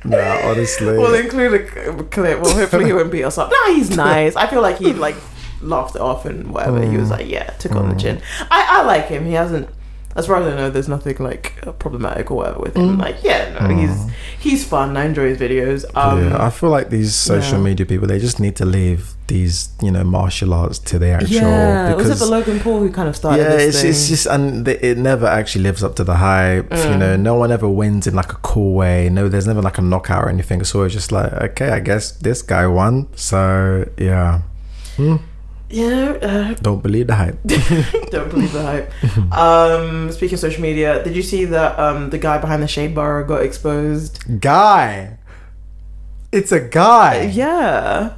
nah, 0.04 0.48
honestly. 0.50 0.86
We'll 0.98 1.14
include 1.14 1.54
a 1.54 2.04
clip. 2.04 2.40
Well, 2.40 2.54
hopefully 2.54 2.86
he 2.86 2.92
won't 2.92 3.10
beat 3.12 3.24
us 3.24 3.38
up. 3.38 3.50
Nah, 3.50 3.74
he's 3.74 3.96
nice. 3.96 4.36
I 4.36 4.46
feel 4.46 4.62
like 4.62 4.78
he 4.78 4.92
like 4.92 5.16
laughed 5.60 5.94
it 5.96 6.00
off 6.02 6.26
and 6.26 6.52
whatever. 6.52 6.80
He 6.80 6.88
Mm. 6.96 7.00
was 7.00 7.10
like, 7.10 7.28
yeah, 7.28 7.50
took 7.58 7.72
on 7.72 7.88
the 7.88 7.94
chin. 8.00 8.20
I, 8.50 8.80
I 8.80 8.82
like 8.82 9.06
him. 9.06 9.24
He 9.24 9.32
hasn't. 9.32 9.68
As 10.16 10.26
far 10.28 10.36
as 10.40 10.46
I 10.52 10.56
know, 10.56 10.70
there's 10.70 10.88
nothing 10.88 11.16
like 11.18 11.54
uh, 11.66 11.72
problematic 11.72 12.30
or 12.30 12.36
whatever 12.36 12.60
with 12.60 12.76
him. 12.76 12.98
Like, 12.98 13.16
yeah, 13.24 13.58
no, 13.60 13.74
he's 13.74 14.06
he's 14.38 14.64
fun. 14.64 14.96
I 14.96 15.06
enjoy 15.06 15.30
his 15.34 15.38
videos. 15.38 15.84
Um, 15.96 16.30
yeah, 16.30 16.44
I 16.46 16.50
feel 16.50 16.70
like 16.70 16.90
these 16.90 17.14
social 17.14 17.58
yeah. 17.58 17.64
media 17.64 17.84
people, 17.86 18.06
they 18.06 18.20
just 18.20 18.38
need 18.38 18.54
to 18.56 18.64
leave 18.64 19.14
these, 19.26 19.70
you 19.82 19.90
know, 19.90 20.04
martial 20.04 20.54
arts 20.54 20.78
to 20.78 20.98
the 20.98 21.08
actual. 21.10 21.34
yeah. 21.36 21.94
Was 21.94 22.06
it 22.06 22.08
because- 22.10 22.20
the 22.20 22.26
Logan 22.26 22.60
Paul 22.60 22.78
who 22.80 22.92
kind 22.92 23.08
of 23.08 23.16
started 23.16 23.42
yeah, 23.42 23.56
this 23.56 23.82
it's, 23.82 23.84
it's 23.84 24.08
just 24.08 24.26
and 24.26 24.68
it 24.68 24.98
never 24.98 25.26
actually 25.26 25.62
lives 25.64 25.82
up 25.82 25.96
to 25.96 26.04
the 26.04 26.16
hype. 26.16 26.70
You 26.70 26.78
Mm. 26.78 26.98
know, 26.98 27.16
no 27.16 27.34
one 27.34 27.50
ever 27.50 27.68
wins 27.68 28.06
in 28.06 28.14
like 28.14 28.30
a 28.32 28.36
cool 28.36 28.74
way. 28.74 29.08
No, 29.08 29.28
there's 29.28 29.46
never 29.48 29.62
like 29.62 29.78
a 29.78 29.82
knockout 29.82 30.24
or 30.24 30.28
anything. 30.28 30.62
So 30.64 30.82
it's 30.84 30.94
just 30.94 31.10
like, 31.10 31.32
okay, 31.32 31.70
I 31.70 31.80
guess 31.80 32.12
this 32.12 32.40
guy 32.42 32.66
won. 32.66 33.08
So 33.16 33.88
yeah, 33.98 34.42
yeah. 35.74 36.18
Uh, 36.22 36.54
don't 36.62 36.82
believe 36.82 37.06
the 37.08 37.14
hype. 37.16 37.38
don't 38.10 38.30
believe 38.30 38.52
the 38.52 38.62
hype. 38.62 39.32
um, 39.32 40.10
speaking 40.12 40.34
of 40.34 40.40
social 40.40 40.62
media, 40.62 41.02
did 41.02 41.14
you 41.16 41.22
see 41.22 41.44
that 41.46 41.78
um, 41.78 42.10
the 42.10 42.18
guy 42.18 42.38
behind 42.38 42.62
the 42.62 42.68
shade 42.68 42.94
bar 42.94 43.24
got 43.24 43.42
exposed? 43.42 44.22
guy, 44.40 45.18
it's 46.32 46.52
a 46.52 46.60
guy. 46.60 47.22
Yeah. 47.32 48.16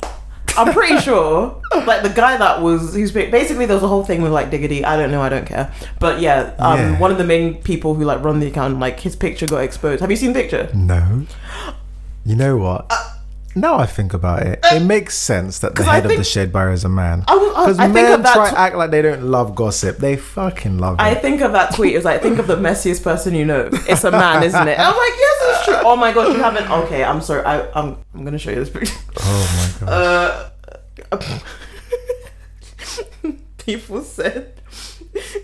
I'm 0.59 0.73
pretty 0.73 0.99
sure, 1.01 1.61
like 1.87 2.03
the 2.03 2.09
guy 2.09 2.39
that 2.39 2.63
was, 2.63 2.95
he's 2.95 3.13
basically 3.13 3.67
there 3.67 3.77
was 3.77 3.83
a 3.85 3.89
whole 3.89 4.05
thing 4.05 4.23
with 4.23 4.33
like 4.33 4.51
Diggity. 4.51 4.85
I 4.87 4.97
don't 4.97 5.11
know, 5.11 5.21
I 5.21 5.29
don't 5.29 5.45
care. 5.47 5.71
But 6.01 6.21
yeah, 6.21 6.55
um, 6.59 6.79
Yeah. 6.79 6.99
one 6.99 7.11
of 7.11 7.19
the 7.19 7.25
main 7.25 7.61
people 7.63 7.95
who 7.95 8.05
like 8.05 8.23
run 8.25 8.41
the 8.41 8.47
account, 8.47 8.79
like 8.81 9.01
his 9.01 9.17
picture 9.17 9.47
got 9.47 9.59
exposed. 9.65 10.01
Have 10.01 10.11
you 10.11 10.17
seen 10.17 10.33
the 10.33 10.41
picture? 10.41 10.71
No, 10.75 11.27
you 12.25 12.37
know 12.37 12.57
what? 12.57 12.91
Now 13.57 13.79
I 13.79 13.87
think 13.87 14.13
about 14.15 14.43
it, 14.43 14.61
it 14.71 14.83
makes 14.83 15.17
sense 15.17 15.59
that 15.61 15.75
the 15.75 15.83
head 15.83 16.05
of 16.05 16.11
the 16.11 16.17
think- 16.17 16.27
shade 16.27 16.53
bar 16.53 16.71
is 16.71 16.85
a 16.85 16.89
man. 16.89 17.21
Because 17.21 17.79
I 17.79 17.85
think 17.85 17.95
men 17.95 18.13
of 18.13 18.23
that 18.23 18.35
try 18.35 18.51
tw- 18.51 18.55
act 18.55 18.77
like 18.77 18.91
they 18.91 19.01
don't 19.03 19.25
love 19.25 19.55
gossip. 19.55 19.97
They 19.97 20.17
fucking 20.17 20.79
love 20.79 20.97
I 20.99 21.15
think 21.15 21.41
of 21.41 21.53
that 21.53 21.75
tweet. 21.75 21.95
It 21.95 21.97
was 21.97 22.05
like, 22.05 22.21
think 22.21 22.39
of 22.39 22.47
the 22.47 22.57
messiest 22.57 23.03
person 23.03 23.35
you 23.35 23.45
know. 23.47 23.69
It's 23.89 24.05
a 24.05 24.11
man, 24.11 24.43
isn't 24.43 24.69
it? 24.69 24.79
And 24.79 24.83
I'm 24.83 24.97
like, 24.97 25.13
yes, 25.19 25.43
it's 25.57 25.65
true. 25.65 25.77
Oh 25.85 25.97
my 25.97 26.13
god, 26.13 26.37
you 26.37 26.43
haven't. 26.43 26.71
Okay, 26.71 27.03
I'm 27.03 27.21
sorry. 27.23 27.45
I, 27.45 27.67
I'm 27.73 27.97
I'm 28.15 28.25
gonna 28.25 28.39
show 28.39 28.51
you 28.51 28.57
this 28.63 28.71
picture. 28.71 28.95
oh 29.21 29.79
my 29.81 29.87
god. 29.87 30.53
Uh, 31.13 31.39
people 33.59 34.03
said 34.03 34.61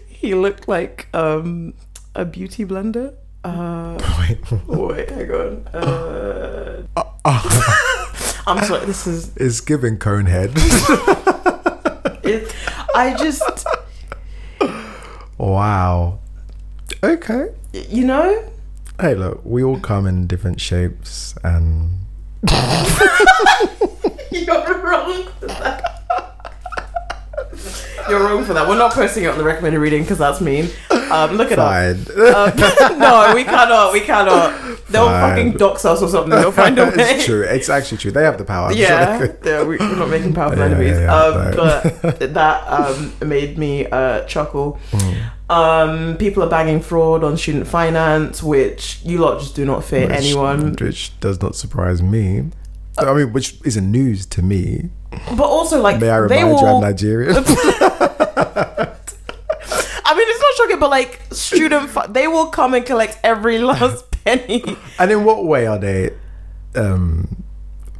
he 0.08 0.34
looked 0.34 0.68
like 0.68 1.08
um, 1.14 1.74
a 2.14 2.24
beauty 2.24 2.64
blender. 2.64 3.14
Uh, 3.45 3.99
Wait. 4.20 4.38
wait, 4.68 5.11
hang 5.11 5.30
on. 5.30 5.66
Uh, 5.74 6.82
I'm 8.47 8.64
sorry. 8.64 8.86
This 8.86 9.07
is. 9.07 9.36
It's 9.36 9.61
giving 9.61 9.99
cone 9.99 10.26
head. 10.26 10.53
It, 12.24 12.55
I 12.95 13.16
just, 13.16 13.66
wow. 15.38 16.20
Okay. 17.03 17.49
you 17.72 18.05
know, 18.05 18.49
Hey, 19.01 19.16
look, 19.16 19.40
we 19.45 19.64
all 19.64 19.80
come 19.80 20.07
in 20.07 20.28
different 20.28 20.61
shapes, 20.61 21.34
and 21.43 21.99
you're 24.30 24.82
wrong 24.84 25.24
for 25.40 25.47
that. 25.49 26.32
You're 28.09 28.20
wrong 28.20 28.45
for 28.45 28.53
that. 28.55 28.68
We're 28.68 28.76
not 28.78 28.93
posting 28.93 29.24
it 29.24 29.28
on 29.28 29.39
the 29.39 29.45
recommended 29.45 29.78
reading 29.78 30.03
because 30.03 30.18
that's 30.18 30.41
mean. 30.41 30.68
Um, 31.11 31.33
look 31.37 31.53
up. 31.53 31.59
Fine. 31.59 31.97
Um, 32.11 32.99
no, 32.99 33.33
we 33.35 33.45
cannot. 33.45 33.93
We 33.93 34.01
cannot. 34.01 34.59
They'll 34.89 35.07
Fine. 35.07 35.30
fucking 35.30 35.53
dox 35.59 35.85
us 35.85 36.03
or 36.03 36.09
something. 36.09 36.30
They'll 36.30 36.53
find 36.53 36.78
a 36.78 36.87
way. 36.87 36.93
it's 36.97 37.24
true. 37.24 37.43
It's 37.43 37.68
actually 37.68 37.99
true. 37.99 38.11
They 38.11 38.24
have 38.24 38.39
the 38.39 38.45
power. 38.45 38.68
I'm 38.68 38.74
sure 38.74 38.83
yeah, 38.83 39.33
yeah, 39.45 39.62
we're 39.62 39.78
not 39.78 40.09
making 40.09 40.35
powerful 40.35 40.59
Yeah, 40.59 40.64
enemies. 40.66 40.99
yeah, 40.99 41.01
yeah, 41.01 41.14
um, 41.14 41.57
but 41.57 42.35
that 42.35 42.66
um, 42.68 43.12
made 43.26 43.59
me 43.59 43.87
uh, 43.87 44.24
chuckle. 44.24 44.78
Mm. 44.91 45.30
Um, 45.51 46.16
people 46.16 46.43
are 46.43 46.49
banging 46.51 46.80
fraud 46.80 47.22
on 47.24 47.37
student 47.37 47.66
finance, 47.66 48.43
which 48.43 49.01
you 49.05 49.18
lot 49.18 49.41
just 49.41 49.55
do 49.55 49.64
not 49.66 49.85
fear 49.85 50.09
Which- 50.09 50.16
anyone. 50.16 50.72
Which 50.74 51.18
does 51.20 51.41
not 51.43 51.55
surprise 51.55 52.03
me. 52.03 52.51
I 52.99 53.12
mean, 53.14 53.33
which 53.33 53.59
isn't 53.64 53.91
news 53.91 54.26
to 54.26 54.43
me. 54.43 54.91
But 55.36 55.44
also, 55.44 55.80
like, 55.80 56.00
May 56.00 56.10
I 56.10 56.26
they 56.26 56.42
remind 56.42 56.60
you, 56.60 56.66
I'm 56.66 56.72
will. 56.74 56.80
Nigerian. 56.80 57.36
I 60.04 60.14
mean, 60.14 60.26
it's 60.28 60.40
not 60.40 60.54
shocking, 60.56 60.78
but 60.80 60.90
like, 60.90 61.20
student, 61.30 61.90
fi- 61.90 62.06
they 62.08 62.28
will 62.28 62.46
come 62.46 62.74
and 62.74 62.84
collect 62.84 63.18
every 63.24 63.58
last 63.70 64.04
penny. 64.24 64.64
and 64.98 65.10
in 65.10 65.24
what 65.24 65.44
way 65.44 65.66
are 65.66 65.78
they 65.78 66.10
um, 66.74 67.42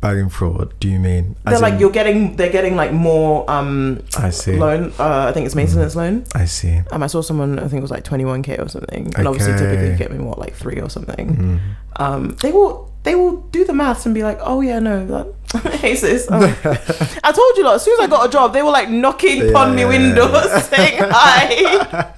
bagging 0.01 0.29
fraud? 0.29 0.75
Do 0.81 0.89
you 0.89 0.99
mean? 1.01 1.37
They're 1.45 1.55
As 1.55 1.63
like, 1.63 1.81
you're 1.81 1.91
getting, 1.91 2.37
they're 2.37 2.53
getting 2.53 2.77
like 2.77 2.93
more 2.93 3.49
um 3.51 4.03
I 4.19 4.31
see. 4.31 4.57
loan. 4.57 4.93
Uh, 4.99 5.27
I 5.29 5.33
think 5.33 5.47
it's 5.47 5.55
maintenance 5.55 5.97
loan. 5.97 6.25
I 6.35 6.45
see. 6.45 6.81
Um, 6.91 7.03
I 7.03 7.07
saw 7.07 7.23
someone, 7.23 7.59
I 7.59 7.63
think 7.63 7.75
it 7.75 7.83
was 7.83 7.91
like 7.91 8.05
21k 8.05 8.59
or 8.65 8.69
something, 8.69 9.13
and 9.17 9.27
obviously 9.27 9.55
typically 9.57 9.91
you 9.91 9.97
get 9.97 10.11
me 10.13 10.19
what 10.19 10.39
like 10.39 10.55
three 10.55 10.81
or 10.81 10.91
something. 10.91 11.37
Mm. 11.37 11.61
Um, 12.03 12.37
they 12.43 12.53
will 12.53 12.92
they 13.05 13.15
will 13.17 13.39
do 13.51 13.65
the 13.65 13.73
maths 13.73 14.07
and 14.07 14.15
be 14.15 14.23
like, 14.23 14.39
oh 14.43 14.61
yeah, 14.61 14.79
no, 14.79 15.05
that, 15.07 15.73
hey 15.81 15.97
sis, 15.97 16.31
um, 16.31 16.43
I 17.25 17.33
told 17.33 17.57
you, 17.57 17.65
lot, 17.65 17.75
as 17.77 17.83
soon 17.83 17.95
as 17.95 18.01
I 18.01 18.07
got 18.07 18.27
a 18.29 18.31
job, 18.33 18.53
they 18.53 18.63
were 18.63 18.71
like 18.71 18.89
knocking 18.91 19.49
Yeah, 19.49 19.59
on 19.59 19.75
me 19.75 19.83
yeah, 19.83 19.89
windows 19.89 20.31
yeah. 20.47 20.61
saying 20.73 20.99
hi. 21.01 22.13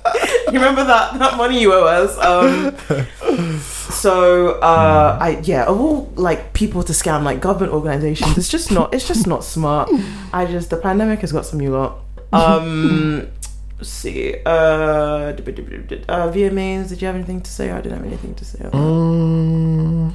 you 0.52 0.52
remember 0.52 0.84
that 0.84 1.18
that 1.18 1.36
money 1.36 1.60
you 1.60 1.72
owe 1.72 1.84
us? 1.86 2.16
Um, 2.18 2.76
so 3.90 4.60
uh, 4.60 5.18
I 5.20 5.40
yeah, 5.42 5.64
of 5.64 5.80
all 5.80 6.12
like 6.16 6.52
people 6.52 6.82
to 6.84 6.92
scam 6.92 7.22
like 7.22 7.40
government 7.40 7.72
organizations, 7.72 8.36
it's 8.36 8.48
just 8.48 8.70
not 8.70 8.92
it's 8.94 9.08
just 9.08 9.26
not 9.26 9.42
smart. 9.42 9.90
I 10.32 10.46
just 10.46 10.70
the 10.70 10.76
pandemic 10.76 11.20
has 11.20 11.32
got 11.32 11.46
some 11.46 11.60
new 11.60 11.70
lot. 11.70 11.98
Um, 12.32 13.28
let's 13.78 13.88
see, 13.90 14.34
uh, 14.44 14.48
uh, 14.48 15.32
VMAs. 15.32 16.88
Did 16.90 17.00
you 17.00 17.06
have 17.06 17.14
anything 17.16 17.40
to 17.40 17.50
say? 17.50 17.70
I 17.70 17.80
didn't 17.80 17.98
have 17.98 18.06
anything 18.06 18.34
to 18.34 18.44
say. 18.44 18.58
Mm, 18.58 20.14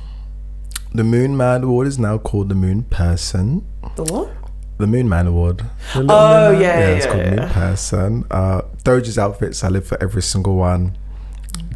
the 0.94 1.04
Moon 1.04 1.36
Man 1.38 1.64
Award 1.64 1.88
is 1.88 2.00
now 2.00 2.18
called 2.18 2.50
the 2.50 2.56
Moon 2.56 2.84
Person. 2.84 3.66
The 3.96 4.04
what? 4.04 4.30
The 4.78 4.88
Moon 4.88 5.08
Man 5.10 5.28
Award. 5.28 5.64
The 5.94 6.00
little 6.02 6.16
Oh, 6.16 6.52
Moon 6.52 6.60
Man? 6.60 6.62
yeah, 6.62 6.88
it's 6.90 7.06
yeah, 7.06 7.12
called 7.12 7.26
yeah. 7.26 7.36
Moon 7.36 7.50
Person. 7.50 8.26
Uh, 8.32 8.62
Doja's 8.84 9.18
outfits, 9.18 9.64
I 9.64 9.70
live 9.70 9.86
for 9.86 10.02
every 10.02 10.22
single 10.22 10.56
one. 10.56 10.98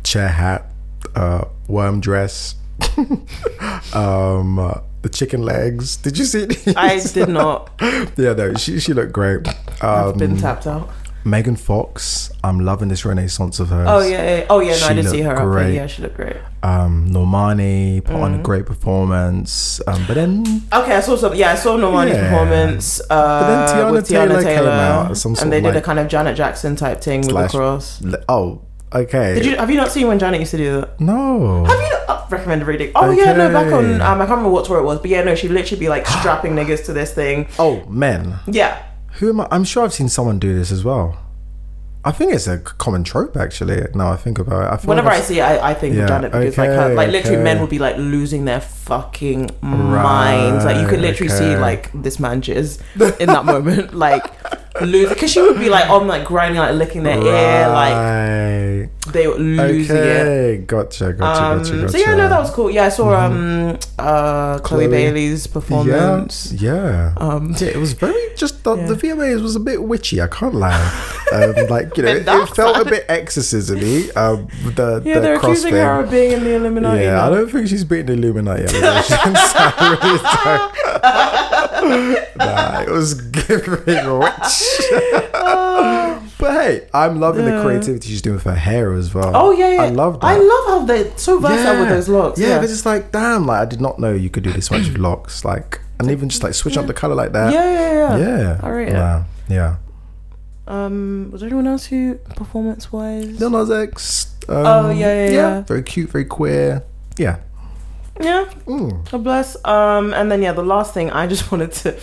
Chair 0.03 0.29
hat, 0.29 0.71
uh, 1.15 1.45
worm 1.67 1.99
dress, 2.01 2.55
um, 3.93 4.59
uh, 4.59 4.79
the 5.01 5.09
chicken 5.09 5.41
legs. 5.43 5.97
Did 5.97 6.17
you 6.17 6.25
see? 6.25 6.43
It? 6.43 6.77
I 6.77 6.99
did 6.99 7.29
not. 7.29 7.69
yeah, 8.17 8.33
no, 8.33 8.53
she 8.55 8.79
she 8.79 8.93
looked 8.93 9.11
great. 9.13 9.47
I've 9.81 10.13
Um, 10.13 10.17
been 10.17 10.37
tapped 10.37 10.67
out. 10.67 10.89
Megan 11.25 11.55
Fox, 11.55 12.31
I'm 12.43 12.59
loving 12.59 12.89
this 12.89 13.05
renaissance 13.05 13.59
of 13.59 13.69
hers. 13.69 13.87
Oh 13.89 14.01
yeah, 14.01 14.37
yeah. 14.39 14.45
oh 14.49 14.59
yeah. 14.59 14.75
No, 14.77 14.87
I 14.87 14.93
did 14.93 15.07
see 15.09 15.21
her 15.21 15.35
great. 15.35 15.75
Yeah, 15.75 15.87
she 15.87 16.01
looked 16.01 16.15
great. 16.17 16.35
Um, 16.61 17.09
Normani 17.09 18.03
put 18.03 18.15
on 18.15 18.33
a 18.33 18.37
Mhm. 18.37 18.43
great 18.43 18.65
performance, 18.65 19.81
um, 19.87 20.03
but 20.07 20.15
then 20.15 20.61
Okay, 20.73 20.95
I 20.95 20.99
saw 20.99 21.15
some. 21.15 21.33
Yeah, 21.35 21.51
I 21.51 21.55
saw 21.55 21.77
Normani's 21.77 22.15
Yeah. 22.15 22.29
performance. 22.29 23.01
Uh, 23.09 23.47
then 23.47 23.67
Teyana 23.69 23.91
with 23.91 24.07
Teyana 24.07 24.27
Taylor 24.27 24.41
Taylor, 24.43 24.69
came 24.71 24.79
out 24.79 25.17
some 25.17 25.35
sort 25.35 25.43
and 25.43 25.53
they 25.53 25.61
did 25.61 25.75
a 25.75 25.81
kind 25.81 25.99
of 25.99 26.07
Janet 26.07 26.35
Jackson 26.35 26.75
type 26.75 27.01
thing 27.01 27.21
with 27.21 27.29
the 27.35 27.47
cross. 27.47 28.01
oh, 28.27 28.61
okay. 28.93 29.33
Did 29.35 29.45
you 29.45 29.55
have 29.57 29.69
you 29.69 29.77
not 29.77 29.91
seen 29.91 30.07
when 30.07 30.19
Janet 30.19 30.39
used 30.41 30.51
to 30.51 30.57
do 30.57 30.81
that? 30.81 30.99
No. 30.99 31.63
Have 31.65 31.79
you 31.79 31.89
not, 31.89 32.09
uh, 32.09 32.21
recommended 32.29 32.67
reading? 32.67 32.91
Oh 32.95 33.11
yeah, 33.11 33.33
no, 33.33 33.49
back 33.49 33.71
on 33.71 34.01
um, 34.01 34.01
I 34.01 34.25
can't 34.25 34.29
remember 34.31 34.49
what 34.49 34.65
tour 34.65 34.79
it 34.79 34.83
was, 34.83 34.99
but 34.99 35.09
yeah, 35.09 35.23
no, 35.23 35.35
she'd 35.35 35.51
literally 35.51 35.79
be 35.79 35.87
like 35.89 36.05
strapping 36.07 36.53
niggas 36.59 36.83
to 36.85 36.93
this 36.93 37.11
thing. 37.13 37.47
Oh, 37.59 37.81
men. 37.89 38.35
Yeah, 38.47 38.77
Who 39.19 39.29
am 39.29 39.41
I? 39.41 39.47
I'm 39.51 39.63
sure 39.63 39.83
I've 39.83 39.93
seen 39.93 40.09
someone 40.09 40.39
do 40.39 40.53
this 40.57 40.71
as 40.71 40.83
well. 40.83 41.17
I 42.05 42.11
think 42.11 42.33
it's 42.33 42.47
a 42.47 42.57
common 42.57 43.05
trope, 43.05 43.37
actually. 43.37 43.81
Now 43.95 44.11
I 44.11 44.17
think 44.17 44.37
about 44.37 44.63
it. 44.65 44.73
I 44.73 44.77
feel 44.77 44.89
whenever 44.89 45.07
like 45.07 45.19
I 45.19 45.21
see 45.21 45.39
it, 45.39 45.43
I, 45.43 45.69
I 45.69 45.73
think 45.73 45.95
Yeah, 45.95 46.01
of 46.03 46.07
Janet 46.09 46.31
because 46.33 46.57
like 46.57 46.69
her, 46.69 46.81
okay, 46.87 46.95
like 46.95 47.09
literally 47.11 47.37
okay. 47.37 47.43
men 47.43 47.61
would 47.61 47.69
be 47.69 47.79
like 47.79 47.95
losing 47.97 48.43
their 48.43 48.59
fucking 48.59 49.49
minds. 49.61 50.65
Like 50.65 50.77
you 50.77 50.83
could 50.87 50.99
Right, 50.99 51.01
literally 51.11 51.29
see 51.29 51.55
like 51.55 51.91
this 51.93 52.19
man 52.19 52.41
jizz 52.41 52.81
in 53.21 53.27
that 53.27 53.45
moment, 53.45 53.93
like 54.07 54.25
lose 54.81 55.09
because 55.09 55.31
she 55.31 55.41
would 55.41 55.59
be 55.59 55.69
like 55.69 55.89
on 55.89 56.07
like 56.07 56.25
grinding, 56.25 56.59
like 56.59 56.75
licking 56.75 57.03
their 57.03 57.17
ear, 57.17 57.67
like 57.69 57.93
Right. 57.93 58.89
they 59.13 59.27
were 59.27 59.35
losing 59.35 59.95
it. 59.97 60.67
gotcha, 60.67 61.13
gotcha, 61.13 61.43
Um, 61.43 61.57
gotcha, 61.59 61.75
gotcha. 61.75 61.89
so 61.89 61.97
yeah, 61.97 62.15
no, 62.15 62.27
that 62.29 62.39
was 62.39 62.49
cool. 62.51 62.71
Yeah, 62.71 62.85
I 62.85 62.89
saw 62.89 63.13
um 63.13 63.77
uh 63.99 64.59
Chloe, 64.59 64.85
Chloe. 64.85 64.87
Bailey's 64.87 65.45
performance. 65.47 66.51
Yeah, 66.53 66.71
yeah. 66.71 67.13
Um, 67.17 67.53
Yeah, 67.59 67.67
it 67.69 67.77
was 67.77 67.93
very 67.93 68.21
just 68.35 68.63
the, 68.63 68.75
the 68.75 68.95
VMAs 68.95 69.41
was 69.43 69.55
a 69.55 69.59
bit 69.59 69.83
witchy. 69.83 70.21
I 70.21 70.27
can't 70.27 70.55
lie. 70.55 71.09
Um, 71.33 71.55
like 71.67 71.97
you 71.97 72.03
know, 72.03 72.09
it, 72.11 72.27
it 72.27 72.49
felt 72.49 72.77
a 72.77 72.85
bit 72.85 73.05
exorcism-y. 73.09 74.07
Um, 74.15 74.47
the 74.75 75.01
yeah, 75.05 75.15
the 75.15 75.19
they're 75.21 75.35
accusing 75.37 75.71
thing. 75.71 75.81
her 75.81 76.01
of 76.03 76.11
being 76.11 76.31
in 76.33 76.43
the 76.43 76.53
Illuminati. 76.53 77.01
Yeah, 77.05 77.25
I 77.25 77.29
don't 77.31 77.49
think 77.49 77.67
she's 77.69 77.83
beating 77.83 78.05
the 78.05 78.13
Illuminati 78.13 78.65
allegations. 78.65 79.09
I 79.33 79.97
really 81.81 82.23
don't. 82.27 82.37
nah, 82.37 82.81
it 82.81 82.89
was 82.89 83.15
giving 83.15 84.19
witch. 84.19 84.62
but 86.39 86.51
hey, 86.53 86.87
I'm 86.93 87.19
loving 87.19 87.45
the 87.45 87.61
creativity 87.61 88.09
she's 88.09 88.21
doing 88.21 88.35
with 88.35 88.43
her 88.45 88.55
hair 88.55 88.93
as 88.93 89.13
well. 89.13 89.31
Oh 89.35 89.51
yeah, 89.51 89.69
yeah. 89.73 89.81
I 89.83 89.89
love 89.89 90.19
that. 90.21 90.27
I 90.27 90.37
love 90.37 90.65
how 90.67 90.85
they're 90.85 91.17
so 91.17 91.39
versatile 91.39 91.79
with 91.81 91.89
those 91.89 92.09
locks. 92.09 92.39
Yeah, 92.39 92.47
Yeah, 92.49 92.57
because 92.59 92.71
it's 92.71 92.85
like, 92.85 93.11
damn, 93.11 93.45
like 93.45 93.61
I 93.61 93.65
did 93.65 93.81
not 93.81 93.99
know 93.99 94.13
you 94.13 94.29
could 94.29 94.43
do 94.43 94.51
this 94.51 94.69
much 94.71 94.87
with 94.87 94.97
locks. 94.97 95.43
Like, 95.45 95.79
and 95.99 96.09
even 96.11 96.29
just 96.29 96.43
like 96.43 96.53
switch 96.53 96.77
up 96.77 96.87
the 96.87 96.93
color 96.93 97.15
like 97.15 97.31
that. 97.33 97.53
yeah, 97.53 97.71
yeah. 97.71 98.17
Yeah. 98.17 98.59
I 98.61 98.69
rate 98.69 98.89
it. 98.89 98.93
yeah. 98.93 99.23
Yeah. 99.49 99.75
Um, 100.67 101.29
was 101.31 101.41
there 101.41 101.47
anyone 101.49 101.67
else 101.67 101.85
who 101.85 102.15
performance 102.35 102.91
wise? 102.91 103.39
Lil 103.39 103.49
Nas 103.49 103.69
X. 103.69 104.33
Um, 104.47 104.65
Oh, 104.65 104.89
yeah, 104.91 105.25
yeah, 105.25 105.31
yeah. 105.31 105.61
Very 105.61 105.83
cute, 105.83 106.09
very 106.09 106.25
queer. 106.25 106.83
Yeah. 107.17 107.39
Yeah, 108.21 108.45
Mm. 108.67 109.09
God 109.09 109.23
bless. 109.23 109.57
Um, 109.65 110.13
and 110.13 110.31
then 110.31 110.41
yeah, 110.43 110.51
the 110.53 110.63
last 110.63 110.93
thing 110.93 111.09
I 111.09 111.25
just 111.27 111.51
wanted 111.51 111.71
to 111.73 111.99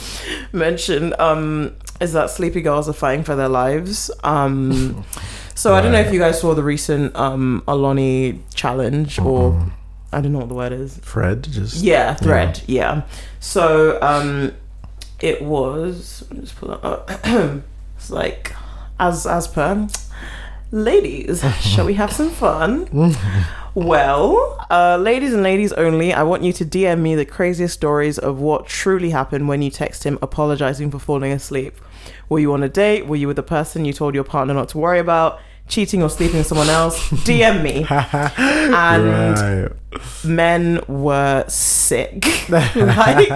mention 0.52 1.14
um 1.20 1.76
is 2.00 2.12
that 2.14 2.30
sleepy 2.30 2.60
girls 2.62 2.88
are 2.88 2.92
fighting 2.94 3.24
for 3.24 3.36
their 3.36 3.48
lives. 3.48 4.10
Um, 4.24 5.04
so 5.54 5.74
I 5.74 5.80
don't 5.82 5.92
know 5.92 6.00
if 6.00 6.12
you 6.12 6.18
guys 6.18 6.40
saw 6.40 6.54
the 6.54 6.62
recent 6.62 7.14
um 7.16 7.62
Aloni 7.68 8.38
challenge 8.54 9.18
or 9.18 9.52
Mhm. 9.52 9.70
I 10.12 10.20
don't 10.20 10.32
know 10.32 10.40
what 10.40 10.48
the 10.48 10.54
word 10.54 10.72
is. 10.72 10.98
Fred 11.02 11.44
just. 11.44 11.76
Yeah, 11.76 12.14
thread. 12.14 12.62
Yeah. 12.66 13.02
So 13.38 13.98
um, 14.02 14.52
it 15.20 15.40
was. 15.42 16.24
Just 16.34 16.56
pull 16.56 16.70
that 16.70 16.84
up. 16.84 17.10
it's 17.96 18.10
like 18.10 18.52
as 18.98 19.26
as 19.26 19.46
per. 19.46 19.86
Ladies, 20.72 21.44
shall 21.60 21.86
we 21.86 21.94
have 21.94 22.12
some 22.12 22.30
fun? 22.30 22.88
well, 23.74 24.66
uh, 24.70 24.96
ladies 24.96 25.32
and 25.32 25.42
ladies 25.42 25.72
only, 25.72 26.12
I 26.12 26.22
want 26.22 26.42
you 26.42 26.52
to 26.54 26.64
DM 26.64 27.00
me 27.00 27.14
the 27.14 27.24
craziest 27.24 27.74
stories 27.74 28.18
of 28.18 28.40
what 28.40 28.66
truly 28.66 29.10
happened 29.10 29.48
when 29.48 29.62
you 29.62 29.70
text 29.70 30.04
him 30.04 30.18
apologizing 30.22 30.90
for 30.90 30.98
falling 30.98 31.32
asleep. 31.32 31.76
Were 32.28 32.38
you 32.38 32.52
on 32.52 32.62
a 32.62 32.68
date? 32.68 33.06
Were 33.06 33.16
you 33.16 33.26
with 33.26 33.36
the 33.36 33.42
person 33.42 33.84
you 33.84 33.92
told 33.92 34.14
your 34.14 34.24
partner 34.24 34.54
not 34.54 34.68
to 34.70 34.78
worry 34.78 34.98
about? 34.98 35.40
Cheating 35.68 36.02
or 36.02 36.10
sleeping 36.10 36.38
with 36.38 36.46
someone 36.46 36.68
else? 36.68 37.10
DM 37.10 37.62
me. 37.62 37.86
And 38.72 39.04
right. 39.06 39.72
men 40.24 40.80
were 40.88 41.44
sick. 41.48 42.24
like 42.48 43.28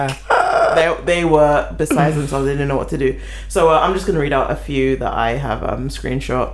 they, 0.75 0.97
they 1.05 1.25
were 1.25 1.73
besides 1.77 2.15
themselves. 2.15 2.45
They 2.45 2.53
didn't 2.53 2.67
know 2.67 2.77
what 2.77 2.89
to 2.89 2.97
do. 2.97 3.19
So 3.47 3.69
uh, 3.69 3.79
I'm 3.79 3.93
just 3.93 4.05
gonna 4.05 4.19
read 4.19 4.33
out 4.33 4.51
a 4.51 4.55
few 4.55 4.95
that 4.97 5.13
I 5.13 5.31
have 5.31 5.63
um, 5.63 5.89
screenshot. 5.89 6.53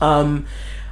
Um, 0.00 0.46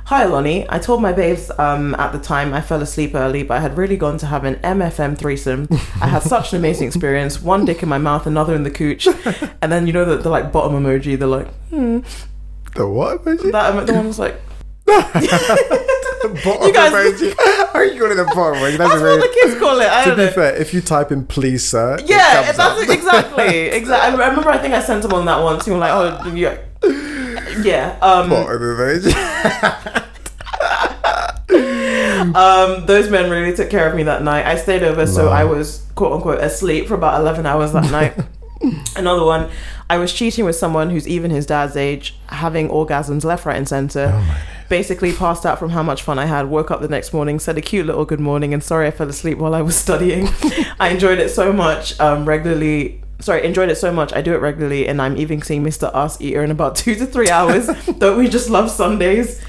Hi 0.06 0.24
Lonnie, 0.26 0.66
I 0.68 0.78
told 0.78 1.00
my 1.00 1.12
babes 1.12 1.50
um, 1.58 1.94
at 1.94 2.12
the 2.12 2.18
time 2.18 2.52
I 2.52 2.60
fell 2.60 2.82
asleep 2.82 3.14
early, 3.14 3.42
but 3.42 3.56
I 3.56 3.60
had 3.60 3.78
really 3.78 3.96
gone 3.96 4.18
to 4.18 4.26
have 4.26 4.44
an 4.44 4.56
MFM 4.56 5.16
threesome. 5.16 5.66
I 6.00 6.08
had 6.08 6.22
such 6.22 6.52
an 6.52 6.58
amazing 6.58 6.88
experience. 6.88 7.40
One 7.40 7.64
dick 7.64 7.82
in 7.82 7.88
my 7.88 7.96
mouth, 7.96 8.26
another 8.26 8.54
in 8.54 8.64
the 8.64 8.70
cooch, 8.70 9.06
and 9.62 9.72
then 9.72 9.86
you 9.86 9.94
know 9.94 10.04
the, 10.04 10.18
the 10.18 10.28
like 10.28 10.52
bottom 10.52 10.74
emoji. 10.82 11.18
They're 11.18 11.26
like, 11.26 11.48
hmm. 11.70 12.00
The 12.76 12.86
what? 12.86 13.24
emoji? 13.24 13.50
That 13.52 13.86
the 13.86 13.94
one 13.94 14.06
was 14.08 14.18
like, 14.18 14.38
bottom 14.86 15.22
You 16.66 16.72
guys- 16.74 16.92
emoji. 16.92 17.34
How 17.72 17.80
are 17.80 17.84
you 17.86 17.98
calling 17.98 18.18
it 18.18 18.26
bottom 18.26 18.60
emoji? 18.60 18.76
That's, 18.76 18.92
that's 18.92 19.02
what 19.02 19.20
the 19.22 19.38
kids 19.42 19.58
call 19.58 19.80
it. 19.80 19.88
I 19.88 20.04
To 20.04 20.10
be 20.10 20.16
know. 20.26 20.30
fair, 20.32 20.54
if 20.56 20.74
you 20.74 20.82
type 20.82 21.12
in 21.12 21.24
please 21.24 21.66
sir, 21.66 21.96
Yeah, 22.04 22.42
that's 22.52 22.58
up. 22.58 22.76
exactly 22.90 23.56
exactly. 23.68 24.22
I 24.22 24.28
remember 24.28 24.50
I 24.50 24.58
think 24.58 24.74
I 24.74 24.80
sent 24.82 25.00
them 25.00 25.14
on 25.14 25.24
that 25.24 25.42
once. 25.42 25.66
You 25.66 25.72
were 25.72 25.78
like, 25.78 25.92
oh 25.92 26.34
yeah, 26.34 26.58
yeah. 27.62 27.98
Um, 28.00 28.30
emoji. 28.30 29.14
um, 32.34 32.86
those 32.86 33.10
men 33.10 33.30
really 33.30 33.54
took 33.54 33.70
care 33.70 33.88
of 33.88 33.94
me 33.94 34.02
that 34.04 34.22
night. 34.22 34.46
I 34.46 34.56
stayed 34.56 34.82
over, 34.82 35.06
so 35.06 35.28
I 35.28 35.44
was 35.44 35.86
quote 35.94 36.12
unquote 36.12 36.40
asleep 36.40 36.88
for 36.88 36.94
about 36.94 37.20
eleven 37.20 37.46
hours 37.46 37.72
that 37.72 37.90
night. 37.90 38.14
Another 38.96 39.24
one, 39.24 39.50
I 39.90 39.98
was 39.98 40.12
cheating 40.12 40.44
with 40.44 40.56
someone 40.56 40.90
who's 40.90 41.06
even 41.06 41.30
his 41.30 41.44
dad's 41.44 41.76
age, 41.76 42.16
having 42.28 42.68
orgasms 42.68 43.24
left, 43.24 43.44
right, 43.44 43.56
and 43.56 43.68
center. 43.68 44.10
Oh 44.14 44.36
basically 44.68 45.12
passed 45.12 45.46
out 45.46 45.58
from 45.58 45.70
how 45.70 45.82
much 45.82 46.02
fun 46.02 46.18
I 46.18 46.26
had. 46.26 46.46
Woke 46.46 46.70
up 46.70 46.80
the 46.80 46.88
next 46.88 47.12
morning, 47.12 47.38
said 47.38 47.58
a 47.58 47.60
cute 47.60 47.86
little 47.86 48.04
good 48.04 48.20
morning, 48.20 48.52
and 48.52 48.62
sorry 48.62 48.86
I 48.86 48.90
fell 48.90 49.08
asleep 49.08 49.38
while 49.38 49.54
I 49.54 49.62
was 49.62 49.76
studying. 49.76 50.28
I 50.80 50.88
enjoyed 50.90 51.18
it 51.18 51.28
so 51.30 51.52
much. 51.52 51.98
Um, 52.00 52.24
regularly. 52.24 53.00
Sorry, 53.20 53.44
enjoyed 53.44 53.70
it 53.70 53.76
so 53.76 53.92
much. 53.92 54.12
I 54.12 54.20
do 54.22 54.34
it 54.34 54.38
regularly, 54.38 54.86
and 54.86 55.00
I'm 55.00 55.16
even 55.16 55.40
seeing 55.40 55.62
Mr. 55.64 55.90
Ass 55.94 56.20
Eater 56.20 56.42
in 56.42 56.50
about 56.50 56.76
two 56.82 56.94
to 56.96 57.06
three 57.06 57.30
hours. 57.30 57.68
Don't 57.98 58.18
we 58.18 58.28
just 58.28 58.50
love 58.50 58.70
Sundays? 58.70 59.42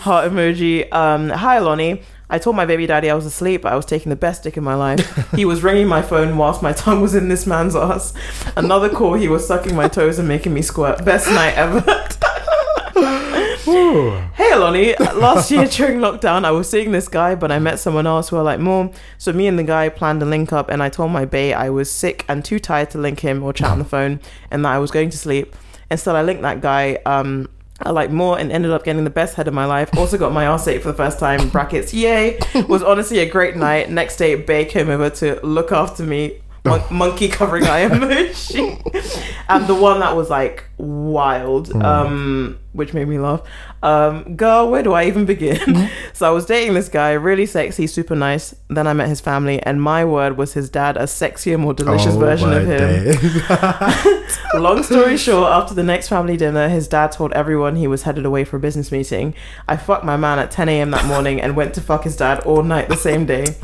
Heart 0.00 0.32
emoji. 0.32 0.92
Um, 0.92 1.30
hi, 1.30 1.58
Lonnie. 1.58 2.02
I 2.32 2.38
told 2.38 2.54
my 2.54 2.64
baby 2.64 2.86
daddy 2.86 3.10
I 3.10 3.14
was 3.14 3.26
asleep, 3.26 3.66
I 3.66 3.74
was 3.74 3.84
taking 3.84 4.10
the 4.10 4.16
best 4.16 4.44
dick 4.44 4.56
in 4.56 4.62
my 4.62 4.76
life. 4.76 5.32
He 5.34 5.44
was 5.44 5.64
ringing 5.64 5.88
my 5.88 6.00
phone 6.00 6.36
whilst 6.38 6.62
my 6.62 6.72
tongue 6.72 7.00
was 7.00 7.12
in 7.16 7.28
this 7.28 7.44
man's 7.44 7.74
ass. 7.74 8.14
Another 8.56 8.88
call, 8.88 9.14
he 9.14 9.26
was 9.26 9.44
sucking 9.44 9.74
my 9.74 9.88
toes 9.88 10.20
and 10.20 10.28
making 10.28 10.54
me 10.54 10.62
squirt. 10.62 11.04
Best 11.04 11.26
night 11.28 11.54
ever. 11.56 11.80
Hey 13.64 14.50
Aloni, 14.52 14.98
last 15.20 15.50
year 15.50 15.66
during 15.66 15.98
lockdown, 15.98 16.44
I 16.44 16.50
was 16.50 16.68
seeing 16.70 16.92
this 16.92 17.08
guy, 17.08 17.34
but 17.34 17.52
I 17.52 17.58
met 17.58 17.78
someone 17.78 18.06
else 18.06 18.30
who 18.30 18.36
I 18.36 18.40
like 18.40 18.58
more. 18.58 18.90
So 19.18 19.32
me 19.32 19.46
and 19.46 19.58
the 19.58 19.62
guy 19.62 19.90
planned 19.90 20.22
a 20.22 20.26
link 20.26 20.52
up, 20.52 20.70
and 20.70 20.82
I 20.82 20.88
told 20.88 21.10
my 21.10 21.26
bae 21.26 21.52
I 21.52 21.68
was 21.68 21.90
sick 21.90 22.24
and 22.28 22.42
too 22.42 22.58
tired 22.58 22.90
to 22.90 22.98
link 22.98 23.20
him 23.20 23.42
or 23.42 23.52
chat 23.52 23.70
on 23.70 23.78
the 23.78 23.84
phone, 23.96 24.20
and 24.50 24.64
that 24.64 24.72
I 24.72 24.78
was 24.78 24.90
going 24.90 25.10
to 25.10 25.18
sleep. 25.18 25.54
Instead, 25.90 26.16
I 26.16 26.22
linked 26.22 26.42
that 26.42 26.62
guy. 26.62 26.94
Um, 27.04 27.48
I 27.82 27.90
like 27.90 28.10
more 28.10 28.38
and 28.38 28.50
ended 28.50 28.70
up 28.70 28.84
getting 28.84 29.04
the 29.04 29.10
best 29.10 29.34
head 29.34 29.48
of 29.48 29.54
my 29.54 29.64
life. 29.66 29.90
Also 29.96 30.16
got 30.16 30.32
my 30.32 30.44
ass 30.44 30.66
ate 30.66 30.82
for 30.82 30.88
the 30.88 30.96
first 30.96 31.18
time. 31.18 31.48
Brackets, 31.50 31.92
yay! 31.92 32.38
Was 32.68 32.82
honestly 32.82 33.18
a 33.18 33.28
great 33.28 33.56
night. 33.56 33.90
Next 33.90 34.16
day, 34.16 34.34
Bay 34.36 34.64
came 34.64 34.88
over 34.88 35.10
to 35.10 35.38
look 35.44 35.70
after 35.72 36.02
me. 36.02 36.40
Mon- 36.64 36.82
monkey 36.90 37.28
covering 37.28 37.64
eye 37.64 37.88
emoji, 37.88 39.34
and 39.48 39.66
the 39.66 39.74
one 39.74 40.00
that 40.00 40.14
was 40.14 40.28
like 40.28 40.64
wild, 40.80 41.74
um, 41.82 42.58
which 42.72 42.94
made 42.94 43.08
me 43.08 43.18
laugh. 43.18 43.42
Um, 43.82 44.36
girl, 44.36 44.70
where 44.70 44.82
do 44.82 44.92
I 44.92 45.04
even 45.04 45.24
begin? 45.24 45.90
so 46.12 46.28
I 46.28 46.30
was 46.30 46.46
dating 46.46 46.74
this 46.74 46.88
guy, 46.88 47.12
really 47.12 47.46
sexy, 47.46 47.86
super 47.86 48.14
nice. 48.14 48.54
Then 48.68 48.86
I 48.86 48.92
met 48.92 49.08
his 49.08 49.20
family, 49.20 49.62
and 49.62 49.82
my 49.82 50.04
word 50.04 50.36
was 50.36 50.52
his 50.54 50.70
dad, 50.70 50.96
a 50.96 51.04
sexier, 51.04 51.58
more 51.58 51.74
delicious 51.74 52.14
Oh 52.14 52.18
version 52.18 52.52
of 52.52 52.66
him. 52.66 54.20
Long 54.54 54.82
story 54.82 55.16
short, 55.16 55.50
after 55.50 55.74
the 55.74 55.82
next 55.82 56.08
family 56.08 56.36
dinner, 56.36 56.68
his 56.68 56.88
dad 56.88 57.12
told 57.12 57.32
everyone 57.32 57.76
he 57.76 57.86
was 57.86 58.02
headed 58.02 58.24
away 58.24 58.44
for 58.44 58.56
a 58.56 58.60
business 58.60 58.92
meeting. 58.92 59.34
I 59.68 59.76
fucked 59.76 60.04
my 60.04 60.16
man 60.16 60.38
at 60.38 60.50
10 60.50 60.68
a.m. 60.68 60.90
that 60.90 61.04
morning 61.06 61.40
and 61.40 61.56
went 61.56 61.74
to 61.74 61.80
fuck 61.80 62.04
his 62.04 62.16
dad 62.16 62.40
all 62.40 62.62
night 62.62 62.88
the 62.88 62.96
same 62.96 63.26
day. 63.26 63.56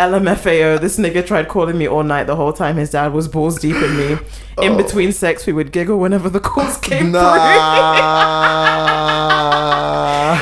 LMFAO, 0.00 0.80
this 0.80 0.98
nigga 0.98 1.26
tried 1.26 1.48
calling 1.48 1.78
me 1.78 1.88
all 1.88 2.02
night 2.02 2.24
the 2.24 2.36
whole 2.36 2.52
time 2.52 2.76
his 2.76 2.90
dad 2.90 3.12
was 3.12 3.28
balls 3.28 3.58
deep 3.58 3.76
in 3.76 3.96
me. 3.96 4.18
In 4.62 4.76
between 4.76 5.12
sex, 5.12 5.46
we 5.46 5.52
would 5.52 5.70
giggle 5.70 5.98
whenever 5.98 6.30
the 6.30 6.40
calls 6.46 6.76
came 6.78 7.12
through. 7.12 7.22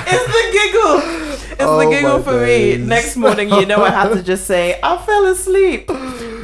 It's 0.06 0.26
the 0.26 0.44
giggle. 0.52 0.98
It's 1.52 1.62
Oh 1.62 1.78
the 1.78 1.90
giggle 1.90 2.22
for 2.22 2.44
me. 2.44 2.76
Next 2.76 3.16
morning, 3.16 3.48
you 3.50 3.66
know, 3.66 3.82
I 3.82 3.90
had 3.90 4.12
to 4.14 4.22
just 4.22 4.46
say, 4.46 4.78
I 4.82 4.96
fell 4.98 5.26
asleep. 5.26 5.88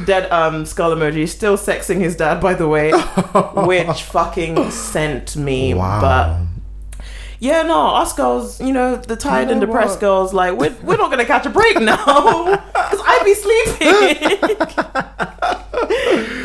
Dead 0.05 0.31
um 0.31 0.65
skull 0.65 0.91
emoji. 0.95 1.27
Still 1.27 1.57
sexing 1.57 1.99
his 1.99 2.15
dad, 2.15 2.41
by 2.41 2.53
the 2.53 2.67
way, 2.67 2.91
which 3.55 4.03
fucking 4.03 4.71
sent 4.71 5.35
me. 5.35 5.73
Wow. 5.73 6.01
But 6.01 6.37
yeah, 7.39 7.63
no, 7.63 7.87
us 7.95 8.13
girls, 8.13 8.59
you 8.61 8.73
know, 8.73 8.95
the 8.95 9.15
tired 9.15 9.49
and 9.49 9.61
depressed 9.61 9.95
what? 9.95 10.01
girls, 10.01 10.33
like 10.33 10.57
we're 10.57 10.75
we're 10.83 10.97
not 10.97 11.11
gonna 11.11 11.25
catch 11.25 11.45
a 11.45 11.49
break 11.49 11.79
now 11.79 12.45
because 12.55 13.01
I'd 13.05 13.23
be 13.23 13.33
sleeping. 13.35 13.87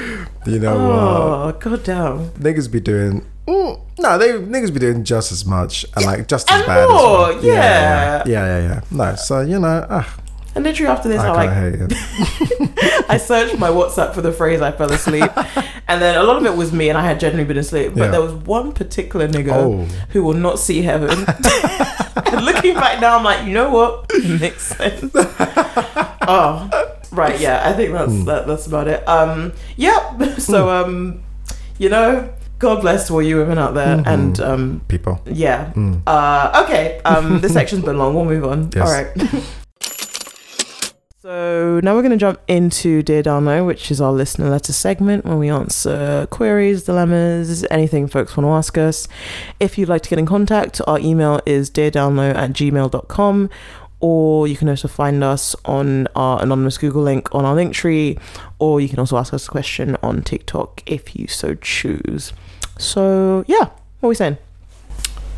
you 0.46 0.58
know 0.58 0.74
what? 0.76 0.98
oh 0.98 1.52
god 1.58 1.82
damn. 1.84 2.30
Niggas 2.30 2.70
be 2.70 2.80
doing. 2.80 3.24
Mm, 3.46 3.80
no, 4.00 4.18
they 4.18 4.32
niggas 4.32 4.72
be 4.74 4.80
doing 4.80 5.04
just 5.04 5.30
as 5.32 5.44
much 5.46 5.84
and 5.94 6.04
like 6.04 6.26
just 6.28 6.50
as 6.50 6.58
and 6.58 6.66
bad. 6.66 6.88
more, 6.88 7.30
as 7.30 7.34
well. 7.36 7.44
yeah. 7.44 7.52
yeah, 7.54 8.22
yeah, 8.26 8.46
yeah, 8.58 8.68
yeah. 8.68 8.80
No, 8.90 9.14
so 9.14 9.40
you 9.42 9.58
know, 9.60 9.86
ah, 9.88 10.16
And 10.56 10.64
literally 10.64 10.90
after 10.90 11.08
this, 11.08 11.20
I 11.20 11.28
I, 11.28 11.32
like. 11.46 11.92
I 13.08 13.18
searched 13.18 13.56
my 13.58 13.68
WhatsApp 13.68 14.14
for 14.14 14.20
the 14.22 14.32
phrase 14.32 14.60
"I 14.60 14.72
fell 14.72 14.90
asleep," 14.90 15.30
and 15.88 16.02
then 16.02 16.16
a 16.16 16.24
lot 16.24 16.38
of 16.38 16.44
it 16.44 16.56
was 16.56 16.72
me, 16.72 16.88
and 16.88 16.98
I 16.98 17.02
had 17.02 17.20
genuinely 17.20 17.46
been 17.46 17.58
asleep. 17.58 17.92
But 17.94 18.04
Yeah. 18.04 18.10
there 18.10 18.20
was 18.22 18.32
one 18.32 18.72
particular 18.72 19.28
nigga 19.28 19.52
Oh. 19.52 19.84
who 20.10 20.24
will 20.24 20.34
not 20.34 20.58
see 20.58 20.82
heaven. 20.82 21.24
and 22.26 22.44
looking 22.50 22.74
back 22.74 23.00
now, 23.00 23.16
I'm 23.18 23.22
like, 23.24 23.46
you 23.46 23.52
know 23.52 23.70
what? 23.70 24.06
It 24.10 24.40
makes 24.40 24.64
sense. 24.74 25.12
Oh, 26.28 26.96
right, 27.12 27.38
yeah. 27.40 27.62
I 27.68 27.72
think 27.72 27.92
that's 27.92 28.12
Hmm. 28.12 28.24
that, 28.24 28.46
that's 28.46 28.66
about 28.66 28.88
it. 28.88 29.06
Um, 29.08 29.52
yep. 29.76 30.02
So, 30.38 30.68
um, 30.70 31.22
you 31.78 31.88
know, 31.88 32.28
God 32.58 32.80
bless 32.80 33.10
all 33.10 33.20
you 33.22 33.36
women 33.36 33.58
out 33.58 33.74
there, 33.74 33.96
Mm-hmm. 33.98 34.08
and 34.08 34.40
um, 34.40 34.80
People. 34.88 35.20
yeah. 35.26 35.72
Uh, 36.06 36.62
okay. 36.64 37.00
Um, 37.04 37.40
this 37.40 37.52
section's 37.58 37.84
been 37.84 37.98
long. 37.98 38.14
We'll 38.14 38.24
move 38.24 38.44
on. 38.44 38.70
Yes. 38.74 38.86
All 38.86 38.92
right. 38.92 39.42
so 41.22 41.80
now 41.82 41.94
we're 41.94 42.02
going 42.02 42.12
to 42.12 42.16
jump 42.16 42.40
into 42.48 43.02
Dear 43.02 43.22
Download, 43.22 43.66
which 43.66 43.90
is 43.90 44.00
our 44.00 44.12
listener 44.12 44.48
letter 44.48 44.72
segment 44.72 45.24
where 45.24 45.36
we 45.36 45.48
answer 45.50 46.26
queries, 46.30 46.84
dilemmas, 46.84 47.64
anything 47.70 48.06
folks 48.06 48.36
want 48.36 48.46
to 48.46 48.50
ask 48.52 48.78
us. 48.78 49.08
If 49.58 49.76
you'd 49.76 49.88
like 49.88 50.02
to 50.02 50.08
get 50.10 50.18
in 50.20 50.26
contact, 50.26 50.80
our 50.86 50.98
email 51.00 51.40
is 51.44 51.68
deardownload 51.70 52.36
at 52.36 52.52
gmail.com 52.52 53.50
or 54.00 54.46
you 54.46 54.56
can 54.56 54.68
also 54.68 54.88
find 54.88 55.24
us 55.24 55.56
on 55.64 56.06
our 56.14 56.42
anonymous 56.42 56.78
Google 56.78 57.02
link 57.02 57.34
on 57.34 57.44
our 57.44 57.54
link 57.54 57.72
tree, 57.74 58.18
or 58.58 58.80
you 58.80 58.88
can 58.88 58.98
also 58.98 59.16
ask 59.16 59.32
us 59.32 59.46
a 59.46 59.50
question 59.50 59.96
on 60.02 60.22
TikTok 60.22 60.82
if 60.86 61.16
you 61.16 61.26
so 61.26 61.54
choose. 61.54 62.32
So, 62.78 63.44
yeah, 63.46 63.70
what 64.00 64.08
are 64.08 64.08
we 64.08 64.14
saying? 64.14 64.38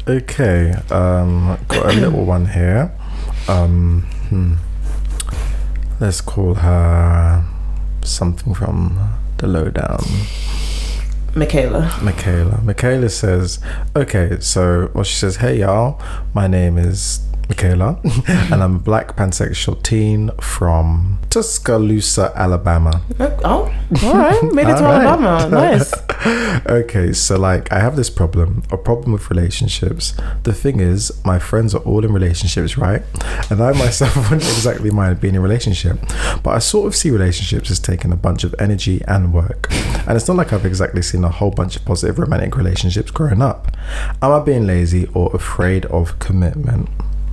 Okay, 0.09 0.73
um, 0.91 1.59
got 1.69 1.95
a 1.95 2.01
little 2.01 2.25
one 2.25 2.47
here. 2.47 2.93
Um, 3.47 4.03
hmm. 4.29 4.55
Let's 6.01 6.21
call 6.21 6.55
her 6.55 7.45
something 8.03 8.55
from 8.55 9.19
the 9.39 9.47
lowdown. 9.47 10.03
Michaela. 11.35 11.97
Michaela. 12.03 12.61
Michaela 12.63 13.09
says, 13.09 13.61
okay, 13.95 14.39
so, 14.41 14.91
well, 14.95 15.05
she 15.05 15.15
says, 15.15 15.37
hey 15.37 15.61
y'all, 15.61 16.01
my 16.35 16.47
name 16.47 16.79
is 16.79 17.28
Michaela, 17.49 17.99
and 18.29 18.63
I'm 18.63 18.77
a 18.77 18.79
black 18.79 19.17
pansexual 19.17 19.83
teen 19.83 20.31
from 20.41 21.19
Tuscaloosa, 21.31 22.33
Alabama. 22.35 23.03
Oh, 23.45 23.75
all 24.03 24.15
right. 24.15 24.43
Made 24.53 24.69
it 24.69 24.77
to 24.77 24.85
All 24.85 24.93
right. 24.93 25.07
Alabama. 25.07 25.49
Nice. 25.49 25.93
okay, 26.67 27.13
so 27.13 27.39
like 27.39 27.73
I 27.73 27.81
have 27.81 27.97
this 27.97 28.11
problem, 28.11 28.63
a 28.71 28.77
problem 28.77 29.13
with 29.13 29.31
relationships. 29.31 30.15
The 30.43 30.53
thing 30.53 30.81
is, 30.81 31.13
my 31.25 31.39
friends 31.39 31.75
are 31.75 31.83
all 31.83 32.05
in 32.05 32.13
relationships, 32.13 32.77
right? 32.77 33.03
And 33.51 33.63
I 33.63 33.73
myself 33.73 34.15
wouldn't 34.31 34.43
exactly 34.43 34.91
mind 34.91 35.21
being 35.21 35.35
in 35.35 35.41
a 35.41 35.43
relationship, 35.43 35.99
but 36.43 36.51
I 36.51 36.59
sort 36.59 36.87
of 36.87 36.95
see 36.95 37.11
relationships 37.11 37.71
as 37.71 37.81
taking 37.81 38.13
a 38.13 38.17
bunch 38.17 38.45
of 38.45 38.55
energy 38.59 39.03
and 39.09 39.33
work. 39.33 39.69
And 40.07 40.17
it's 40.17 40.29
not 40.29 40.37
like 40.37 40.53
I've 40.53 40.67
exactly 40.67 41.03
seen 41.03 41.25
a 41.25 41.31
whole 41.31 41.51
bunch 41.51 41.77
of 41.77 41.85
positive 41.85 42.19
romantic 42.19 42.57
relationships 42.57 43.11
growing 43.11 43.43
up. 43.43 43.77
Am 44.23 44.33
I 44.33 44.41
being 44.41 44.67
lazy 44.67 45.07
or 45.15 45.35
afraid 45.35 45.87
of 45.87 46.19
commitment? 46.19 46.89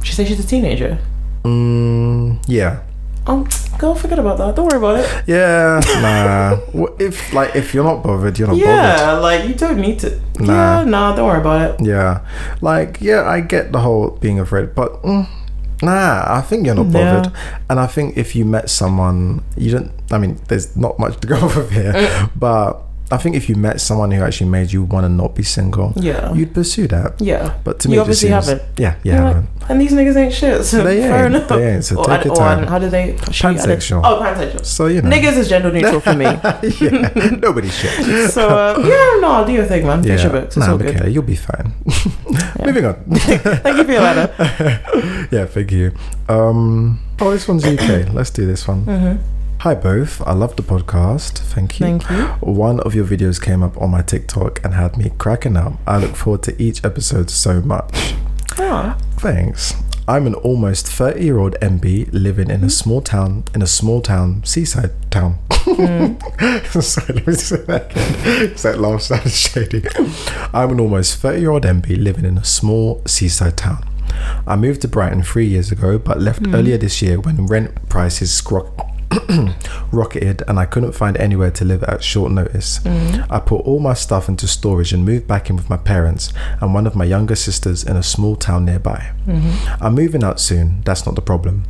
She 0.05 0.13
said 0.13 0.27
she's 0.27 0.39
a 0.39 0.45
teenager. 0.47 0.99
Mm, 1.43 2.37
yeah. 2.47 2.81
Oh, 3.27 3.41
girl, 3.79 3.95
forget 3.95 4.19
about 4.19 4.37
that. 4.37 4.55
Don't 4.55 4.67
worry 4.69 4.77
about 4.77 4.99
it. 4.99 5.23
Yeah, 5.25 5.81
nah. 6.05 6.59
If 6.99 7.33
like 7.33 7.55
if 7.55 7.73
you're 7.73 7.83
not 7.83 8.03
bothered, 8.03 8.37
you're 8.37 8.47
not 8.47 8.53
bothered. 8.59 8.99
Yeah, 8.99 9.13
like 9.13 9.47
you 9.49 9.55
don't 9.55 9.81
need 9.81 9.97
to. 10.05 10.21
Nah. 10.39 10.53
Yeah, 10.53 10.83
nah, 10.85 11.15
don't 11.15 11.25
worry 11.27 11.41
about 11.41 11.61
it. 11.81 11.85
Yeah, 11.85 12.21
like 12.61 13.01
yeah, 13.01 13.23
I 13.27 13.41
get 13.41 13.71
the 13.71 13.79
whole 13.79 14.11
being 14.21 14.37
afraid, 14.39 14.75
but 14.75 15.01
mm, 15.01 15.25
nah, 15.81 16.23
I 16.37 16.41
think 16.41 16.67
you're 16.67 16.75
not 16.75 16.85
Yeah. 16.93 16.93
bothered. 16.93 17.33
And 17.67 17.79
I 17.79 17.87
think 17.87 18.15
if 18.15 18.35
you 18.35 18.45
met 18.45 18.69
someone, 18.69 19.41
you 19.57 19.71
don't. 19.71 19.91
I 20.11 20.19
mean, 20.19 20.37
there's 20.47 20.77
not 20.77 20.99
much 20.99 21.19
to 21.21 21.27
go 21.27 21.35
off 21.45 21.57
of 21.57 21.71
here, 21.71 21.93
Mm. 21.93 22.29
but 22.37 22.84
I 23.11 23.17
think 23.17 23.35
if 23.35 23.47
you 23.49 23.55
met 23.55 23.79
someone 23.79 24.09
who 24.09 24.23
actually 24.23 24.49
made 24.49 24.71
you 24.71 24.83
want 24.83 25.03
to 25.05 25.09
not 25.09 25.35
be 25.35 25.43
single, 25.43 25.93
Yeah. 25.95 26.33
you'd 26.33 26.55
pursue 26.55 26.87
that. 26.87 27.21
Yeah. 27.21 27.53
But 27.63 27.79
to 27.81 27.89
me, 27.89 27.97
it 27.97 27.99
obviously 27.99 28.29
seems, 28.29 28.47
haven't. 28.47 28.63
Yeah, 28.79 28.95
you 29.03 29.11
You're 29.11 29.21
like, 29.21 29.35
haven't. 29.35 29.49
and 29.69 29.81
these 29.81 29.91
niggas 29.93 30.15
ain't 30.15 30.33
shit. 30.33 30.63
So 30.65 30.83
They 30.83 31.01
fair 31.01 31.25
ain't, 31.27 31.35
enough. 31.35 31.49
they 31.49 31.73
ain't, 31.75 31.85
so 31.85 31.97
or, 31.99 32.05
take 32.05 32.25
your 32.25 32.35
time. 32.35 32.65
how 32.65 32.79
do 32.79 32.89
they? 32.89 33.13
Pansexual. 33.13 34.01
Oh, 34.03 34.19
pansexual. 34.21 34.65
So 34.65 34.87
you 34.87 35.03
know, 35.03 35.09
Niggas 35.11 35.37
is 35.37 35.49
gender 35.49 35.71
neutral 35.71 35.99
for 35.99 36.15
me. 36.15 36.25
yeah, 36.81 37.37
nobody 37.41 37.69
shit. 37.69 38.31
So 38.31 38.49
uh, 38.49 38.79
yeah, 38.79 39.19
no, 39.21 39.27
I'll 39.33 39.45
do 39.45 39.53
your 39.53 39.65
thing, 39.65 39.85
man. 39.85 40.01
Finish 40.01 40.23
your 40.23 40.31
books. 40.31 40.57
It's 40.57 40.65
nah, 40.65 40.71
all 40.71 40.77
good. 40.79 40.95
okay, 40.95 41.09
you'll 41.09 41.21
be 41.23 41.35
fine. 41.35 41.73
Moving 42.65 42.85
on. 42.85 42.95
Thank 43.13 43.77
you 43.77 43.83
for 43.83 43.91
your 43.91 44.01
letter. 44.01 45.27
yeah, 45.31 45.45
thank 45.45 45.71
you. 45.71 45.91
Um, 46.27 46.99
oh, 47.21 47.29
this 47.31 47.47
one's 47.47 47.63
UK. 47.65 48.11
Let's 48.13 48.31
do 48.31 48.47
this 48.47 48.67
one. 48.67 48.83
Mm-hmm. 48.85 49.34
Hi, 49.65 49.73
both. 49.73 50.21
I 50.27 50.33
love 50.33 50.55
the 50.55 50.61
podcast. 50.61 51.39
Thank 51.39 51.79
you. 51.79 51.85
Thank 51.87 52.09
you. 52.11 52.25
One 52.39 52.79
of 52.81 52.93
your 52.93 53.03
videos 53.05 53.41
came 53.41 53.63
up 53.63 53.81
on 53.81 53.89
my 53.89 54.03
TikTok 54.03 54.63
and 54.63 54.75
had 54.75 54.95
me 54.95 55.09
cracking 55.17 55.57
up. 55.57 55.73
I 55.87 55.97
look 55.97 56.15
forward 56.15 56.43
to 56.43 56.61
each 56.61 56.85
episode 56.85 57.31
so 57.31 57.61
much. 57.61 58.13
Ah, 58.59 58.95
Thanks. 59.17 59.73
I'm 60.07 60.27
an 60.27 60.35
almost 60.35 60.87
30 60.87 61.23
year 61.23 61.39
old 61.39 61.55
NB 61.63 62.09
living 62.13 62.51
in 62.51 62.63
a 62.63 62.69
small 62.69 63.01
town, 63.01 63.43
in 63.55 63.63
a 63.63 63.67
small 63.67 64.01
town, 64.01 64.43
seaside 64.45 64.91
town. 65.09 65.39
Sorry, 65.49 67.13
let 67.15 67.25
me 67.27 67.33
say 67.33 67.57
that 67.63 67.91
again. 67.91 68.51
'cause 68.51 68.61
that 68.63 68.79
laugh 68.79 69.01
sounded 69.01 69.31
shady. 69.31 69.83
I'm 70.53 70.69
an 70.69 70.79
almost 70.79 71.15
30 71.17 71.39
year 71.41 71.49
old 71.49 71.63
NB 71.65 71.97
living 72.03 72.25
in 72.25 72.37
a 72.37 72.43
small 72.43 73.01
seaside 73.07 73.57
town. 73.57 73.83
I 74.45 74.55
moved 74.57 74.81
to 74.83 74.87
Brighton 74.87 75.23
three 75.23 75.47
years 75.47 75.71
ago, 75.71 75.97
but 75.97 76.21
left 76.21 76.47
earlier 76.53 76.77
this 76.77 77.01
year 77.01 77.19
when 77.19 77.47
rent 77.47 77.89
prices 77.89 78.31
scro- 78.31 78.71
rocketed 79.91 80.43
and 80.47 80.59
I 80.59 80.65
couldn't 80.65 80.93
find 80.93 81.17
anywhere 81.17 81.51
to 81.51 81.65
live 81.65 81.83
at 81.83 82.03
short 82.03 82.31
notice. 82.31 82.79
Mm. 82.79 83.25
I 83.29 83.39
put 83.39 83.61
all 83.61 83.79
my 83.79 83.93
stuff 83.93 84.29
into 84.29 84.47
storage 84.47 84.93
and 84.93 85.05
moved 85.05 85.27
back 85.27 85.49
in 85.49 85.55
with 85.55 85.69
my 85.69 85.77
parents 85.77 86.33
and 86.61 86.73
one 86.73 86.87
of 86.87 86.95
my 86.95 87.05
younger 87.05 87.35
sisters 87.35 87.83
in 87.83 87.95
a 87.95 88.03
small 88.03 88.35
town 88.35 88.65
nearby. 88.65 89.11
Mm-hmm. 89.27 89.83
I'm 89.83 89.95
moving 89.95 90.23
out 90.23 90.39
soon, 90.39 90.81
that's 90.81 91.05
not 91.05 91.15
the 91.15 91.21
problem. 91.21 91.63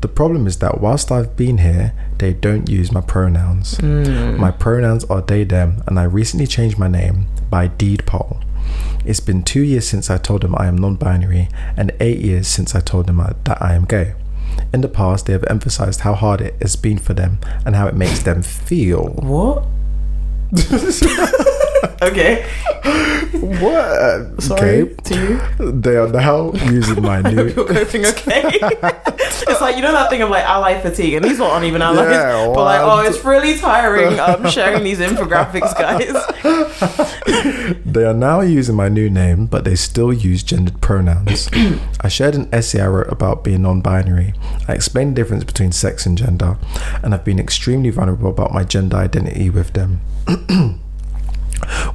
The 0.00 0.08
problem 0.08 0.46
is 0.46 0.58
that 0.58 0.80
whilst 0.80 1.10
I've 1.10 1.36
been 1.36 1.58
here, 1.58 1.92
they 2.18 2.32
don't 2.32 2.68
use 2.68 2.92
my 2.92 3.00
pronouns. 3.00 3.74
Mm. 3.78 4.38
My 4.38 4.50
pronouns 4.50 5.04
are 5.04 5.20
they, 5.20 5.44
them, 5.44 5.82
and 5.86 5.98
I 5.98 6.04
recently 6.04 6.46
changed 6.46 6.78
my 6.78 6.88
name 6.88 7.26
by 7.50 7.66
deed 7.66 8.06
poll. 8.06 8.40
It's 9.04 9.20
been 9.20 9.42
two 9.42 9.62
years 9.62 9.86
since 9.86 10.10
I 10.10 10.18
told 10.18 10.42
them 10.42 10.54
I 10.56 10.66
am 10.66 10.78
non 10.78 10.94
binary 10.94 11.48
and 11.76 11.92
eight 12.00 12.20
years 12.20 12.48
since 12.48 12.74
I 12.74 12.80
told 12.80 13.06
them 13.06 13.20
I- 13.20 13.34
that 13.44 13.60
I 13.60 13.74
am 13.74 13.84
gay. 13.84 14.14
In 14.72 14.80
the 14.80 14.88
past, 14.88 15.26
they 15.26 15.32
have 15.32 15.44
emphasized 15.48 16.00
how 16.00 16.14
hard 16.14 16.40
it 16.40 16.54
has 16.60 16.76
been 16.76 16.98
for 16.98 17.14
them 17.14 17.38
and 17.64 17.76
how 17.76 17.86
it 17.86 17.94
makes 17.94 18.22
them 18.22 18.42
feel. 18.42 19.08
What? 19.08 19.64
okay. 22.02 22.46
What? 23.34 24.42
Sorry 24.42 24.82
Okay. 24.82 24.94
to 25.04 25.14
you. 25.58 25.72
They 25.72 25.96
are 25.96 26.08
now 26.08 26.52
using 26.70 27.02
my 27.02 27.20
new. 27.30 27.48
You're 27.48 27.64
coping 27.66 28.06
okay. 28.06 28.42
it's 29.48 29.60
like 29.60 29.76
you 29.76 29.82
know 29.82 29.92
that 29.92 30.08
thing 30.10 30.22
of 30.22 30.30
like 30.30 30.44
ally 30.44 30.80
fatigue, 30.80 31.14
and 31.14 31.24
these 31.24 31.40
aren't 31.40 31.64
even 31.64 31.82
allies. 31.82 32.10
Yeah, 32.10 32.46
but 32.54 32.64
like, 32.64 32.80
oh, 32.80 33.00
it's 33.00 33.24
really 33.24 33.58
tiring 33.58 34.18
um, 34.20 34.48
sharing 34.50 34.82
these 34.84 34.98
infographics, 34.98 35.74
guys. 35.76 36.14
They 37.84 38.04
are 38.04 38.14
now 38.14 38.40
using 38.40 38.74
my 38.76 38.88
new 38.88 39.08
name, 39.10 39.46
but 39.46 39.64
they 39.64 39.74
still 39.76 40.12
use 40.12 40.42
gendered 40.42 40.80
pronouns. 40.80 41.48
I 42.00 42.08
shared 42.08 42.34
an 42.34 42.48
essay 42.52 42.80
I 42.80 42.88
wrote 42.88 43.12
about 43.12 43.44
being 43.44 43.62
non 43.62 43.80
binary. 43.80 44.34
I 44.68 44.72
explained 44.72 45.16
the 45.16 45.22
difference 45.22 45.44
between 45.44 45.72
sex 45.72 46.06
and 46.06 46.16
gender, 46.18 46.56
and 47.02 47.14
I've 47.14 47.24
been 47.24 47.38
extremely 47.38 47.90
vulnerable 47.90 48.30
about 48.30 48.52
my 48.52 48.64
gender 48.64 48.96
identity 48.96 49.50
with 49.50 49.72
them. 49.72 50.00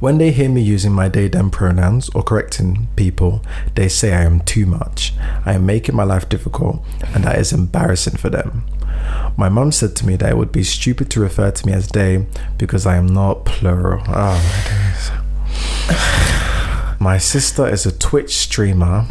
When 0.00 0.18
they 0.18 0.30
hear 0.30 0.48
me 0.48 0.62
using 0.62 0.92
my 0.92 1.08
they 1.08 1.28
them 1.28 1.50
pronouns 1.50 2.08
or 2.10 2.22
correcting 2.22 2.88
people, 2.96 3.42
they 3.74 3.88
say 3.88 4.12
I 4.12 4.22
am 4.22 4.40
too 4.40 4.66
much. 4.66 5.12
I 5.44 5.54
am 5.54 5.66
making 5.66 5.96
my 5.96 6.04
life 6.04 6.28
difficult, 6.28 6.84
and 7.14 7.24
that 7.24 7.38
is 7.38 7.52
embarrassing 7.52 8.16
for 8.16 8.30
them. 8.30 8.64
My 9.36 9.48
mum 9.48 9.72
said 9.72 9.96
to 9.96 10.06
me 10.06 10.16
that 10.16 10.30
it 10.30 10.36
would 10.36 10.52
be 10.52 10.62
stupid 10.62 11.10
to 11.10 11.20
refer 11.20 11.50
to 11.50 11.66
me 11.66 11.72
as 11.72 11.88
they 11.88 12.26
because 12.58 12.86
I 12.86 12.96
am 12.96 13.06
not 13.06 13.44
plural. 13.44 14.02
Oh 14.08 14.36
my 14.36 14.64
days. 14.68 15.10
My 17.00 17.16
sister 17.16 17.66
is 17.66 17.86
a 17.86 17.92
Twitch 17.96 18.36
streamer 18.36 19.06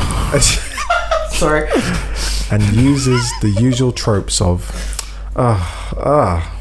Sorry. 1.32 1.68
and 2.52 2.62
uses 2.74 3.32
the 3.42 3.50
usual 3.60 3.92
tropes 3.92 4.42
of, 4.42 4.70
ah, 5.36 5.94
ah. 5.98 6.56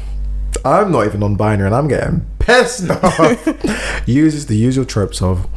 I'm 0.65 0.91
not 0.91 1.05
even 1.05 1.19
non-binary 1.19 1.67
and 1.67 1.75
I'm 1.75 1.87
getting 1.87 2.25
pissed 2.39 2.89
off. 2.89 4.03
uses 4.07 4.47
the 4.47 4.55
usual 4.55 4.85
tropes 4.85 5.21
of, 5.21 5.47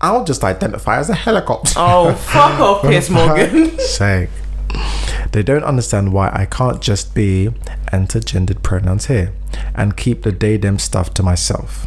I'll 0.00 0.24
just 0.24 0.42
identify 0.42 0.98
as 0.98 1.10
a 1.10 1.14
helicopter. 1.14 1.74
Oh, 1.76 2.14
fuck 2.32 2.58
off, 2.60 2.82
Piers 2.82 3.10
Morgan. 3.10 3.78
Sake. 3.78 4.30
They 5.32 5.42
don't 5.42 5.64
understand 5.64 6.12
why 6.12 6.30
I 6.32 6.46
can't 6.46 6.80
just 6.80 7.14
be 7.14 7.50
enter 7.92 8.20
gendered 8.20 8.62
pronouns 8.62 9.06
here 9.06 9.32
and 9.74 9.96
keep 9.96 10.22
the 10.22 10.32
they 10.32 10.56
them 10.56 10.78
stuff 10.78 11.14
to 11.14 11.22
myself. 11.22 11.86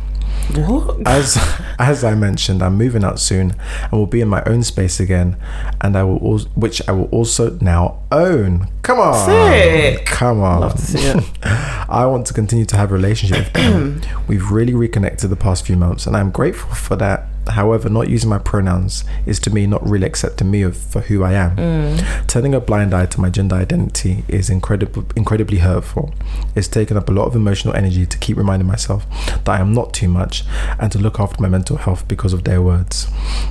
What? 0.58 1.08
As 1.08 1.38
as 1.80 2.04
I 2.04 2.16
mentioned, 2.16 2.62
I'm 2.62 2.76
moving 2.76 3.04
out 3.04 3.20
soon 3.20 3.56
and 3.84 3.92
will 3.92 4.08
be 4.08 4.22
in 4.22 4.28
my 4.28 4.44
own 4.46 4.64
space 4.64 5.00
again, 5.00 5.38
and 5.82 5.98
I 5.98 6.04
will 6.04 6.18
also, 6.18 6.50
which 6.56 6.82
I 6.88 6.92
will 6.92 7.10
also 7.10 7.58
now 7.62 8.02
own. 8.12 8.68
Come 8.84 9.00
on, 9.00 9.26
Sick. 9.26 10.06
come 10.06 10.42
on. 10.42 10.62
Love 10.62 10.76
to 10.76 10.82
see 10.82 11.00
it. 11.00 11.24
I 11.44 12.06
want 12.06 12.28
to 12.28 12.34
continue 12.34 12.66
to 12.66 12.78
have 12.78 12.92
a 12.92 12.94
relationship 12.94 13.46
with 13.46 13.54
them. 13.54 14.02
We've 14.28 14.52
really 14.52 14.74
reconnected 14.74 15.30
the 15.30 15.36
past 15.36 15.66
few 15.66 15.76
months, 15.76 16.08
and 16.08 16.16
I'm 16.16 16.32
grateful 16.32 16.74
for 16.76 16.96
that. 16.98 17.28
However, 17.49 17.90
not 17.90 18.10
using 18.10 18.30
my 18.30 18.38
pronouns 18.40 19.03
is 19.26 19.40
to 19.41 19.49
me 19.49 19.68
not 19.68 19.88
really 19.88 20.06
accepting 20.06 20.49
me 20.49 20.61
of, 20.61 20.78
for 20.78 21.02
who 21.02 21.24
I 21.24 21.34
am. 21.34 21.56
Mm. 21.57 22.28
Turning 22.28 22.53
a 22.56 22.60
blind 22.60 22.94
eye 22.94 23.06
to 23.07 23.22
my 23.22 23.30
gender 23.30 23.56
identity 23.56 24.24
is 24.28 24.49
incredible, 24.49 25.06
incredibly 25.15 25.57
hurtful. 25.60 26.14
It's 26.56 26.68
taken 26.68 26.98
up 26.98 27.10
a 27.10 27.11
lot 27.11 27.26
of 27.26 27.36
emotional 27.36 27.76
energy 27.76 28.06
to 28.06 28.18
keep 28.18 28.38
reminding 28.38 28.68
myself 28.68 29.06
that 29.28 29.49
I 29.49 29.60
am 29.60 29.74
not 29.74 29.94
too 29.94 30.07
much 30.07 30.44
and 30.80 30.91
to 30.91 30.99
look 30.99 31.20
after 31.20 31.41
my 31.41 31.49
mental 31.49 31.78
health 31.78 32.07
because 32.07 32.34
of 32.34 32.44
their 32.44 32.61
words. 32.61 33.07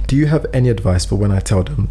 Do 0.07 0.17
you 0.17 0.27
have 0.27 0.47
any 0.53 0.69
advice 0.69 1.05
for 1.05 1.17
when 1.17 1.31
I 1.31 1.41
tell 1.41 1.63
them 1.63 1.89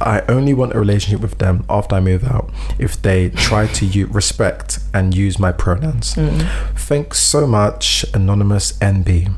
I 0.00 0.22
only 0.28 0.54
want 0.54 0.74
a 0.74 0.78
relationship 0.78 1.20
with 1.20 1.38
them 1.38 1.64
after 1.68 1.96
I 1.96 2.00
move 2.00 2.24
out 2.24 2.50
if 2.78 3.00
they 3.00 3.30
try 3.30 3.66
to 3.66 3.84
u- 3.86 4.06
respect 4.10 4.78
and 4.94 5.14
use 5.14 5.38
my 5.38 5.52
pronouns. 5.52 6.14
Mm. 6.14 6.48
Thanks 6.74 7.18
so 7.18 7.46
much, 7.46 8.04
Anonymous 8.14 8.72
NB. 8.78 9.34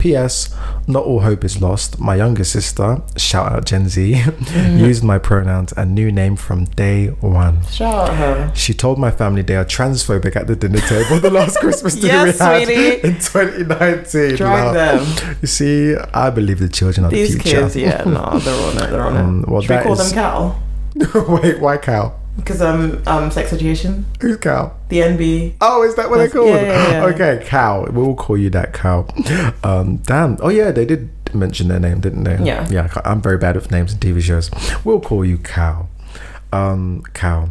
P.S. 0.00 0.54
Not 0.88 1.04
all 1.04 1.20
hope 1.20 1.44
is 1.44 1.60
lost. 1.62 2.00
My 2.00 2.16
younger 2.16 2.42
sister, 2.42 3.00
shout 3.16 3.52
out 3.52 3.66
Gen 3.66 3.88
Z, 3.88 4.22
used 4.76 5.04
my 5.04 5.18
pronouns 5.18 5.72
and 5.74 5.94
new 5.94 6.10
name 6.10 6.34
from 6.36 6.64
day 6.64 7.08
one. 7.20 7.64
Shout 7.66 8.08
out 8.08 8.16
her. 8.16 8.52
She 8.54 8.74
told 8.74 8.98
my 8.98 9.10
family 9.10 9.42
they 9.42 9.54
are 9.56 9.64
transphobic 9.64 10.34
at 10.34 10.46
the 10.46 10.56
dinner 10.56 10.80
table 10.80 11.20
the 11.20 11.30
last 11.30 11.58
Christmas 11.60 11.94
dinner 11.94 12.26
Yes, 12.26 12.40
we 12.40 12.44
had 12.46 12.64
sweetie. 12.64 13.08
in 13.08 13.14
2019. 13.20 14.36
Drag 14.36 14.74
them. 14.74 15.36
You 15.42 15.46
see, 15.46 15.94
I 16.14 16.30
believe 16.30 16.58
the 16.58 16.68
children 16.68 17.06
are 17.06 17.10
These 17.10 17.36
the 17.36 17.42
future. 17.42 17.62
These 17.68 17.74
kids, 17.74 17.76
yeah, 17.76 18.04
no, 18.04 18.38
they're 18.38 18.66
on 18.66 18.76
it. 18.78 18.90
They're 18.90 19.02
on 19.06 19.16
Um, 19.16 19.42
it. 19.44 19.48
well, 19.50 19.60
Should 19.62 19.76
we 19.76 19.82
call 19.82 19.92
is- 20.00 20.12
them 20.12 20.14
Cal? 20.14 20.62
Wait, 21.28 21.60
why 21.60 21.76
Cal? 21.76 22.19
Because 22.36 22.62
um, 22.62 23.02
um, 23.06 23.30
sex 23.30 23.52
education, 23.52 24.06
Who's 24.20 24.36
cow? 24.38 24.72
the 24.88 25.00
NB. 25.00 25.54
Oh, 25.60 25.82
is 25.82 25.94
that 25.96 26.08
what 26.08 26.18
they're 26.18 26.30
called? 26.30 26.48
yeah, 26.48 26.60
yeah, 26.62 26.90
yeah. 26.90 27.04
Okay, 27.06 27.44
cow. 27.44 27.86
We'll 27.90 28.14
call 28.14 28.38
you 28.38 28.50
that, 28.50 28.72
cow. 28.72 29.06
Um, 29.62 29.98
damn. 29.98 30.38
Oh 30.40 30.48
yeah, 30.48 30.70
they 30.70 30.84
did 30.86 31.10
mention 31.34 31.68
their 31.68 31.80
name, 31.80 32.00
didn't 32.00 32.24
they? 32.24 32.38
Yeah. 32.42 32.66
Yeah. 32.70 32.88
I'm 33.04 33.20
very 33.20 33.36
bad 33.38 33.56
with 33.56 33.70
names 33.70 33.92
and 33.92 34.00
TV 34.00 34.22
shows. 34.22 34.50
We'll 34.84 35.00
call 35.00 35.24
you 35.24 35.38
cow. 35.38 35.88
Um, 36.52 37.02
Cal. 37.14 37.50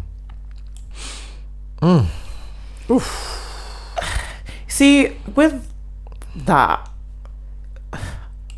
See, 4.67 5.15
with 5.35 5.71
that, 6.35 6.89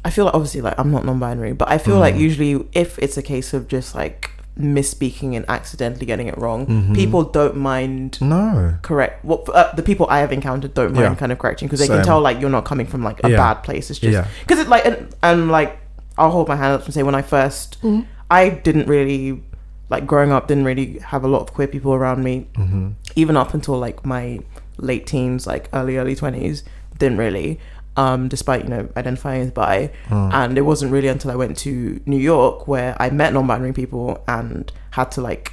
I 0.03 0.09
feel 0.09 0.25
like 0.25 0.33
obviously 0.33 0.61
like 0.61 0.75
I'm 0.77 0.91
not 0.91 1.05
non-binary, 1.05 1.53
but 1.53 1.69
I 1.69 1.77
feel 1.77 1.99
like 1.99 2.15
usually 2.15 2.65
if 2.73 2.97
it's 2.99 3.17
a 3.17 3.21
case 3.21 3.53
of 3.53 3.67
just 3.67 3.93
like 3.95 4.31
misspeaking 4.59 5.35
and 5.35 5.45
accidentally 5.47 6.05
getting 6.05 6.27
it 6.27 6.37
wrong, 6.37 6.93
people 6.93 7.23
don't 7.23 7.55
mind 7.57 8.19
No. 8.21 8.75
correct. 8.81 9.23
What 9.25 9.47
uh, 9.49 9.73
the 9.75 9.83
people 9.83 10.07
I 10.09 10.19
have 10.19 10.31
encountered 10.31 10.73
don't 10.73 10.93
mind 10.93 11.03
Yeah. 11.03 11.15
kind 11.15 11.31
of 11.31 11.39
correcting 11.39 11.67
because 11.67 11.79
they 11.79 11.87
Same. 11.87 11.97
can 11.97 12.05
tell 12.05 12.21
like 12.21 12.39
you're 12.41 12.49
not 12.49 12.65
coming 12.65 12.85
from 12.85 13.03
like 13.03 13.19
a 13.23 13.29
Yeah. 13.29 13.37
bad 13.37 13.63
place. 13.63 13.89
It's 13.89 13.99
just 13.99 14.13
Yeah. 14.13 14.27
because 14.41 14.59
it's 14.59 14.69
like 14.69 14.85
and, 14.85 15.07
and 15.23 15.49
like 15.49 15.77
I'll 16.17 16.31
hold 16.31 16.47
my 16.47 16.55
hand 16.55 16.73
up 16.73 16.85
and 16.85 16.93
say 16.93 17.03
when 17.03 17.15
I 17.15 17.21
1st 17.21 17.77
Mm-hmm. 17.81 18.01
I 18.29 18.49
didn't 18.49 18.87
really 18.87 19.41
like 19.89 20.05
growing 20.05 20.31
up 20.31 20.47
didn't 20.47 20.65
really 20.65 20.99
have 20.99 21.23
a 21.23 21.27
lot 21.27 21.41
of 21.41 21.53
queer 21.53 21.67
people 21.67 21.93
around 21.93 22.23
me 22.23 22.47
Mm-hmm. 22.55 22.89
even 23.15 23.37
up 23.37 23.53
until 23.53 23.77
like 23.79 24.05
my 24.05 24.39
late 24.77 25.05
teens 25.07 25.47
like 25.47 25.69
early 25.73 25.97
early 25.97 26.15
20s 26.15 26.63
didn't 26.97 27.17
really 27.17 27.59
um 27.97 28.27
despite 28.29 28.63
you 28.63 28.69
know 28.69 28.87
identifying 28.95 29.41
as 29.41 29.51
bi 29.51 29.91
Mm. 30.09 30.33
and 30.33 30.57
it 30.57 30.61
wasn't 30.61 30.91
really 30.91 31.07
until 31.09 31.31
I 31.31 31.35
went 31.35 31.57
to 31.59 31.99
New 32.05 32.17
York 32.17 32.67
where 32.67 32.95
I 32.99 33.09
met 33.09 33.33
non-binary 33.33 33.73
people 33.73 34.23
and 34.27 34.71
had 34.91 35.11
to 35.11 35.21
like 35.21 35.51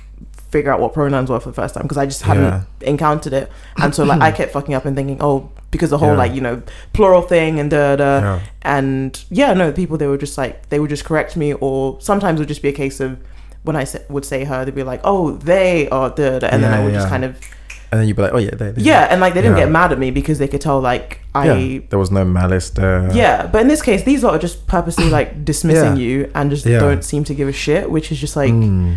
figure 0.50 0.72
out 0.72 0.80
what 0.80 0.94
pronouns 0.94 1.28
were 1.30 1.40
for 1.40 1.50
the 1.50 1.54
first 1.54 1.74
time 1.74 1.82
because 1.82 1.98
I 1.98 2.06
just 2.06 2.22
hadn't 2.22 2.44
Yeah. 2.44 2.62
encountered 2.82 3.32
it 3.32 3.50
and 3.76 3.94
so 3.94 4.04
like 4.04 4.20
I 4.22 4.30
kept 4.32 4.52
fucking 4.52 4.74
up 4.74 4.84
and 4.86 4.94
thinking 4.96 5.18
oh 5.20 5.50
because 5.70 5.90
the 5.90 5.98
whole 5.98 6.12
Yeah. 6.12 6.16
like 6.24 6.32
you 6.34 6.40
know 6.40 6.62
plural 6.92 7.22
thing 7.22 7.58
and 7.60 7.70
da 7.70 7.96
da 7.96 8.18
Yeah. 8.20 8.40
and 8.62 9.24
yeah 9.30 9.52
no 9.52 9.72
people 9.72 9.98
they 9.98 10.06
were 10.06 10.16
just 10.16 10.38
like 10.38 10.68
they 10.70 10.78
would 10.80 10.90
just 10.90 11.04
correct 11.04 11.36
me 11.36 11.52
or 11.54 11.98
sometimes 12.00 12.38
it 12.38 12.42
would 12.42 12.48
just 12.48 12.62
be 12.62 12.68
a 12.68 12.72
case 12.72 13.00
of 13.00 13.18
when 13.64 13.76
I 13.76 13.84
would 14.08 14.24
say 14.24 14.44
her 14.44 14.64
they'd 14.64 14.74
be 14.74 14.84
like 14.84 15.00
oh 15.04 15.32
they 15.32 15.88
are 15.90 16.08
da 16.10 16.38
da 16.38 16.46
and 16.46 16.62
then 16.62 16.72
I 16.72 16.82
would 16.84 16.94
just 16.94 17.08
kind 17.08 17.24
of 17.24 17.38
And 17.90 18.00
then 18.00 18.06
you'd 18.08 18.16
be 18.16 18.22
like, 18.22 18.34
oh 18.34 18.38
yeah, 18.38 18.50
they, 18.54 18.70
they 18.72 18.82
yeah 18.82 19.08
and 19.10 19.20
like 19.20 19.32
they 19.34 19.40
didn't 19.40 19.56
Yeah. 19.56 19.64
get 19.64 19.70
mad 19.72 19.92
at 19.92 19.98
me 19.98 20.10
because 20.10 20.38
they 20.38 20.48
could 20.48 20.60
tell 20.60 20.78
like 20.80 21.20
I 21.34 21.46
Yeah. 21.58 21.80
There 21.90 21.98
was 21.98 22.10
no 22.10 22.24
malice 22.24 22.70
there. 22.70 23.10
yeah, 23.14 23.46
but 23.46 23.62
in 23.62 23.68
this 23.68 23.80
case, 23.82 24.02
these 24.04 24.22
lot 24.22 24.34
are 24.34 24.38
just 24.38 24.66
purposely 24.66 25.08
like 25.10 25.44
dismissing 25.52 25.96
Yeah. 25.96 26.02
you 26.02 26.30
and 26.34 26.50
just 26.50 26.64
don't 26.66 27.02
seem 27.02 27.24
to 27.24 27.34
give 27.34 27.48
a 27.48 27.52
shit, 27.52 27.90
which 27.90 28.12
is 28.12 28.18
just 28.20 28.36
like, 28.36 28.52
Mm. 28.52 28.96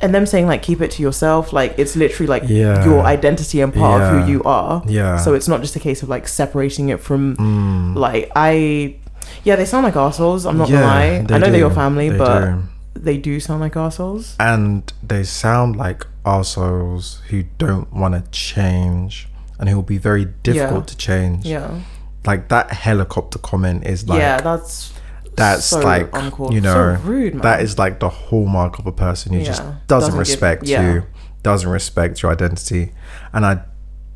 and 0.00 0.12
them 0.14 0.26
saying 0.26 0.46
like 0.46 0.62
keep 0.62 0.80
it 0.80 0.90
to 0.92 1.02
yourself, 1.02 1.52
like 1.52 1.74
it's 1.78 1.94
literally 1.96 2.26
like 2.28 2.48
your 2.48 3.00
identity 3.02 3.60
and 3.60 3.72
part 3.72 4.02
of 4.02 4.24
who 4.24 4.30
you 4.32 4.42
are. 4.44 4.82
Yeah. 4.86 5.16
So 5.16 5.34
it's 5.34 5.48
not 5.48 5.60
just 5.60 5.76
a 5.76 5.80
case 5.80 6.02
of 6.02 6.08
like 6.08 6.26
separating 6.28 6.88
it 6.90 7.00
from 7.00 7.36
Mm. 7.36 7.96
like 7.96 8.30
I, 8.34 8.96
yeah, 9.44 9.56
they 9.56 9.64
sound 9.64 9.84
like 9.84 9.96
assholes. 9.96 10.44
I'm 10.46 10.58
not 10.58 10.68
gonna 10.68 10.82
lie. 10.86 11.24
I 11.30 11.38
know 11.38 11.50
they're 11.50 11.56
your 11.56 11.70
family, 11.70 12.08
They 12.10 12.18
but 12.18 12.40
do. 12.44 12.62
They 12.94 13.16
do 13.18 13.40
sound 13.40 13.60
like 13.60 13.76
assholes. 13.76 14.36
and 14.38 14.92
they 15.02 15.22
sound 15.24 15.76
like 15.76 16.06
assholes 16.24 17.20
who 17.28 17.42
don't 17.58 17.92
want 17.92 18.14
to 18.14 18.30
change 18.30 19.28
and 19.58 19.68
who 19.68 19.76
will 19.76 19.82
be 19.82 19.98
very 19.98 20.24
difficult 20.42 20.84
Yeah. 20.84 20.86
to 20.86 20.96
change. 20.96 21.44
Yeah, 21.46 21.80
Like 22.26 22.48
that 22.48 22.70
helicopter 22.72 23.38
comment 23.38 23.86
is 23.86 24.08
like 24.08 24.18
yeah, 24.20 24.40
that's 24.40 24.92
that's 25.36 25.64
so 25.64 25.80
like 25.80 26.10
uncalled- 26.12 26.52
you 26.52 26.60
know 26.60 26.96
so 26.96 27.02
rude, 27.08 27.40
that 27.42 27.62
is 27.62 27.78
like 27.78 27.98
the 28.00 28.08
hallmark 28.10 28.78
of 28.78 28.86
a 28.86 28.92
person 28.92 29.32
who 29.32 29.42
just 29.42 29.62
doesn't, 29.62 29.86
Doesn't 29.88 30.10
give- 30.12 30.18
respect 30.18 30.66
yeah. 30.66 30.82
you 30.94 31.02
doesn't 31.42 31.70
respect 31.70 32.22
your 32.22 32.30
identity 32.30 32.92
and 33.32 33.44
i 33.46 33.62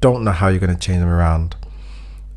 don't 0.01 0.23
know 0.25 0.31
how 0.31 0.47
you're 0.49 0.61
going 0.61 0.73
to 0.73 0.79
change 0.79 1.01
them 1.01 1.09
around 1.09 1.57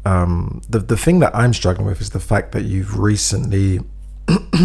um 0.06 0.62
the 0.70 0.80
the 0.80 0.96
thing 0.98 1.20
that 1.20 1.36
i'm 1.36 1.54
struggling 1.54 1.86
with 1.86 2.00
is 2.02 2.12
the 2.12 2.20
fact 2.22 2.54
that 2.54 2.64
you've 2.64 2.98
recently 2.98 3.82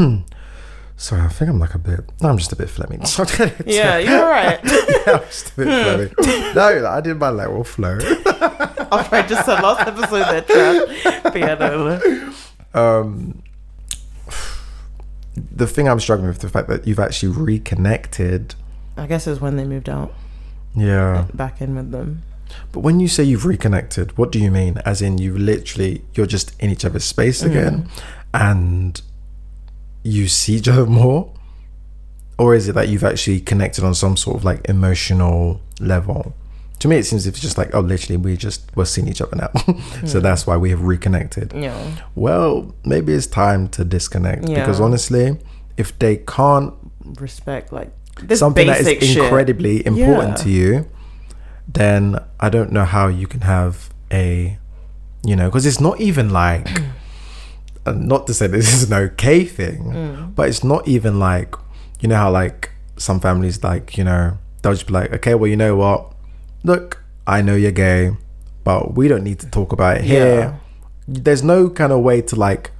sorry 0.97 1.23
i 1.23 1.29
think 1.29 1.51
i'm 1.51 1.59
like 1.59 1.75
a 1.75 1.79
bit 1.79 2.01
no 2.21 2.29
i'm 2.29 2.39
just 2.39 2.53
a 2.53 2.57
bit 2.57 2.69
phlegmy 2.69 2.99
Yeah, 3.67 3.99
you're 3.99 4.29
right. 4.29 4.61
yeah, 4.65 5.15
I'm 5.15 5.21
just 5.25 5.53
a 5.53 5.57
bit 5.57 5.69
phlegmy. 5.69 6.55
no 6.55 6.87
i 6.89 7.01
did 7.01 7.19
my 7.19 7.31
lateral 7.31 7.65
flow 7.65 7.99
I'll 8.93 9.27
just 9.27 9.47
the 9.47 9.55
last 9.55 9.81
episode 9.89 10.21
that 10.21 10.47
trash. 10.47 11.23
But 11.25 11.37
yeah, 11.37 11.55
no, 11.55 11.99
no. 11.99 12.81
um, 12.81 13.43
the 15.35 15.67
thing 15.67 15.89
I'm 15.89 15.99
struggling 15.99 16.29
with 16.29 16.39
the 16.41 16.49
fact 16.49 16.69
that 16.69 16.87
you've 16.87 17.01
actually 17.01 17.33
reconnected. 17.33 18.55
I 18.97 19.07
guess 19.07 19.27
it's 19.27 19.41
when 19.41 19.57
they 19.57 19.65
moved 19.65 19.89
out 19.89 20.13
Yeah, 20.77 21.27
back 21.35 21.61
in 21.61 21.75
with 21.75 21.91
them. 21.91 22.23
but 22.71 22.81
when 22.81 23.01
you 23.01 23.09
say 23.09 23.25
you've 23.25 23.45
reconnected, 23.47 24.17
what 24.17 24.31
do 24.31 24.39
you 24.39 24.51
mean? 24.51 24.79
As 24.85 25.03
in, 25.03 25.19
you 25.19 25.37
literally 25.37 26.05
you're 26.15 26.27
just 26.27 26.55
in 26.61 26.71
each 26.71 26.85
other's 26.85 27.05
space 27.05 27.43
again, 27.43 27.89
and 28.33 29.01
you 30.05 30.29
see 30.29 30.55
each 30.55 30.69
other 30.69 30.87
more, 30.87 31.33
or 32.39 32.55
is 32.55 32.69
it 32.69 32.75
that 32.75 32.89
you've 32.89 33.03
actually 33.05 33.41
connected 33.41 33.83
on 33.83 33.95
some 33.95 34.17
sort 34.17 34.37
of 34.37 34.45
like 34.45 34.61
emotional 34.69 35.61
level? 35.81 36.35
To 36.81 36.89
me, 36.89 36.97
it 36.97 37.05
seems 37.05 37.27
if 37.27 37.35
it's 37.35 37.41
just 37.43 37.57
like, 37.57 37.75
oh, 37.75 37.81
literally, 37.81 38.19
we 38.19 38.37
just 38.37 38.71
we're 38.77 38.85
seeing 38.85 39.09
each 39.09 39.23
other 39.23 39.35
now, 39.37 39.49
so 40.05 40.19
hmm. 40.19 40.23
that's 40.23 40.47
why 40.47 40.57
we 40.57 40.71
have 40.71 40.83
reconnected. 40.83 41.53
Yeah. 41.55 41.97
Well, 42.15 42.75
maybe 42.85 43.15
it's 43.15 43.27
time 43.27 43.69
to 43.71 43.85
disconnect 43.85 44.49
Yeah. 44.49 44.61
because 44.61 44.81
honestly, 44.81 45.39
if 45.77 45.99
they 45.99 46.19
can't 46.19 46.75
Respect, 47.21 47.73
like 47.73 47.91
this 48.23 48.39
something 48.39 48.67
that 48.67 48.81
is 48.81 48.87
shit. 48.87 49.17
incredibly 49.19 49.85
important 49.87 50.39
Yeah. 50.39 50.45
to 50.45 50.51
you, 50.51 50.87
then 51.67 52.19
I 52.41 52.49
don't 52.51 52.73
know 52.73 52.85
how 52.85 53.09
you 53.09 53.27
can 53.27 53.43
have 53.43 53.91
a, 54.13 54.59
you 55.25 55.37
know, 55.37 55.49
because 55.49 55.67
it's 55.67 55.81
not 55.81 56.01
even 56.01 56.31
like, 56.31 56.69
uh, 57.87 57.93
not 57.93 58.27
to 58.27 58.35
say 58.35 58.47
this 58.47 58.73
is 58.75 58.91
an 58.91 58.95
okay 58.95 59.45
thing, 59.45 59.85
Mm. 59.85 60.35
but 60.35 60.49
it's 60.49 60.65
not 60.65 60.87
even 60.89 61.19
like, 61.19 61.55
you 62.01 62.09
know 62.09 62.17
how 62.17 62.31
like 62.31 62.71
some 62.97 63.21
families 63.21 63.63
like, 63.65 63.97
you 63.99 64.05
know, 64.05 64.39
they'll 64.63 64.73
just 64.73 64.87
be 64.87 64.93
like, 64.93 65.13
okay, 65.13 65.35
well, 65.35 65.49
you 65.49 65.57
know 65.57 65.77
what, 65.77 66.13
look, 66.63 67.03
I 67.27 67.43
know 67.43 67.55
you're 67.55 67.73
gay, 67.73 68.17
but 68.65 68.95
we 68.95 69.09
don't 69.09 69.25
need 69.25 69.39
to 69.41 69.51
talk 69.51 69.73
about 69.73 69.99
it 69.99 70.05
here. 70.05 70.37
Yeah. 70.39 70.55
There's 71.07 71.43
no 71.43 71.69
kind 71.69 71.93
of 71.93 72.01
way 72.01 72.23
to 72.23 72.37
like 72.37 72.71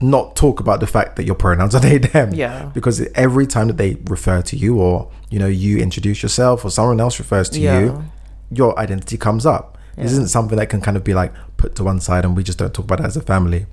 not 0.00 0.36
talk 0.36 0.60
about 0.60 0.80
the 0.80 0.86
fact 0.86 1.16
that 1.16 1.24
your 1.24 1.34
pronouns 1.34 1.74
are 1.74 1.80
they 1.80 1.98
them 1.98 2.34
Yeah. 2.34 2.66
because 2.74 3.00
every 3.14 3.46
time 3.46 3.68
that 3.68 3.76
they 3.76 3.96
refer 4.10 4.42
to 4.42 4.56
you 4.56 4.78
or 4.80 5.08
you 5.30 5.38
know 5.38 5.46
you 5.46 5.78
introduce 5.78 6.22
yourself 6.22 6.64
or 6.64 6.70
someone 6.70 7.00
else 7.00 7.18
refers 7.18 7.48
to 7.50 7.60
Yeah. 7.60 7.80
you 7.80 8.04
your 8.50 8.78
identity 8.78 9.16
comes 9.16 9.46
up 9.46 9.78
this 9.96 10.10
isn't 10.12 10.28
something 10.28 10.58
that 10.58 10.68
can 10.68 10.80
kind 10.80 10.96
of 10.96 11.04
be 11.04 11.14
like 11.14 11.32
put 11.56 11.76
to 11.76 11.84
one 11.84 12.00
side 12.00 12.24
and 12.24 12.36
we 12.36 12.42
just 12.42 12.58
don't 12.58 12.74
talk 12.74 12.84
about 12.84 13.00
it 13.00 13.06
as 13.06 13.16
a 13.16 13.20
family 13.22 13.66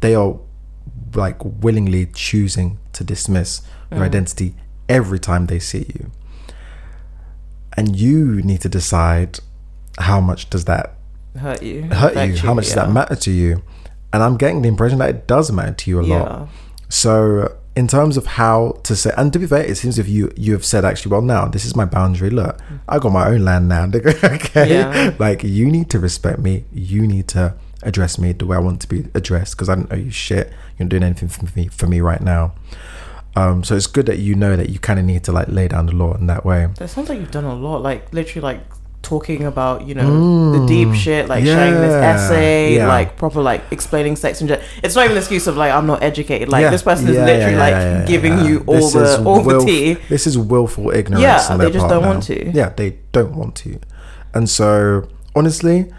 they 0.00 0.14
are 0.14 0.38
like 1.14 1.36
willingly 1.44 2.06
choosing 2.14 2.78
to 2.92 3.04
dismiss 3.04 3.62
Mm. 3.90 3.96
your 3.96 4.04
identity 4.06 4.54
every 4.88 5.18
time 5.18 5.46
they 5.46 5.58
see 5.58 5.84
you 5.94 6.10
and 7.76 7.96
you 7.96 8.40
need 8.42 8.60
to 8.60 8.68
decide 8.68 9.40
how 9.98 10.20
much 10.20 10.48
does 10.50 10.64
that 10.66 10.94
hurt 11.38 11.62
you. 11.62 11.82
hurt 11.84 12.14
you 12.28 12.36
how 12.38 12.54
much 12.54 12.66
does 12.66 12.74
that 12.74 12.90
matter 12.90 13.16
to 13.16 13.30
you 13.30 13.62
and 14.12 14.22
i'm 14.22 14.36
getting 14.36 14.62
the 14.62 14.68
impression 14.68 14.98
that 14.98 15.10
it 15.10 15.26
does 15.26 15.50
matter 15.52 15.72
to 15.74 15.90
you 15.90 16.00
a 16.00 16.02
lot 16.02 16.48
so 16.88 17.56
in 17.76 17.86
terms 17.86 18.16
of 18.16 18.26
how 18.26 18.78
to 18.82 18.96
say, 18.96 19.12
and 19.16 19.32
to 19.32 19.38
be 19.38 19.46
fair, 19.46 19.62
it 19.62 19.76
seems 19.76 19.96
if 19.96 20.08
you 20.08 20.32
you 20.36 20.52
have 20.54 20.64
said 20.64 20.84
actually, 20.84 21.12
well, 21.12 21.22
now 21.22 21.46
this 21.46 21.64
is 21.64 21.76
my 21.76 21.84
boundary. 21.84 22.28
Look, 22.28 22.58
I 22.88 22.98
got 22.98 23.12
my 23.12 23.28
own 23.28 23.44
land 23.44 23.68
now. 23.68 23.84
okay, 23.94 24.68
Yeah. 24.70 25.14
like 25.20 25.44
you 25.44 25.70
need 25.70 25.88
to 25.90 26.00
respect 26.00 26.40
me. 26.40 26.64
You 26.72 27.06
need 27.06 27.28
to 27.28 27.54
address 27.82 28.18
me 28.18 28.32
the 28.32 28.46
way 28.46 28.56
I 28.56 28.60
want 28.60 28.80
to 28.82 28.88
be 28.88 29.06
addressed 29.14 29.56
because 29.56 29.68
I 29.68 29.74
don't 29.74 29.92
owe 29.92 29.96
you 29.96 30.10
shit. 30.10 30.48
You're 30.78 30.86
not 30.86 30.88
doing 30.90 31.02
anything 31.02 31.28
for 31.28 31.46
me 31.56 31.68
for 31.68 31.86
me 31.86 32.00
right 32.00 32.20
now. 32.20 32.54
Um, 33.36 33.62
so 33.62 33.76
it's 33.76 33.86
good 33.86 34.06
that 34.06 34.18
you 34.18 34.34
know 34.34 34.56
that 34.56 34.70
you 34.70 34.78
kind 34.78 34.98
of 34.98 35.04
need 35.04 35.22
to 35.24 35.32
like 35.32 35.48
lay 35.48 35.68
down 35.68 35.86
the 35.86 35.92
law 35.94 36.14
in 36.14 36.26
that 36.26 36.44
way. 36.44 36.68
That 36.76 36.88
sounds 36.90 37.08
like 37.08 37.20
you've 37.20 37.30
done 37.30 37.44
a 37.44 37.54
lot, 37.54 37.80
like 37.82 38.12
literally, 38.12 38.42
like 38.42 38.60
talking 39.02 39.44
about 39.44 39.86
you 39.86 39.94
know 39.94 40.52
the 40.60 40.66
deep 40.66 40.92
shit, 40.94 41.26
like 41.28 41.44
sharing 41.44 41.74
this 41.80 41.92
Mm. 41.92 42.02
essay, 42.02 42.74
yeah. 42.76 42.86
like 42.88 43.16
proper 43.16 43.40
like 43.40 43.62
explaining 43.70 44.16
sex 44.16 44.40
and 44.40 44.48
gender. 44.48 44.64
It's 44.82 44.94
not 44.96 45.04
even 45.04 45.16
an 45.16 45.18
excuse 45.22 45.46
of 45.46 45.56
like 45.56 45.72
I'm 45.72 45.86
not 45.86 46.02
educated. 46.02 46.48
Like 46.48 46.62
Yeah, 46.62 46.70
this 46.70 46.82
person 46.82 47.06
is 47.08 47.16
literally 47.16 47.52
yeah, 47.52 47.58
like 47.58 47.72
yeah, 47.72 47.98
yeah, 48.00 48.06
giving 48.06 48.32
yeah. 48.38 48.46
you 48.48 48.64
all 48.66 48.74
This 48.74 48.94
is 48.96 49.16
the 49.18 49.24
all 49.24 49.40
willf- 49.42 49.60
the 49.60 49.66
tea. 49.66 49.94
This 50.08 50.26
is 50.26 50.36
willful 50.36 50.90
ignorance. 50.90 51.22
Yeah, 51.22 51.56
they 51.56 51.70
just 51.70 51.88
don't 51.88 52.02
now. 52.02 52.08
want 52.10 52.24
to. 52.24 52.50
Yeah, 52.50 52.70
they 52.70 52.98
don't 53.12 53.34
want 53.36 53.54
to. 53.56 53.78
And 54.34 54.50
so, 54.50 55.08
honestly, 55.34 55.90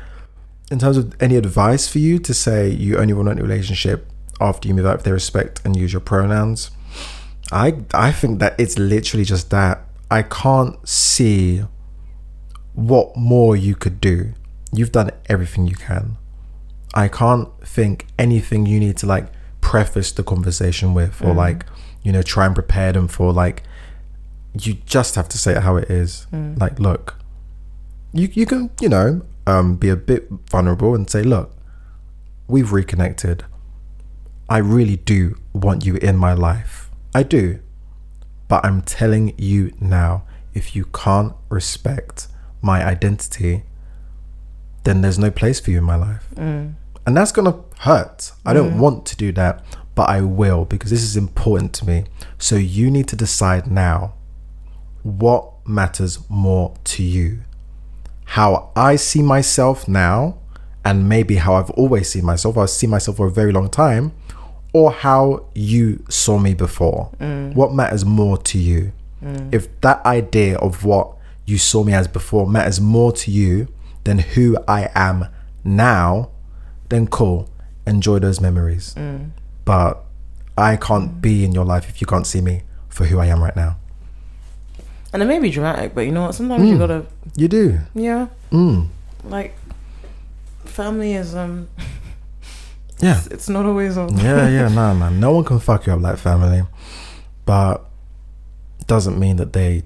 in 0.72 0.80
terms 0.80 0.98
of 0.98 1.14
any 1.22 1.36
advice 1.36 1.88
for 1.88 2.00
you 2.00 2.18
to 2.18 2.34
say 2.34 2.70
you 2.70 2.98
only 2.98 3.14
want 3.14 3.28
a 3.30 3.36
relationship 3.36 4.08
after 4.40 4.68
you 4.68 4.74
move 4.74 4.86
out 4.86 5.00
if 5.00 5.04
they 5.04 5.12
respect 5.12 5.62
and 5.66 5.76
use 5.76 5.92
your 5.94 6.00
pronouns, 6.00 6.72
I 7.52 7.76
I 7.94 8.12
think 8.14 8.40
that 8.40 8.60
it's 8.60 8.80
literally 8.80 9.26
just 9.26 9.50
that. 9.52 9.86
I 10.10 10.24
can't 10.24 10.76
see 10.88 11.64
what 12.74 13.16
more 13.16 13.56
you 13.56 13.76
could 13.76 14.00
do. 14.00 14.34
You've 14.74 14.94
done 14.94 15.12
everything 15.28 15.68
you 15.68 15.76
can. 15.76 16.18
I 16.94 17.10
can't 17.10 17.50
think 17.66 18.08
anything 18.18 18.66
you 18.66 18.80
need 18.80 18.98
to 18.98 19.06
like 19.06 19.28
preface 19.60 20.12
the 20.12 20.24
conversation 20.24 20.94
with 20.94 21.22
or 21.22 21.34
mm. 21.34 21.36
like, 21.36 21.66
you 22.04 22.12
know, 22.12 22.22
try 22.22 22.46
and 22.46 22.56
prepare 22.56 22.94
them 22.94 23.08
for 23.08 23.32
like 23.34 23.64
you 24.58 24.74
just 24.86 25.16
have 25.16 25.30
to 25.30 25.38
say 25.38 25.56
it 25.56 25.64
how 25.64 25.76
it 25.76 25.90
is. 25.90 26.28
Mm. 26.32 26.60
Like, 26.60 26.80
look, 26.80 27.18
you 28.14 28.30
you 28.34 28.46
can, 28.46 28.70
you 28.80 28.90
know, 28.90 29.22
um, 29.48 29.76
be 29.76 29.90
a 29.90 29.96
bit 29.96 30.28
vulnerable 30.50 30.96
and 30.96 31.10
say, 31.10 31.24
look, 31.24 31.56
we've 32.48 32.72
reconnected. 32.72 33.46
I 34.50 34.58
really 34.58 34.98
do 34.98 35.38
want 35.54 35.86
you 35.86 35.96
in 35.96 36.18
my 36.18 36.34
life. 36.34 36.90
I 37.16 37.24
do. 37.24 37.60
But 38.48 38.66
I'm 38.66 38.82
telling 38.82 39.34
you 39.38 39.72
now, 39.80 40.24
if 40.54 40.76
you 40.76 40.86
can't 40.86 41.34
respect 41.50 42.28
my 42.62 42.84
identity, 42.86 43.64
then 44.84 45.02
there's 45.02 45.18
no 45.18 45.32
place 45.32 45.60
for 45.60 45.72
you 45.72 45.78
in 45.78 45.84
my 45.86 45.96
life. 45.96 46.28
And 47.06 47.16
that's 47.18 47.32
going 47.32 47.52
to 47.52 47.60
hurt. 47.80 48.32
I 48.46 48.54
don't 48.54 48.78
want 48.78 49.06
to 49.08 49.16
do 49.16 49.32
that, 49.32 49.64
but 49.96 50.10
I 50.10 50.22
will 50.22 50.66
because 50.66 50.92
this 50.92 51.04
is 51.04 51.16
important 51.18 51.74
to 51.76 51.88
me. 51.88 52.06
So 52.38 52.56
you 52.58 52.92
need 52.92 53.08
to 53.08 53.16
decide 53.16 53.72
now 53.72 54.14
what 55.04 55.66
matters 55.66 56.20
more 56.30 56.76
to 56.84 57.04
you. 57.04 57.42
How 58.36 58.72
I 58.78 58.96
see 58.96 59.22
myself 59.22 59.90
now, 59.90 60.38
and 60.86 61.10
maybe 61.10 61.36
how 61.36 61.56
I've 61.56 61.70
always 61.72 62.10
seen 62.10 62.26
myself, 62.26 62.58
I've 62.58 62.70
seen 62.70 62.90
myself 62.90 63.18
for 63.18 63.28
a 63.28 63.32
very 63.32 63.52
long 63.52 63.70
time, 63.70 64.14
or 64.72 64.94
how 64.94 65.48
you 65.54 66.04
saw 66.08 66.38
me 66.38 66.54
before. 66.54 67.12
Mm. 67.20 67.54
What 67.56 67.74
matters 67.74 68.06
more 68.06 68.38
to 68.38 68.58
you? 68.58 68.94
Mm. 69.22 69.54
If 69.54 69.68
that 69.82 70.06
idea 70.06 70.58
of 70.60 70.86
what 70.86 71.12
you 71.46 71.58
saw 71.58 71.84
me 71.84 71.94
as 71.94 72.08
before 72.08 72.48
matters 72.48 72.80
more 72.80 73.12
to 73.12 73.32
you 73.32 73.68
than 74.06 74.20
who 74.20 74.58
I 74.66 74.90
am 74.96 75.28
now, 75.66 76.30
then 76.88 77.08
cool. 77.08 77.50
Enjoy 77.86 78.20
those 78.20 78.40
memories. 78.40 78.96
Mm. 78.96 79.32
But 79.66 80.06
I 80.58 80.78
can't 80.78 81.22
be 81.22 81.44
in 81.44 81.52
your 81.52 81.66
life 81.66 81.90
if 81.90 82.00
you 82.00 82.08
can't 82.08 82.26
see 82.26 82.40
me 82.40 82.62
for 82.88 83.06
who 83.06 83.20
I 83.20 83.26
am 83.26 83.44
right 83.44 83.58
now. 83.58 83.76
And 85.14 85.22
it 85.22 85.26
may 85.26 85.40
be 85.40 85.50
dramatic, 85.50 85.94
but 85.94 86.02
you 86.02 86.14
know 86.14 86.22
what? 86.28 86.36
Sometimes 86.36 86.70
you 86.70 86.78
gotta, 86.78 87.06
You 87.36 87.48
do. 87.48 87.80
yeah, 87.94 88.28
Mm. 88.52 88.88
like 89.24 89.56
family 90.66 91.14
is 91.14 91.34
um, 91.36 91.68
Yeah. 93.00 93.22
it's 93.32 93.50
not 93.50 93.66
always 93.66 93.98
on. 93.98 94.18
yeah, 94.18 94.48
yeah, 94.58 94.68
no, 94.68 94.94
man. 94.94 95.20
No 95.20 95.32
one 95.34 95.44
can 95.44 95.60
fuck 95.60 95.88
you 95.88 95.94
up 95.94 96.02
like 96.02 96.18
family, 96.18 96.64
but 97.46 97.86
doesn't 98.88 99.18
mean 99.20 99.38
that 99.38 99.54
they 99.54 99.84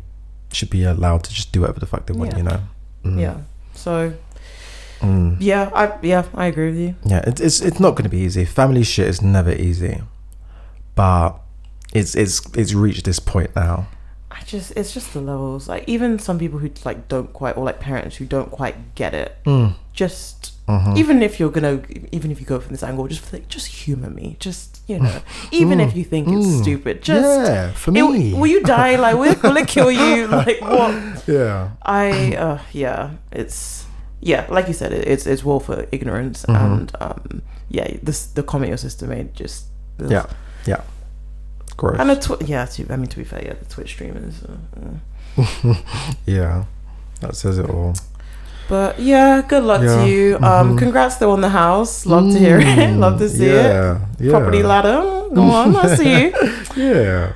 should 0.52 0.70
be 0.70 0.84
allowed 0.84 1.24
to 1.26 1.34
just 1.34 1.52
do 1.52 1.62
whatever 1.62 1.80
the 1.80 1.86
fuck 1.86 2.06
they 2.08 2.14
want. 2.14 2.32
Yeah. 2.32 2.38
You 2.38 2.44
know. 2.44 2.60
Mm. 3.04 3.20
Yeah. 3.22 3.38
So 3.74 4.14
Mm. 5.02 5.38
yeah, 5.40 5.70
I 5.76 5.92
yeah 6.02 6.24
I 6.34 6.46
agree 6.48 6.72
with 6.72 6.80
you. 6.80 6.96
Yeah, 7.06 7.22
it's 7.28 7.42
it's 7.42 7.62
it's 7.62 7.80
not 7.80 7.92
going 7.92 8.04
to 8.06 8.10
be 8.10 8.20
easy. 8.20 8.46
Family 8.46 8.84
shit 8.84 9.08
is 9.08 9.22
never 9.22 9.52
easy, 9.52 10.02
but 10.96 11.36
it's 11.94 12.16
it's 12.16 12.42
it's 12.56 12.74
reached 12.74 13.06
this 13.06 13.20
point 13.20 13.56
now. 13.56 13.88
Just 14.46 14.72
it's 14.76 14.94
just 14.94 15.14
the 15.14 15.22
levels. 15.22 15.68
Like 15.68 15.84
even 15.88 16.20
some 16.20 16.38
people 16.38 16.60
who 16.60 16.70
like 16.84 17.08
don't 17.08 17.32
quite 17.34 17.58
or 17.58 17.66
like 17.66 17.80
parents 17.80 18.16
who 18.18 18.26
don't 18.26 18.52
quite 18.52 18.96
get 18.96 19.14
it. 19.14 19.36
Mm. 19.46 19.74
Just 19.94 20.52
Mhm. 20.68 20.98
even 20.98 21.22
if 21.22 21.40
you're 21.40 21.52
gonna 21.52 21.82
even 22.12 22.32
if 22.32 22.40
you 22.40 22.46
go 22.46 22.60
from 22.60 22.72
this 22.72 22.82
angle, 22.84 23.08
just 23.08 23.32
like 23.34 23.48
just 23.48 23.68
humor 23.68 24.10
me. 24.10 24.36
Just 24.40 24.82
you 24.88 25.00
know, 25.00 25.20
even 25.52 25.80
if 25.80 25.96
you 25.96 26.04
think 26.04 26.28
it's 26.28 26.46
Mm. 26.48 26.62
stupid, 26.62 27.02
just 27.02 27.50
yeah, 27.50 27.72
for 27.74 27.92
it- 27.92 27.94
me. 27.94 28.34
will 28.34 28.48
you 28.48 28.62
die? 28.64 28.96
Like 29.06 29.16
will 29.16 29.32
it, 29.32 29.42
will 29.44 29.58
it 29.58 29.68
kill 29.68 29.92
you? 29.92 30.28
Like 30.28 30.62
what? 30.62 31.24
yeah. 31.28 31.70
I 31.84 32.36
uh 32.36 32.60
yeah, 32.72 33.12
it's 33.32 33.86
yeah, 34.22 34.46
like 34.50 34.68
you 34.68 34.74
said, 34.74 34.92
it, 34.92 35.08
it's 35.08 35.26
it's 35.28 35.44
war 35.44 35.62
for 35.62 35.86
ignorance 35.92 36.46
Mm-hmm. 36.46 36.74
and 36.74 36.92
um 37.02 37.42
yeah, 37.70 37.88
this 38.04 38.26
the 38.28 38.44
comment 38.44 38.70
your 38.70 38.78
sister 38.78 39.06
made 39.08 39.34
just 39.36 39.66
yeah, 40.00 40.26
Yeah. 40.66 40.82
Yeah. 41.82 42.02
And 42.02 42.12
a 42.12 42.16
tw- 42.16 42.42
yeah, 42.48 42.66
to, 42.66 42.94
I 42.94 42.96
mean 42.96 43.08
to 43.08 43.18
be 43.18 43.24
fair, 43.24 43.44
yeah, 43.46 43.54
the 43.54 43.66
Twitch 43.66 43.90
streamers. 43.92 44.44
Uh, 44.44 45.76
yeah. 46.26 46.66
That 47.22 47.36
says 47.36 47.58
it 47.58 47.70
all. 47.70 47.94
But 48.68 49.00
yeah, 49.00 49.42
good 49.48 49.64
luck 49.64 49.82
Yeah, 49.84 50.04
to 50.04 50.10
you. 50.10 50.36
Um, 50.38 50.74
mhm. 50.74 50.78
congrats 50.80 51.18
though 51.18 51.32
on 51.32 51.42
the 51.42 51.50
house. 51.50 52.06
Love 52.06 52.32
to 52.34 52.40
hear 52.40 52.60
it. 52.60 52.66
Mm, 52.66 52.98
Love 53.06 53.20
to 53.20 53.30
see 53.30 53.46
it. 53.46 53.66
yeah, 53.66 54.00
Yeah. 54.20 54.32
Property 54.32 54.64
ladder. 54.64 55.30
Go 55.36 55.42
on, 55.42 55.76
I 55.76 55.96
see 55.96 56.22
you. 56.24 56.34
Yeah. 56.76 57.34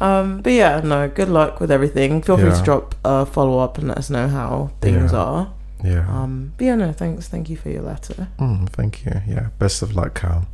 Um, 0.00 0.40
but 0.42 0.52
yeah, 0.52 0.80
no, 0.80 1.08
good 1.08 1.28
luck 1.28 1.60
with 1.60 1.70
everything. 1.70 2.22
Feel 2.22 2.38
free 2.38 2.50
to 2.50 2.62
drop 2.62 2.94
a 3.04 3.26
follow 3.26 3.58
up 3.58 3.78
and 3.78 3.88
let 3.88 3.98
us 3.98 4.08
know 4.10 4.28
how 4.28 4.70
things 4.80 5.12
Yeah. 5.12 5.18
are. 5.18 5.52
Yeah. 5.84 6.06
Um, 6.08 6.52
but 6.56 6.64
yeah, 6.64 6.74
no, 6.76 6.92
thanks. 6.92 7.26
Thank 7.28 7.48
you 7.50 7.56
for 7.56 7.70
your 7.70 7.82
letter. 7.82 8.28
Mm, 8.38 8.68
thank 8.70 9.04
you. 9.04 9.12
Yeah. 9.26 9.48
Best 9.58 9.82
of 9.82 9.94
luck, 9.96 10.14
Cal. 10.14 10.46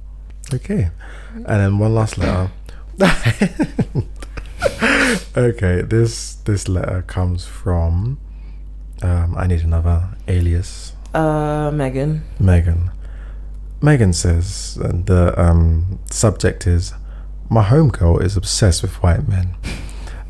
Okay. 0.55 0.91
And 1.35 1.45
then 1.47 1.79
one 1.79 1.95
last 1.95 2.17
letter. 2.19 2.51
okay. 5.37 5.83
This 5.83 6.35
this 6.45 6.69
letter 6.69 7.03
comes 7.07 7.47
from. 7.47 8.19
Um, 9.03 9.37
I 9.37 9.47
need 9.47 9.63
another 9.63 10.09
alias. 10.27 10.93
Uh, 11.15 11.71
Megan. 11.73 12.25
Megan. 12.41 12.91
Megan 13.83 14.13
says 14.13 14.79
and 14.83 15.07
the 15.07 15.39
um, 15.41 15.99
subject 16.11 16.67
is 16.67 16.95
my 17.51 17.63
homegirl 17.63 18.23
is 18.23 18.37
obsessed 18.37 18.83
with 18.83 18.95
white 19.03 19.29
men. 19.29 19.55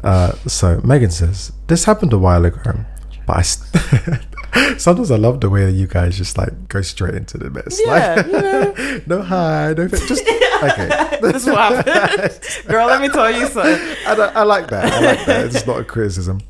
Uh, 0.02 0.32
so 0.46 0.80
Megan 0.84 1.10
says 1.10 1.52
this 1.68 1.84
happened 1.84 2.12
a 2.12 2.18
while 2.18 2.44
ago, 2.44 2.84
but 3.26 3.36
I 3.36 3.42
st- 3.42 4.20
sometimes 4.78 5.10
I 5.10 5.16
love 5.16 5.40
the 5.40 5.50
way 5.50 5.64
that 5.64 5.72
you 5.72 5.86
guys 5.86 6.16
just 6.16 6.38
like 6.38 6.68
go 6.68 6.82
straight 6.82 7.14
into 7.14 7.38
the 7.38 7.50
mess. 7.50 7.80
Yeah, 7.84 8.14
like, 8.14 8.26
you 8.26 8.32
know. 8.32 9.00
no 9.06 9.22
hi, 9.22 9.74
no 9.76 9.88
just 9.88 10.22
okay. 10.62 11.18
this 11.20 11.42
is 11.42 11.46
what 11.46 11.84
happened. 11.84 12.40
Girl, 12.66 12.86
let 12.86 13.00
me 13.00 13.08
tell 13.08 13.30
you 13.30 13.46
something. 13.46 13.96
I, 14.06 14.32
I 14.34 14.42
like 14.42 14.68
that. 14.68 14.92
I 14.92 15.00
like 15.00 15.26
that. 15.26 15.46
It's 15.46 15.66
not 15.66 15.80
a 15.80 15.84
criticism. 15.84 16.40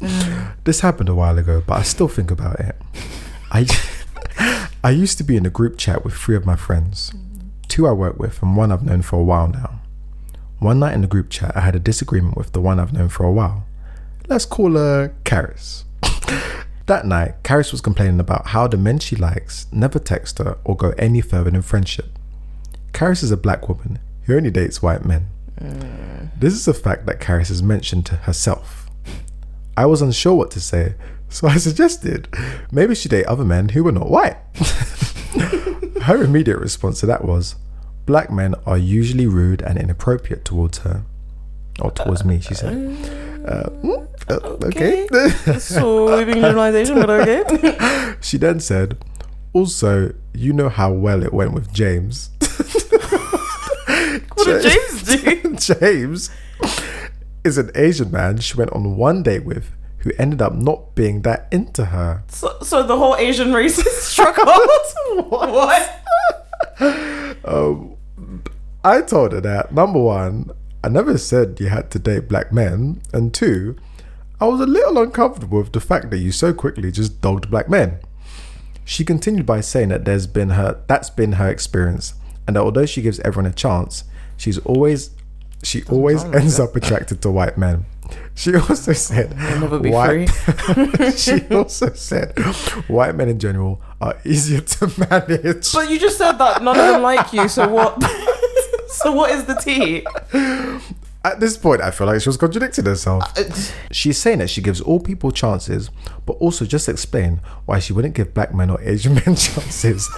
This 0.65 0.81
happened 0.81 1.09
a 1.09 1.15
while 1.15 1.39
ago, 1.39 1.63
but 1.67 1.79
I 1.79 1.83
still 1.83 2.09
think 2.09 2.31
about 2.31 2.61
it. 2.61 2.77
I 3.51 3.67
I 4.85 4.91
used 4.91 5.19
to 5.19 5.25
be 5.25 5.37
in 5.37 5.47
a 5.47 5.51
group 5.51 5.79
chat 5.79 6.05
with 6.05 6.15
three 6.15 6.37
of 6.37 6.47
my 6.47 6.57
friends, 6.57 7.13
two 7.69 7.87
I 7.87 7.93
work 7.93 8.19
with, 8.19 8.43
and 8.43 8.57
one 8.57 8.71
I've 8.71 8.85
known 8.85 9.03
for 9.03 9.19
a 9.19 9.25
while 9.25 9.49
now. 9.49 9.81
One 10.59 10.79
night 10.79 10.95
in 10.95 11.03
the 11.03 11.07
group 11.07 11.29
chat, 11.29 11.57
I 11.57 11.61
had 11.61 11.77
a 11.77 11.81
disagreement 11.81 12.37
with 12.37 12.53
the 12.53 12.61
one 12.61 12.79
I've 12.79 12.93
known 12.93 13.09
for 13.09 13.25
a 13.25 13.33
while. 13.33 13.67
Let's 14.29 14.47
call 14.47 14.73
her 14.73 15.15
Karis. 15.25 15.85
That 16.87 17.05
night, 17.05 17.43
Karis 17.43 17.73
was 17.73 17.81
complaining 17.81 18.21
about 18.21 18.49
how 18.49 18.69
the 18.69 18.77
men 18.77 18.99
she 18.99 19.17
likes 19.17 19.67
never 19.73 19.99
text 19.99 20.39
her 20.39 20.59
or 20.65 20.77
go 20.77 20.91
any 20.99 21.21
further 21.21 21.51
than 21.51 21.63
friendship. 21.63 22.19
Karis 22.93 23.23
is 23.23 23.31
a 23.31 23.37
black 23.37 23.69
woman 23.69 23.99
who 24.25 24.37
only 24.37 24.51
dates 24.51 24.83
white 24.83 25.05
men. 25.05 25.29
This 26.39 26.55
is 26.55 26.69
a 26.69 26.75
fact 26.75 27.07
that 27.07 27.21
Karis 27.21 27.49
has 27.49 27.63
mentioned 27.63 28.07
to 28.07 28.17
herself. 28.17 28.89
I 29.77 29.87
was 29.87 30.01
unsure 30.01 30.35
what 30.35 30.51
to 30.53 30.61
say, 30.61 30.95
so 31.29 31.49
I 31.49 31.57
suggested 31.59 32.29
maybe 32.71 32.95
she 32.95 33.09
date 33.09 33.27
other 33.27 33.45
men 33.45 33.71
who 33.71 33.85
were 33.85 33.93
not 33.93 34.09
white. 34.09 34.37
her 36.03 36.23
immediate 36.23 36.59
response 36.59 37.01
to 37.01 37.07
that 37.07 37.25
was, 37.25 37.57
Black 38.07 38.31
men 38.31 38.55
are 38.65 38.79
usually 38.79 39.27
rude 39.27 39.61
and 39.63 39.77
inappropriate 39.77 40.45
towards 40.45 40.79
her. 40.79 41.03
Or 41.81 41.91
towards 41.91 42.25
me, 42.25 42.41
she 42.41 42.55
said. 42.55 42.75
Uh, 43.45 43.69
mm, 43.83 44.16
uh, 44.29 44.57
okay. 44.65 45.07
Sweeping 45.59 46.41
generalization, 46.41 46.97
but 46.97 47.11
okay. 47.11 48.15
she 48.21 48.37
then 48.39 48.61
said, 48.61 48.99
Also, 49.53 50.15
you 50.35 50.53
know 50.53 50.69
how 50.69 50.93
well 50.93 51.23
it 51.23 51.33
went 51.33 51.53
with 51.53 51.73
James. 51.73 52.31
what 54.35 54.47
did 54.47 54.63
James 54.63 55.03
do? 55.03 55.57
James 55.81 56.31
is 57.45 57.59
an 57.59 57.71
Asian 57.75 58.11
man 58.11 58.39
she 58.39 58.57
went 58.57 58.71
on 58.73 58.97
one 58.97 59.23
date 59.23 59.45
with 59.45 59.71
who 59.99 60.11
ended 60.19 60.43
up 60.43 60.55
not 60.55 60.95
being 60.95 61.23
that 61.23 61.49
into 61.51 61.87
her. 61.87 62.23
So, 62.29 62.57
so 62.63 62.83
the 62.83 62.97
whole 62.97 63.17
Asian 63.17 63.53
race 63.53 63.79
is 63.79 64.03
struck 64.03 64.39
out? 64.39 64.69
what? 65.29 66.03
Um, 67.45 67.97
I 68.85 69.03
told 69.03 69.33
her 69.33 69.41
that 69.41 69.73
number 69.73 70.01
one, 70.01 70.51
I 70.85 70.89
never 70.89 71.19
said 71.19 71.59
you 71.59 71.69
had 71.69 71.91
to 71.93 71.99
date 71.99 72.29
black 72.29 72.53
men, 72.53 73.03
and 73.13 73.35
two, 73.35 73.77
I 74.39 74.47
was 74.47 74.61
a 74.61 74.67
little 74.67 74.99
uncomfortable 74.99 75.59
with 75.59 75.73
the 75.73 75.81
fact 75.81 76.11
that 76.11 76.19
you 76.19 76.31
so 76.31 76.53
quickly 76.53 76.93
just 76.93 77.21
dogged 77.23 77.51
black 77.51 77.71
men. 77.71 77.99
She 78.85 79.05
continued 79.05 79.47
by 79.47 79.63
saying 79.63 79.89
that 79.89 80.05
there's 80.05 80.27
been 80.27 80.51
her 80.51 80.83
that's 80.87 81.09
been 81.11 81.33
her 81.33 81.49
experience, 81.49 82.15
and 82.47 82.55
that 82.55 82.61
although 82.61 82.87
she 82.87 83.03
gives 83.03 83.19
everyone 83.21 83.51
a 83.51 83.55
chance, 83.55 84.05
she's 84.37 84.59
always 84.59 85.11
she 85.63 85.83
always 85.85 86.21
sound 86.21 86.35
like 86.35 86.43
ends 86.43 86.61
up 86.61 86.77
attracted 86.77 87.23
to 87.23 87.31
white 87.31 87.57
men. 87.59 87.87
She 88.37 88.55
also 88.55 88.93
said 88.93 89.35
never 89.37 89.81
be 89.81 89.91
white, 89.91 90.29
she 91.17 91.45
also 91.49 91.93
said 91.95 92.39
white 92.87 93.17
men 93.17 93.31
in 93.31 93.41
general 93.41 93.81
are 94.01 94.17
easier 94.25 94.61
to 94.61 95.09
manage. 95.11 95.73
But 95.73 95.91
you 95.91 95.99
just 95.99 96.19
said 96.19 96.33
that 96.33 96.63
none 96.63 96.79
of 96.79 96.87
them 96.87 97.03
like 97.03 97.33
you, 97.33 97.49
so 97.49 97.67
what? 97.67 98.01
so 98.89 99.13
what 99.13 99.31
is 99.33 99.45
the 99.47 99.55
tea? 99.55 100.07
At 101.27 101.41
this 101.41 101.57
point, 101.57 101.81
I 101.81 101.91
feel 101.91 102.07
like 102.07 102.21
she 102.21 102.29
was 102.29 102.37
contradicting 102.37 102.85
herself. 102.85 103.37
Uh, 103.37 103.43
She's 103.91 104.17
saying 104.17 104.39
that 104.39 104.49
she 104.49 104.63
gives 104.63 104.81
all 104.81 105.01
people 105.01 105.33
chances, 105.33 105.91
but 106.25 106.35
also 106.35 106.65
just 106.65 106.89
explain 106.89 107.41
why 107.65 107.81
she 107.81 107.93
wouldn't 107.93 108.15
give 108.15 108.33
black 108.33 108.55
men 108.55 108.71
or 108.71 108.81
Asian 108.81 109.15
men 109.27 109.35
chances. 109.35 110.09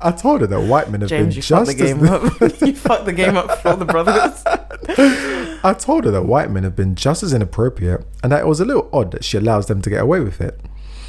I 0.00 0.10
told 0.10 0.40
her 0.40 0.48
that 0.48 0.62
white 0.62 0.90
men 0.90 1.02
have 1.02 1.10
James, 1.10 1.28
been 1.28 1.36
you 1.36 1.42
fucked 1.42 1.66
just 1.68 1.78
the 1.78 1.84
as 1.84 1.94
game 1.94 2.08
up. 2.08 2.60
you 2.60 2.74
fucked 2.74 3.04
the 3.04 3.12
game 3.12 3.36
up 3.36 3.56
for 3.60 3.76
the 3.76 3.84
brothers. 3.84 4.42
I 5.64 5.74
told 5.78 6.06
her 6.06 6.10
that 6.10 6.24
white 6.24 6.50
men 6.50 6.64
have 6.64 6.74
been 6.74 6.96
just 6.96 7.22
as 7.22 7.32
inappropriate, 7.32 8.04
and 8.24 8.32
that 8.32 8.40
it 8.40 8.48
was 8.48 8.58
a 8.58 8.64
little 8.64 8.90
odd 8.92 9.12
that 9.12 9.22
she 9.22 9.36
allows 9.36 9.66
them 9.66 9.80
to 9.82 9.90
get 9.90 10.02
away 10.02 10.18
with 10.18 10.40
it. 10.40 10.60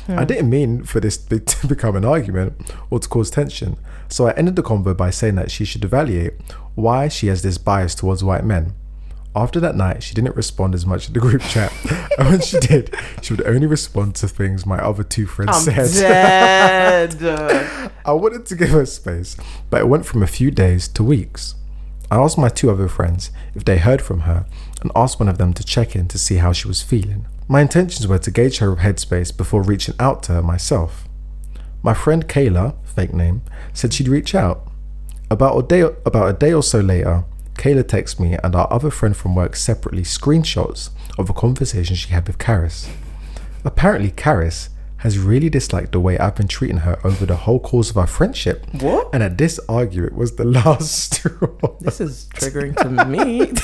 I 0.07 0.25
didn't 0.25 0.49
mean 0.49 0.83
for 0.83 0.99
this 0.99 1.17
to 1.17 1.65
become 1.67 1.95
an 1.95 2.05
argument 2.05 2.53
or 2.91 2.99
to 2.99 3.07
cause 3.09 3.31
tension, 3.31 3.77
so 4.09 4.27
I 4.27 4.33
ended 4.33 4.57
the 4.57 4.61
convo 4.61 4.95
by 4.95 5.09
saying 5.09 5.35
that 5.35 5.49
she 5.49 5.65
should 5.65 5.83
evaluate 5.83 6.33
why 6.75 7.07
she 7.07 7.27
has 7.27 7.41
this 7.41 7.57
bias 7.57 7.95
towards 7.95 8.23
white 8.23 8.43
men. 8.45 8.73
After 9.35 9.59
that 9.61 9.75
night, 9.75 10.03
she 10.03 10.13
didn't 10.13 10.35
respond 10.35 10.75
as 10.75 10.85
much 10.85 11.07
in 11.07 11.13
the 11.13 11.19
group 11.19 11.41
chat, 11.41 11.73
and 12.19 12.29
when 12.29 12.41
she 12.41 12.59
did, 12.59 12.93
she 13.21 13.33
would 13.33 13.45
only 13.47 13.65
respond 13.65 14.13
to 14.15 14.27
things 14.27 14.65
my 14.65 14.77
other 14.77 15.03
two 15.03 15.25
friends 15.25 15.67
I'm 15.67 15.85
said. 15.87 17.17
dead. 17.17 17.91
I 18.05 18.11
wanted 18.11 18.45
to 18.47 18.55
give 18.55 18.69
her 18.69 18.85
space, 18.85 19.35
but 19.71 19.81
it 19.81 19.87
went 19.87 20.05
from 20.05 20.21
a 20.21 20.27
few 20.27 20.51
days 20.51 20.87
to 20.89 21.03
weeks. 21.03 21.55
I 22.11 22.17
asked 22.17 22.37
my 22.37 22.49
two 22.49 22.69
other 22.69 22.87
friends 22.87 23.31
if 23.55 23.65
they 23.65 23.79
heard 23.79 24.01
from 24.01 24.21
her 24.21 24.45
and 24.81 24.91
asked 24.95 25.19
one 25.19 25.29
of 25.29 25.39
them 25.39 25.53
to 25.53 25.63
check 25.63 25.95
in 25.95 26.07
to 26.09 26.19
see 26.19 26.35
how 26.35 26.51
she 26.51 26.67
was 26.67 26.83
feeling. 26.83 27.25
My 27.47 27.61
intentions 27.61 28.07
were 28.07 28.19
to 28.19 28.29
gauge 28.29 28.59
her 28.59 28.75
headspace 28.75 29.35
before 29.35 29.63
reaching 29.63 29.95
out 29.99 30.21
to 30.23 30.33
her 30.33 30.43
myself. 30.43 31.07
My 31.81 31.95
friend 31.95 32.27
Kayla, 32.27 32.75
fake 32.85 33.13
name, 33.13 33.41
said 33.73 33.93
she'd 33.93 34.07
reach 34.07 34.35
out. 34.35 34.69
About 35.31 35.57
a 35.57 35.63
day 35.67 35.81
about 35.81 36.29
a 36.29 36.33
day 36.33 36.53
or 36.53 36.61
so 36.61 36.79
later, 36.79 37.25
Kayla 37.63 37.87
texts 37.87 38.19
me 38.19 38.35
and 38.43 38.57
our 38.57 38.67
other 38.69 38.89
friend 38.89 39.15
from 39.15 39.35
work 39.35 39.55
separately 39.55 40.01
screenshots 40.01 40.89
of 41.17 41.29
a 41.29 41.33
conversation 41.33 41.95
she 41.95 42.09
had 42.09 42.27
with 42.27 42.37
Karis. 42.37 42.89
Apparently, 43.63 44.11
Karis 44.11 44.67
has 45.03 45.19
really 45.19 45.49
disliked 45.49 45.91
the 45.91 45.99
way 45.99 46.17
I've 46.17 46.35
been 46.35 46.47
treating 46.47 46.77
her 46.77 46.97
over 47.03 47.25
the 47.25 47.35
whole 47.35 47.59
course 47.59 47.89
of 47.89 47.97
our 47.97 48.07
friendship. 48.07 48.65
What? 48.79 49.09
And 49.11 49.21
at 49.21 49.37
this 49.37 49.59
argument 49.67 50.15
was 50.15 50.37
the 50.37 50.45
last 50.59 51.13
straw. 51.13 51.49
This 51.81 51.99
is 51.99 52.29
triggering 52.33 52.73
to 52.77 53.05
me. 53.05 53.51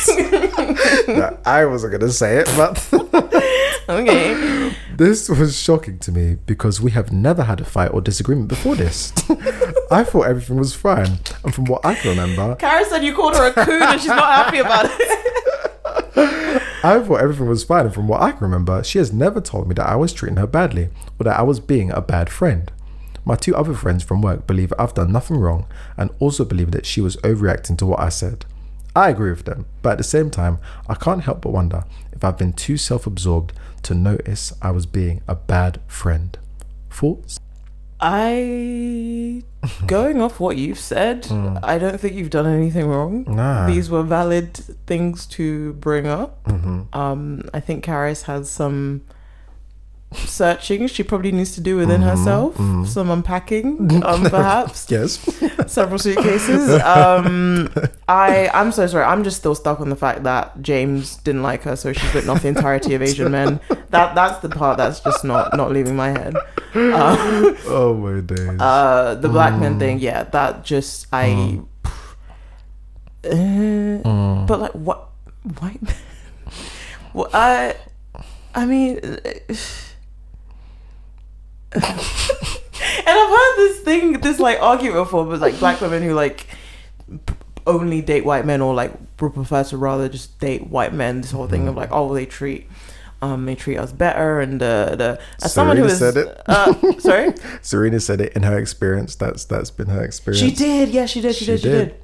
No, 1.08 1.38
I 1.46 1.66
wasn't 1.66 1.92
going 1.92 2.02
to 2.02 2.12
say 2.12 2.38
it, 2.38 2.46
but 2.56 2.88
okay. 3.90 4.74
this 4.96 5.28
was 5.28 5.60
shocking 5.60 5.98
to 6.00 6.12
me 6.12 6.38
because 6.46 6.80
we 6.80 6.92
have 6.92 7.12
never 7.12 7.44
had 7.44 7.60
a 7.62 7.66
fight 7.66 7.92
or 7.94 8.02
disagreement 8.02 8.50
before 8.50 8.76
this. 8.76 9.12
I 9.92 10.04
thought 10.04 10.28
everything 10.28 10.58
was 10.58 10.76
fine, 10.76 11.20
and 11.44 11.54
from 11.56 11.66
what 11.66 11.86
I 11.86 11.96
can 11.96 12.12
remember, 12.12 12.56
Kara 12.58 12.86
said 12.86 13.04
you 13.04 13.16
called 13.16 13.36
her 13.36 13.48
a 13.48 13.54
coon 13.54 13.82
and 13.82 14.00
she's 14.00 14.10
not 14.10 14.46
happy 14.46 14.60
about 14.60 14.86
it. 14.90 16.64
I 16.82 16.98
thought 17.02 17.20
everything 17.20 17.48
was 17.48 17.66
fine, 17.66 17.86
and 17.86 17.94
from 17.94 18.08
what 18.08 18.22
I 18.22 18.32
can 18.32 18.40
remember, 18.40 18.82
she 18.86 19.00
has 19.00 19.12
never 19.12 19.42
told 19.42 19.68
me 19.68 19.74
that 19.76 19.90
I 19.90 19.98
was 19.98 20.14
treating 20.14 20.38
her 20.38 20.48
badly 20.48 20.90
or 21.20 21.26
that 21.26 21.38
I 21.38 21.42
was 21.42 21.60
being 21.60 21.92
a 21.92 22.00
bad 22.00 22.30
friend. 22.30 22.72
My 23.26 23.36
two 23.36 23.54
other 23.54 23.74
friends 23.74 24.02
from 24.02 24.22
work 24.22 24.48
believe 24.48 24.72
I've 24.80 24.94
done 24.94 25.12
nothing 25.12 25.38
wrong 25.38 25.68
and 25.98 26.10
also 26.20 26.46
believe 26.46 26.72
that 26.72 26.86
she 26.86 27.02
was 27.02 27.18
overreacting 27.18 27.78
to 27.80 27.86
what 27.86 28.00
I 28.00 28.08
said. 28.08 28.46
I 28.96 29.10
agree 29.10 29.32
with 29.32 29.44
them, 29.44 29.66
but 29.82 29.92
at 29.92 29.98
the 29.98 30.06
same 30.06 30.30
time, 30.30 30.58
I 30.88 30.96
can't 30.96 31.24
help 31.24 31.42
but 31.42 31.52
wonder 31.52 31.84
if 32.14 32.24
I've 32.24 32.38
been 32.38 32.54
too 32.54 32.78
self 32.78 33.06
absorbed 33.06 33.52
to 33.84 33.94
notice 33.94 34.54
I 34.62 34.72
was 34.72 34.86
being 34.86 35.22
a 35.28 35.36
bad 35.36 35.82
friend. 35.86 36.38
Thoughts? 36.90 37.40
I, 38.02 39.44
going 39.88 40.22
off 40.22 40.40
what 40.40 40.58
you've 40.58 40.80
said, 40.80 41.28
I 41.64 41.78
don't 41.78 42.00
think 42.00 42.14
you've 42.16 42.30
done 42.30 42.48
anything 42.48 42.88
wrong. 42.88 43.26
Nah. 43.28 43.68
These 43.68 43.90
were 43.90 44.04
valid 44.04 44.54
things 44.88 45.26
to 45.38 45.74
bring 45.74 46.08
up. 46.08 46.40
hmm 46.48 46.82
Um, 46.94 47.44
I 47.54 47.60
think 47.60 47.84
Karis 47.86 48.24
has 48.24 48.50
some 48.50 49.02
searching 50.14 50.88
she 50.88 51.04
probably 51.04 51.32
needs 51.32 51.52
to 51.54 51.62
do 51.62 51.78
within 51.78 52.02
Mm-hmm, 52.02 52.10
herself. 52.10 52.88
Some 52.90 53.12
unpacking, 53.12 54.04
um, 54.06 54.24
perhaps 54.26 54.90
Yes. 54.90 55.18
several 55.68 56.00
suitcases. 56.00 56.70
Um, 56.82 57.70
I 58.08 58.50
I'm 58.54 58.72
so 58.72 58.88
sorry. 58.88 59.04
I'm 59.06 59.24
just 59.24 59.38
still 59.38 59.54
stuck 59.54 59.80
on 59.80 59.90
the 59.90 59.96
fact 59.96 60.24
that 60.24 60.60
James 60.64 61.18
didn't 61.18 61.44
like 61.44 61.62
her, 61.64 61.76
so 61.76 61.94
she's 61.94 62.12
written 62.14 62.30
off 62.32 62.42
the 62.42 62.48
entirety 62.48 62.96
of 62.96 63.02
Asian 63.04 63.32
men. 63.32 63.60
That 63.92 64.16
that's 64.16 64.40
the 64.40 64.50
part 64.50 64.78
that's 64.78 65.00
just 65.00 65.24
not 65.24 65.56
not 65.56 65.72
leaving 65.72 65.96
my 65.96 66.10
head. 66.10 66.36
Uh, 66.74 67.54
oh 67.68 67.94
my 67.94 68.22
days. 68.22 68.60
uh, 68.60 69.14
the 69.16 69.30
black 69.30 69.60
men 69.60 69.78
thing, 69.78 70.00
yeah, 70.00 70.24
that 70.24 70.64
just 70.66 71.06
I. 71.14 71.60
Uh, 73.24 74.46
But 74.46 74.60
like 74.60 74.72
what 74.72 75.10
white 75.60 75.82
men? 75.82 75.96
Well, 77.14 77.30
I 77.34 77.76
I 78.56 78.66
mean. 78.66 79.00
And 81.74 81.84
I've 81.84 83.30
heard 83.30 83.56
this 83.58 83.80
thing, 83.82 84.14
this 84.22 84.40
like 84.40 84.62
argument 84.62 84.96
before, 84.96 85.26
but 85.26 85.40
like 85.40 85.60
black 85.60 85.82
women 85.82 86.04
who 86.04 86.14
like 86.14 86.48
only 87.68 88.02
date 88.02 88.26
white 88.26 88.46
men 88.46 88.62
or 88.62 88.74
like 88.74 88.92
prefer 89.18 89.64
to 89.64 89.78
rather 89.78 90.10
just 90.10 90.40
date 90.40 90.68
white 90.68 90.94
men. 90.94 91.22
This 91.22 91.32
whole 91.32 91.48
thing 91.48 91.68
of 91.68 91.76
like, 91.76 91.90
oh, 91.92 92.14
they 92.14 92.26
treat, 92.26 92.68
um, 93.22 93.46
they 93.46 93.56
treat 93.56 93.78
us 93.78 93.92
better, 93.92 94.40
and 94.40 94.62
uh, 94.62 94.96
the 94.96 95.20
as 95.44 95.54
someone 95.54 95.78
who 95.78 95.90
said 95.90 96.18
it. 96.18 96.42
uh, 96.48 97.00
sorry, 97.00 97.34
Serena 97.62 98.00
said 98.00 98.22
it 98.22 98.34
in 98.34 98.44
her 98.44 98.58
experience. 98.58 99.16
That's 99.16 99.46
that's 99.46 99.72
been 99.72 99.88
her 99.88 100.04
experience. 100.04 100.40
she 100.44 100.52
did, 100.56 100.90
yeah, 100.90 101.06
she 101.06 101.22
did, 101.22 101.36
she, 101.36 101.46
She 101.46 101.52
did, 101.52 101.60
she 101.62 101.70
did. 101.70 101.96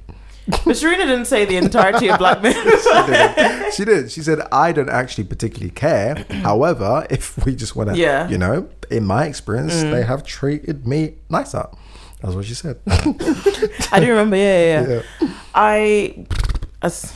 Did. 0.50 0.60
But 0.64 0.76
Serena 0.76 1.06
didn't 1.06 1.24
say 1.26 1.44
the 1.44 1.56
entirety 1.56 2.08
of 2.10 2.18
black 2.18 2.42
men. 2.42 2.54
she 3.72 3.84
did. 3.84 4.10
She 4.10 4.22
said, 4.22 4.40
I 4.52 4.72
don't 4.72 4.88
actually 4.90 5.24
particularly 5.24 5.70
care. 5.70 6.24
However, 6.30 7.06
if 7.10 7.44
we 7.44 7.54
just 7.56 7.76
want 7.76 7.90
to, 7.90 7.96
Yeah. 7.96 8.26
Mm. 8.26 8.30
you 8.30 8.38
know, 8.38 8.68
in 8.90 9.04
my 9.04 9.24
experience, 9.26 9.74
they 9.82 10.02
have 10.04 10.24
treated 10.24 10.86
me 10.86 11.14
nicer. 11.28 11.66
That's 12.22 12.34
what 12.34 12.44
she 12.44 12.54
said. 12.54 12.78
I 12.86 14.00
do 14.00 14.08
remember, 14.08 14.36
yeah, 14.36 14.58
yeah, 14.82 14.88
yeah. 14.88 15.02
yeah. 15.20 15.28
I. 15.54 16.26
As, 16.82 17.12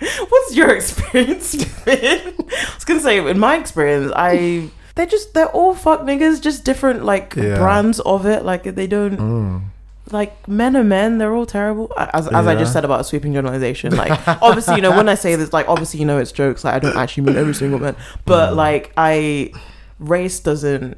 what's 0.28 0.54
your 0.56 0.70
experience 0.74 1.54
been? 1.84 2.34
I 2.38 2.72
was 2.74 2.84
gonna 2.84 3.00
say, 3.00 3.18
in 3.18 3.38
my 3.38 3.56
experience, 3.56 4.12
I 4.14 4.70
they're 4.94 5.06
just 5.06 5.34
they're 5.34 5.48
all 5.50 5.74
fuck 5.74 6.00
niggas, 6.02 6.40
just 6.42 6.64
different 6.64 7.04
like 7.04 7.34
Yeah. 7.36 7.44
Mm. 7.44 7.56
brands 7.58 8.00
of 8.00 8.26
it. 8.26 8.44
Like 8.44 8.64
they 8.64 8.86
don't. 8.86 9.70
Like 10.10 10.48
men 10.48 10.76
are 10.76 10.84
men, 10.84 11.18
they're 11.18 11.34
all 11.34 11.44
terrible. 11.46 11.92
As, 11.98 12.26
as 12.28 12.46
I 12.46 12.54
just 12.54 12.72
said 12.72 12.84
about 12.84 13.04
sweeping 13.06 13.32
generalization, 13.34 13.94
like 13.96 14.12
obviously 14.42 14.76
you 14.76 14.82
know 14.82 14.96
when 14.96 15.08
I 15.08 15.14
say 15.14 15.36
this, 15.36 15.52
like 15.52 15.68
obviously 15.68 16.00
you 16.00 16.06
know 16.06 16.18
it's 16.18 16.32
jokes. 16.32 16.64
Like 16.64 16.74
I 16.74 16.78
don't 16.78 16.96
actually 16.96 17.24
mean 17.24 17.36
every 17.36 17.54
single 17.54 17.78
man, 17.78 17.94
Mm. 17.94 18.06
but 18.24 18.54
like 18.54 18.92
I, 18.96 19.52
race 19.98 20.40
doesn't. 20.40 20.96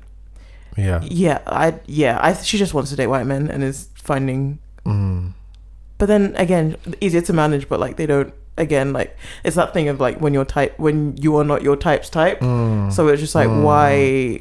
Yeah. 0.76 1.00
Yeah, 1.02 1.40
I 1.46 1.74
yeah 1.86 2.18
I 2.22 2.34
she 2.34 2.56
just 2.56 2.72
wants 2.74 2.90
to 2.90 2.96
date 2.96 3.08
white 3.08 3.26
men 3.26 3.50
and 3.50 3.64
is 3.64 3.88
finding 3.96 4.58
Mm. 4.86 5.32
but 5.98 6.06
then 6.06 6.32
again 6.36 6.76
easier 7.00 7.20
to 7.22 7.32
manage 7.32 7.68
but 7.68 7.78
like 7.80 7.96
they 7.96 8.06
don't 8.06 8.32
again 8.56 8.92
like 8.94 9.14
it's 9.44 9.56
that 9.56 9.74
thing 9.74 9.88
of 9.88 10.00
like 10.00 10.20
when 10.20 10.32
you're 10.32 10.44
type 10.46 10.78
when 10.78 11.16
you 11.18 11.36
are 11.36 11.44
not 11.44 11.62
your 11.62 11.76
type's 11.76 12.08
type 12.08 12.40
Mm. 12.40 12.90
so 12.92 13.08
it's 13.08 13.20
just 13.20 13.34
like 13.34 13.48
why 13.48 14.40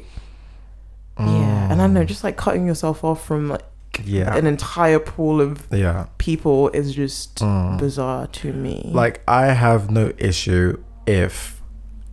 yeah 1.18 1.70
and 1.70 1.74
i 1.82 1.84
don't 1.84 1.92
know 1.94 2.04
just 2.04 2.24
like 2.24 2.36
cutting 2.36 2.66
yourself 2.66 3.04
off 3.04 3.24
from 3.24 3.48
like 3.48 3.62
Yeah. 4.04 4.34
an 4.36 4.46
entire 4.46 4.98
pool 4.98 5.40
of 5.40 5.66
yeah. 5.70 6.06
people 6.18 6.68
is 6.70 6.94
just 6.94 7.36
Mm. 7.40 7.78
bizarre 7.78 8.26
to 8.28 8.52
me 8.52 8.90
Like 8.92 9.22
I 9.28 9.46
have 9.46 9.90
no 9.90 10.12
issue 10.18 10.82
if 11.06 11.60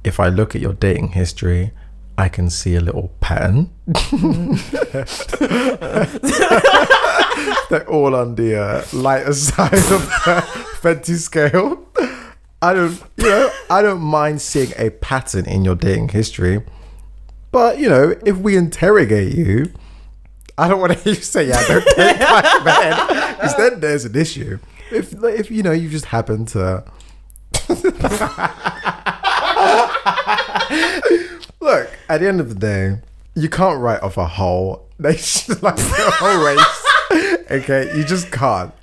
if 0.03 0.19
I 0.19 0.29
look 0.29 0.55
at 0.55 0.61
your 0.61 0.73
dating 0.73 1.09
history, 1.09 1.71
I 2.17 2.29
can 2.29 2.49
see 2.49 2.75
a 2.75 2.79
little 2.81 3.09
pattern. 3.19 3.69
They're 7.69 7.89
all 7.89 8.15
on 8.15 8.35
the 8.35 8.55
uh, 8.57 8.85
lighter 8.93 9.33
side 9.47 9.73
of 9.73 9.89
the 10.25 10.43
Fenty 10.81 11.17
scale. 11.17 11.83
I 12.61 12.73
don't, 12.73 12.99
you 13.17 13.25
know, 13.29 13.49
I 13.69 13.81
don't 13.81 14.01
mind 14.01 14.41
seeing 14.41 14.71
a 14.77 14.89
pattern 14.89 15.45
in 15.45 15.65
your 15.65 15.75
dating 15.75 16.09
history. 16.09 16.63
But 17.51 17.79
you 17.79 17.89
know, 17.89 18.15
if 18.25 18.37
we 18.37 18.55
interrogate 18.55 19.35
you, 19.35 19.71
I 20.57 20.67
don't 20.67 20.79
want 20.79 20.93
to 20.93 20.99
hear 20.99 21.13
you 21.13 21.21
say, 21.21 21.47
"Yeah, 21.47 21.65
don't 21.67 21.85
date 21.95 22.17
black 22.17 22.63
men," 22.65 23.35
because 23.35 23.55
then 23.57 23.79
there's 23.79 24.05
an 24.05 24.15
issue. 24.15 24.57
If, 24.91 25.13
if 25.23 25.51
you 25.51 25.63
know, 25.63 25.71
you 25.71 25.89
just 25.89 26.05
happen 26.05 26.45
to 26.47 26.83
look 31.59 31.89
at 32.09 32.19
the 32.19 32.27
end 32.27 32.39
of 32.39 32.49
the 32.49 32.55
day, 32.55 32.99
you 33.35 33.49
can't 33.49 33.79
write 33.79 34.01
off 34.01 34.17
a 34.17 34.25
whole 34.25 34.87
nation 34.99 35.55
like 35.61 35.77
a 35.77 35.81
whole 35.83 36.45
race. 36.45 37.45
Okay, 37.51 37.95
you 37.97 38.03
just 38.03 38.31
can't. 38.31 38.73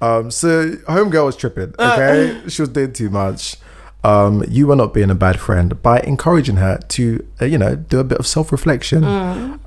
Um, 0.00 0.30
so 0.30 0.70
homegirl 0.88 1.26
was 1.26 1.36
tripping. 1.36 1.74
Okay, 1.78 2.42
she 2.48 2.62
was 2.62 2.68
doing 2.68 2.92
too 2.92 3.10
much. 3.10 3.56
Um, 4.04 4.44
you 4.48 4.66
were 4.68 4.76
not 4.76 4.94
being 4.94 5.10
a 5.10 5.14
bad 5.14 5.40
friend 5.40 5.80
by 5.82 6.00
encouraging 6.00 6.56
her 6.56 6.78
to, 6.88 7.26
uh, 7.42 7.46
you 7.46 7.58
know, 7.58 7.74
do 7.74 7.98
a 7.98 8.04
bit 8.04 8.18
of 8.18 8.26
self 8.26 8.52
reflection. 8.52 9.04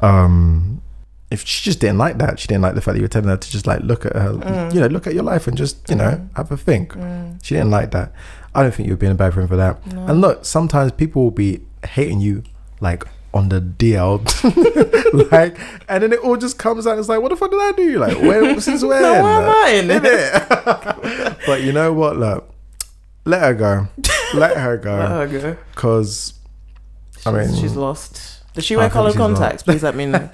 Um, 0.02 0.82
if 1.32 1.48
she 1.48 1.64
just 1.64 1.80
didn't 1.80 1.98
like 1.98 2.18
that, 2.18 2.40
she 2.40 2.48
didn't 2.48 2.62
like 2.62 2.76
the 2.76 2.82
fact 2.82 2.94
that 2.94 3.00
you 3.00 3.06
were 3.06 3.08
telling 3.08 3.30
her 3.30 3.38
to 3.38 3.50
just 3.50 3.66
like 3.66 3.80
look 3.82 4.06
at 4.06 4.14
her, 4.16 4.34
mm. 4.34 4.74
you 4.74 4.82
know, 4.82 4.88
look 4.88 5.08
at 5.08 5.14
your 5.14 5.24
life 5.24 5.48
and 5.48 5.58
just, 5.58 5.90
you 5.90 5.96
know, 5.96 6.12
mm. 6.12 6.36
have 6.36 6.52
a 6.52 6.58
think. 6.58 6.94
Mm. 6.94 7.40
She 7.42 7.56
didn't 7.56 7.72
like 7.72 7.92
that. 7.92 8.12
I 8.54 8.62
don't 8.62 8.74
think 8.74 8.88
you 8.88 8.94
were 8.94 8.98
being 8.98 9.14
a 9.14 9.16
bad 9.16 9.34
friend 9.34 9.48
for 9.48 9.56
that. 9.56 9.80
And 9.86 10.20
look, 10.20 10.44
sometimes 10.44 10.92
people 10.92 11.24
will 11.24 11.32
be 11.32 11.62
hating 11.86 12.20
you 12.20 12.44
like 12.82 13.06
on 13.34 13.48
the 13.48 13.62
DL, 13.62 14.20
like, 15.32 15.58
and 15.88 16.04
then 16.04 16.12
it 16.12 16.20
all 16.20 16.36
just 16.36 16.60
comes 16.60 16.86
out. 16.86 17.00
It's 17.00 17.08
like, 17.08 17.22
what 17.22 17.30
the 17.30 17.38
fuck 17.38 17.50
did 17.50 17.62
I 17.62 17.72
do? 17.72 17.98
Like, 17.98 18.18
when 18.18 18.60
since 18.60 18.84
when? 18.84 19.02
No, 19.02 19.24
why 19.24 19.42
am 19.42 19.50
I 19.50 19.70
in 19.70 19.90
it? 19.90 21.38
But 21.46 21.62
you 21.62 21.72
know 21.72 21.94
what? 21.94 22.18
Look, 22.18 22.54
let 23.24 23.42
her 23.42 23.54
go. 23.54 23.88
Let 24.34 24.58
her 24.58 24.76
go. 24.76 24.98
Let 24.98 25.12
her 25.12 25.40
go. 25.40 25.58
Because, 25.74 26.34
I 27.26 27.32
mean, 27.32 27.56
she's 27.56 27.76
lost 27.78 28.41
does 28.54 28.66
she 28.66 28.76
wear 28.76 28.90
colored 28.90 29.16
contacts 29.16 29.64
please 29.64 29.84
let 29.84 29.96
me 29.96 30.06
know 30.06 30.30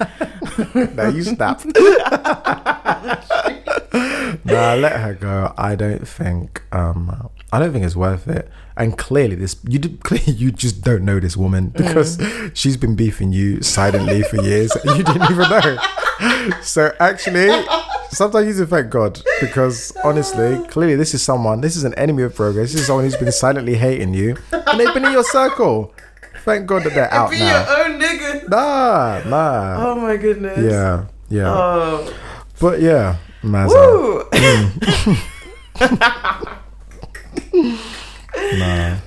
now 0.94 1.10
you 1.10 1.23
stop. 1.23 1.64
nah, 4.45 4.73
let 4.73 4.99
her 4.99 5.18
go. 5.19 5.53
I 5.57 5.76
don't 5.76 6.07
think. 6.07 6.64
Um, 6.72 7.30
I 7.52 7.60
don't 7.60 7.72
think 7.72 7.85
it's 7.85 7.95
worth 7.95 8.27
it. 8.27 8.49
And 8.76 8.98
clearly, 8.98 9.35
this 9.35 9.56
you 9.68 9.80
did, 9.80 9.99
clearly 10.03 10.34
you 10.34 10.52
just 10.52 10.81
don't 10.81 11.03
know 11.06 11.19
this 11.19 11.38
woman 11.38 11.69
because 11.69 12.19
she's 12.53 12.77
been 12.77 12.95
beefing 12.95 13.31
you 13.31 13.61
silently 13.61 14.23
for 14.23 14.41
years 14.41 14.72
and 14.76 14.98
you 14.98 15.03
didn't 15.03 15.30
even 15.31 15.49
know. 15.49 15.77
So 16.61 16.94
actually, 16.99 17.49
sometimes 18.10 18.48
you 18.48 18.53
to 18.65 18.68
thank 18.68 18.89
God 18.89 19.22
because 19.39 19.95
honestly, 20.03 20.65
clearly 20.68 20.95
this 20.95 21.14
is 21.14 21.22
someone. 21.22 21.61
This 21.61 21.76
is 21.76 21.84
an 21.84 21.94
enemy 21.95 22.23
of 22.23 22.35
progress. 22.35 22.72
This 22.72 22.81
is 22.81 22.88
someone 22.88 23.06
who's 23.06 23.18
been 23.18 23.31
silently 23.31 23.76
hating 23.76 24.14
you, 24.14 24.38
and 24.52 24.80
they've 24.80 24.94
been 24.94 25.06
in 25.06 25.11
your 25.11 25.23
circle. 25.23 25.94
Thank 26.44 26.65
God 26.65 26.84
that 26.84 26.94
they're 26.94 27.14
out 27.14 27.31
now. 27.31 27.97
Your 28.49 28.60
own 28.60 29.24
nigga 29.24 29.30
Nah, 29.30 29.30
nah. 29.30 29.91
oh 29.91 29.95
my 29.95 30.18
goodness 30.18 30.60
Yeah, 30.60 31.06
yeah. 31.30 31.53
oh 31.53 32.14
But 32.60 32.82
yeah, 32.82 33.18
Mazza. 33.44 33.74
Woo! 33.74 34.24
Mm. 34.32 35.18
Nah. 38.57 38.98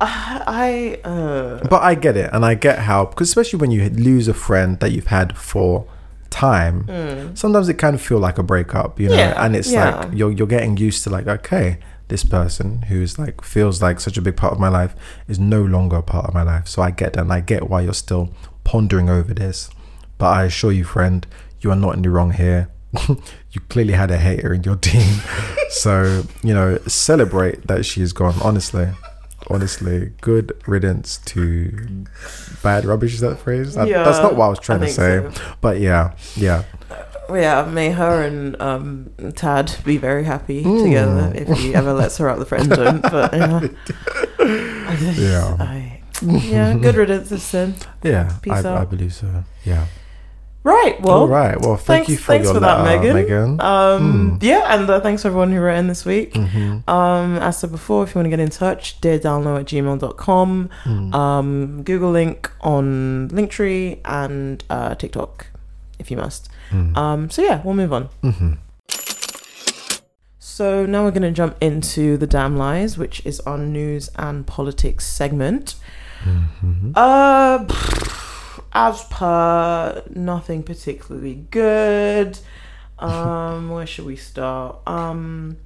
I 0.00 1.00
uh 1.04 1.66
But 1.68 1.82
I 1.82 1.94
get 1.94 2.16
it, 2.16 2.30
and 2.32 2.44
I 2.44 2.54
get 2.54 2.80
how 2.80 3.06
because 3.06 3.28
especially 3.28 3.58
when 3.58 3.70
you 3.70 3.88
lose 3.90 4.28
a 4.28 4.34
friend 4.34 4.78
that 4.80 4.92
you've 4.92 5.06
had 5.06 5.36
for 5.36 5.86
time, 6.30 6.84
hmm. 6.84 7.34
sometimes 7.34 7.68
it 7.68 7.74
can 7.74 7.98
feel 7.98 8.18
like 8.18 8.38
a 8.38 8.42
breakup, 8.42 9.00
you 9.00 9.08
know. 9.08 9.16
Yeah, 9.16 9.44
and 9.44 9.56
it's 9.56 9.72
yeah. 9.72 9.96
like 9.96 10.08
you're 10.12 10.30
you're 10.30 10.46
getting 10.46 10.76
used 10.76 11.04
to 11.04 11.10
like 11.10 11.26
okay, 11.26 11.78
this 12.08 12.24
person 12.24 12.82
who's 12.82 13.18
like 13.18 13.42
feels 13.42 13.80
like 13.82 14.00
such 14.00 14.16
a 14.18 14.22
big 14.22 14.36
part 14.36 14.52
of 14.52 14.58
my 14.60 14.68
life 14.68 14.94
is 15.28 15.38
no 15.38 15.62
longer 15.62 15.96
a 15.96 16.02
part 16.02 16.26
of 16.26 16.34
my 16.34 16.42
life. 16.42 16.68
So 16.68 16.82
I 16.82 16.90
get 16.90 17.14
that, 17.14 17.22
and 17.22 17.32
I 17.32 17.40
get 17.40 17.68
why 17.68 17.82
you're 17.82 17.94
still 17.94 18.30
pondering 18.64 19.08
over 19.10 19.32
this. 19.34 19.70
But 20.18 20.26
I 20.30 20.44
assure 20.44 20.72
you, 20.72 20.84
friend, 20.84 21.26
you 21.60 21.70
are 21.70 21.76
not 21.76 21.94
in 21.94 22.02
the 22.02 22.10
wrong 22.10 22.32
here. 22.32 22.68
you 23.08 23.60
clearly 23.68 23.94
had 23.94 24.10
a 24.10 24.18
hater 24.18 24.52
in 24.52 24.62
your 24.64 24.76
team, 24.90 25.20
so 25.70 26.24
you 26.42 26.52
know 26.54 26.76
celebrate 26.86 27.66
that 27.66 27.84
she's 27.86 28.12
gone. 28.12 28.34
Honestly, 28.42 28.88
honestly, 29.48 30.12
good 30.20 30.52
riddance 30.66 31.16
to 31.24 32.04
bad 32.62 32.84
rubbish. 32.84 33.14
Is 33.14 33.20
that 33.20 33.38
phrase? 33.38 33.74
That- 33.74 33.88
that's 33.88 34.18
not 34.18 34.36
what 34.36 34.44
I 34.46 34.48
was 34.50 34.58
I 34.58 34.62
trying 34.62 34.80
to 34.80 34.88
say. 34.88 35.22
so. 35.34 35.42
But 35.62 35.80
yeah, 35.80 36.14
yeah. 36.36 36.64
yeah, 37.32 37.64
may 37.64 37.90
her 37.92 38.22
and 38.22 38.60
um 38.60 39.10
Tad 39.36 39.74
be 39.86 39.96
very 39.96 40.24
happy 40.24 40.62
Mm. 40.62 40.82
together 40.84 41.32
if 41.34 41.48
he 41.58 41.74
ever 41.74 41.94
lets 41.94 42.18
her 42.18 42.28
out 42.28 42.38
the 42.38 42.44
friend 42.44 42.74
zone. 42.74 43.00
But 43.00 43.32
yeah, 43.32 43.60
I 44.38 44.96
just, 45.00 45.18
Yeah. 45.18 45.56
I, 45.58 45.91
yeah, 46.22 46.74
good 46.78 46.94
riddance, 46.96 47.42
sin. 47.42 47.74
Yeah, 48.02 48.32
Peace 48.42 48.64
I, 48.64 48.82
I 48.82 48.84
believe 48.84 49.12
so. 49.14 49.44
Yeah. 49.64 49.86
Right. 50.64 51.00
Well. 51.00 51.18
All 51.22 51.28
right. 51.28 51.60
Well, 51.60 51.74
thank 51.76 52.06
thanks, 52.06 52.08
you 52.10 52.16
for 52.18 52.26
thanks 52.32 52.44
your 52.44 52.54
for 52.54 52.60
that, 52.60 52.84
letter, 52.84 53.00
Megan. 53.14 53.56
Megan. 53.56 53.60
Um, 53.60 54.38
Yeah, 54.40 54.62
and 54.72 54.88
uh, 54.88 55.00
thanks 55.00 55.22
for 55.22 55.28
everyone 55.28 55.50
who 55.50 55.58
wrote 55.60 55.76
in 55.76 55.88
this 55.88 56.04
week. 56.04 56.34
Mhm. 56.34 56.88
Um, 56.88 57.36
as 57.38 57.58
said 57.58 57.72
before, 57.72 58.04
if 58.04 58.14
you 58.14 58.20
want 58.20 58.26
to 58.26 58.30
get 58.30 58.38
in 58.38 58.50
touch, 58.50 59.00
deardownload 59.00 59.60
at 59.60 59.66
gmail.com, 59.66 60.70
Mm. 60.84 61.14
um, 61.14 61.82
Google 61.82 62.12
link 62.12 62.48
on 62.60 63.28
Linktree, 63.30 63.98
and 64.04 64.62
uh, 64.70 64.94
TikTok, 64.94 65.48
if 65.98 66.12
you 66.12 66.16
must. 66.16 66.48
Mm. 66.70 66.96
Um, 66.96 67.30
so 67.30 67.42
yeah, 67.42 67.60
we'll 67.64 67.74
move 67.74 67.92
on. 67.92 68.08
Mhm. 68.22 68.58
So 70.38 70.86
now 70.86 71.02
we're 71.04 71.10
going 71.10 71.22
to 71.22 71.30
jump 71.32 71.56
into 71.60 72.16
the 72.16 72.26
damn 72.26 72.56
lies, 72.56 72.96
which 72.98 73.24
is 73.24 73.40
our 73.40 73.58
news 73.58 74.10
and 74.16 74.46
politics 74.46 75.06
segment. 75.06 75.74
Mhm. 76.24 76.92
Uh, 76.94 77.64
as 78.72 79.04
per, 79.04 80.02
nothing 80.14 80.62
particularly 80.62 81.46
good. 81.50 82.38
Um, 82.98 83.70
where 83.70 83.86
should 83.86 84.06
we 84.06 84.16
start? 84.16 84.76
Um, 84.86 85.56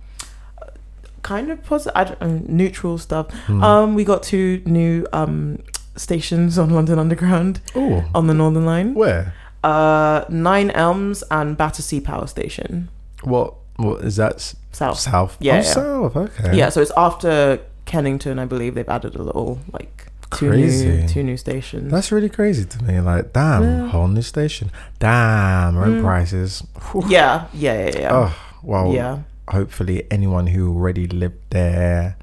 kind 1.23 1.51
of 1.51 1.63
positive, 1.65 1.93
I 1.97 2.05
don't, 2.05 2.23
um, 2.23 2.45
neutral 2.49 2.99
stuff. 2.99 3.29
Mm. 3.47 3.63
Um, 3.63 3.95
we 3.95 4.05
got 4.05 4.23
two 4.23 4.63
new 4.65 5.07
um 5.13 5.59
stations 5.97 6.59
on 6.59 6.71
London 6.71 6.99
Underground 6.99 7.61
Oh, 7.75 8.05
on 8.15 8.27
the 8.27 8.35
Northern 8.35 8.67
Line. 8.67 8.95
where? 8.95 9.35
Uh, 9.65 10.25
Nine 10.29 10.71
Elms 10.71 11.25
and 11.31 11.57
Battersea 11.57 12.01
Power 12.01 12.27
Station, 12.27 12.89
What? 13.25 13.55
What 13.77 14.03
is 14.05 14.17
that? 14.17 14.41
south. 14.73 14.99
South. 14.99 15.37
Yeah, 15.41 15.55
Oh, 15.55 15.57
yeah. 15.57 15.63
south. 15.63 16.17
Okay. 16.17 16.57
Yeah, 16.57 16.69
so 16.71 16.81
it's 16.81 16.93
after 16.97 17.61
Kennington, 17.87 18.39
I 18.39 18.45
believe. 18.45 18.75
They've 18.75 18.89
added 18.89 19.15
a 19.17 19.23
little 19.23 19.59
like 19.73 20.06
two 20.31 20.49
Crazy. 20.51 20.89
new 20.89 21.09
two 21.09 21.23
new 21.23 21.37
stations. 21.37 21.91
That's 21.91 22.11
really 22.13 22.29
crazy 22.29 22.65
to 22.65 22.85
me. 22.85 23.01
Like, 23.01 23.33
damn, 23.33 23.63
Yeah. 23.63 23.89
whole 23.89 24.09
new 24.09 24.23
station. 24.23 24.71
Damn, 24.99 25.77
rent 25.79 25.97
Mm. 25.97 26.03
prices. 26.03 26.63
Yeah, 27.09 27.47
yeah, 27.55 27.79
yeah, 27.89 27.99
yeah. 28.01 28.09
Oh, 28.13 28.37
well, 28.63 28.93
yeah. 28.93 29.19
hopefully 29.49 30.05
anyone 30.11 30.49
who 30.49 30.73
already 30.75 31.07
lived 31.07 31.39
there 31.51 32.17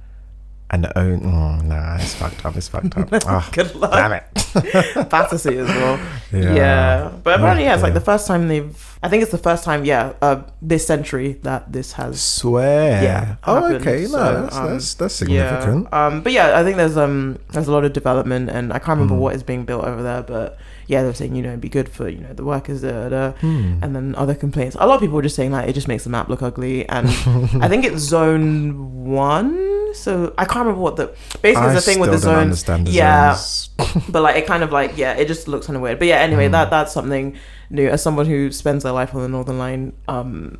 and 0.73 0.91
own. 0.95 1.19
Mm, 1.21 1.63
nah, 1.65 1.95
it's 1.95 2.15
fucked 2.15 2.43
up. 2.45 2.55
It's 2.57 2.67
fucked 2.67 2.97
up. 2.97 3.07
oh, 3.27 3.49
Good 3.53 3.73
luck. 3.75 3.91
damn 3.93 4.11
it. 4.13 4.23
Battersea 5.09 5.57
as 5.59 5.67
well. 5.67 5.99
Yeah. 6.31 6.53
Yeah. 6.55 7.11
But 7.23 7.35
apparently, 7.39 7.63
yeah, 7.65 7.73
it's 7.75 7.83
like 7.83 7.93
the 7.93 8.01
first 8.01 8.27
time 8.27 8.47
they've. 8.49 8.89
I 9.03 9.09
think 9.09 9.21
it's 9.23 9.31
the 9.31 9.37
first 9.37 9.63
time, 9.65 9.83
yeah, 9.85 10.13
uh, 10.21 10.43
this 10.61 10.85
century 10.87 11.33
that 11.43 11.71
this 11.71 11.93
has. 11.93 12.21
Swear. 12.21 13.03
Yeah, 13.03 13.35
Oh, 13.45 13.55
happened. 13.61 13.75
okay. 13.87 14.01
No, 14.03 14.07
So, 14.07 14.17
that's, 14.41 14.55
um, 14.57 14.65
that's 14.71 14.93
that's 14.95 15.15
significant. 15.15 15.87
Yeah. 15.91 16.05
Um. 16.07 16.21
But 16.21 16.31
yeah, 16.33 16.59
I 16.59 16.63
think 16.63 16.77
there's 16.77 16.97
um 16.97 17.37
there's 17.51 17.67
a 17.67 17.71
lot 17.71 17.85
of 17.85 17.93
development, 17.93 18.49
and 18.49 18.71
I 18.73 18.79
can't 18.79 18.97
remember 18.99 19.15
Mm. 19.15 19.19
what 19.19 19.35
is 19.35 19.43
being 19.43 19.63
built 19.65 19.83
over 19.85 20.01
there, 20.03 20.21
but 20.23 20.57
yeah, 20.87 21.01
they're 21.03 21.13
saying 21.13 21.35
you 21.35 21.41
know 21.43 21.49
it'd 21.49 21.61
be 21.61 21.69
good 21.69 21.89
for 21.89 22.07
you 22.09 22.19
know 22.19 22.33
the 22.33 22.43
workers. 22.43 22.81
Hmm. 22.83 23.79
and 23.81 23.95
then 23.95 24.15
other 24.15 24.35
complaints. 24.35 24.75
A 24.79 24.85
lot 24.87 24.95
of 24.95 25.01
people 25.01 25.15
were 25.15 25.21
just 25.21 25.35
saying 25.35 25.51
like 25.51 25.67
it 25.69 25.73
just 25.73 25.87
makes 25.87 26.03
the 26.03 26.09
map 26.09 26.29
look 26.29 26.41
ugly, 26.41 26.87
and 26.89 27.07
I 27.61 27.67
think 27.67 27.85
it's 27.85 28.01
zone 28.03 29.05
one. 29.05 29.57
So 29.93 30.33
I 30.37 30.45
can't 30.45 30.65
remember 30.65 30.81
what 30.81 30.95
the 30.95 31.15
basically 31.41 31.69
I 31.69 31.73
the 31.73 31.81
thing 31.81 31.99
with 31.99 32.11
the 32.11 32.17
still 32.17 32.31
don't 32.31 32.39
zones. 32.39 32.67
understand 32.67 32.87
the 32.87 32.91
yeah. 32.91 33.37
but 34.09 34.21
like 34.21 34.35
it 34.35 34.45
kind 34.47 34.63
of 34.63 34.71
like 34.71 34.97
yeah 34.97 35.13
it 35.13 35.27
just 35.27 35.47
looks 35.47 35.65
kind 35.67 35.75
of 35.77 35.81
weird 35.83 35.99
but 35.99 36.07
yeah 36.07 36.17
anyway 36.17 36.47
Mm. 36.47 36.51
that 36.51 36.69
that's 36.69 36.93
something 36.93 37.35
new 37.69 37.87
as 37.89 38.01
someone 38.03 38.25
who 38.25 38.51
spends 38.51 38.83
their 38.83 38.91
life 38.93 39.13
on 39.15 39.21
the 39.21 39.27
northern 39.27 39.57
line 39.57 39.93
um 40.07 40.57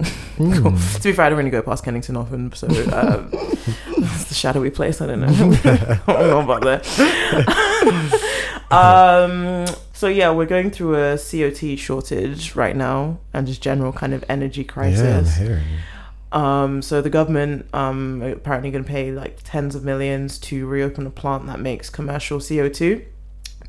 Hmm. 0.38 0.76
to 0.96 1.02
be 1.02 1.12
fair 1.12 1.26
i 1.26 1.28
don't 1.28 1.38
really 1.38 1.50
go 1.50 1.60
past 1.62 1.84
kennington 1.84 2.16
often 2.16 2.50
so 2.54 2.66
um 2.66 3.28
it's 3.32 4.24
the 4.24 4.34
shadowy 4.34 4.70
place 4.70 5.00
i 5.00 5.06
don't 5.06 5.20
know 5.20 5.28
i 6.08 6.40
about 6.42 6.62
there 6.62 6.80
um 8.70 9.66
so 9.92 10.08
yeah 10.08 10.30
we're 10.30 10.46
going 10.46 10.70
through 10.70 10.94
a 10.96 11.16
cot 11.18 11.78
shortage 11.78 12.54
right 12.56 12.74
now 12.76 13.18
and 13.32 13.46
just 13.46 13.62
general 13.62 13.92
kind 13.92 14.14
of 14.14 14.24
energy 14.28 14.62
Yeah, 14.62 14.66
crisis 14.72 15.36
hearing. 15.36 15.62
Um, 16.32 16.82
so 16.82 17.00
the 17.00 17.10
government 17.10 17.66
um, 17.72 18.22
apparently 18.22 18.70
going 18.70 18.84
to 18.84 18.90
pay 18.90 19.12
like 19.12 19.40
tens 19.44 19.74
of 19.74 19.84
millions 19.84 20.38
to 20.40 20.66
reopen 20.66 21.06
a 21.06 21.10
plant 21.10 21.46
that 21.46 21.60
makes 21.60 21.90
commercial 21.90 22.40
CO 22.40 22.68
two 22.68 23.04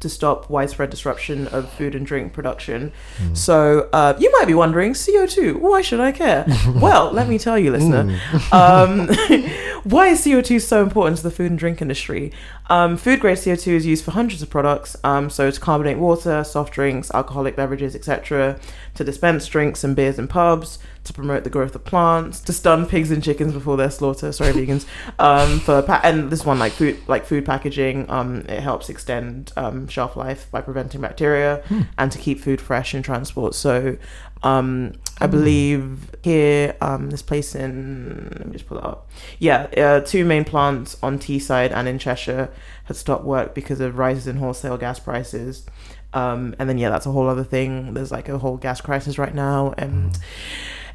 to 0.04 0.10
stop 0.10 0.50
widespread 0.50 0.90
disruption 0.90 1.48
of 1.48 1.70
food 1.72 1.96
and 1.96 2.06
drink 2.06 2.34
production. 2.34 2.92
Hmm. 3.18 3.34
So 3.34 3.90
uh, 3.94 4.14
you 4.20 4.32
might 4.34 4.46
be 4.46 4.54
wondering, 4.54 4.94
CO 4.94 5.26
two, 5.26 5.58
why 5.58 5.82
should 5.82 6.02
I 6.02 6.12
care? 6.12 6.46
well, 6.76 7.12
let 7.12 7.28
me 7.28 7.40
tell 7.40 7.58
you, 7.58 7.72
listener. 7.72 8.04
Hmm. 8.20 8.54
Um, 8.54 9.08
why 9.84 10.08
is 10.10 10.24
CO2 10.26 10.62
so 10.62 10.84
important 10.84 11.18
to 11.18 11.24
the 11.24 11.32
food 11.32 11.50
and 11.50 11.60
drink 11.60 11.82
industry? 11.82 12.32
Um, 12.70 12.98
food 12.98 13.20
grade 13.20 13.38
CO2 13.38 13.74
is 13.74 13.86
used 13.86 14.06
for 14.06 14.12
hundreds 14.12 14.42
of 14.42 14.50
products, 14.50 14.96
um, 15.04 15.30
so 15.30 15.50
to 15.50 15.60
carbonate 15.60 15.98
water, 15.98 16.44
soft 16.44 16.74
drinks, 16.74 17.10
alcoholic 17.14 17.56
beverages, 17.56 17.96
etc., 17.96 18.60
to 18.96 19.04
dispense 19.04 19.48
drinks 19.48 19.84
and 19.84 19.96
beers 19.96 20.20
in 20.20 20.28
pubs, 20.28 20.80
to 21.04 21.14
promote 21.14 21.44
the 21.44 21.50
growth 21.50 21.76
of 21.76 21.84
plants, 21.84 22.40
to 22.42 22.54
stun 22.54 22.86
pigs 22.86 23.12
and 23.12 23.24
chickens 23.24 23.54
before 23.54 23.78
their 23.78 23.92
slaughter. 23.92 24.32
Sorry, 24.32 24.54
vegans. 24.54 24.86
Um, 25.20 25.60
for 25.60 25.82
pa- 25.82 26.02
and 26.04 26.32
this 26.32 26.46
one 26.46 26.60
like 26.60 26.74
food 26.74 26.98
like 27.08 27.26
food 27.26 27.46
packaging, 27.46 28.10
um, 28.10 28.42
it 28.48 28.62
helps 28.62 28.90
extend 28.90 29.52
um, 29.58 29.88
shelf 29.88 30.16
life 30.16 30.50
by 30.52 30.62
preventing 30.62 31.02
bacteria 31.02 31.64
and 31.98 32.12
to 32.12 32.18
keep 32.18 32.40
food 32.40 32.62
fresh 32.62 32.94
in 32.94 33.04
transport. 33.04 33.56
So 33.56 33.98
um, 34.44 34.94
I 35.20 35.28
believe 35.28 36.12
here, 36.22 36.76
um, 36.82 37.10
this 37.10 37.22
place 37.22 37.56
in, 37.56 38.36
let 38.38 38.48
me 38.48 38.54
just 38.54 38.68
pull 38.68 38.78
it 38.78 38.84
up. 38.84 39.10
Yeah, 39.40 39.64
uh, 39.78 40.00
two 40.02 40.26
main 40.26 40.44
plants 40.44 40.98
on 41.02 41.18
Teesside 41.18 41.72
and 41.72 41.88
in 41.88 41.98
Cheshire 41.98 42.50
had 42.86 42.98
stopped 42.98 43.24
work 43.24 43.56
because 43.56 43.80
of 43.80 43.98
rises 43.98 44.28
in 44.28 44.36
wholesale 44.38 44.78
gas 44.78 45.00
prices. 45.00 45.66
Um, 46.14 46.56
and 46.60 46.68
then, 46.70 46.78
yeah, 46.78 46.90
that's 46.90 47.06
a 47.06 47.12
whole 47.12 47.30
other 47.30 47.44
thing. 47.44 47.94
There's 47.94 48.12
like 48.12 48.28
a 48.28 48.38
whole 48.38 48.58
gas 48.58 48.82
crisis 48.82 49.18
right 49.18 49.34
now. 49.34 49.74
And 49.78 50.18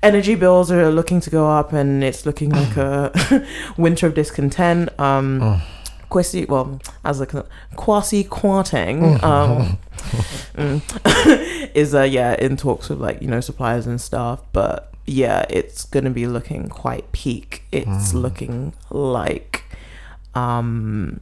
energy 0.02 0.34
bills 0.34 0.70
are 0.70 0.90
looking 0.90 1.20
to 1.20 1.30
go 1.30 1.48
up, 1.50 1.72
and 1.72 2.02
it's 2.04 2.24
looking 2.26 2.50
like 2.50 2.76
a 2.76 3.46
winter 3.76 4.06
of 4.06 4.14
discontent. 4.14 4.88
Um, 5.00 5.40
Oh. 5.42 5.62
Kwasi, 6.10 6.48
well, 6.48 6.80
as 7.04 7.20
a 7.20 7.26
Kwasi 7.26 8.26
Kwarteng, 8.26 9.22
um, 9.22 9.76
mm, 10.56 11.70
is 11.74 11.94
uh 11.94 12.00
yeah 12.02 12.34
in 12.38 12.56
talks 12.56 12.88
with 12.88 12.98
like 12.98 13.20
you 13.20 13.28
know 13.28 13.40
suppliers 13.40 13.86
and 13.86 14.00
stuff, 14.00 14.40
but 14.54 14.90
yeah, 15.06 15.44
it's 15.50 15.84
gonna 15.84 16.08
be 16.08 16.26
looking 16.26 16.70
quite 16.70 17.12
peak. 17.12 17.64
It's 17.72 18.12
Mm. 18.14 18.22
looking 18.22 18.72
like, 18.88 19.64
um, 20.34 21.20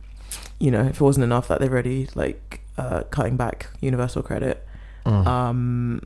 you 0.61 0.71
know, 0.71 0.83
if 0.85 0.97
it 0.97 1.01
wasn't 1.01 1.25
enough 1.25 1.49
that 1.49 1.61
they've 1.61 1.73
already 1.73 2.09
like 2.15 2.61
uh 2.79 3.03
cutting 3.11 3.37
back 3.37 3.67
universal 3.81 4.23
credit, 4.23 4.65
Mm. 5.05 5.27
um. 5.27 6.01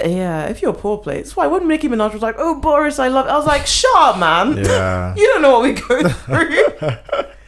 Yeah, 0.00 0.46
if 0.46 0.60
you're 0.60 0.72
a 0.72 0.74
poor 0.74 0.98
place, 0.98 1.26
that's 1.26 1.36
why 1.36 1.46
when 1.46 1.68
Nicki 1.68 1.88
Minaj 1.88 2.12
was 2.12 2.22
like, 2.22 2.34
"Oh, 2.38 2.58
Boris, 2.60 2.98
I 2.98 3.08
love," 3.08 3.26
I 3.28 3.36
was 3.36 3.46
like, 3.46 3.64
"Shut 3.66 3.90
up, 3.96 4.18
man! 4.18 4.56
Yeah. 4.56 5.14
You 5.16 5.26
don't 5.28 5.42
know 5.42 5.52
what 5.58 5.62
we 5.62 5.72
go 5.72 6.08
through." 6.08 6.56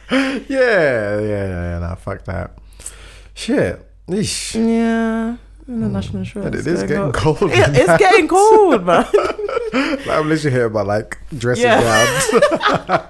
yeah, 0.47 1.19
yeah, 1.19 1.45
yeah, 1.47 1.79
nah, 1.79 1.95
fuck 1.95 2.23
that. 2.25 2.51
Shit. 3.33 3.83
Eesh. 4.07 4.55
Yeah, 4.55 5.35
and 5.67 5.83
the 5.83 5.89
national 5.89 6.19
And 6.19 6.25
insurance. 6.25 6.55
it 6.65 6.67
is 6.67 6.83
getting 6.83 7.11
cold. 7.11 7.41
Yeah, 7.51 7.67
it's 7.69 7.97
getting 7.97 8.27
cold, 8.29 8.85
man. 8.85 9.05
Like, 9.13 10.07
I'm 10.07 10.29
literally 10.29 10.51
here 10.55 10.65
about 10.67 10.87
like 10.87 11.17
dressing 11.37 11.65
Yeah. 11.65 11.81
gowns. 11.81 13.03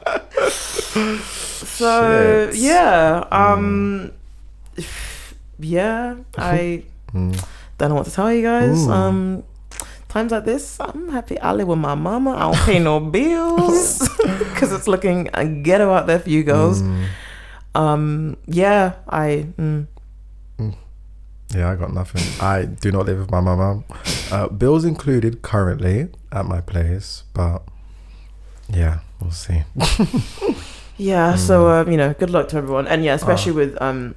So 1.77 2.49
Shit. 2.51 2.55
yeah, 2.55 3.23
um, 3.31 4.11
yeah, 5.59 6.15
I 6.37 6.83
Mm. 7.13 7.37
Don't 7.77 7.89
know 7.89 7.95
what 7.95 8.05
to 8.05 8.11
tell 8.11 8.31
you 8.33 8.41
guys. 8.43 8.87
Ooh. 8.87 8.91
Um, 8.91 9.43
times 10.09 10.31
like 10.31 10.45
this, 10.45 10.79
I'm 10.79 11.09
happy 11.09 11.39
I 11.39 11.53
live 11.53 11.67
with 11.67 11.77
my 11.79 11.95
mama. 11.95 12.31
I 12.31 12.41
don't 12.51 12.55
pay 12.65 12.79
no 12.79 12.99
bills 13.17 13.99
because 14.17 14.71
it's 14.73 14.87
looking 14.87 15.29
uh, 15.33 15.43
ghetto 15.43 15.91
out 15.93 16.07
there 16.07 16.19
for 16.19 16.29
you 16.29 16.43
girls. 16.43 16.81
Mm. 16.81 17.05
Um, 17.75 18.37
yeah, 18.47 18.93
I. 19.07 19.45
Mm, 19.57 19.87
Yeah, 21.55 21.71
I 21.71 21.75
got 21.75 21.93
nothing. 21.93 22.23
I 22.41 22.65
do 22.65 22.91
not 22.91 23.05
live 23.05 23.19
with 23.19 23.31
my 23.31 23.39
mama. 23.39 23.83
Uh, 24.31 24.47
bills 24.49 24.83
included 24.83 25.41
currently 25.41 26.09
at 26.31 26.45
my 26.45 26.59
place, 26.59 27.23
but 27.33 27.63
yeah, 28.69 28.99
we'll 29.21 29.31
see. 29.31 29.63
Yeah, 30.99 31.33
Mm. 31.33 31.37
so 31.37 31.69
um, 31.69 31.91
you 31.91 31.97
know, 31.97 32.13
good 32.17 32.31
luck 32.31 32.47
to 32.49 32.57
everyone, 32.57 32.87
and 32.87 33.03
yeah, 33.05 33.13
especially 33.13 33.51
Ah. 33.51 33.55
with 33.61 33.81
um, 33.81 34.15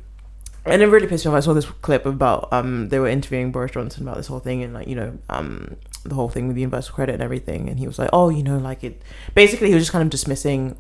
and 0.71 0.83
it 0.83 0.87
really 0.87 1.07
pissed 1.07 1.25
me 1.25 1.31
off. 1.31 1.37
I 1.37 1.41
saw 1.41 1.53
this 1.53 1.67
clip 1.67 2.07
about 2.07 2.53
um, 2.53 2.89
they 2.89 2.99
were 2.99 3.09
interviewing 3.09 3.53
Boris 3.53 3.73
Johnson 3.73 4.03
about 4.03 4.17
this 4.17 4.27
whole 4.27 4.41
thing 4.41 4.63
and 4.63 4.73
like 4.73 4.89
you 4.89 4.95
know 4.95 5.19
um, 5.29 5.77
the 6.05 6.15
whole 6.15 6.29
thing 6.29 6.47
with 6.47 6.57
the 6.57 6.63
universal 6.63 6.95
credit 6.95 7.15
and 7.15 7.23
everything, 7.23 7.69
and 7.69 7.79
he 7.79 7.87
was 7.87 7.99
like, 7.99 8.11
oh, 8.13 8.29
you 8.29 8.43
know, 8.43 8.59
like 8.59 8.85
it. 8.85 9.03
Basically, 9.35 9.69
he 9.69 9.75
was 9.75 9.83
just 9.83 9.93
kind 9.93 10.03
of 10.03 10.11
dismissing 10.11 10.77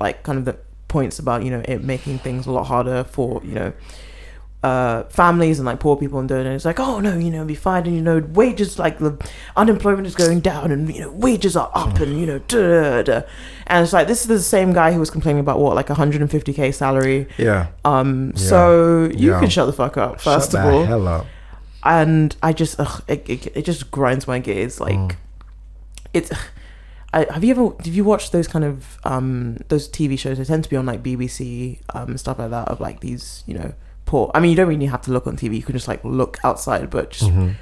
like 0.00 0.22
kind 0.22 0.38
of 0.38 0.44
the 0.44 0.56
points 0.88 1.18
about 1.18 1.42
you 1.42 1.50
know 1.50 1.62
it 1.66 1.82
making 1.82 2.18
things 2.18 2.46
a 2.46 2.52
lot 2.52 2.64
harder 2.64 3.02
for 3.04 3.40
you 3.44 3.54
know 3.54 3.72
uh, 4.62 5.02
families 5.04 5.58
and 5.58 5.66
like 5.66 5.80
poor 5.80 5.96
people 5.96 6.18
and 6.20 6.28
doing 6.28 6.46
it. 6.46 6.54
It's 6.54 6.64
like, 6.64 6.78
oh 6.78 7.00
no, 7.00 7.16
you 7.16 7.30
know, 7.30 7.44
be 7.44 7.54
fine, 7.54 7.84
and 7.86 7.96
you 7.96 8.02
know, 8.02 8.20
wages 8.32 8.78
like 8.78 8.98
the 8.98 9.16
unemployment 9.56 10.06
is 10.06 10.14
going 10.14 10.40
down, 10.40 10.70
and 10.70 10.92
you 10.94 11.00
know, 11.02 11.10
wages 11.10 11.56
are 11.56 11.70
up, 11.74 11.98
and 12.00 12.18
you 12.20 12.26
know, 12.26 12.38
da, 12.40 12.58
da, 12.58 13.02
da. 13.02 13.22
and 13.66 13.82
it's 13.82 13.92
like 13.92 14.06
this 14.06 14.20
is 14.22 14.28
the 14.28 14.38
same 14.40 14.72
guy 14.72 14.92
who 14.92 15.00
was 15.00 15.10
complaining 15.10 15.40
about 15.40 15.58
what 15.58 15.74
like 15.74 15.88
150k 15.88 16.72
salary. 16.72 17.26
Yeah. 17.38 17.68
Um, 17.84 18.32
Yeah. 18.36 18.48
so 18.48 19.10
you 19.14 19.32
Yeah. 19.32 19.40
can 19.40 19.48
shut 19.50 19.66
the 19.66 19.72
fuck 19.72 19.96
up 19.96 20.20
first 20.20 20.52
the 20.52 20.58
of 20.60 20.74
all. 20.74 20.84
hell 20.84 21.08
up. 21.08 21.26
and 21.84 22.36
I 22.42 22.52
just 22.52 22.78
ugh, 22.78 23.02
it, 23.08 23.28
it, 23.28 23.46
it 23.56 23.64
just 23.64 23.90
grinds 23.90 24.28
my 24.28 24.38
gears. 24.38 24.80
Like 24.80 24.94
Mm. 24.94 25.16
it's. 26.14 26.30
I, 27.14 27.26
have 27.30 27.44
you 27.44 27.50
ever 27.50 27.74
did 27.82 27.92
you 27.94 28.04
watch 28.04 28.30
those 28.30 28.48
kind 28.48 28.64
of 28.64 28.98
um 29.04 29.58
those 29.68 29.86
TV 29.88 30.18
shows? 30.18 30.38
They 30.38 30.44
tend 30.44 30.64
to 30.64 30.70
be 30.70 30.76
on 30.76 30.86
like 30.86 31.02
BBC 31.02 31.80
um 31.94 32.16
stuff 32.16 32.38
like 32.38 32.50
that 32.50 32.68
of 32.68 32.80
like 32.80 33.00
these 33.00 33.42
you 33.46 33.52
know 33.52 33.74
poor. 34.12 34.30
I 34.34 34.40
mean, 34.40 34.50
you 34.52 34.56
don't 34.60 34.68
really 34.74 34.86
have 34.94 35.02
to 35.06 35.10
look 35.16 35.26
on 35.26 35.36
TV. 35.36 35.56
You 35.56 35.62
can 35.68 35.74
just 35.80 35.88
like 35.92 36.02
look 36.04 36.34
outside, 36.44 36.90
but 36.96 37.10
just 37.16 37.30
Mhm. 37.30 37.54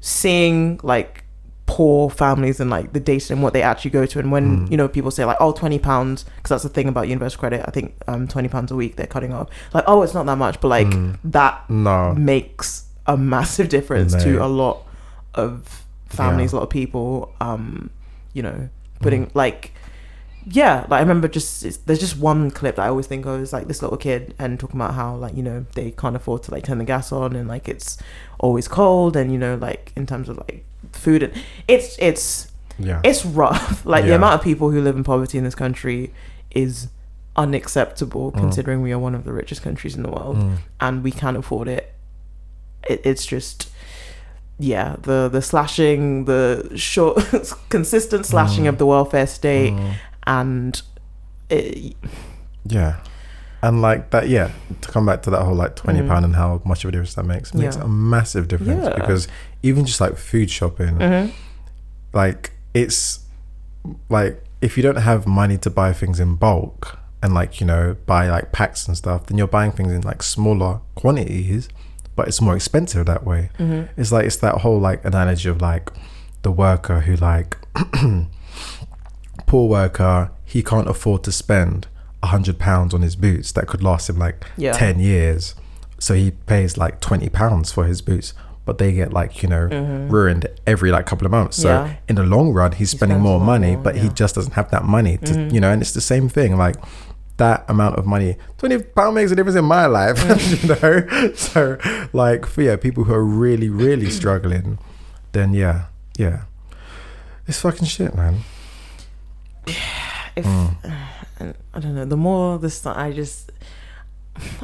seeing 0.00 0.80
like 0.82 1.24
poor 1.66 2.10
families 2.10 2.60
and 2.60 2.68
like 2.70 2.92
the 2.92 3.00
data 3.00 3.32
and 3.32 3.42
what 3.42 3.52
they 3.54 3.62
actually 3.62 3.90
go 3.90 4.04
to 4.04 4.18
and 4.18 4.30
when 4.30 4.44
Mm. 4.66 4.70
you 4.70 4.76
know 4.76 4.86
people 4.86 5.10
say 5.10 5.24
like 5.24 5.38
oh 5.40 5.50
20 5.52 5.78
pounds 5.78 6.24
because 6.36 6.50
that's 6.50 6.62
the 6.62 6.68
thing 6.68 6.88
about 6.88 7.08
universal 7.08 7.40
credit 7.40 7.64
i 7.66 7.70
think 7.70 7.94
um 8.06 8.28
20 8.28 8.48
pounds 8.48 8.70
a 8.70 8.76
week 8.76 8.96
they're 8.96 9.06
cutting 9.16 9.32
off 9.32 9.48
like 9.72 9.82
oh 9.86 10.02
it's 10.02 10.12
not 10.12 10.26
that 10.26 10.36
much 10.36 10.60
but 10.60 10.68
like 10.68 10.86
Mm. 10.88 11.16
that 11.24 11.54
No. 11.70 12.12
makes 12.14 12.84
a 13.06 13.16
massive 13.16 13.70
difference 13.70 14.14
to 14.24 14.44
a 14.44 14.50
lot 14.62 14.82
of 15.34 15.86
families 16.10 16.52
Yeah. 16.52 16.56
a 16.56 16.60
lot 16.60 16.64
of 16.64 16.70
people 16.80 17.32
um 17.40 17.88
you 18.34 18.42
know 18.42 18.68
putting 19.00 19.30
like 19.32 19.72
yeah 20.46 20.80
like 20.90 20.98
i 20.98 21.00
remember 21.00 21.26
just 21.28 21.64
it's, 21.64 21.78
there's 21.78 21.98
just 22.00 22.18
one 22.18 22.50
clip 22.50 22.76
that 22.76 22.82
i 22.84 22.88
always 22.88 23.06
think 23.06 23.24
of 23.24 23.40
is 23.40 23.52
like 23.52 23.66
this 23.66 23.80
little 23.82 23.96
kid 23.96 24.34
and 24.38 24.60
talking 24.60 24.76
about 24.80 24.94
how 24.94 25.14
like 25.14 25.34
you 25.36 25.42
know 25.42 25.64
they 25.74 25.90
can't 25.92 26.16
afford 26.16 26.42
to 26.42 26.50
like 26.50 26.64
turn 26.64 26.78
the 26.78 26.84
gas 26.84 27.10
on 27.12 27.34
and 27.34 27.48
like 27.48 27.68
it's 27.68 27.96
always 28.38 28.68
cold 28.68 29.16
and 29.16 29.32
you 29.32 29.38
know 29.38 29.54
like 29.56 29.92
in 29.96 30.06
terms 30.06 30.28
of 30.28 30.36
like 30.38 30.64
food 30.92 31.22
and 31.22 31.32
it's 31.66 31.96
it's 31.98 32.50
Yeah. 32.78 33.00
it's 33.04 33.24
rough 33.24 33.86
like 33.94 34.04
the 34.04 34.14
amount 34.14 34.34
of 34.34 34.42
people 34.42 34.70
who 34.70 34.80
live 34.82 34.96
in 34.96 35.04
poverty 35.04 35.38
in 35.38 35.44
this 35.44 35.54
country 35.54 36.12
is 36.50 36.88
unacceptable 37.36 38.30
Mm. 38.32 38.38
considering 38.38 38.82
we 38.82 38.92
are 38.92 38.98
one 38.98 39.14
of 39.14 39.24
the 39.24 39.32
richest 39.32 39.62
countries 39.62 39.94
in 39.96 40.02
the 40.02 40.10
world 40.10 40.36
Mm. 40.36 40.56
and 40.80 41.02
we 41.04 41.10
can't 41.10 41.36
afford 41.36 41.68
it. 41.68 41.92
it 42.88 43.00
it's 43.04 43.24
just 43.26 43.70
yeah 44.58 44.94
the 45.02 45.28
the 45.32 45.42
slashing 45.42 46.26
the 46.26 46.70
short 46.76 47.16
consistent 47.70 48.24
slashing 48.26 48.64
Mm. 48.64 48.68
of 48.68 48.78
the 48.78 48.86
welfare 48.86 49.26
state 49.26 49.72
Mm. 49.72 49.94
And 50.26 50.80
it, 51.50 51.94
Yeah. 52.66 52.96
And 53.62 53.80
like 53.80 54.10
that, 54.10 54.28
yeah, 54.28 54.50
to 54.82 54.88
come 54.90 55.06
back 55.06 55.22
to 55.22 55.30
that 55.30 55.42
whole 55.42 55.54
like 55.54 55.74
£20 55.74 56.06
Mm. 56.06 56.24
and 56.24 56.36
how 56.36 56.60
much 56.66 56.84
of 56.84 56.88
a 56.90 56.92
difference 56.92 57.14
that 57.14 57.24
makes, 57.24 57.54
makes 57.54 57.76
Yeah. 57.76 57.84
a 57.84 57.88
massive 57.88 58.46
difference 58.48 58.84
Yeah. 58.84 58.94
because 58.94 59.26
even 59.62 59.86
just 59.86 60.00
like 60.02 60.16
food 60.16 60.50
shopping, 60.50 60.96
Mhm. 60.98 61.32
like 62.12 62.52
it's 62.74 63.20
like 64.10 64.42
if 64.60 64.76
you 64.76 64.82
don't 64.82 64.96
have 64.96 65.26
money 65.26 65.56
to 65.58 65.70
buy 65.70 65.92
things 65.92 66.20
in 66.20 66.34
bulk 66.36 66.98
and 67.22 67.32
like, 67.34 67.60
you 67.60 67.66
know, 67.66 67.96
buy 68.06 68.28
like 68.28 68.52
packs 68.52 68.86
and 68.88 68.96
stuff, 68.96 69.26
then 69.26 69.38
you're 69.38 69.46
buying 69.46 69.72
things 69.72 69.92
in 69.92 70.02
like 70.02 70.22
smaller 70.22 70.80
quantities, 70.94 71.68
but 72.16 72.28
it's 72.28 72.40
more 72.42 72.54
expensive 72.56 73.06
that 73.06 73.24
way. 73.24 73.50
Mhm. 73.58 73.88
It's 73.96 74.12
like 74.12 74.26
it's 74.26 74.36
that 74.36 74.56
whole 74.62 74.78
like 74.78 75.04
analogy 75.06 75.48
of 75.48 75.60
like 75.62 75.90
the 76.42 76.50
worker 76.52 77.00
who 77.00 77.16
like 77.16 77.56
poor 79.46 79.68
worker, 79.68 80.30
he 80.44 80.62
can't 80.62 80.88
afford 80.88 81.24
to 81.24 81.32
spend 81.32 81.86
a 82.22 82.28
hundred 82.28 82.58
pounds 82.58 82.94
on 82.94 83.02
his 83.02 83.16
boots 83.16 83.52
that 83.52 83.66
could 83.66 83.82
last 83.82 84.08
him 84.08 84.18
like 84.18 84.44
Yeah. 84.56 84.72
ten 84.72 84.98
years. 85.00 85.54
So 85.98 86.14
he 86.14 86.30
pays 86.32 86.76
like 86.76 87.00
twenty 87.00 87.28
pounds 87.28 87.70
for 87.72 87.84
his 87.84 88.00
boots, 88.02 88.32
but 88.64 88.78
they 88.78 88.92
get 88.92 89.12
like 89.12 89.42
you 89.42 89.48
know 89.48 89.68
Mhm. 89.68 90.10
ruined 90.10 90.46
every 90.66 90.90
like 90.90 91.06
couple 91.06 91.26
of 91.26 91.30
months. 91.30 91.56
So 91.58 91.68
Yeah. 91.68 91.92
in 92.08 92.16
the 92.16 92.22
long 92.24 92.52
run, 92.52 92.72
he's 92.72 92.90
spending 92.90 93.16
spends 93.18 93.24
more 93.28 93.40
money, 93.40 93.74
more, 93.74 93.82
but 93.84 93.96
he 93.96 94.08
just 94.08 94.34
doesn't 94.34 94.54
have 94.54 94.70
that 94.70 94.84
money 94.84 95.18
to 95.18 95.32
Mhm. 95.34 95.52
you 95.52 95.60
know. 95.60 95.70
And 95.70 95.82
it's 95.82 95.92
the 95.92 96.00
same 96.00 96.28
thing 96.28 96.56
like. 96.56 96.76
That 97.38 97.64
amount 97.66 97.96
of 97.96 98.06
money, 98.06 98.36
twenty 98.58 98.78
pound 98.80 99.16
makes 99.16 99.32
a 99.32 99.34
difference 99.34 99.58
in 99.58 99.64
my 99.64 99.86
life, 99.86 100.18
you 100.62 100.68
know. 100.68 101.32
So, 101.34 101.76
like, 102.12 102.46
for 102.46 102.62
yeah, 102.62 102.76
people 102.76 103.02
who 103.02 103.12
are 103.12 103.24
really, 103.24 103.68
really 103.68 104.08
struggling, 104.08 104.78
then 105.32 105.52
yeah, 105.52 105.86
yeah, 106.16 106.42
it's 107.48 107.58
fucking 107.60 107.88
shit, 107.88 108.14
man. 108.14 108.44
If 109.66 110.44
Mm. 110.44 111.54
I 111.74 111.80
don't 111.80 111.94
know 111.94 112.04
the 112.04 112.16
more 112.16 112.58
this 112.58 112.84
I 112.86 113.12
just 113.12 113.50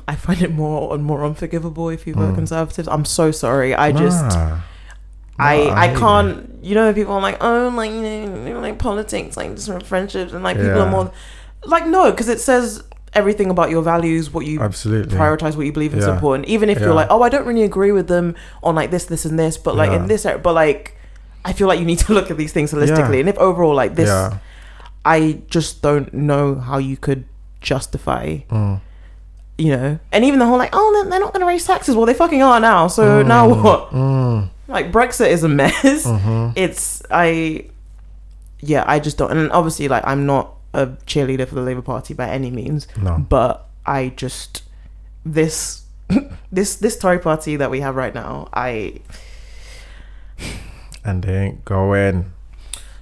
I 0.08 0.14
find 0.16 0.42
it 0.42 0.52
more 0.52 0.94
and 0.94 1.04
more 1.04 1.24
unforgivable 1.24 1.88
if 1.90 2.06
you 2.06 2.14
vote 2.14 2.32
Mm. 2.32 2.34
conservatives 2.36 2.88
I'm 2.88 3.04
so 3.04 3.30
sorry 3.30 3.74
I 3.74 3.92
just 3.92 4.22
Nah. 4.24 4.58
I 5.38 5.56
Nah, 5.64 5.74
I 5.84 5.88
can't. 5.94 6.58
You 6.62 6.74
know, 6.74 6.92
people 6.92 7.14
are 7.14 7.20
like, 7.22 7.38
oh, 7.40 7.72
like 7.74 7.90
you 7.90 8.02
know, 8.02 8.60
like 8.60 8.78
politics, 8.78 9.38
like 9.38 9.54
different 9.56 9.86
friendships, 9.86 10.32
and 10.34 10.44
like 10.44 10.56
people 10.58 10.82
are 10.82 10.90
more 10.90 11.10
like 11.64 11.86
no, 11.86 12.10
because 12.10 12.28
it 12.28 12.40
says 12.40 12.82
everything 13.14 13.48
about 13.48 13.70
your 13.70 13.80
values, 13.82 14.30
what 14.34 14.44
you 14.44 14.60
Absolutely. 14.60 15.16
prioritize, 15.16 15.56
what 15.56 15.64
you 15.64 15.72
believe 15.72 15.94
is 15.94 16.04
Yeah. 16.04 16.12
important. 16.14 16.46
Even 16.46 16.68
if 16.68 16.78
Yeah. 16.78 16.84
you're 16.86 16.94
like, 16.94 17.06
oh, 17.10 17.22
I 17.22 17.30
don't 17.30 17.46
really 17.46 17.62
agree 17.62 17.90
with 17.90 18.06
them 18.06 18.34
on 18.62 18.74
like 18.74 18.90
this, 18.90 19.06
this, 19.06 19.24
and 19.24 19.38
this, 19.38 19.56
but 19.56 19.74
like 19.76 19.90
Yeah. 19.90 19.96
in 20.02 20.06
this, 20.08 20.26
area- 20.26 20.38
but 20.38 20.54
like. 20.54 20.96
I 21.42 21.54
feel 21.54 21.68
like 21.68 21.78
you 21.78 21.86
need 21.86 22.00
to 22.00 22.12
look 22.16 22.30
at 22.30 22.36
these 22.36 22.52
things 22.52 22.70
holistically, 22.70 23.18
and 23.20 23.26
if 23.26 23.38
overall, 23.38 23.74
like 23.74 23.94
this. 23.94 24.10
I 25.04 25.42
just 25.48 25.82
don't 25.82 26.12
know 26.12 26.56
how 26.56 26.78
you 26.78 26.96
could 26.96 27.24
justify, 27.60 28.38
Mm. 28.50 28.80
you 29.58 29.76
know, 29.76 29.98
and 30.12 30.24
even 30.24 30.38
the 30.38 30.46
whole 30.46 30.58
like, 30.58 30.70
oh, 30.72 31.04
they're- 31.08 31.18
not 31.20 31.32
going 31.32 31.40
to 31.40 31.46
raise 31.46 31.66
taxes. 31.66 31.94
Well, 31.96 32.06
they 32.06 32.14
fucking 32.14 32.42
are 32.42 32.60
now. 32.60 32.86
So 32.86 33.22
now 33.22 33.48
Mm. 33.48 33.62
what? 33.62 33.90
Mm. 33.92 34.48
Like 34.68 34.92
Brexit 34.92 35.28
is 35.30 35.42
a 35.44 35.48
mess. 35.48 36.04
Mhm. 36.06 36.52
It's 36.56 37.02
I, 37.10 37.64
yeah, 38.60 38.84
I 38.86 38.98
just 39.00 39.16
don't. 39.18 39.30
And 39.30 39.50
obviously, 39.52 39.88
like, 39.88 40.02
I'm 40.06 40.26
not 40.26 40.54
a 40.74 40.86
cheerleader 41.06 41.46
for 41.48 41.54
the 41.56 41.62
Labour 41.62 41.82
Party 41.82 42.14
by 42.14 42.28
any 42.28 42.50
means, 42.50 42.86
No. 43.00 43.18
but 43.28 43.66
I 43.86 44.12
just 44.16 44.62
this 45.24 45.82
this 46.52 46.76
this 46.76 46.96
Tory 46.98 47.18
party 47.18 47.56
that 47.56 47.70
we 47.70 47.80
have 47.80 47.96
right 47.96 48.14
now, 48.14 48.48
I 48.52 49.00
And 51.04 51.22
they 51.22 51.36
ain't 51.36 51.64
going. 51.64 52.32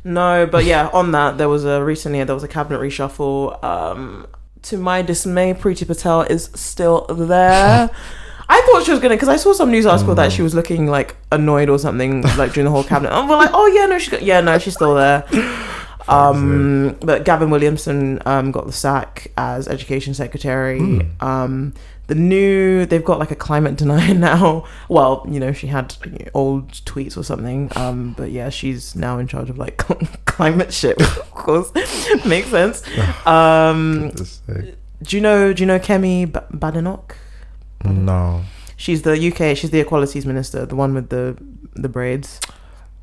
No, 0.08 0.46
but 0.46 0.64
yeah, 0.64 0.88
on 0.94 1.12
that 1.12 1.36
there 1.36 1.50
was 1.50 1.66
a 1.66 1.84
recently 1.84 2.24
there 2.24 2.34
was 2.34 2.42
a 2.42 2.48
cabinet 2.48 2.80
reshuffle. 2.80 3.62
Um, 3.62 4.26
to 4.62 4.78
my 4.78 5.02
dismay, 5.02 5.52
Priti 5.52 5.86
Patel 5.86 6.22
is 6.22 6.50
still 6.54 7.04
there. 7.10 7.90
I 8.50 8.62
thought 8.62 8.84
she 8.84 8.90
was 8.90 9.00
gonna 9.00 9.16
because 9.16 9.28
I 9.28 9.36
saw 9.36 9.52
some 9.52 9.70
news 9.70 9.84
article 9.84 10.14
that 10.14 10.32
she 10.32 10.40
was 10.40 10.54
looking 10.54 10.86
like 10.86 11.16
annoyed 11.30 11.68
or 11.68 11.78
something 11.78 12.22
like 12.38 12.54
during 12.54 12.64
the 12.64 12.70
whole 12.70 12.84
cabinet. 12.84 13.12
And 13.12 13.28
we're 13.28 13.36
like, 13.36 13.50
oh 13.52 13.66
yeah, 13.66 13.84
no, 13.84 13.98
she's 13.98 14.08
go- 14.08 14.24
yeah, 14.24 14.40
no, 14.40 14.58
she's 14.58 14.74
still 14.74 14.94
there. 14.94 15.26
Um, 16.08 16.96
but 17.00 17.26
Gavin 17.26 17.50
Williamson 17.50 18.22
um 18.24 18.50
got 18.50 18.64
the 18.64 18.72
sack 18.72 19.30
as 19.36 19.68
education 19.68 20.14
secretary. 20.14 20.78
Hmm. 20.78 21.00
Um, 21.20 21.74
the 22.08 22.14
new 22.14 22.86
they've 22.86 23.04
got 23.04 23.18
like 23.18 23.30
a 23.30 23.36
climate 23.36 23.76
denier 23.76 24.14
now. 24.30 24.64
Well, 24.88 25.24
you 25.28 25.38
know 25.38 25.52
she 25.52 25.68
had 25.68 25.94
old 26.34 26.72
tweets 26.72 27.16
or 27.16 27.22
something. 27.22 27.70
Um, 27.76 28.14
but 28.16 28.30
yeah, 28.32 28.48
she's 28.48 28.96
now 28.96 29.18
in 29.18 29.28
charge 29.28 29.48
of 29.50 29.58
like 29.58 29.76
climate 30.24 30.72
shit. 30.72 31.00
of 31.18 31.30
course, 31.30 31.70
makes 32.24 32.48
sense. 32.48 32.82
Um, 33.26 34.10
do 35.02 35.16
you 35.16 35.20
know? 35.22 35.52
Do 35.52 35.62
you 35.62 35.66
know 35.66 35.78
Kemi 35.78 36.32
B- 36.32 36.40
Badenoch? 36.56 37.14
No. 37.84 38.42
She's 38.76 39.02
the 39.02 39.12
UK. 39.12 39.56
She's 39.56 39.70
the 39.70 39.80
equalities 39.80 40.26
minister, 40.26 40.66
the 40.66 40.76
one 40.76 40.94
with 40.94 41.10
the 41.10 41.36
the 41.74 41.88
braids. 41.88 42.40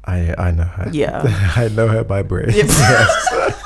I 0.03 0.33
I 0.37 0.51
know 0.51 0.63
her. 0.63 0.89
Yeah. 0.91 1.21
I 1.55 1.67
know 1.69 1.87
her 1.87 2.03
by 2.03 2.23
braids. 2.23 2.57
Yep. 2.57 2.65
Yes. 2.67 3.61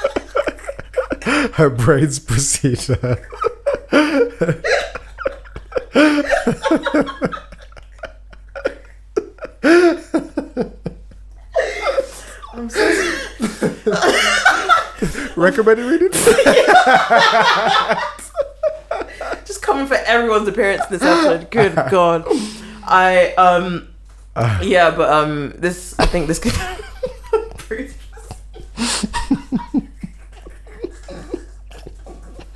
her 1.54 1.70
braids 1.70 2.20
procedure. 2.20 3.26
I'm 5.96 6.24
so 12.70 12.80
Recommended 15.36 15.86
reading? 15.86 16.12
just 19.46 19.62
coming 19.62 19.86
for 19.88 19.96
everyone's 19.96 20.48
appearance 20.48 20.84
in 20.86 20.92
this 20.92 21.02
episode. 21.02 21.50
Good 21.50 21.74
God, 21.90 22.26
I 22.84 23.34
um 23.36 23.88
yeah, 24.62 24.92
but 24.92 25.12
um 25.12 25.54
this 25.58 25.98
I 25.98 26.06
think 26.06 26.28
this 26.28 26.38
could. 26.40 26.54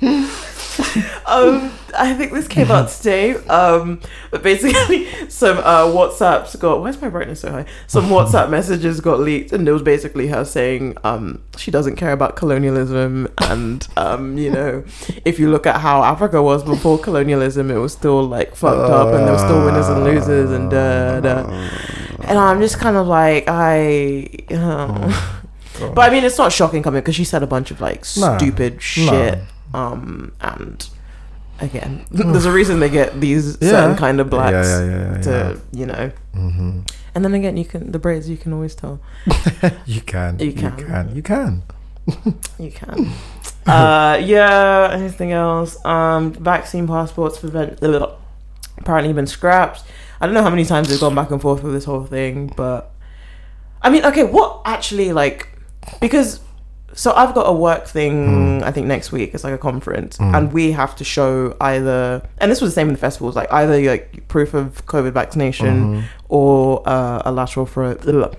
um, 1.26 1.72
I 1.96 2.14
think 2.14 2.32
this 2.32 2.48
came 2.48 2.70
out 2.70 2.88
today. 2.96 3.34
Um, 3.46 4.00
but 4.30 4.42
basically, 4.42 5.06
some 5.28 5.58
uh, 5.58 5.84
WhatsApps 5.86 6.58
got. 6.58 6.80
Where's 6.82 7.00
my 7.00 7.08
brightness 7.08 7.40
so 7.40 7.50
high? 7.50 7.66
Some 7.86 8.06
WhatsApp 8.06 8.50
messages 8.58 9.00
got 9.00 9.20
leaked, 9.20 9.52
and 9.52 9.66
it 9.68 9.72
was 9.72 9.82
basically 9.82 10.28
her 10.28 10.44
saying 10.44 10.96
um, 11.04 11.42
she 11.56 11.70
doesn't 11.70 11.96
care 11.96 12.12
about 12.12 12.36
colonialism, 12.36 13.28
and 13.38 13.86
um, 13.96 14.36
you 14.38 14.50
know, 14.50 14.84
if 15.24 15.38
you 15.38 15.50
look 15.50 15.66
at 15.66 15.80
how 15.80 16.02
Africa 16.02 16.42
was 16.42 16.62
before 16.64 16.98
colonialism, 16.98 17.70
it 17.70 17.78
was 17.78 17.92
still 17.92 18.22
like 18.24 18.54
fucked 18.54 18.90
up, 18.90 19.08
and 19.14 19.26
there 19.26 19.32
were 19.32 19.38
still 19.38 19.64
winners 19.64 19.88
and 19.88 20.04
losers, 20.04 20.50
and 20.50 20.70
da 20.70 21.20
da. 21.20 21.68
And 22.26 22.38
I'm 22.38 22.60
just 22.60 22.78
kind 22.78 22.96
of 22.96 23.06
like 23.06 23.44
I. 23.48 24.28
Uh, 24.50 25.30
but 25.94 26.08
I 26.08 26.10
mean, 26.10 26.24
it's 26.24 26.38
not 26.38 26.52
shocking 26.52 26.82
coming 26.82 27.00
because 27.00 27.14
she 27.16 27.24
said 27.24 27.42
a 27.42 27.46
bunch 27.46 27.70
of 27.70 27.80
like 27.80 28.04
Nah. 28.16 28.36
stupid 28.38 28.80
shit. 28.80 29.38
Um, 29.74 30.32
and 30.40 30.88
again, 31.60 32.04
there's 32.10 32.44
a 32.46 32.52
reason 32.52 32.80
they 32.80 32.90
get 32.90 33.20
these 33.20 33.56
Yeah. 33.60 33.70
certain 33.70 33.96
kind 33.96 34.20
of 34.20 34.28
blacks 34.30 34.68
Yeah, 34.68 34.84
yeah, 34.84 35.20
to 35.22 35.60
you 35.72 35.86
know. 35.86 36.10
hmm 36.34 36.80
And 37.14 37.24
then 37.24 37.34
again, 37.34 37.56
you 37.56 37.64
can 37.64 37.92
the 37.92 37.98
braids. 37.98 38.28
You 38.28 38.36
can 38.36 38.52
always 38.52 38.74
tell. 38.74 39.00
You 39.86 40.00
can. 40.00 40.38
You 40.38 40.46
You 40.46 40.52
can. 40.52 40.76
can. 40.76 41.14
You 41.16 41.22
can. 41.22 41.62
You 42.58 42.70
can. 42.70 43.10
uh, 43.66 44.18
yeah. 44.22 44.90
Anything 44.92 45.32
else? 45.32 45.82
Um, 45.84 46.32
vaccine 46.32 46.86
passports 46.86 47.38
prevent 47.38 47.78
apparently 48.78 49.12
been 49.12 49.26
scrapped. 49.26 49.82
I 50.20 50.26
don't 50.26 50.34
know 50.34 50.42
how 50.42 50.50
many 50.50 50.64
times 50.64 50.88
they've 50.88 51.00
gone 51.00 51.14
back 51.14 51.30
and 51.30 51.40
forth 51.40 51.62
with 51.62 51.72
this 51.72 51.84
whole 51.84 52.04
thing, 52.04 52.52
but 52.56 52.90
I 53.82 53.90
mean, 53.90 54.04
okay, 54.06 54.24
what 54.24 54.62
actually 54.64 55.12
like 55.12 55.48
because 56.00 56.40
so 56.94 57.12
I've 57.12 57.34
got 57.34 57.42
a 57.48 57.52
work 57.52 57.86
thing 57.86 58.62
I 58.62 58.70
think 58.70 58.86
next 58.86 59.12
week. 59.12 59.34
It's 59.34 59.44
like 59.44 59.52
a 59.54 59.58
conference, 59.58 60.18
and 60.20 60.52
we 60.52 60.72
have 60.72 60.94
to 60.96 61.04
show 61.04 61.56
either, 61.60 62.22
and 62.38 62.50
this 62.50 62.60
was 62.60 62.70
the 62.70 62.74
same 62.74 62.88
in 62.88 62.94
the 62.94 63.00
festivals, 63.00 63.34
like 63.36 63.52
either 63.52 63.80
like 63.82 64.26
proof 64.28 64.54
of 64.54 64.86
COVID 64.86 65.12
vaccination 65.12 66.04
or 66.28 66.82
uh, 66.88 67.22
a 67.24 67.32
lateral 67.32 67.66
for 67.66 67.92
a, 67.92 68.30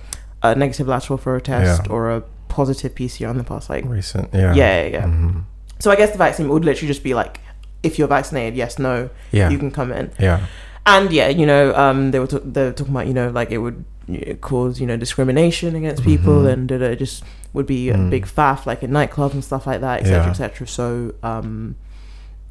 a 0.44 0.56
negative 0.56 0.88
lateral 0.88 1.18
for 1.18 1.36
a 1.36 1.42
test 1.42 1.84
Yeah. 1.86 1.92
or 1.92 2.12
a 2.12 2.22
positive 2.48 2.96
PCR 2.96 3.30
in 3.32 3.38
the 3.38 3.44
past 3.44 3.70
like 3.70 3.84
Recent. 3.86 4.30
Yeah. 4.34 4.54
yeah, 4.54 4.82
yeah, 4.84 4.88
yeah. 4.88 5.04
Mhm. 5.06 5.44
So 5.80 5.92
I 5.92 5.96
guess 5.98 6.12
the 6.12 6.18
vaccine 6.18 6.48
would 6.50 6.64
literally 6.64 6.88
just 6.88 7.04
be 7.04 7.14
like, 7.14 7.40
if 7.84 8.00
you're 8.00 8.08
vaccinated, 8.08 8.56
yes, 8.56 8.80
no, 8.80 9.10
Yeah. 9.32 9.50
you 9.50 9.58
can 9.58 9.72
come 9.72 9.92
in. 9.92 10.10
Yeah. 10.20 10.40
And 10.86 11.12
yeah, 11.12 11.30
you 11.30 11.46
know, 11.46 11.74
um, 11.76 12.12
they 12.12 12.20
were 12.20 12.28
t- 12.28 12.40
they 12.44 12.64
were 12.66 12.72
talking 12.72 12.94
about 12.94 13.08
you 13.08 13.14
know 13.14 13.30
like 13.30 13.52
it 13.52 13.58
would 13.58 13.84
you 14.08 14.24
know, 14.24 14.34
cause 14.36 14.80
you 14.80 14.86
know 14.86 14.98
discrimination 14.98 15.76
against 15.76 16.04
people 16.04 16.44
Mhm. 16.44 16.54
and 16.54 16.72
it 16.72 17.00
just 17.00 17.24
would 17.54 17.66
be 17.66 17.90
a 17.90 17.96
Mm. 17.96 18.10
big 18.12 18.26
faff 18.28 18.66
like 18.68 18.84
in 18.84 18.92
nightclubs 18.92 19.34
and 19.34 19.44
stuff 19.44 19.66
like 19.66 19.82
that, 19.82 20.02
etc., 20.02 20.24
Yeah. 20.26 20.30
etc. 20.30 20.68
So 20.68 21.14
um, 21.24 21.76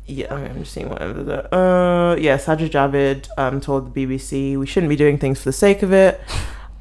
yeah, 0.06 0.35
I'm 0.35 0.59
just 0.59 0.73
seeing 0.73 0.89
whatever 0.90 1.23
the 1.23 1.55
uh 1.55 2.16
yeah, 2.16 2.36
Sajid 2.36 2.70
Javid 2.70 3.28
um 3.39 3.61
told 3.61 3.94
the 3.94 4.06
BBC 4.06 4.56
we 4.59 4.66
shouldn't 4.66 4.90
be 4.90 4.97
doing 4.97 5.16
things 5.16 5.39
for 5.39 5.44
the 5.51 5.52
sake 5.52 5.82
of 5.85 5.93
it. 5.93 6.20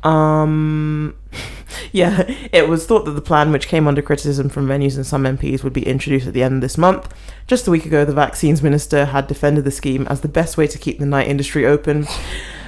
Um, 0.03 1.15
yeah, 1.91 2.23
it 2.51 2.67
was 2.67 2.85
thought 2.85 3.05
that 3.05 3.11
the 3.11 3.21
plan, 3.21 3.51
which 3.51 3.67
came 3.67 3.87
under 3.87 4.01
criticism 4.01 4.49
from 4.49 4.67
venues 4.67 4.95
and 4.95 5.05
some 5.05 5.23
MPs, 5.23 5.63
would 5.63 5.73
be 5.73 5.87
introduced 5.87 6.27
at 6.27 6.33
the 6.33 6.43
end 6.43 6.55
of 6.55 6.61
this 6.61 6.77
month. 6.77 7.13
Just 7.47 7.67
a 7.67 7.71
week 7.71 7.85
ago, 7.85 8.05
the 8.05 8.13
vaccines 8.13 8.61
minister 8.61 9.05
had 9.05 9.27
defended 9.27 9.63
the 9.63 9.71
scheme 9.71 10.07
as 10.07 10.21
the 10.21 10.27
best 10.27 10.57
way 10.57 10.67
to 10.67 10.77
keep 10.77 10.99
the 10.99 11.05
night 11.05 11.27
industry 11.27 11.65
open. 11.65 12.07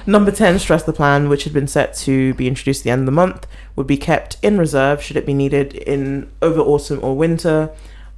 Number 0.06 0.30
10 0.30 0.60
stressed 0.60 0.86
the 0.86 0.92
plan, 0.92 1.28
which 1.28 1.44
had 1.44 1.52
been 1.52 1.66
set 1.66 1.94
to 1.98 2.32
be 2.34 2.46
introduced 2.46 2.82
at 2.82 2.84
the 2.84 2.90
end 2.90 3.00
of 3.00 3.06
the 3.06 3.12
month, 3.12 3.46
would 3.74 3.88
be 3.88 3.96
kept 3.96 4.36
in 4.42 4.56
reserve 4.56 5.02
should 5.02 5.16
it 5.16 5.26
be 5.26 5.34
needed 5.34 5.74
in 5.74 6.30
over 6.40 6.60
autumn 6.60 7.00
or 7.02 7.16
winter. 7.16 7.70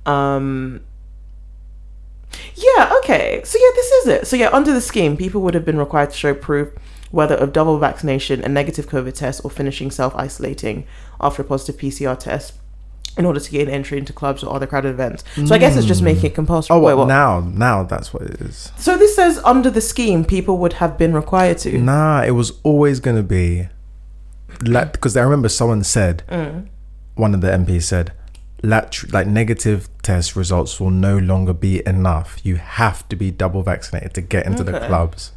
Um, 0.04 0.82
yeah, 2.54 2.92
okay. 2.98 3.40
So, 3.44 3.58
yeah, 3.58 3.70
this 3.74 3.90
is 3.90 4.08
it. 4.08 4.26
So, 4.26 4.36
yeah, 4.36 4.50
under 4.52 4.72
the 4.72 4.82
scheme, 4.82 5.16
people 5.16 5.40
would 5.42 5.54
have 5.54 5.64
been 5.64 5.78
required 5.78 6.10
to 6.10 6.16
show 6.16 6.34
proof 6.34 6.68
whether 7.10 7.34
of 7.34 7.52
double 7.52 7.78
vaccination, 7.78 8.42
a 8.44 8.48
negative 8.48 8.86
COVID 8.88 9.14
test, 9.14 9.40
or 9.44 9.50
finishing 9.50 9.90
self 9.90 10.14
isolating 10.16 10.86
after 11.20 11.42
a 11.42 11.44
positive 11.44 11.80
PCR 11.80 12.18
test 12.18 12.54
in 13.16 13.24
order 13.24 13.40
to 13.40 13.50
gain 13.50 13.68
entry 13.68 13.98
into 13.98 14.12
clubs 14.12 14.44
or 14.44 14.54
other 14.54 14.66
crowded 14.66 14.90
events. 14.90 15.24
So, 15.46 15.52
I 15.54 15.58
guess 15.58 15.76
it's 15.76 15.86
just 15.86 16.02
making 16.02 16.26
it 16.26 16.34
compulsory. 16.36 16.76
Oh, 16.76 16.80
Wait, 16.80 16.94
what? 16.94 17.08
now, 17.08 17.40
now 17.40 17.82
that's 17.82 18.14
what 18.14 18.22
it 18.22 18.40
is. 18.40 18.70
So, 18.76 18.96
this 18.96 19.16
says 19.16 19.38
under 19.44 19.70
the 19.70 19.80
scheme, 19.80 20.24
people 20.24 20.58
would 20.58 20.74
have 20.74 20.96
been 20.96 21.12
required 21.14 21.58
to. 21.58 21.78
Nah, 21.78 22.22
it 22.22 22.30
was 22.32 22.52
always 22.62 23.00
gonna 23.00 23.24
be, 23.24 23.68
like, 24.62 24.92
because 24.92 25.16
I 25.16 25.22
remember 25.22 25.48
someone 25.48 25.82
said, 25.84 26.22
Mm. 26.30 26.66
one 27.16 27.34
of 27.34 27.40
the 27.40 27.48
MPs 27.52 27.82
said, 27.82 28.12
lat- 28.62 29.12
like 29.12 29.26
negative 29.26 29.88
test 30.02 30.36
results 30.36 30.78
will 30.80 30.90
no 30.90 31.18
longer 31.18 31.52
be 31.52 31.82
enough. 31.86 32.38
You 32.44 32.56
have 32.56 33.08
to 33.08 33.16
be 33.16 33.30
double 33.32 33.62
vaccinated 33.62 34.14
to 34.14 34.20
get 34.20 34.46
into 34.46 34.62
the 34.64 34.78
clubs. 34.78 35.32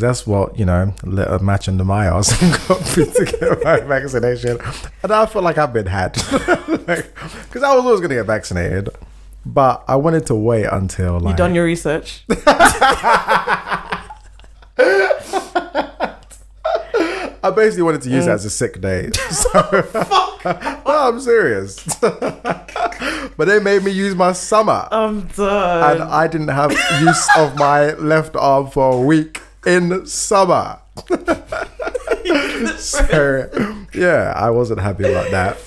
Because 0.00 0.18
that's 0.18 0.26
what 0.26 0.58
you 0.58 0.64
know, 0.64 0.94
lit 1.04 1.28
a 1.28 1.38
match 1.40 1.68
under 1.68 1.84
my 1.84 2.06
ass 2.06 2.42
and 2.42 2.52
got 2.66 2.96
me 2.96 3.04
to 3.04 3.24
get 3.26 3.62
my 3.62 3.80
vaccination, 4.00 4.58
and 5.02 5.12
I 5.12 5.26
feel 5.26 5.42
like 5.42 5.58
I've 5.58 5.74
been 5.74 5.86
had. 5.86 6.14
Because 7.50 7.62
I 7.62 7.74
was 7.74 7.84
always 7.84 8.00
gonna 8.00 8.14
get 8.14 8.26
vaccinated, 8.26 8.88
but 9.44 9.84
I 9.86 9.96
wanted 9.96 10.24
to 10.26 10.34
wait 10.34 10.64
until 10.64 11.20
like 11.20 11.32
You 11.32 11.36
done 11.36 11.54
your 11.54 11.64
research? 11.64 12.24
I 17.42 17.50
basically 17.54 17.82
wanted 17.82 18.02
to 18.02 18.10
use 18.10 18.26
it 18.26 18.30
mm. 18.30 18.34
as 18.34 18.44
a 18.44 18.50
sick 18.50 18.80
day. 18.80 19.10
So, 19.12 19.50
no, 20.44 20.82
I'm 20.86 21.20
serious. 21.20 21.84
but 22.00 23.44
they 23.46 23.58
made 23.60 23.82
me 23.82 23.90
use 23.90 24.14
my 24.14 24.32
summer, 24.32 24.88
I'm 24.90 25.26
done. 25.28 26.00
and. 26.00 26.02
I 26.02 26.26
didn't 26.26 26.48
have 26.48 26.72
use 27.02 27.28
of 27.36 27.56
my 27.56 27.92
left 27.94 28.36
arm 28.36 28.70
for 28.70 28.92
a 28.92 29.00
week 29.00 29.40
in 29.66 30.06
summer. 30.06 30.80
so, 32.76 33.86
yeah, 33.94 34.32
I 34.36 34.50
wasn't 34.50 34.80
happy 34.80 35.04
about 35.04 35.30
that. 35.30 35.58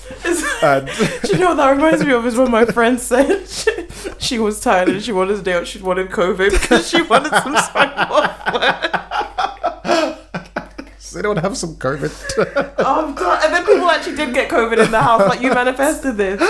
And 0.64 0.86
Do 1.22 1.32
you 1.32 1.38
know 1.38 1.48
what 1.48 1.56
that 1.56 1.70
reminds 1.70 2.04
me 2.04 2.12
of? 2.12 2.26
Is 2.26 2.36
when 2.36 2.50
my 2.50 2.64
friend 2.64 2.98
said 2.98 3.46
she, 3.48 3.70
she 4.18 4.38
was 4.38 4.60
tired 4.60 4.88
and 4.88 5.02
she 5.02 5.12
wanted 5.12 5.36
to 5.36 5.42
day 5.42 5.52
out. 5.52 5.66
She 5.66 5.78
wanted 5.80 6.08
COVID 6.10 6.52
because 6.52 6.88
she 6.88 7.02
wanted 7.02 7.30
some 7.30 7.54
time 7.54 7.92
off. 8.10 8.30
so 10.98 11.16
they 11.16 11.22
don't 11.22 11.36
have 11.36 11.56
some 11.56 11.74
COVID. 11.76 12.74
I'm 12.78 13.14
done. 13.14 13.40
And 13.44 13.52
then 13.54 13.66
people 13.66 13.90
actually 13.90 14.16
did 14.16 14.32
get 14.32 14.48
COVID 14.48 14.82
in 14.84 14.90
the 14.90 15.02
house. 15.02 15.28
Like 15.28 15.42
you 15.42 15.50
manifested 15.50 16.16
this. 16.16 16.40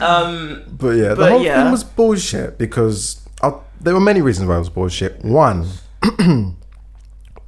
Um. 0.00 0.62
But 0.68 0.96
yeah, 0.96 1.14
the 1.14 1.30
whole 1.30 1.42
yeah. 1.42 1.62
thing 1.62 1.72
was 1.72 1.84
bullshit 1.84 2.58
because 2.58 3.22
i 3.42 3.52
there 3.80 3.94
were 3.94 4.00
many 4.00 4.20
reasons 4.20 4.48
why 4.48 4.56
it 4.56 4.58
was 4.58 4.70
bullshit. 4.70 5.24
One, 5.24 5.68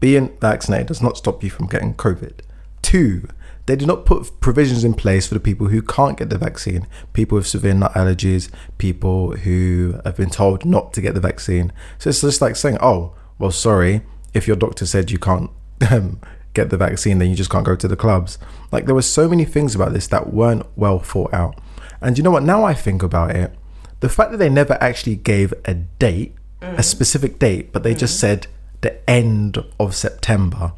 being 0.00 0.36
vaccinated 0.40 0.88
does 0.88 1.02
not 1.02 1.16
stop 1.16 1.42
you 1.42 1.50
from 1.50 1.66
getting 1.66 1.94
COVID. 1.94 2.40
Two, 2.82 3.28
they 3.66 3.76
did 3.76 3.86
not 3.86 4.06
put 4.06 4.40
provisions 4.40 4.82
in 4.82 4.94
place 4.94 5.26
for 5.26 5.34
the 5.34 5.40
people 5.40 5.68
who 5.68 5.82
can't 5.82 6.16
get 6.16 6.30
the 6.30 6.38
vaccine, 6.38 6.86
people 7.12 7.36
with 7.36 7.46
severe 7.46 7.74
nut 7.74 7.92
allergies, 7.92 8.50
people 8.78 9.32
who 9.36 10.00
have 10.04 10.16
been 10.16 10.30
told 10.30 10.64
not 10.64 10.94
to 10.94 11.02
get 11.02 11.14
the 11.14 11.20
vaccine. 11.20 11.72
So 11.98 12.08
it's 12.10 12.22
just 12.22 12.40
like 12.40 12.56
saying, 12.56 12.78
oh, 12.80 13.14
well, 13.38 13.50
sorry, 13.50 14.02
if 14.32 14.46
your 14.46 14.56
doctor 14.56 14.86
said 14.86 15.10
you 15.10 15.18
can't 15.18 15.50
um, 15.90 16.20
get 16.54 16.70
the 16.70 16.76
vaccine, 16.76 17.18
then 17.18 17.28
you 17.28 17.36
just 17.36 17.50
can't 17.50 17.66
go 17.66 17.76
to 17.76 17.88
the 17.88 17.96
clubs. 17.96 18.38
Like 18.72 18.86
there 18.86 18.94
were 18.94 19.02
so 19.02 19.28
many 19.28 19.44
things 19.44 19.74
about 19.74 19.92
this 19.92 20.06
that 20.08 20.32
weren't 20.32 20.64
well 20.76 20.98
thought 20.98 21.34
out. 21.34 21.60
And 22.00 22.16
you 22.16 22.24
know 22.24 22.30
what? 22.30 22.44
Now 22.44 22.64
I 22.64 22.74
think 22.74 23.02
about 23.02 23.36
it, 23.36 23.54
the 24.00 24.08
fact 24.08 24.30
that 24.30 24.38
they 24.38 24.48
never 24.48 24.78
actually 24.80 25.16
gave 25.16 25.52
a 25.64 25.74
date, 25.74 26.34
a 26.60 26.82
specific 26.82 27.38
date, 27.38 27.72
but 27.72 27.82
they 27.82 27.94
just 27.94 28.16
mm. 28.16 28.20
said 28.20 28.46
the 28.80 29.08
end 29.08 29.58
of 29.78 29.94
September. 29.94 30.72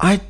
I, 0.00 0.20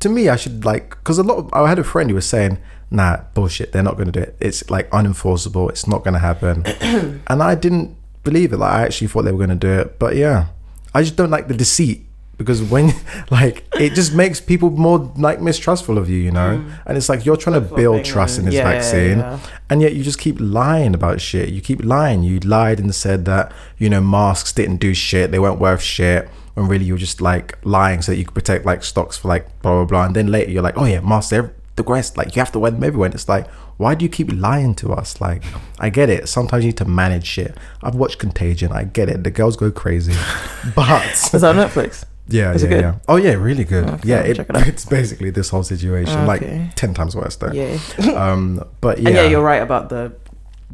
to 0.00 0.08
me, 0.08 0.28
I 0.28 0.36
should 0.36 0.64
like 0.64 0.90
because 0.90 1.18
a 1.18 1.22
lot. 1.22 1.38
Of, 1.38 1.54
I 1.54 1.68
had 1.68 1.78
a 1.78 1.84
friend 1.84 2.10
who 2.10 2.16
was 2.16 2.28
saying, 2.28 2.58
"Nah, 2.90 3.22
bullshit. 3.34 3.72
They're 3.72 3.82
not 3.82 3.94
going 3.94 4.10
to 4.10 4.12
do 4.12 4.20
it. 4.20 4.36
It's 4.40 4.68
like 4.70 4.90
unenforceable. 4.90 5.68
It's 5.70 5.86
not 5.86 6.04
going 6.04 6.14
to 6.14 6.20
happen." 6.20 6.64
and 7.26 7.42
I 7.42 7.54
didn't 7.54 7.96
believe 8.24 8.52
it. 8.52 8.58
Like 8.58 8.72
I 8.72 8.82
actually 8.82 9.08
thought 9.08 9.22
they 9.22 9.32
were 9.32 9.38
going 9.38 9.50
to 9.50 9.54
do 9.56 9.80
it, 9.80 9.98
but 9.98 10.16
yeah, 10.16 10.46
I 10.94 11.02
just 11.02 11.16
don't 11.16 11.30
like 11.30 11.48
the 11.48 11.54
deceit 11.54 12.06
because 12.42 12.62
when 12.62 12.92
like 13.30 13.64
it 13.74 13.94
just 13.94 14.14
makes 14.14 14.40
people 14.40 14.70
more 14.70 15.12
like 15.16 15.40
mistrustful 15.40 15.98
of 15.98 16.08
you, 16.08 16.18
you 16.18 16.30
know. 16.30 16.58
Mm. 16.58 16.82
And 16.86 16.96
it's 16.96 17.08
like 17.08 17.24
you're 17.24 17.36
trying 17.36 17.54
to 17.54 17.74
build 17.74 18.04
trust 18.04 18.38
in 18.38 18.44
this 18.44 18.54
yeah, 18.54 18.68
yeah, 18.68 18.72
vaccine, 18.72 19.18
yeah. 19.18 19.38
and 19.70 19.80
yet 19.80 19.94
you 19.94 20.02
just 20.02 20.18
keep 20.18 20.36
lying 20.38 20.94
about 20.94 21.20
shit. 21.20 21.50
You 21.50 21.60
keep 21.60 21.84
lying. 21.84 22.22
You 22.22 22.40
lied 22.40 22.78
and 22.78 22.94
said 22.94 23.24
that 23.26 23.52
you 23.78 23.88
know 23.88 24.00
masks 24.00 24.52
didn't 24.52 24.76
do 24.76 24.94
shit. 24.94 25.30
They 25.30 25.38
weren't 25.38 25.60
worth 25.60 25.82
shit. 25.82 26.28
When 26.54 26.68
really 26.68 26.84
you're 26.84 26.98
just 26.98 27.22
like 27.22 27.58
lying 27.64 28.02
so 28.02 28.12
that 28.12 28.18
you 28.18 28.26
could 28.26 28.34
protect 28.34 28.66
like 28.66 28.84
stocks 28.84 29.16
for 29.16 29.28
like 29.28 29.46
blah 29.62 29.72
blah 29.72 29.84
blah. 29.84 30.04
And 30.04 30.16
then 30.16 30.26
later 30.26 30.50
you're 30.50 30.62
like, 30.62 30.76
oh 30.76 30.84
yeah, 30.84 31.00
masks 31.00 31.30
they're 31.30 31.54
the 31.76 31.82
rest. 31.82 32.16
Like 32.16 32.34
you 32.36 32.40
have 32.40 32.52
to 32.52 32.58
wear 32.58 32.70
them 32.70 32.84
everywhere. 32.84 33.06
And 33.06 33.14
it's 33.14 33.28
like, 33.28 33.48
why 33.76 33.94
do 33.94 34.04
you 34.04 34.08
keep 34.08 34.30
lying 34.32 34.74
to 34.76 34.92
us? 34.92 35.20
Like 35.20 35.42
I 35.78 35.90
get 35.90 36.10
it. 36.10 36.28
Sometimes 36.28 36.64
you 36.64 36.68
need 36.68 36.76
to 36.78 36.84
manage 36.84 37.26
shit. 37.26 37.56
I've 37.82 37.94
watched 37.94 38.18
Contagion. 38.18 38.72
I 38.72 38.84
get 38.84 39.08
it. 39.08 39.24
The 39.24 39.30
girls 39.30 39.56
go 39.56 39.70
crazy, 39.70 40.14
but 40.74 41.04
Is 41.12 41.30
that 41.30 41.44
on 41.44 41.56
Netflix? 41.56 42.04
Yeah, 42.32 42.52
Is 42.54 42.62
yeah, 42.64 42.80
yeah. 42.80 42.94
Oh 43.08 43.16
yeah, 43.16 43.32
really 43.34 43.64
good. 43.64 43.88
Okay, 43.88 44.08
yeah, 44.08 44.20
it, 44.20 44.36
check 44.36 44.48
it 44.50 44.56
out. 44.56 44.66
it's 44.66 44.84
basically 44.84 45.30
this 45.30 45.50
whole 45.50 45.62
situation, 45.62 46.18
Okay. 46.20 46.26
like 46.26 46.74
ten 46.76 46.94
times 46.94 47.14
worse 47.14 47.36
though. 47.36 47.52
Yeah. 47.52 47.78
Um, 48.16 48.62
but 48.80 48.98
yeah, 48.98 49.08
And 49.08 49.16
yeah, 49.16 49.26
you're 49.26 49.42
right 49.42 49.62
about 49.62 49.88
the 49.88 50.12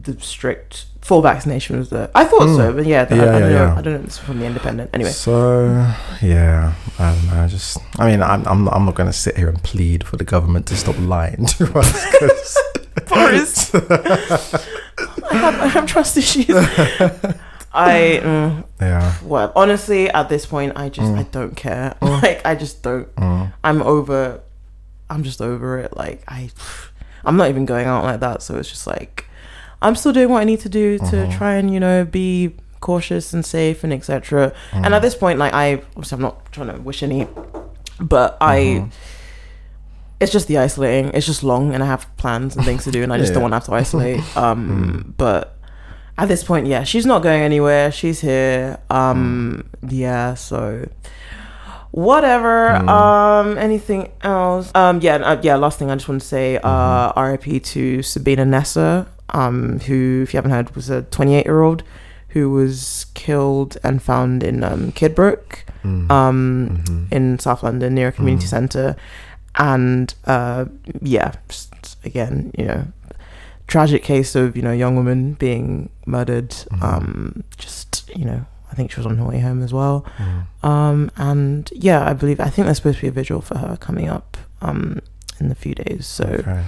the 0.01 0.19
strict 0.21 0.87
full 1.03 1.23
vaccination 1.23 1.79
was 1.79 1.89
the. 1.91 2.11
I 2.15 2.25
thought 2.25 2.55
so, 2.57 2.73
but 2.73 2.87
yeah, 2.87 3.05
the, 3.05 3.15
Mm. 3.17 3.19
Yeah, 3.19 3.25
I, 3.25 3.37
I 3.37 3.39
don't 3.41 3.51
yeah, 3.51 3.59
know. 3.59 3.65
yeah. 3.67 3.75
I 3.79 3.83
don't 3.83 3.95
know. 3.95 4.01
It's 4.05 4.19
from 4.19 4.39
the 4.39 4.47
Independent. 4.47 4.91
Anyway, 4.95 5.11
So 5.11 5.65
yeah, 6.23 6.75
I 6.99 7.13
don't 7.15 7.27
know. 7.27 7.43
I 7.45 7.47
Just 7.49 7.79
I 7.99 8.07
mean, 8.11 8.23
I'm 8.23 8.47
I'm 8.47 8.65
not, 8.65 8.75
I'm 8.75 8.85
not 8.85 8.95
going 8.95 9.09
to 9.11 9.19
sit 9.19 9.37
here 9.37 9.49
and 9.49 9.61
plead 9.63 10.05
for 10.05 10.17
the 10.17 10.25
government 10.25 10.67
to 10.69 10.77
stop 10.77 10.97
lying 11.01 11.47
to 11.47 11.65
us. 11.79 12.57
Forrest, 13.07 13.75
I 13.75 15.35
have, 15.35 15.61
I 15.61 15.67
have 15.69 15.87
trust 15.87 16.17
issues. 16.17 16.49
I 17.73 18.21
mm, 18.23 18.65
yeah, 18.81 19.15
well, 19.25 19.53
honestly, 19.55 20.09
at 20.11 20.29
this 20.29 20.47
point, 20.47 20.73
I 20.77 20.89
just 20.89 21.13
Mm. 21.13 21.19
I 21.19 21.23
don't 21.25 21.55
care. 21.57 21.95
Like 22.03 22.45
I 22.47 22.55
just 22.55 22.83
don't. 22.83 23.09
I'm 23.65 23.83
over. 23.83 24.41
I'm 25.11 25.23
just 25.23 25.41
over 25.41 25.79
it. 25.79 25.97
Like 25.97 26.23
I, 26.29 26.51
I'm 27.25 27.37
not 27.37 27.49
even 27.51 27.67
going 27.67 27.87
out 27.87 28.05
like 28.05 28.21
that. 28.21 28.43
So 28.43 28.57
it's 28.57 28.69
just 28.71 28.87
like 28.87 29.27
I'm 29.83 29.95
still 29.97 30.13
doing 30.13 30.29
what 30.31 30.41
I 30.41 30.45
need 30.45 30.61
to 30.61 30.69
do 30.69 30.99
to 30.99 31.05
Mm-hmm. 31.05 31.37
try 31.39 31.55
and 31.55 31.73
you 31.73 31.79
know 31.81 32.05
be 32.05 32.55
cautious 32.81 33.33
and 33.35 33.45
safe 33.45 33.85
and 33.85 33.93
etc. 33.93 34.53
Mm. 34.73 34.85
And 34.87 34.95
at 34.95 35.03
this 35.03 35.15
point, 35.15 35.39
like 35.39 35.53
I 35.53 35.75
obviously 35.97 36.17
I'm 36.17 36.23
not 36.23 36.51
trying 36.53 36.69
to 36.75 36.81
wish 36.81 37.03
any, 37.03 37.27
but 38.01 38.37
I. 38.41 38.57
Mm-hmm. 38.59 38.89
It's 40.21 40.33
just 40.33 40.49
the 40.49 40.59
isolating. 40.59 41.13
It's 41.15 41.27
just 41.27 41.45
long, 41.45 41.73
and 41.75 41.81
I 41.83 41.87
have 41.87 42.09
plans 42.17 42.57
and 42.57 42.65
things 42.65 42.83
to 42.85 42.91
do, 42.91 43.05
and 43.05 43.13
I 43.13 43.19
just 43.19 43.33
don't 43.35 43.41
Mm. 43.41 43.51
want 43.51 43.53
to 43.53 43.57
have 43.57 43.67
to 43.67 43.75
isolate. 43.75 44.21
Um, 44.37 45.15
but 45.17 45.57
at 46.19 46.29
this 46.29 46.43
point, 46.45 46.67
yeah, 46.67 46.83
she's 46.85 47.07
not 47.07 47.23
going 47.23 47.41
anywhere. 47.43 47.91
She's 47.93 48.21
here. 48.21 48.79
Um, 48.91 49.65
Mm. 49.83 49.91
yeah, 49.93 50.35
so 50.35 50.89
whatever. 51.91 52.79
Mm. 52.83 52.89
Um, 52.89 53.59
anything 53.59 54.11
else? 54.23 54.71
Um, 54.75 55.01
yeah, 55.01 55.17
uh, 55.17 55.39
yeah. 55.43 55.57
Last 55.57 55.79
thing 55.79 55.91
I 55.91 55.95
just 55.95 56.09
want 56.09 56.21
to 56.21 56.27
say, 56.27 56.57
uh, 56.59 56.61
Mm-hmm. 56.69 57.19
R.I.P. 57.19 57.61
to 57.61 58.03
Sabina 58.03 58.45
Nessa, 58.45 59.07
um, 59.31 59.79
who, 59.81 60.21
if 60.23 60.33
you 60.35 60.39
haven't 60.39 60.51
heard, 60.51 60.75
was 60.75 60.91
a 60.91 61.03
28 61.03 61.45
year 61.47 61.63
old 61.63 61.83
who 62.31 62.51
was 62.51 63.07
killed 63.15 63.79
and 63.83 64.03
found 64.03 64.43
in 64.43 64.63
um, 64.63 64.93
Kidbrooke, 64.93 65.65
Mm. 65.85 66.11
um, 66.11 66.83
Mhm. 66.85 67.13
in 67.13 67.39
South 67.39 67.63
London 67.63 67.95
near 67.95 68.09
a 68.09 68.13
community 68.13 68.47
Mm. 68.47 68.51
centre, 68.51 68.97
and 69.55 70.13
uh, 70.27 70.65
yeah, 71.01 71.33
just, 71.49 71.73
again, 72.05 72.51
you 72.59 72.65
know, 72.67 72.83
tragic 73.69 74.03
case 74.03 74.35
of 74.35 74.57
you 74.57 74.63
know 74.63 74.73
young 74.73 74.97
woman 74.97 75.35
being 75.35 75.89
murdered. 76.07 76.51
Mhm. 76.51 76.83
Um, 76.83 77.45
just 77.57 78.11
you 78.17 78.25
know, 78.25 78.45
I 78.73 78.75
think 78.75 78.91
she 78.91 78.97
was 79.01 79.07
on 79.07 79.17
her 79.19 79.25
way 79.25 79.39
home 79.41 79.63
as 79.63 79.73
well. 79.73 80.05
Mm. 80.19 80.67
Um, 80.69 81.11
and 81.17 81.71
yeah, 81.75 82.09
I 82.09 82.13
believe 82.15 82.41
I 82.41 82.49
think 82.51 82.65
there's 82.67 82.79
supposed 82.79 82.99
to 82.99 83.03
be 83.03 83.09
a 83.09 83.13
vigil 83.13 83.41
for 83.41 83.57
her 83.59 83.77
coming 83.77 84.09
up 84.09 84.37
um 84.63 84.99
in 85.41 85.51
a 85.51 85.55
few 85.55 85.75
days. 85.75 86.07
So 86.07 86.25
Okay. 86.25 86.65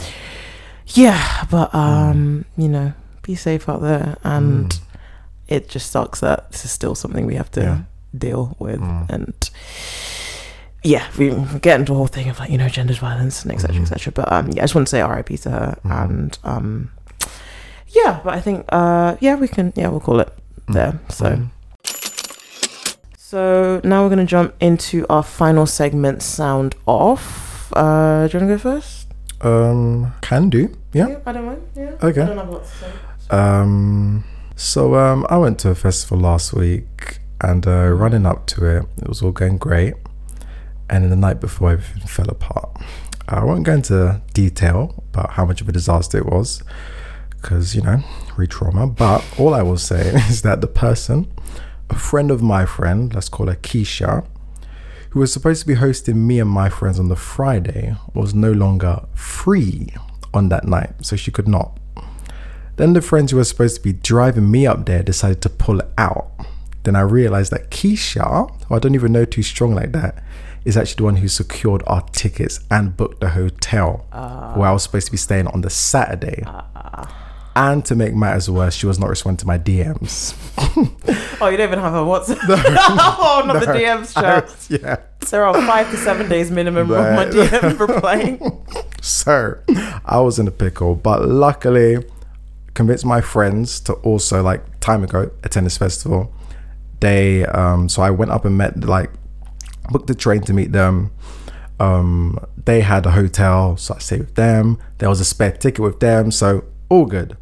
yeah, 0.89 1.45
but 1.51 1.75
um, 1.75 2.45
you 2.57 2.69
know, 2.69 2.93
be 3.23 3.35
safe 3.35 3.69
out 3.69 3.83
there, 3.83 4.17
and 4.23 4.71
Mm. 4.71 4.81
it 5.49 5.69
just 5.69 5.91
sucks 5.91 6.21
that 6.21 6.51
this 6.53 6.65
is 6.65 6.71
still 6.71 6.95
something 6.95 7.27
we 7.27 7.35
have 7.37 7.51
to 7.53 7.61
Yeah. 7.63 7.79
deal 8.17 8.55
with, 8.59 8.81
Mm. 8.81 9.11
and 9.11 9.51
yeah, 10.83 11.07
we 11.19 11.31
get 11.61 11.79
into 11.81 11.93
a 11.93 11.97
whole 11.97 12.07
thing 12.07 12.29
of 12.29 12.39
like 12.39 12.51
you 12.51 12.59
know 12.59 12.69
gendered 12.69 12.99
violence 12.99 13.43
and 13.45 13.53
etc. 13.53 13.77
Mhm. 13.77 13.83
etc. 13.83 14.13
But 14.13 14.33
um, 14.33 14.49
yeah, 14.49 14.63
I 14.63 14.65
just 14.65 14.75
want 14.75 14.87
to 14.89 14.91
say 14.91 15.01
R.I.P. 15.01 15.37
to 15.39 15.51
her, 15.51 15.79
Mhm. 15.85 16.05
and 16.05 16.39
um, 16.45 16.91
yeah, 17.89 18.21
but 18.25 18.35
I 18.35 18.41
think 18.41 18.65
uh, 18.71 19.17
yeah, 19.21 19.35
we 19.37 19.49
can 19.49 19.73
yeah, 19.77 19.89
we'll 19.89 20.01
call 20.01 20.21
it 20.21 20.33
there. 20.69 20.99
So. 21.09 21.25
Mm. 21.27 21.51
So 23.17 23.81
now 23.85 24.03
we're 24.03 24.09
gonna 24.11 24.25
jump 24.27 24.55
into 24.61 25.07
our 25.09 25.23
final 25.23 25.65
segment, 25.67 26.23
sound 26.23 26.75
off. 26.87 27.73
Uh, 27.77 28.27
do 28.27 28.37
you 28.37 28.41
wanna 28.45 28.55
go 28.55 28.59
first? 28.59 29.07
Um, 29.43 30.13
can 30.21 30.51
do. 30.51 30.75
Yeah. 30.93 31.19
I 31.25 31.33
don't 31.33 31.47
mind. 31.47 31.63
Yeah. 31.77 31.93
Okay. 32.03 32.23
I 32.23 32.27
don't 32.27 32.39
have 32.39 32.49
a 32.49 32.53
lot 32.53 32.65
to 32.65 32.71
say. 32.71 32.91
Um, 33.31 34.25
so 34.57 34.97
um, 34.97 35.25
I 35.31 35.37
went 35.39 35.59
to 35.61 35.71
a 35.71 35.75
festival 35.77 36.19
last 36.19 36.53
week, 36.53 37.21
and 37.41 37.67
uh, 37.67 37.89
running 37.91 38.27
up 38.27 38.47
to 38.49 38.65
it, 38.67 38.85
it 39.01 39.09
was 39.09 39.23
all 39.23 39.31
going 39.33 39.59
great. 39.59 39.95
And 40.91 41.05
then 41.05 41.11
the 41.11 41.17
night 41.17 41.41
before, 41.41 41.71
everything 41.71 42.07
fell 42.07 42.29
apart. 42.29 42.77
I 43.29 43.45
won't 43.45 43.63
go 43.63 43.75
into 43.75 44.21
detail 44.35 45.05
about 45.11 45.31
how 45.31 45.47
much 45.47 45.61
of 45.61 45.69
a 45.69 45.73
disaster 45.73 46.19
it 46.19 46.27
was, 46.27 46.65
because 47.31 47.77
you 47.77 47.81
know, 47.81 48.03
re-trauma. 48.37 48.89
But 48.89 49.25
all 49.39 49.55
I 49.55 49.63
will 49.63 49.79
say 49.79 50.09
is 50.29 50.43
that 50.43 50.61
the 50.61 50.67
person, 50.67 51.33
a 51.89 51.95
friend 51.95 52.33
of 52.33 52.43
my 52.43 52.67
friend, 52.67 53.15
let's 53.15 53.29
call 53.29 53.47
her 53.47 53.55
Keisha, 53.55 54.27
who 55.11 55.21
was 55.21 55.33
supposed 55.33 55.61
to 55.61 55.67
be 55.67 55.75
hosting 55.75 56.27
me 56.27 56.41
and 56.41 56.51
my 56.51 56.69
friends 56.69 56.99
on 56.99 57.09
the 57.09 57.17
Friday, 57.17 57.95
was 58.13 58.35
no 58.35 58.51
longer 58.51 59.07
free 59.15 59.95
on 60.35 60.49
that 60.49 60.67
night, 60.67 60.91
so 61.07 61.15
she 61.15 61.31
could 61.31 61.49
not. 61.49 61.79
Then 62.77 62.95
the 62.95 63.03
friends 63.03 63.31
who 63.31 63.37
were 63.37 63.45
supposed 63.45 63.77
to 63.77 63.83
be 63.83 63.93
driving 63.93 64.51
me 64.51 64.67
up 64.67 64.87
there 64.87 65.03
decided 65.05 65.41
to 65.43 65.51
pull 65.51 65.83
out. 65.99 66.33
Then 66.83 66.97
I 66.97 67.03
realized 67.03 67.53
that 67.53 67.71
Keisha, 67.71 68.51
I 68.71 68.79
don't 68.79 68.95
even 68.95 69.13
know 69.13 69.25
too 69.25 69.43
strong 69.43 69.75
like 69.75 69.93
that, 69.93 70.23
is 70.65 70.77
actually 70.77 70.97
the 70.97 71.05
one 71.05 71.17
who 71.17 71.29
secured 71.29 71.83
our 71.87 72.03
tickets 72.13 72.61
and 72.71 72.97
booked 72.97 73.21
the 73.21 73.31
hotel 73.31 74.07
where 74.57 74.69
I 74.69 74.73
was 74.73 74.83
supposed 74.83 75.07
to 75.07 75.13
be 75.13 75.19
staying 75.19 75.47
on 75.49 75.61
the 75.63 75.71
Saturday. 75.71 76.45
And 77.57 77.85
to 77.87 77.97
make 77.97 78.15
matters 78.15 78.49
worse, 78.49 78.75
she 78.75 78.87
was 78.87 78.99
not 78.99 79.09
responding 79.11 79.39
to 79.39 79.47
my 79.47 79.59
DMs. 79.59 80.35
Oh, 81.43 81.49
you 81.49 81.57
don't 81.57 81.69
even 81.69 81.79
have 81.79 81.95
a 81.95 81.99
WhatsApp. 82.03 82.37
oh, 82.49 83.43
not 83.47 83.61
the 83.61 83.67
DMs 83.67 84.13
chat. 84.13 84.55
yeah. 84.69 84.97
There 85.31 85.43
are 85.43 85.55
five 85.67 85.91
to 85.91 85.97
seven 85.97 86.29
days 86.29 86.51
minimum 86.51 86.91
of 86.91 87.15
my. 87.15 87.25
DM 87.25 87.79
replying. 87.79 88.39
So 89.03 89.55
I 90.05 90.21
was 90.21 90.39
in 90.39 90.47
a 90.47 90.51
pickle, 90.51 90.95
but 90.95 91.27
luckily 91.27 92.05
convinced 92.75 93.07
my 93.07 93.23
friends 93.23 93.81
to 93.81 93.95
also 93.95 94.43
like 94.43 94.63
time 94.81 95.03
ago 95.03 95.31
attend 95.43 95.65
this 95.65 95.79
festival. 95.79 96.31
They 97.01 97.47
um 97.47 97.89
so 97.89 98.03
I 98.03 98.11
went 98.11 98.31
up 98.31 98.45
and 98.45 98.59
met 98.59 98.79
like 98.85 99.11
booked 99.91 100.07
the 100.07 100.15
train 100.15 100.43
to 100.43 100.53
meet 100.53 100.73
them. 100.73 101.13
Um 101.79 102.39
they 102.65 102.81
had 102.81 103.07
a 103.07 103.11
hotel, 103.13 103.77
so 103.77 103.95
I 103.95 103.99
stayed 103.99 104.21
with 104.21 104.35
them. 104.35 104.79
There 104.99 105.09
was 105.09 105.21
a 105.21 105.25
spare 105.25 105.53
ticket 105.53 105.81
with 105.81 106.01
them, 106.01 106.31
so 106.31 106.65
all 106.89 107.07
good. 107.07 107.37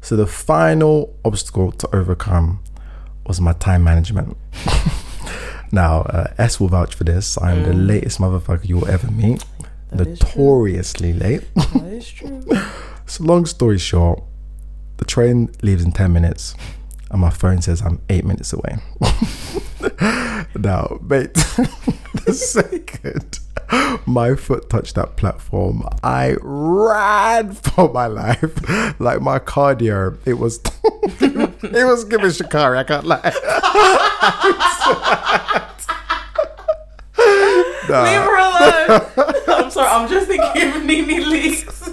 So 0.00 0.16
the 0.16 0.26
final 0.26 1.16
obstacle 1.24 1.72
to 1.72 1.96
overcome 1.96 2.62
was 3.26 3.40
my 3.40 3.54
time 3.54 3.82
management. 3.84 4.36
now, 5.72 6.02
uh, 6.02 6.32
S 6.36 6.60
will 6.60 6.68
vouch 6.68 6.94
for 6.94 7.04
this. 7.04 7.38
I 7.38 7.52
am 7.52 7.62
the 7.62 7.72
latest 7.72 8.20
motherfucker 8.20 8.68
you 8.68 8.76
will 8.78 8.88
ever 8.88 9.10
meet. 9.10 9.40
Mm. 9.40 9.66
That. 9.92 10.08
Notoriously 10.08 11.12
late. 11.12 11.44
That 11.54 11.84
is 11.86 12.10
true. 12.18 12.44
So 13.06 13.24
long 13.24 13.46
story 13.46 13.78
short, 13.78 14.22
the 14.98 15.04
train 15.04 15.50
leaves 15.62 15.84
in 15.84 15.92
10 15.92 16.12
minutes 16.12 16.54
and 17.14 17.20
my 17.20 17.30
phone 17.30 17.62
says 17.62 17.80
I'm 17.80 18.00
eight 18.08 18.24
minutes 18.24 18.52
away. 18.52 18.78
now, 20.56 20.98
mate, 21.00 21.32
the 22.24 22.34
second 22.34 23.38
my 24.04 24.34
foot 24.34 24.68
touched 24.68 24.96
that 24.96 25.16
platform, 25.16 25.84
I 26.02 26.34
ran 26.42 27.52
for 27.52 27.92
my 27.92 28.08
life. 28.08 28.52
Like 28.98 29.20
my 29.20 29.38
cardio, 29.38 30.18
it 30.26 30.34
was 30.34 30.58
it 31.20 31.86
was 31.86 32.04
giving 32.04 32.26
Sha'Carri, 32.30 32.78
I 32.78 32.84
can't 32.84 33.06
lie. 33.06 33.32
Nah. 37.88 38.02
Leave 38.02 38.22
her 38.22 38.38
alone. 38.38 39.02
I'm 39.46 39.70
sorry. 39.70 39.88
I'm 39.88 40.08
just 40.08 40.26
thinking 40.26 40.68
of 40.68 40.82
NeNe 40.84 41.22
Leakes. 41.30 41.90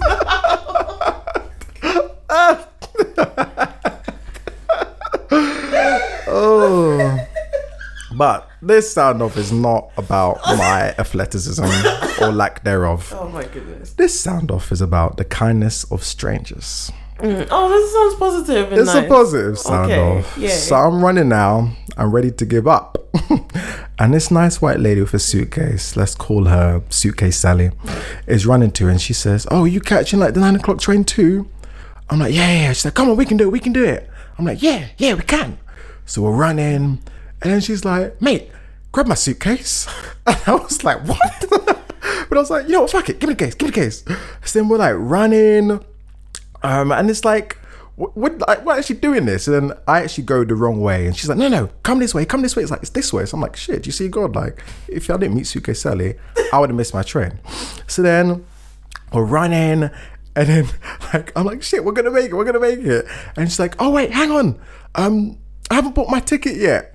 Oh. 6.34 7.26
But 8.14 8.48
this 8.60 8.92
sound 8.92 9.22
off 9.22 9.36
is 9.38 9.52
not 9.52 9.90
about 9.96 10.38
my 10.46 10.94
athleticism 10.98 11.64
or 12.20 12.30
lack 12.30 12.62
thereof. 12.62 13.12
Oh 13.18 13.28
my 13.28 13.44
goodness. 13.44 13.94
This 13.94 14.18
sound 14.18 14.50
off 14.50 14.70
is 14.70 14.80
about 14.82 15.16
the 15.16 15.24
kindness 15.24 15.84
of 15.90 16.04
strangers. 16.04 16.90
Mm. 17.18 17.48
Oh, 17.50 17.68
this 17.70 17.92
sounds 17.92 18.14
positive. 18.16 18.72
And 18.72 18.80
It's 18.80 18.92
nice. 18.94 19.06
a 19.06 19.08
positive 19.08 19.58
sound 19.58 19.92
Okay, 19.92 20.18
off. 20.18 20.50
So 20.50 20.76
I'm 20.76 21.02
running 21.02 21.28
now. 21.28 21.70
I'm 21.96 22.10
ready 22.10 22.30
to 22.32 22.44
give 22.44 22.66
up. 22.66 22.98
and 23.98 24.12
this 24.12 24.30
nice 24.30 24.60
white 24.60 24.80
lady 24.80 25.00
with 25.00 25.14
a 25.14 25.18
suitcase, 25.18 25.96
let's 25.96 26.14
call 26.14 26.46
her 26.46 26.82
Suitcase 26.90 27.38
Sally, 27.38 27.70
is 28.26 28.44
running 28.46 28.72
to 28.72 28.84
her 28.84 28.90
and 28.90 29.00
she 29.00 29.12
says, 29.14 29.46
Oh, 29.50 29.64
you 29.64 29.80
catching 29.80 30.18
like 30.18 30.34
the 30.34 30.40
nine 30.40 30.56
o'clock 30.56 30.80
train 30.80 31.04
too? 31.04 31.48
I'm 32.10 32.18
like, 32.18 32.34
Yeah, 32.34 32.52
yeah. 32.52 32.72
She's 32.72 32.84
like, 32.84 32.94
Come 32.94 33.08
on, 33.08 33.16
we 33.16 33.24
can 33.24 33.36
do 33.38 33.44
it. 33.44 33.52
We 33.52 33.60
can 33.60 33.72
do 33.72 33.84
it. 33.84 34.10
I'm 34.38 34.44
like, 34.44 34.60
Yeah, 34.62 34.88
yeah, 34.98 35.14
we 35.14 35.22
can. 35.22 35.58
So 36.06 36.22
we're 36.22 36.32
running. 36.32 37.00
And 37.40 37.52
then 37.52 37.60
she's 37.60 37.84
like, 37.84 38.20
Mate, 38.20 38.50
grab 38.92 39.06
my 39.06 39.14
suitcase. 39.14 39.88
And 40.26 40.38
I 40.46 40.54
was 40.54 40.84
like, 40.84 41.02
What? 41.06 41.44
but 41.50 42.38
I 42.38 42.40
was 42.40 42.50
like, 42.50 42.66
You 42.66 42.74
know 42.74 42.82
what? 42.82 42.90
Fuck 42.90 43.08
it. 43.08 43.18
Give 43.18 43.28
me 43.28 43.34
the 43.34 43.44
case. 43.44 43.54
Give 43.54 43.68
me 43.68 43.72
the 43.72 43.80
case. 43.80 44.04
So 44.44 44.58
then 44.58 44.68
we're 44.68 44.78
like 44.78 44.94
running. 44.96 45.84
Um, 46.62 46.92
and 46.92 47.10
it's 47.10 47.24
like, 47.24 47.58
what, 47.96 48.38
like, 48.48 48.64
we're 48.64 48.78
actually 48.78 48.96
doing 48.96 49.26
this. 49.26 49.46
And 49.46 49.70
then 49.70 49.78
I 49.86 50.02
actually 50.02 50.24
go 50.24 50.44
the 50.44 50.54
wrong 50.54 50.80
way. 50.80 51.06
And 51.06 51.16
she's 51.16 51.28
like, 51.28 51.38
no, 51.38 51.48
no, 51.48 51.68
come 51.82 51.98
this 51.98 52.14
way, 52.14 52.24
come 52.24 52.42
this 52.42 52.56
way. 52.56 52.62
It's 52.62 52.70
like, 52.70 52.80
it's 52.80 52.90
this 52.90 53.12
way. 53.12 53.24
So 53.26 53.36
I'm 53.36 53.40
like, 53.42 53.56
shit, 53.56 53.86
you 53.86 53.92
see 53.92 54.08
God? 54.08 54.34
Like, 54.34 54.62
if 54.88 55.08
I 55.10 55.16
didn't 55.16 55.34
meet 55.34 55.46
Suke 55.46 55.74
Sally, 55.74 56.14
I 56.52 56.58
would 56.58 56.70
have 56.70 56.76
missed 56.76 56.94
my 56.94 57.02
train. 57.02 57.38
So 57.86 58.02
then 58.02 58.44
we're 59.12 59.24
running. 59.24 59.90
And 60.34 60.48
then, 60.48 60.68
like, 61.12 61.32
I'm 61.36 61.44
like, 61.44 61.62
shit, 61.62 61.84
we're 61.84 61.92
to 61.92 62.10
make 62.10 62.30
it, 62.30 62.34
we're 62.34 62.50
to 62.50 62.60
make 62.60 62.78
it. 62.78 63.06
And 63.36 63.48
she's 63.48 63.60
like, 63.60 63.76
oh, 63.78 63.90
wait, 63.90 64.10
hang 64.10 64.30
on. 64.30 64.58
Um, 64.94 65.38
I 65.72 65.76
haven't 65.76 65.94
bought 65.94 66.10
my 66.10 66.20
ticket 66.20 66.56
yet. 66.56 66.94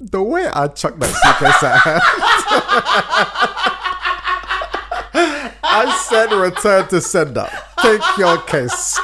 The 0.00 0.22
way 0.22 0.46
I 0.46 0.68
chucked 0.68 1.00
that 1.00 1.12
suitcase 1.12 1.62
at 1.62 1.78
her. 1.80 2.00
I 5.62 6.02
said 6.08 6.32
return 6.32 6.88
to 6.88 7.02
sender. 7.02 7.46
Take 7.82 8.00
your 8.16 8.38
case. 8.44 8.98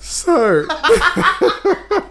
so 0.02 0.66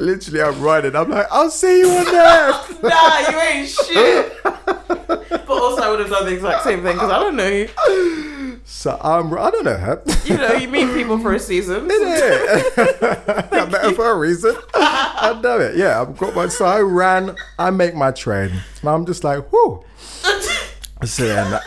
literally 0.00 0.42
I'm 0.42 0.60
running. 0.60 0.96
I'm 0.96 1.10
like, 1.10 1.26
I'll 1.30 1.50
see 1.50 1.80
you 1.80 1.90
on 1.90 2.04
there. 2.04 2.52
Nah, 2.82 3.18
you 3.30 3.38
ain't 3.38 3.68
shit. 3.68 4.32
but 4.42 5.48
also, 5.50 5.82
I 5.82 5.90
would 5.90 6.00
have 6.00 6.08
done 6.08 6.24
the 6.24 6.32
exact 6.32 6.64
same 6.64 6.82
thing 6.82 6.94
because 6.94 7.10
I 7.10 7.18
don't 7.18 7.36
know 7.36 7.46
you. 7.46 7.68
So 8.64 8.98
I'm, 9.02 9.34
I 9.34 9.50
don't 9.50 9.64
know 9.64 9.76
her. 9.76 10.02
You 10.24 10.38
know, 10.38 10.52
you 10.54 10.66
meet 10.68 10.94
people 10.94 11.18
for 11.18 11.34
a 11.34 11.38
season. 11.50 11.88
Yeah. 11.90 12.62
I 12.78 13.68
met 13.70 13.82
her 13.82 13.92
for 13.92 14.10
a 14.10 14.16
reason. 14.16 14.56
I 14.74 15.38
know 15.42 15.58
it. 15.60 15.76
Yeah, 15.76 16.00
I've 16.00 16.16
got 16.16 16.34
my. 16.34 16.48
So 16.48 16.64
I 16.64 16.80
ran. 16.80 17.36
I 17.58 17.68
make 17.70 17.94
my 17.94 18.12
train. 18.12 18.50
And 18.80 18.88
I'm 18.88 19.04
just 19.04 19.24
like, 19.24 19.52
whoo. 19.52 19.84
So 21.04 21.24
then, 21.26 21.60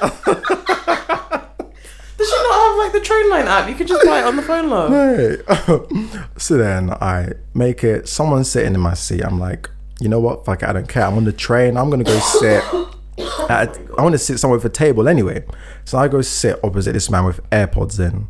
Does 2.23 2.29
she 2.29 2.43
not 2.43 2.53
have 2.53 2.77
like 2.77 2.91
the 2.93 3.01
train 3.01 3.29
line 3.29 3.47
app? 3.47 3.67
You 3.67 3.75
could 3.75 3.87
just 3.87 4.05
buy 4.05 4.19
it 4.19 4.23
on 4.23 4.37
the 4.37 4.43
phone, 4.43 4.69
love. 4.69 4.91
hey. 6.07 6.19
so 6.37 6.57
then 6.57 6.91
I 6.91 7.33
make 7.53 7.83
it. 7.83 8.07
Someone's 8.07 8.49
sitting 8.49 8.73
in 8.73 8.79
my 8.79 8.93
seat. 8.93 9.25
I'm 9.25 9.41
like, 9.41 9.69
you 9.99 10.07
know 10.07 10.21
what? 10.21 10.45
Fuck 10.45 10.63
it. 10.63 10.69
I 10.69 10.71
don't 10.71 10.87
care. 10.87 11.05
I'm 11.05 11.17
on 11.17 11.25
the 11.25 11.33
train. 11.33 11.75
I'm 11.75 11.89
gonna 11.89 12.05
go 12.05 12.17
sit. 12.19 12.63
At, 13.49 13.77
I 13.97 14.01
want 14.01 14.13
to 14.13 14.19
sit 14.19 14.39
somewhere 14.39 14.57
with 14.57 14.63
a 14.63 14.69
table 14.69 15.09
anyway. 15.09 15.43
So 15.83 15.97
I 15.97 16.07
go 16.07 16.21
sit 16.21 16.63
opposite 16.63 16.93
this 16.93 17.09
man 17.09 17.25
with 17.25 17.41
AirPods 17.49 17.99
in. 17.99 18.29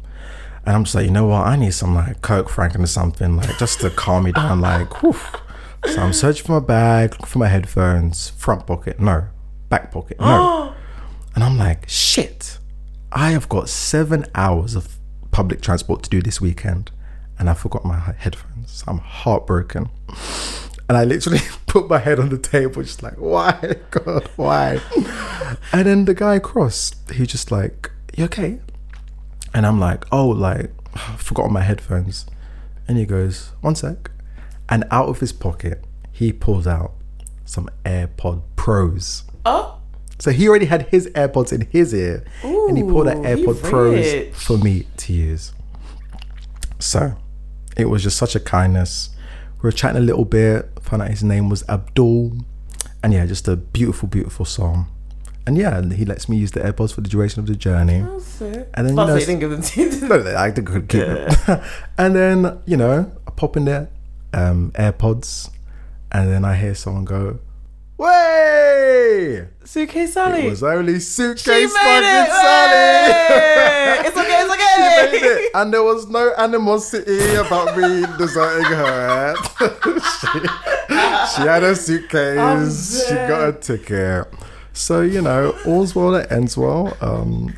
And 0.66 0.76
I'm 0.76 0.86
just 0.86 0.96
like, 0.96 1.06
you 1.06 1.12
know 1.12 1.28
what? 1.28 1.46
I 1.46 1.56
need 1.56 1.76
some 1.76 1.94
like 1.94 2.22
Coke 2.22 2.50
Franken 2.50 2.84
or 2.84 2.88
something, 2.88 3.38
like 3.38 3.60
just 3.60 3.80
to 3.82 3.92
calm 3.92 4.24
me 4.24 4.32
down. 4.32 4.60
Like, 4.60 5.04
whew. 5.04 5.16
so 5.86 6.02
I'm 6.02 6.14
searching 6.14 6.48
for 6.48 6.54
my 6.54 6.66
bag, 6.66 7.12
looking 7.12 7.28
for 7.28 7.38
my 7.38 7.48
headphones, 7.48 8.30
front 8.30 8.66
pocket, 8.66 9.00
no, 9.00 9.28
back 9.70 9.92
pocket, 9.92 10.20
no. 10.20 10.74
and 11.36 11.44
I'm 11.44 11.60
like, 11.60 11.88
shit, 11.88 12.58
I 13.16 13.30
have 13.32 13.48
got 13.48 13.70
seven 13.70 14.26
hours 14.34 14.74
of 14.76 14.98
public 15.30 15.62
transport 15.62 16.02
to 16.04 16.10
do 16.10 16.20
this 16.20 16.42
weekend, 16.42 16.90
and 17.38 17.48
I 17.48 17.54
forgot 17.54 17.86
my 17.86 18.00
headphones. 18.00 18.84
I'm 18.88 18.98
heartbroken. 18.98 19.90
And 20.90 20.98
I 20.98 21.04
literally 21.04 21.40
put 21.68 21.88
my 21.88 22.00
head 22.00 22.20
on 22.20 22.30
the 22.30 22.40
table, 22.40 22.82
just 22.82 23.04
like, 23.04 23.18
why, 23.18 23.76
God, 23.92 24.30
why? 24.36 24.82
And 25.72 25.86
then 25.86 26.06
the 26.06 26.16
guy 26.16 26.36
across, 26.36 26.96
he 27.14 27.28
just 27.28 27.52
like, 27.52 27.92
you 28.18 28.26
okay? 28.26 28.60
And 29.54 29.68
I'm 29.68 29.80
like, 29.80 30.06
oh, 30.12 30.30
like, 30.30 30.72
I 30.96 30.98
forgot 31.18 31.52
my 31.52 31.62
headphones. 31.62 32.26
And 32.88 32.98
he 32.98 33.06
goes, 33.06 33.52
one 33.62 33.76
sec. 33.76 34.10
And 34.70 34.86
out 34.90 35.08
of 35.08 35.20
his 35.20 35.32
pocket, 35.32 35.86
he 36.12 36.34
pulls 36.34 36.66
out 36.66 36.94
some 37.46 37.70
AirPod 37.86 38.42
Pros. 38.56 39.24
Oh, 39.46 39.80
So 40.20 40.32
he 40.32 40.48
already 40.48 40.66
had 40.66 40.84
his 40.90 41.08
AirPods 41.10 41.52
in 41.52 41.62
his 41.72 41.94
ear. 41.94 42.24
and 42.44 42.78
he 42.78 42.84
pulled 42.84 43.08
out 43.08 43.18
Ooh, 43.18 43.22
AirPod 43.22 43.62
Pros 43.64 44.36
for 44.46 44.58
me 44.58 44.88
to 44.98 45.14
use. 45.14 45.54
So 46.80 47.16
it 47.76 47.86
was 47.86 48.04
just 48.04 48.18
such 48.18 48.36
a 48.36 48.40
kindness. 48.40 49.10
We 49.62 49.68
were 49.68 49.72
chatting 49.72 49.98
a 50.02 50.06
little 50.06 50.26
bit, 50.26 50.70
found 50.82 51.02
out 51.02 51.10
his 51.10 51.24
name 51.24 51.50
was 51.50 51.64
Abdul. 51.68 52.34
And 53.02 53.14
yeah, 53.14 53.26
just 53.26 53.48
a 53.48 53.56
beautiful, 53.58 54.08
beautiful 54.08 54.46
song. 54.46 54.88
And 55.46 55.58
yeah, 55.58 55.82
he 55.82 56.06
lets 56.06 56.30
me 56.30 56.38
use 56.38 56.52
the 56.52 56.62
AirPods 56.62 56.94
for 56.94 57.02
the 57.02 57.10
duration 57.10 57.42
of 57.42 57.48
the 57.48 57.56
journey. 57.56 58.00
that's 58.02 58.40
it. 58.42 58.70
And 58.76 58.88
then, 58.88 58.96
Plus, 58.96 59.08
you 59.10 59.14
know, 59.14 59.20
didn't 59.20 59.40
give 59.40 59.52
them 59.52 59.62
to 59.62 59.82
you. 59.82 60.08
no, 60.08 60.36
I 60.38 60.52
could 60.52 60.88
keep 60.88 61.02
it. 61.02 61.62
and 61.98 62.16
then, 62.16 62.60
you 62.66 62.78
know, 62.78 63.12
I 63.28 63.32
pop 63.32 63.58
in 63.58 63.66
there, 63.66 63.90
um, 64.34 64.72
AirPods, 64.76 65.50
and 66.14 66.32
then 66.32 66.46
I 66.46 66.56
hear 66.56 66.74
someone 66.76 67.04
go, 67.04 67.40
Way! 68.04 69.48
Suitcase 69.64 70.14
Sally. 70.14 70.48
It 70.48 70.50
was 70.50 70.62
only 70.62 71.00
suitcase 71.00 71.72
fucking 71.72 72.04
it. 72.04 72.32
Sally. 72.32 74.08
It's 74.08 74.18
okay. 74.18 74.42
It's 74.42 74.54
okay. 74.54 75.10
She 75.10 75.22
made 75.22 75.24
it, 75.24 75.52
and 75.56 75.74
there 75.74 75.84
was 75.84 76.10
no 76.10 76.34
animosity 76.38 77.36
about 77.36 77.78
me 77.78 78.06
deserting 78.18 78.66
her. 78.66 79.36
she, 80.20 80.40
she 81.34 81.48
had 81.48 81.64
a 81.64 81.74
suitcase. 81.78 83.08
She 83.08 83.14
got 83.14 83.48
a 83.48 83.54
ticket. 83.54 84.28
So 84.74 85.00
you 85.00 85.22
know, 85.22 85.56
all's 85.66 85.96
well 85.96 86.12
that 86.12 86.30
ends 86.30 86.58
well. 86.58 86.98
Um, 87.00 87.56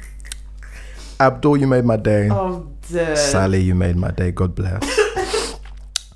Abdul, 1.20 1.58
you 1.58 1.66
made 1.66 1.86
my 1.86 1.98
day. 1.98 2.30
I'm 2.30 2.78
dead. 2.92 3.18
Sally, 3.18 3.62
you 3.62 3.74
made 3.74 3.96
my 3.96 4.12
day. 4.12 4.30
God 4.30 4.54
bless. 4.54 5.05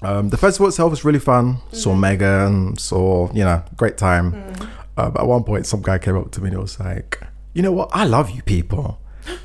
Um, 0.02 0.30
the 0.30 0.38
festival 0.38 0.68
itself 0.68 0.92
was 0.92 1.04
really 1.04 1.20
fun. 1.20 1.58
Saw 1.72 1.94
Megan, 1.96 2.78
saw, 2.78 3.30
you 3.34 3.44
know, 3.44 3.62
great 3.76 3.98
time. 3.98 4.34
Uh, 4.98 5.10
but 5.10 5.22
at 5.22 5.28
one 5.28 5.44
point, 5.44 5.66
some 5.66 5.82
guy 5.82 5.98
came 5.98 6.16
up 6.18 6.32
to 6.32 6.42
me 6.42 6.48
and 6.48 6.56
he 6.58 6.62
was 6.62 6.80
like, 6.80 7.20
you 7.54 7.62
know 7.62 7.72
what? 7.72 7.90
I 7.94 8.04
love 8.06 8.30
you 8.32 8.42
people. 8.44 9.00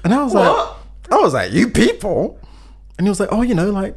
And 0.04 0.12
I 0.14 0.22
was 0.22 0.34
What? 0.34 0.44
like, 0.44 0.66
I 1.12 1.16
was 1.22 1.34
like, 1.34 1.52
you 1.52 1.68
people? 1.70 2.38
And 2.98 3.06
he 3.06 3.08
was 3.08 3.18
like, 3.20 3.28
oh, 3.32 3.42
you 3.42 3.54
know, 3.54 3.70
like 3.70 3.96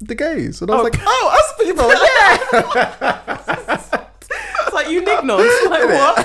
the 0.00 0.14
gays. 0.14 0.60
And 0.62 0.70
I 0.70 0.74
was 0.76 0.80
Oh. 0.80 0.84
like, 0.84 1.00
oh, 1.06 1.30
us 1.32 1.52
people, 1.64 1.88
yeah. 1.88 2.38
It's 4.66 4.74
like 4.74 4.88
you 4.90 5.02
nignods. 5.02 5.50
Like 5.70 5.88
what? 5.88 6.16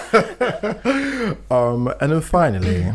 Um, 1.52 1.88
and 2.02 2.12
then 2.12 2.22
finally, 2.22 2.92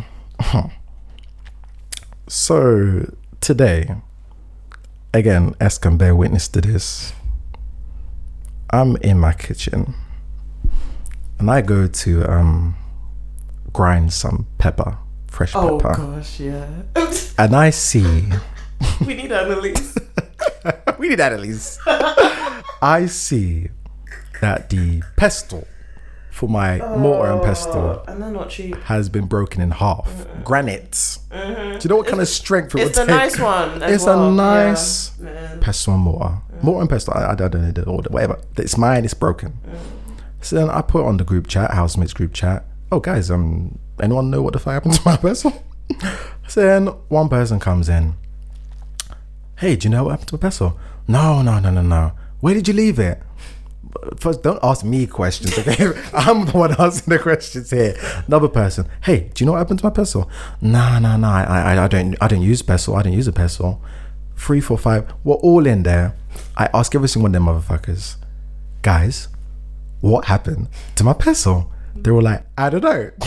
so 2.28 3.12
today, 3.40 3.94
again, 5.14 5.54
S 5.60 5.78
can 5.78 5.96
bear 5.96 6.14
witness 6.14 6.48
to 6.48 6.60
this. 6.60 7.12
I'm 8.70 8.96
in 8.96 9.18
my 9.18 9.32
kitchen, 9.32 9.94
and 11.38 11.50
I 11.50 11.60
go 11.62 11.86
to 11.86 12.24
um, 12.30 12.74
grind 13.72 14.12
some 14.12 14.46
pepper, 14.58 14.98
fresh 15.28 15.54
Oh 15.54 15.78
pepper, 15.78 15.94
Oh 16.00 16.16
gosh, 16.16 16.40
yeah. 16.40 16.68
and 17.38 17.54
I 17.54 17.70
see. 17.70 18.28
we 19.06 19.14
need 19.14 19.32
Annalise. 19.32 19.96
we 20.98 21.08
need 21.08 21.20
at. 21.20 21.78
I 22.82 23.06
see 23.06 23.68
that 24.40 24.68
the 24.68 25.02
pestle 25.16 25.66
for 26.34 26.48
my 26.48 26.78
mortar 26.96 27.30
and 27.30 27.40
pestle 27.42 27.72
oh, 27.76 28.04
And 28.08 28.20
they're 28.20 28.28
not 28.28 28.50
cheap. 28.50 28.74
has 28.86 29.08
been 29.08 29.26
broken 29.26 29.60
in 29.62 29.70
half. 29.70 30.08
Mm-hmm. 30.08 30.42
Granite. 30.42 30.90
Mm-hmm. 30.90 31.78
Do 31.78 31.80
you 31.84 31.88
know 31.90 31.96
what 31.96 32.08
kind 32.08 32.20
of 32.20 32.26
strength 32.26 32.74
it 32.74 32.80
It's 32.80 32.98
would 32.98 33.04
a 33.04 33.06
take? 33.06 33.16
nice 33.16 33.38
one. 33.38 33.80
It's 33.84 34.04
well. 34.04 34.30
a 34.30 34.32
nice 34.32 35.10
pestle 35.60 35.94
and 35.94 36.02
mortar. 36.02 36.34
Mm. 36.58 36.62
Mortar 36.64 36.80
and 36.80 36.90
pestle. 36.90 37.14
I, 37.14 37.30
I 37.30 37.34
don't 37.36 37.54
know 37.54 37.70
the 37.70 37.84
order. 37.84 38.10
Whatever. 38.10 38.40
It's 38.56 38.76
mine. 38.76 39.04
It's 39.04 39.14
broken. 39.14 39.52
Mm. 39.64 39.78
So 40.40 40.56
then 40.56 40.70
I 40.70 40.82
put 40.82 41.04
on 41.06 41.18
the 41.18 41.24
group 41.24 41.46
chat, 41.46 41.70
housemates 41.70 42.12
group 42.12 42.32
chat. 42.34 42.64
Oh 42.90 42.98
guys, 42.98 43.30
um, 43.30 43.78
anyone 44.02 44.28
know 44.28 44.42
what 44.42 44.54
the 44.54 44.58
fuck 44.58 44.72
happened 44.74 44.94
to 44.94 45.02
my 45.04 45.16
pestle? 45.24 45.52
so 46.48 46.62
then 46.62 46.88
one 47.08 47.28
person 47.28 47.60
comes 47.60 47.88
in. 47.88 48.14
Hey, 49.58 49.76
do 49.76 49.86
you 49.86 49.90
know 49.90 50.02
what 50.02 50.10
happened 50.10 50.28
to 50.30 50.34
my 50.34 50.40
pestle? 50.40 50.80
No, 51.06 51.42
no, 51.42 51.60
no, 51.60 51.70
no, 51.70 51.80
no. 51.82 52.12
Where 52.40 52.54
did 52.54 52.66
you 52.66 52.74
leave 52.74 52.98
it? 52.98 53.22
First, 54.18 54.42
don't 54.42 54.58
ask 54.62 54.84
me 54.84 55.06
questions, 55.06 55.58
okay? 55.58 55.92
I'm 56.12 56.46
the 56.46 56.52
one 56.52 56.74
asking 56.78 57.12
the 57.12 57.18
questions 57.18 57.70
here. 57.70 57.96
Another 58.26 58.48
person, 58.48 58.88
hey, 59.02 59.30
do 59.34 59.42
you 59.42 59.46
know 59.46 59.52
what 59.52 59.58
happened 59.58 59.80
to 59.80 59.86
my 59.86 59.90
pestle? 59.90 60.30
Nah, 60.60 60.98
nah, 60.98 61.16
nah. 61.16 61.32
I, 61.32 61.74
I, 61.74 61.84
I 61.84 61.88
don't, 61.88 62.16
I 62.20 62.28
don't 62.28 62.42
use 62.42 62.62
pestle. 62.62 62.96
I 62.96 63.02
don't 63.02 63.12
use 63.12 63.28
a 63.28 63.32
pestle. 63.32 63.80
Three, 64.36 64.60
four, 64.60 64.78
five. 64.78 65.12
We're 65.22 65.36
all 65.36 65.66
in 65.66 65.84
there. 65.84 66.16
I 66.56 66.68
ask 66.74 66.94
every 66.94 67.08
single 67.08 67.30
one 67.30 67.34
of 67.34 67.44
them 67.44 67.78
motherfuckers, 67.78 68.16
guys, 68.82 69.28
what 70.00 70.26
happened 70.26 70.68
to 70.96 71.04
my 71.04 71.12
pestle? 71.12 71.70
They 71.96 72.10
were 72.10 72.22
like, 72.22 72.44
I 72.58 72.70
don't 72.70 72.82
know. 72.82 73.10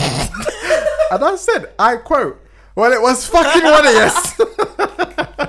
and 1.10 1.24
I 1.24 1.36
said, 1.36 1.72
I 1.78 1.96
quote, 1.96 2.40
well, 2.74 2.92
it 2.92 3.00
was 3.02 3.26
fucking 3.26 3.64
one 3.64 3.86
of 3.86 3.92
yes. 3.92 4.40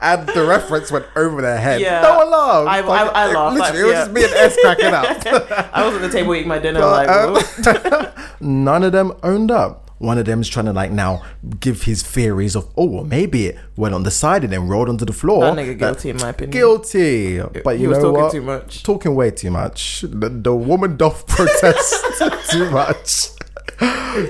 and 0.00 0.26
the 0.28 0.44
reference 0.46 0.90
went 0.90 1.06
over 1.16 1.40
their 1.42 1.58
head. 1.58 1.80
Yeah. 1.80 2.00
No 2.02 2.18
one 2.18 2.30
laughed. 2.30 2.68
I- 2.68 2.80
I- 2.80 3.06
I 3.28 3.32
laughed, 3.32 3.56
Literally, 3.56 3.60
like, 3.60 3.74
it 3.74 3.84
was 3.84 3.92
just 3.92 4.12
me 4.12 4.24
and 4.24 4.32
S 4.32 4.56
cracking 4.60 4.86
up. 4.86 5.70
I 5.74 5.86
was 5.86 5.96
at 5.96 6.02
the 6.02 6.08
table 6.10 6.34
eating 6.34 6.48
my 6.48 6.58
dinner. 6.58 6.80
But, 6.80 7.06
like, 7.06 8.06
um. 8.06 8.06
None 8.64 8.82
of 8.84 8.92
them 8.92 9.12
owned 9.22 9.50
up. 9.50 9.86
One 9.98 10.16
of 10.16 10.24
them's 10.24 10.48
trying 10.48 10.64
to 10.64 10.72
like 10.72 10.90
now 10.90 11.22
give 11.60 11.82
his 11.82 12.02
theories 12.02 12.56
of 12.56 12.66
oh 12.78 12.86
well 12.86 13.04
maybe 13.04 13.48
it 13.48 13.58
went 13.76 13.94
on 13.94 14.02
the 14.02 14.10
side 14.10 14.44
and 14.44 14.50
then 14.50 14.66
rolled 14.66 14.88
onto 14.88 15.04
the 15.04 15.12
floor. 15.12 15.42
that 15.44 15.54
nigga 15.54 15.78
guilty 15.78 16.08
in 16.08 16.16
my 16.16 16.30
opinion. 16.30 16.52
Guilty, 16.52 17.38
but 17.62 17.76
He 17.76 17.82
you 17.82 17.90
was 17.90 17.98
know 17.98 18.04
talking 18.04 18.22
what? 18.22 18.32
too 18.32 18.40
much. 18.40 18.82
Talking 18.82 19.14
way 19.14 19.30
too 19.30 19.50
much. 19.50 20.00
The, 20.00 20.30
the 20.30 20.54
woman 20.56 20.96
doth 20.96 21.26
protest 21.36 22.02
too 22.50 22.70
much. 22.70 23.28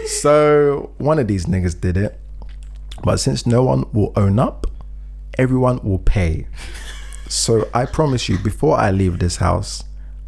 so 0.06 0.92
one 0.98 1.20
of 1.20 1.28
these 1.28 1.46
niggas 1.46 1.80
did 1.80 1.96
it, 1.96 2.18
but 3.04 3.18
since 3.18 3.46
no 3.46 3.62
one 3.62 3.84
will 3.92 4.12
own 4.16 4.40
up, 4.40 4.66
everyone 5.40 5.80
will 5.82 5.98
pay. 5.98 6.46
So 7.28 7.68
I 7.72 7.86
promise 7.86 8.28
you, 8.28 8.38
before 8.38 8.76
I 8.76 8.90
leave 8.90 9.18
this 9.18 9.36
house, 9.36 9.82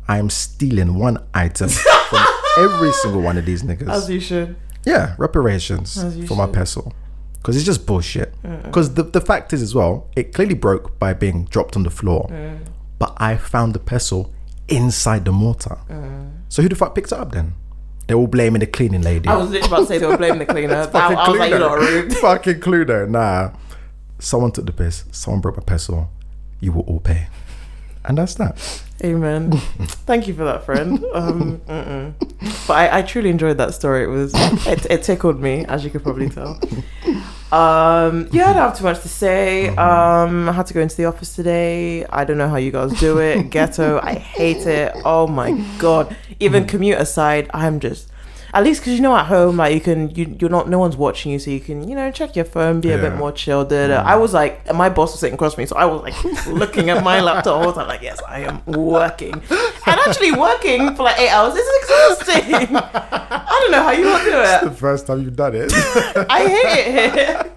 I 0.09 0.19
am 0.19 0.31
stealing 0.31 0.95
one 0.95 1.19
item 1.35 1.69
from 1.69 2.25
every 2.59 2.93
single 2.93 3.21
one 3.21 3.37
of 3.37 3.45
these 3.45 3.63
niggas. 3.63 3.91
As 3.91 4.09
you 4.09 4.21
should. 4.21 4.57
Yeah, 4.85 5.15
reparations 5.19 6.03
for 6.27 6.37
my 6.37 6.47
pestle. 6.47 6.93
Because 7.35 7.57
it's 7.57 7.67
just 7.67 7.87
bullshit. 7.87 8.35
Uh-uh. 8.45 8.63
Because 8.63 8.95
the, 8.95 9.03
the 9.03 9.21
fact 9.21 9.53
is, 9.53 9.63
as 9.63 9.75
well, 9.75 10.09
it 10.17 10.33
clearly 10.33 10.55
broke 10.55 10.99
by 10.99 11.13
being 11.13 11.45
dropped 11.47 11.77
on 11.77 11.83
the 11.83 11.91
floor. 11.91 12.29
Uh-uh. 12.33 12.57
But 12.99 13.15
I 13.19 13.37
found 13.37 13.75
the 13.75 13.81
pestle 13.81 14.33
inside 14.69 15.25
the 15.25 15.33
mortar. 15.33 15.79
Uh-uh. 15.91 16.27
So 16.49 16.63
who 16.63 16.69
the 16.69 16.77
fuck 16.77 16.95
picked 16.95 17.13
it 17.13 17.19
up 17.19 17.33
then? 17.33 17.55
They're 18.07 18.17
all 18.17 18.27
blaming 18.29 18.61
the 18.61 18.67
cleaning 18.67 19.03
lady. 19.03 19.29
I 19.29 19.37
was 19.37 19.51
literally 19.51 19.69
about 19.69 19.81
to 19.81 19.87
say 19.87 19.99
they 19.99 20.07
were 20.07 20.17
blaming 20.17 20.39
the 20.39 20.47
cleaner. 20.47 20.77
I, 20.83 20.87
Fucking 20.87 21.17
I 21.17 21.29
was 21.31 21.39
like, 21.39 21.51
you 21.51 21.59
lot 21.59 21.71
are 21.73 21.79
Cluedo. 21.79 22.03
rude. 22.03 22.17
Fucking 22.19 22.61
Cluedo. 22.61 23.09
Nah. 23.09 23.51
Someone 24.23 24.53
took 24.53 24.67
the 24.67 24.73
piss. 24.73 25.05
Someone 25.11 25.41
broke 25.41 25.57
my 25.57 25.65
pestle. 25.65 26.09
You 26.61 26.71
will 26.71 26.83
all 26.83 27.01
pay. 27.01 27.27
And 28.05 28.17
that's 28.17 28.35
that. 28.37 28.83
Amen. 29.05 29.51
Thank 30.07 30.29
you 30.29 30.35
for 30.35 30.45
that, 30.45 30.65
friend. 30.65 31.05
Um, 31.13 31.61
but 31.67 32.73
I, 32.73 32.99
I 32.99 33.03
truly 33.03 33.31
enjoyed 33.31 33.59
that 33.59 33.75
story. 33.75 34.05
It 34.05 34.07
was 34.07 34.33
it, 34.67 34.87
it 34.89 35.03
tickled 35.03 35.41
me, 35.41 35.65
as 35.67 35.85
you 35.85 35.91
could 35.91 36.05
probably 36.05 36.29
tell. 36.29 36.61
Um, 37.51 38.29
yeah, 38.33 38.51
I 38.51 38.53
don't 38.53 38.63
have 38.63 38.79
too 38.79 38.85
much 38.85 39.03
to 39.03 39.09
say. 39.09 39.69
Um, 39.71 40.49
I 40.49 40.53
had 40.53 40.67
to 40.67 40.75
go 40.75 40.81
into 40.81 40.97
the 40.97 41.07
office 41.07 41.35
today. 41.35 42.05
I 42.07 42.25
don't 42.25 42.39
know 42.39 42.49
how 42.49 42.57
you 42.57 42.71
guys 42.71 42.99
do 43.01 43.19
it. 43.19 43.51
Ghetto, 43.51 44.01
I 44.03 44.15
hate 44.15 44.67
it. 44.69 44.93
Oh 45.05 45.27
my 45.27 45.53
god. 45.79 46.17
Even 46.39 46.67
commute 46.67 46.99
aside, 46.99 47.51
I'm 47.53 47.81
just 47.81 48.09
at 48.55 48.63
least 48.63 48.81
because 48.81 48.95
you 48.95 49.01
know 49.01 49.17
at 49.17 49.27
home 49.27 49.57
like 49.57 49.75
you 49.75 49.81
can 49.81 50.11
you 50.15 50.37
you're 50.39 50.51
not 50.51 50.69
no 50.69 50.79
one's 50.79 50.97
watching 50.97 51.33
you 51.33 51.39
so 51.39 51.51
you 51.51 51.61
can 51.61 51.89
you 51.89 51.95
know 51.95 52.11
check 52.11 52.37
your 52.37 52.45
phone 52.45 52.81
be 52.81 52.91
a 52.91 52.99
bit 52.99 53.15
more 53.15 53.33
chilled 53.33 53.69
da, 53.71 53.87
da. 53.87 54.03
i 54.03 54.15
was 54.15 54.35
like 54.35 54.73
my 54.75 54.89
boss 54.89 55.13
was 55.13 55.21
sitting 55.21 55.35
across 55.35 55.55
from 55.55 55.63
me 55.63 55.67
so 55.67 55.77
i 55.77 55.85
was 55.85 56.03
like 56.03 56.47
looking 56.47 56.91
at 56.91 57.03
my 57.03 57.21
laptop 57.21 57.57
all 57.57 57.73
the 57.73 57.81
time 57.81 57.89
like 57.89 58.03
yes 58.03 58.21
i 58.29 58.41
am 58.41 58.63
working 58.67 59.33
and 59.33 60.01
actually 60.07 60.33
working 60.33 60.95
for 60.95 61.05
like 61.05 61.19
eight 61.19 61.31
hours 61.31 61.55
is 61.55 61.69
exhausting 61.83 62.77
i 62.77 63.59
don't 63.61 63.71
know 63.71 63.83
how 63.83 63.91
you 63.93 64.09
all 64.09 64.19
do 64.19 64.69
the 64.69 64.77
first 64.77 65.07
time 65.07 65.23
you've 65.23 65.37
done 65.37 65.55
it. 65.55 65.73
i 66.29 66.41
hate 66.47 66.87
it 66.89 67.13
here 67.13 67.53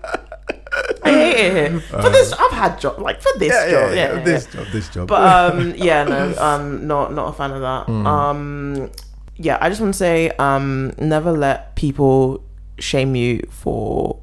I 1.04 1.10
hate 1.10 1.36
it 1.38 1.72
here. 1.72 1.80
For 1.80 2.10
this, 2.10 2.34
I've 2.34 2.52
had 2.52 2.80
job 2.80 3.00
like 3.00 3.22
for 3.22 3.32
this 3.38 3.54
yeah, 3.54 3.70
job. 3.70 3.90
yeah, 3.92 3.96
Yeah, 3.96 4.14
yeah, 4.18 4.24
This 4.24 4.46
job, 4.48 4.68
this 4.74 4.90
job. 4.90 5.08
But 5.08 5.54
um, 5.54 5.74
yeah, 5.78 6.04
no, 6.04 6.36
um, 6.38 6.86
not 6.88 7.14
not 7.14 7.30
a 7.30 7.34
fan 7.34 7.52
of 7.52 7.62
that. 7.62 7.86
Hmm. 7.86 8.08
Um, 8.08 8.92
yeah, 9.38 9.58
I 9.62 9.70
just 9.70 9.82
want 9.82 9.94
to 9.94 9.98
say, 9.98 10.30
um, 10.40 10.94
never 10.98 11.32
let 11.32 11.76
people 11.76 12.44
shame 12.80 13.16
you 13.16 13.42
for. 13.50 14.20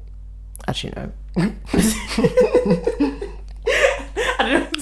Actually, 0.67 0.93
no. 0.95 1.11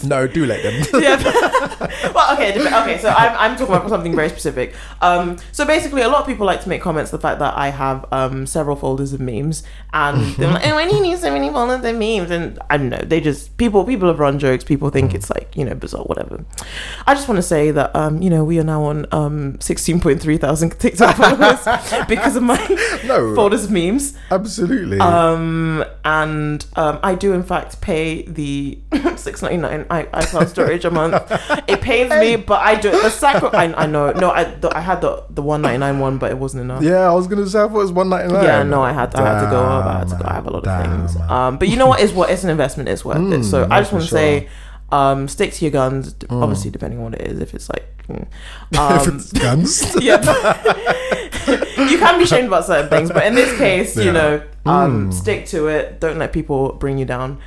No, 0.11 0.27
do 0.27 0.45
let 0.45 0.63
them. 0.63 0.83
yeah. 1.01 1.21
well, 2.13 2.33
okay, 2.33 2.57
okay. 2.59 2.97
So 2.99 3.09
I'm, 3.09 3.51
I'm 3.51 3.57
talking 3.57 3.75
about 3.75 3.89
something 3.89 4.15
very 4.15 4.29
specific. 4.29 4.73
Um, 5.01 5.37
so 5.51 5.65
basically, 5.65 6.01
a 6.01 6.09
lot 6.09 6.21
of 6.21 6.27
people 6.27 6.45
like 6.45 6.61
to 6.63 6.69
make 6.69 6.81
comments 6.81 7.11
the 7.11 7.19
fact 7.19 7.39
that 7.39 7.57
I 7.57 7.69
have 7.69 8.05
um 8.11 8.45
several 8.45 8.75
folders 8.75 9.13
of 9.13 9.19
memes, 9.19 9.63
and 9.93 10.35
they're 10.35 10.51
like, 10.51 10.65
"Oh, 10.67 10.75
why 10.75 10.87
do 10.89 10.95
you 10.95 11.01
need 11.01 11.17
so 11.19 11.31
many 11.31 11.49
folders 11.49 11.83
of 11.83 11.95
memes?" 11.95 12.31
And 12.31 12.59
I 12.69 12.77
don't 12.77 12.89
know. 12.89 13.01
They 13.03 13.21
just 13.21 13.55
people 13.57 13.83
people 13.85 14.07
have 14.07 14.19
run 14.19 14.39
jokes. 14.39 14.63
People 14.63 14.89
think 14.89 15.13
it's 15.13 15.29
like 15.29 15.55
you 15.55 15.65
know 15.65 15.75
bizarre, 15.75 16.03
whatever. 16.03 16.43
I 17.07 17.13
just 17.13 17.27
want 17.27 17.37
to 17.37 17.43
say 17.43 17.71
that 17.71 17.95
um 17.95 18.21
you 18.21 18.29
know 18.29 18.43
we 18.43 18.59
are 18.59 18.63
now 18.63 18.83
on 18.83 19.05
um 19.11 19.57
16.3 19.59 20.39
thousand 20.39 20.71
TikTok 20.79 21.15
followers 21.15 22.07
because 22.07 22.35
of 22.35 22.43
my 22.43 22.57
No. 23.05 23.35
folders 23.35 23.65
of 23.65 23.71
memes. 23.71 24.17
Absolutely. 24.29 24.99
Um, 24.99 25.83
and 26.05 26.65
um, 26.75 26.99
I 27.03 27.15
do 27.15 27.33
in 27.33 27.43
fact 27.43 27.81
pay 27.81 28.23
the 28.23 28.79
six 29.15 29.41
ninety 29.41 29.57
nine 29.57 29.85
iCloud 29.91 30.47
storage 30.47 30.85
a 30.85 30.91
month. 30.91 31.15
It 31.67 31.81
pains 31.81 32.09
me, 32.11 32.35
but 32.37 32.61
I 32.61 32.75
do 32.79 32.89
it. 32.89 33.01
The 33.03 33.09
sacri- 33.09 33.49
I, 33.53 33.65
I 33.83 33.85
know. 33.87 34.11
No, 34.11 34.31
I 34.31 34.45
the, 34.45 34.75
I 34.75 34.79
had 34.81 35.01
the 35.01 35.23
the 35.29 35.41
one 35.41 35.61
ninety 35.61 35.77
nine 35.79 35.99
one, 35.99 36.17
but 36.17 36.31
it 36.31 36.37
wasn't 36.37 36.61
enough. 36.61 36.81
yeah, 36.83 37.09
I 37.09 37.13
was 37.13 37.27
gonna 37.27 37.45
say 37.47 37.59
I 37.59 37.67
thought 37.67 37.75
it 37.75 37.83
was 37.83 37.91
one 37.91 38.09
ninety 38.09 38.33
nine. 38.33 38.43
Yeah, 38.43 38.63
no, 38.63 38.81
I 38.81 38.93
had 38.93 39.11
to, 39.11 39.17
I 39.21 39.25
had 39.25 39.45
to 39.45 39.49
go 39.51 39.59
up. 39.61 39.85
I 39.85 39.99
had 39.99 40.07
to 40.09 40.15
go. 40.15 40.23
I 40.25 40.33
have 40.33 40.47
a 40.47 40.51
lot 40.51 40.65
of 40.67 40.85
things. 40.85 41.15
Um, 41.29 41.57
but 41.57 41.67
you 41.67 41.75
know 41.77 41.87
what 41.87 41.99
is 41.99 42.13
what? 42.13 42.29
It's 42.29 42.43
an 42.43 42.49
investment. 42.49 42.89
It's 42.89 43.03
worth 43.05 43.17
it. 43.33 43.43
So 43.43 43.65
Mm, 43.65 43.71
I 43.71 43.79
just 43.81 43.91
want 43.91 44.03
to 44.05 44.09
sure. 44.09 44.17
say, 44.17 44.49
um, 44.91 45.27
stick 45.27 45.53
to 45.53 45.65
your 45.65 45.71
guns. 45.71 46.13
d- 46.13 46.27
Obviously, 46.29 46.71
depending 46.71 46.99
on 46.99 47.05
what 47.11 47.15
it 47.15 47.27
is. 47.27 47.39
If 47.39 47.53
it's 47.53 47.69
like, 47.69 47.85
mm, 48.07 48.27
if 48.71 48.79
um, 48.79 49.15
it's 49.17 49.31
guns. 49.33 49.95
yeah, 50.01 50.19
you 51.89 51.97
can 51.97 52.19
be 52.19 52.25
shamed 52.25 52.47
about 52.47 52.65
certain 52.65 52.89
things, 52.89 53.09
but 53.11 53.25
in 53.25 53.35
this 53.35 53.57
case, 53.57 53.97
you 53.97 54.11
know, 54.11 54.41
um, 54.65 55.09
Mm. 55.09 55.13
stick 55.13 55.45
to 55.47 55.67
it. 55.67 55.99
Don't 55.99 56.17
let 56.17 56.31
people 56.33 56.73
bring 56.73 56.97
you 56.97 57.05
down. 57.05 57.39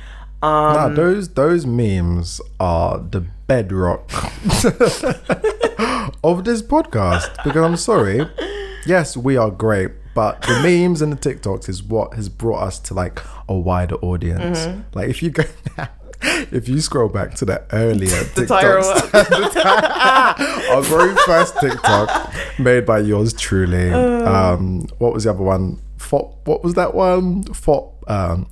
Nah, 0.45 0.85
Um, 0.85 0.95
those 0.95 1.29
those 1.29 1.65
memes 1.65 2.39
are 2.59 2.99
the 2.99 3.21
bedrock 3.47 4.11
of 6.23 6.43
this 6.45 6.61
podcast. 6.61 7.43
Because 7.43 7.63
I'm 7.63 7.77
sorry, 7.77 8.27
yes, 8.85 9.17
we 9.17 9.37
are 9.37 9.49
great, 9.49 9.91
but 10.13 10.41
the 10.43 10.59
memes 10.61 11.01
and 11.01 11.11
the 11.11 11.17
TikToks 11.17 11.67
is 11.69 11.81
what 11.83 12.13
has 12.13 12.29
brought 12.29 12.61
us 12.61 12.77
to 12.79 12.93
like 12.93 13.21
a 13.49 13.55
wider 13.55 13.95
audience. 13.95 14.59
Mm-hmm. 14.59 14.81
Like 14.93 15.09
if 15.09 15.23
you 15.23 15.31
go 15.31 15.43
if 16.51 16.69
you 16.69 16.79
scroll 16.79 17.09
back 17.09 17.33
to 17.35 17.45
the 17.45 17.63
earlier 17.71 18.23
The 18.35 18.45
TikToks, 18.45 19.15
our 20.75 20.81
very 20.83 21.15
first 21.25 21.59
TikTok 21.59 22.33
made 22.59 22.85
by 22.85 22.99
yours 22.99 23.33
truly. 23.33 23.91
Uh. 23.91 24.31
Um, 24.53 24.87
what 24.99 25.11
was 25.13 25.23
the 25.23 25.31
other 25.31 25.43
one? 25.43 25.81
Fop, 25.97 26.47
what 26.47 26.63
was 26.63 26.75
that 26.75 26.93
one? 26.93 27.43
Fop, 27.45 27.93
um, 28.07 28.47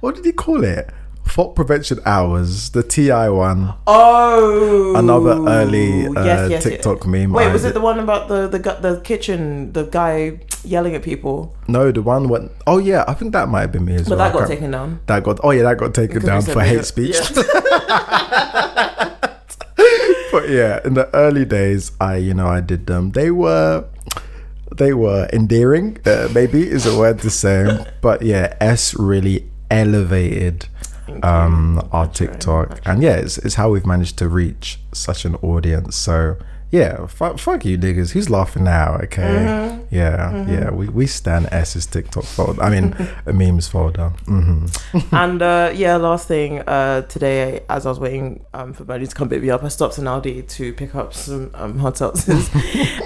what 0.00 0.14
did 0.14 0.24
he 0.24 0.32
call 0.32 0.64
it? 0.64 0.88
Fault 1.24 1.56
prevention 1.56 1.98
hours, 2.06 2.70
the 2.70 2.82
TI 2.82 3.28
one. 3.28 3.74
oh, 3.88 4.94
Another 4.94 5.32
early, 5.50 6.06
uh, 6.06 6.60
TikTok 6.60 7.06
meme 7.06 7.32
Wait, 7.32 7.46
I 7.48 7.52
was 7.52 7.64
it 7.64 7.74
the 7.74 7.80
one 7.80 7.98
about 7.98 8.28
the 8.28 8.46
the 8.46 8.58
the 8.58 9.00
kitchen, 9.02 9.72
the 9.72 9.84
guy 9.84 10.38
yelling 10.62 10.94
at 10.94 11.02
people? 11.02 11.54
No, 11.66 11.90
the 11.90 12.02
one 12.02 12.28
went. 12.28 12.52
Oh 12.68 12.78
yeah, 12.78 13.04
I 13.08 13.14
think 13.14 13.32
that 13.32 13.48
might 13.48 13.62
have 13.62 13.72
been 13.72 13.84
me 13.84 13.94
as 13.96 14.08
But 14.08 14.18
well. 14.18 14.28
But 14.30 14.32
that 14.32 14.38
got 14.40 14.48
taken 14.48 14.70
down. 14.70 15.00
That 15.06 15.24
got. 15.24 15.40
Oh 15.42 15.50
yeah, 15.50 15.62
that 15.64 15.78
got 15.78 15.92
taken 15.94 16.20
Because 16.20 16.44
down 16.46 16.54
for 16.54 16.62
hate 16.62 16.76
got- 16.76 16.84
speech. 16.86 17.16
yeah. 17.18 19.16
but 20.32 20.48
yeah, 20.48 20.80
in 20.84 20.94
the 20.94 21.08
early 21.14 21.44
days, 21.44 21.92
I 22.00 22.16
you 22.16 22.34
know 22.34 22.46
I 22.46 22.60
did 22.60 22.86
them. 22.86 23.10
They 23.12 23.30
were 23.30 23.84
they 24.76 24.92
were 24.92 25.28
endearing. 25.32 25.98
Uh, 26.06 26.28
maybe 26.32 26.62
is 26.68 26.86
a 26.86 26.96
word 26.98 27.18
to 27.20 27.30
say. 27.30 27.86
But 28.00 28.22
yeah, 28.22 28.54
S 28.60 28.94
really 28.94 29.48
elevated 29.70 30.66
um 31.22 31.86
our 31.92 32.06
TikTok, 32.06 32.80
and 32.84 33.02
yeah, 33.02 33.16
it's, 33.16 33.38
it's 33.38 33.54
how 33.54 33.70
we've 33.70 33.86
managed 33.86 34.18
to 34.18 34.28
reach 34.28 34.78
such 34.92 35.24
an 35.24 35.34
audience. 35.36 35.96
So 35.96 36.36
yeah, 36.70 37.06
fuck, 37.06 37.38
fuck 37.38 37.64
you 37.64 37.78
niggas. 37.78 38.12
Who's 38.12 38.28
laughing 38.30 38.64
now? 38.64 38.96
Okay, 39.04 39.22
Mm-hmm. 39.22 39.94
yeah, 39.94 40.44
yeah. 40.50 40.70
We 40.70 40.88
we 40.88 41.06
stand 41.06 41.46
S's 41.52 41.86
TikTok 41.86 42.24
folder. 42.24 42.60
I 42.60 42.68
mean, 42.70 42.96
a 43.26 43.32
memes 43.32 43.68
folder. 43.68 44.08
hmm 44.26 44.66
and 45.12 45.40
uh, 45.40 45.70
yeah, 45.72 45.96
last 45.96 46.26
thing 46.26 46.60
uh, 46.60 47.02
today, 47.02 47.60
as 47.68 47.86
I 47.86 47.90
was 47.90 48.00
waiting 48.00 48.44
um, 48.54 48.72
for 48.72 48.82
Buddy 48.84 49.06
to 49.06 49.14
come 49.14 49.28
pick 49.28 49.40
me 49.42 49.50
up, 49.50 49.62
I 49.62 49.68
stopped 49.68 49.98
in 49.98 50.04
Aldi 50.04 50.48
to 50.48 50.72
pick 50.72 50.96
up 50.96 51.14
some 51.14 51.50
um, 51.54 51.78
hot 51.78 51.94
seltzers, 51.94 52.48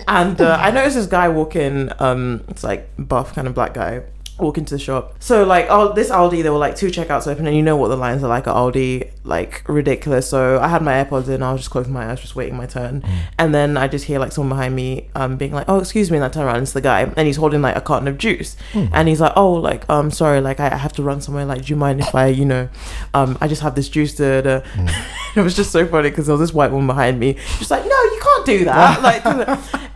and 0.09 0.41
uh, 0.41 0.57
I 0.59 0.71
noticed 0.71 0.97
this 0.97 1.07
guy 1.07 1.29
walking. 1.29 1.91
Um, 1.99 2.45
it's 2.49 2.65
like 2.65 2.89
buff 2.97 3.35
kind 3.35 3.47
of 3.47 3.55
black 3.55 3.75
guy. 3.75 4.03
Walk 4.39 4.57
into 4.59 4.75
the 4.75 4.79
shop. 4.79 5.15
So 5.21 5.45
like, 5.45 5.67
oh, 5.69 5.93
this 5.93 6.11
Aldi, 6.11 6.43
there 6.43 6.53
were 6.53 6.59
like 6.59 6.77
two 6.77 6.89
checkouts 6.89 7.27
open, 7.27 7.47
and 7.47 7.57
you 7.57 7.63
know 7.63 7.77
what 7.77 7.89
the 7.89 7.97
lines 7.97 8.23
are 8.23 8.29
like 8.29 8.47
at 8.47 8.55
Aldi, 8.55 9.11
like 9.25 9.65
ridiculous. 9.69 10.29
So 10.29 10.61
I 10.61 10.69
had 10.69 10.81
my 10.83 10.93
AirPods 11.03 11.29
in, 11.29 11.43
I 11.43 11.53
was 11.53 11.63
just 11.63 11.71
closing 11.71 11.93
my 11.93 12.11
eyes, 12.11 12.21
just 12.21 12.37
waiting 12.37 12.57
my 12.57 12.67
turn, 12.67 13.03
and 13.39 13.55
then 13.55 13.77
I 13.77 13.89
just 13.89 14.05
hear 14.05 14.19
like 14.21 14.33
someone 14.33 14.51
behind 14.57 14.77
me, 14.77 15.09
um, 15.15 15.37
being 15.37 15.53
like, 15.53 15.67
"Oh, 15.69 15.79
excuse 15.79 16.11
me," 16.11 16.19
and 16.19 16.25
I 16.25 16.29
turn 16.29 16.45
around, 16.45 16.57
and 16.57 16.63
it's 16.63 16.73
the 16.73 16.81
guy, 16.81 17.03
and 17.17 17.27
he's 17.27 17.37
holding 17.37 17.63
like 17.63 17.77
a 17.77 17.81
carton 17.81 18.07
of 18.09 18.17
juice, 18.19 18.57
and 18.75 19.09
he's 19.09 19.21
like, 19.21 19.33
"Oh, 19.37 19.53
like, 19.55 19.89
um, 19.91 20.11
sorry, 20.11 20.41
like 20.41 20.61
I 20.61 20.77
have 20.77 20.93
to 20.95 21.03
run 21.03 21.21
somewhere. 21.21 21.45
Like, 21.45 21.65
do 21.65 21.73
you 21.73 21.77
mind 21.77 22.01
if 22.01 22.15
I, 22.15 22.27
you 22.29 22.45
know, 22.45 22.69
um, 23.15 23.37
I 23.41 23.49
just 23.49 23.63
have 23.63 23.75
this 23.75 23.89
juice 23.89 24.15
to." 24.17 24.43
to 24.43 24.63
it 25.37 25.41
was 25.43 25.55
just 25.57 25.71
so 25.73 25.87
funny 25.87 26.11
because 26.11 26.27
there 26.27 26.35
was 26.37 26.41
this 26.49 26.55
white 26.55 26.71
woman 26.71 26.87
behind 26.87 27.19
me, 27.19 27.35
just 27.59 27.71
like, 27.71 27.83
"No, 27.85 27.89
you 28.15 28.21
can't 28.23 28.47
do 28.47 28.65
that." 28.71 29.03
like, 29.03 29.25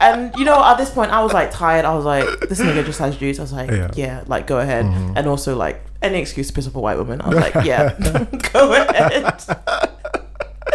and 0.01 0.35
you 0.37 0.45
know, 0.45 0.63
at 0.65 0.77
this 0.79 0.91
point, 0.91 1.11
I 1.13 1.23
was 1.23 1.33
like 1.33 1.51
tired. 1.53 1.85
I 1.85 1.95
was 1.95 2.05
like, 2.05 2.27
"This 2.49 2.61
nigga 2.61 2.85
just 2.85 2.99
has 2.99 3.17
juice." 3.17 3.39
I 3.39 3.43
was 3.43 3.53
like, 3.53 3.71
Yeah. 3.71 3.91
"Yeah, 3.95 4.23
like 4.33 4.47
go 4.47 4.59
ahead," 4.59 4.85
mm-hmm. 4.87 5.17
and 5.17 5.29
also 5.29 5.55
like 5.55 5.81
any 6.01 6.19
excuse 6.19 6.49
to 6.49 6.53
piss 6.53 6.67
off 6.67 6.75
a 6.75 6.81
white 6.81 6.99
woman. 6.99 7.21
I 7.21 7.29
was 7.29 7.39
like, 7.39 7.65
"Yeah, 7.65 7.95
go 8.53 8.73
ahead." 8.73 9.43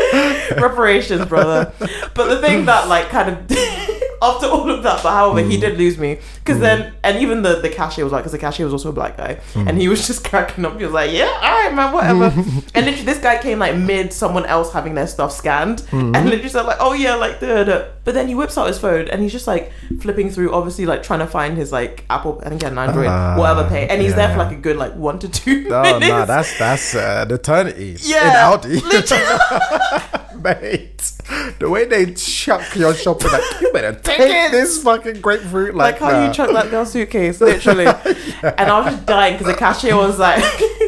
reparations, 0.56 1.26
brother. 1.26 1.72
But 2.14 2.28
the 2.30 2.42
thing 2.42 2.66
that 2.66 2.88
like 2.88 3.10
kind 3.10 3.30
of 3.30 3.58
after 4.22 4.48
all 4.48 4.70
of 4.70 4.84
that, 4.84 5.04
but 5.04 5.12
however, 5.12 5.48
he 5.48 5.58
mm. 5.58 5.62
did 5.62 5.78
lose 5.78 5.98
me 5.98 6.20
because 6.36 6.60
then 6.60 6.92
mm. 6.92 6.96
and 7.04 7.18
even 7.20 7.42
the 7.42 7.60
the 7.62 7.70
cashier 7.70 8.04
was 8.04 8.14
like, 8.14 8.22
because 8.22 8.32
the 8.32 8.38
cashier 8.38 8.66
was 8.66 8.74
also 8.74 8.90
a 8.90 8.94
black 8.94 9.18
guy, 9.18 9.40
and 9.56 9.70
mm. 9.70 9.82
he 9.82 9.88
was 9.88 10.06
just 10.08 10.28
cracking 10.28 10.66
up. 10.66 10.78
He 10.78 10.84
was 10.84 10.94
like, 10.94 11.12
"Yeah, 11.12 11.26
all 11.26 11.64
right, 11.64 11.74
man, 11.74 11.94
whatever." 11.94 12.26
and 12.26 12.86
literally, 12.86 13.04
this 13.04 13.20
guy 13.20 13.42
came 13.42 13.60
like 13.60 13.76
mid 13.76 14.14
someone 14.14 14.46
else 14.46 14.72
having 14.72 14.96
their 14.96 15.08
stuff 15.08 15.32
scanned, 15.32 15.80
mm-hmm. 15.80 16.16
and 16.16 16.30
literally 16.30 16.50
said 16.50 16.64
like, 16.64 16.78
"Oh 16.80 16.94
yeah, 16.94 17.16
like 17.16 17.40
the." 17.40 17.97
But 18.08 18.14
then 18.14 18.30
he 18.30 18.36
whips 18.36 18.58
out 18.58 18.68
his 18.68 18.80
phone 18.80 19.10
and 19.10 19.22
he's 19.22 19.34
just 19.34 19.48
like 19.48 19.70
flipping 20.00 20.30
through, 20.30 20.54
obviously 20.54 20.86
like 20.86 21.04
trying 21.04 21.20
to 21.20 21.28
find 21.28 21.58
his 21.58 21.74
like 21.74 22.06
Apple 22.10 22.40
and 22.40 22.54
again 22.54 22.78
Android, 22.78 23.08
Ah, 23.08 23.36
whatever 23.38 23.68
pay, 23.68 23.86
and 23.90 24.02
he's 24.02 24.16
there 24.16 24.30
for 24.32 24.38
like 24.38 24.54
a 24.54 24.62
good 24.62 24.78
like 24.78 24.96
one 24.96 25.20
to 25.20 25.28
two 25.28 25.68
Oh 25.70 25.84
minutes. 25.84 26.08
no, 26.08 26.26
that's 26.26 26.58
that's 26.58 26.96
uh, 26.96 27.26
an 27.28 27.34
eternity 27.36 27.98
Yeah, 28.04 28.54
in 28.54 28.60
Aldi, 28.62 30.38
mate. 30.42 31.12
The 31.60 31.70
way 31.70 31.84
they 31.86 32.14
chuck 32.14 32.64
your 32.78 32.94
shopping, 32.94 33.30
like 33.32 33.44
you 33.62 33.74
better 33.74 33.94
take 34.00 34.20
it. 34.22 34.52
this 34.52 34.82
fucking 34.84 35.20
grapefruit, 35.20 35.76
like 35.76 36.00
like, 36.00 36.12
how 36.14 36.26
you 36.26 36.34
chuck 36.34 36.52
that 36.54 36.70
girl's 36.72 36.92
suitcase, 36.94 37.42
literally. 37.52 37.88
And 37.88 38.72
I 38.72 38.80
was 38.80 38.94
just 38.94 39.06
dying 39.06 39.34
because 39.34 39.48
the 39.48 39.60
cashier 39.60 39.98
was 39.98 40.18
like 40.18 40.42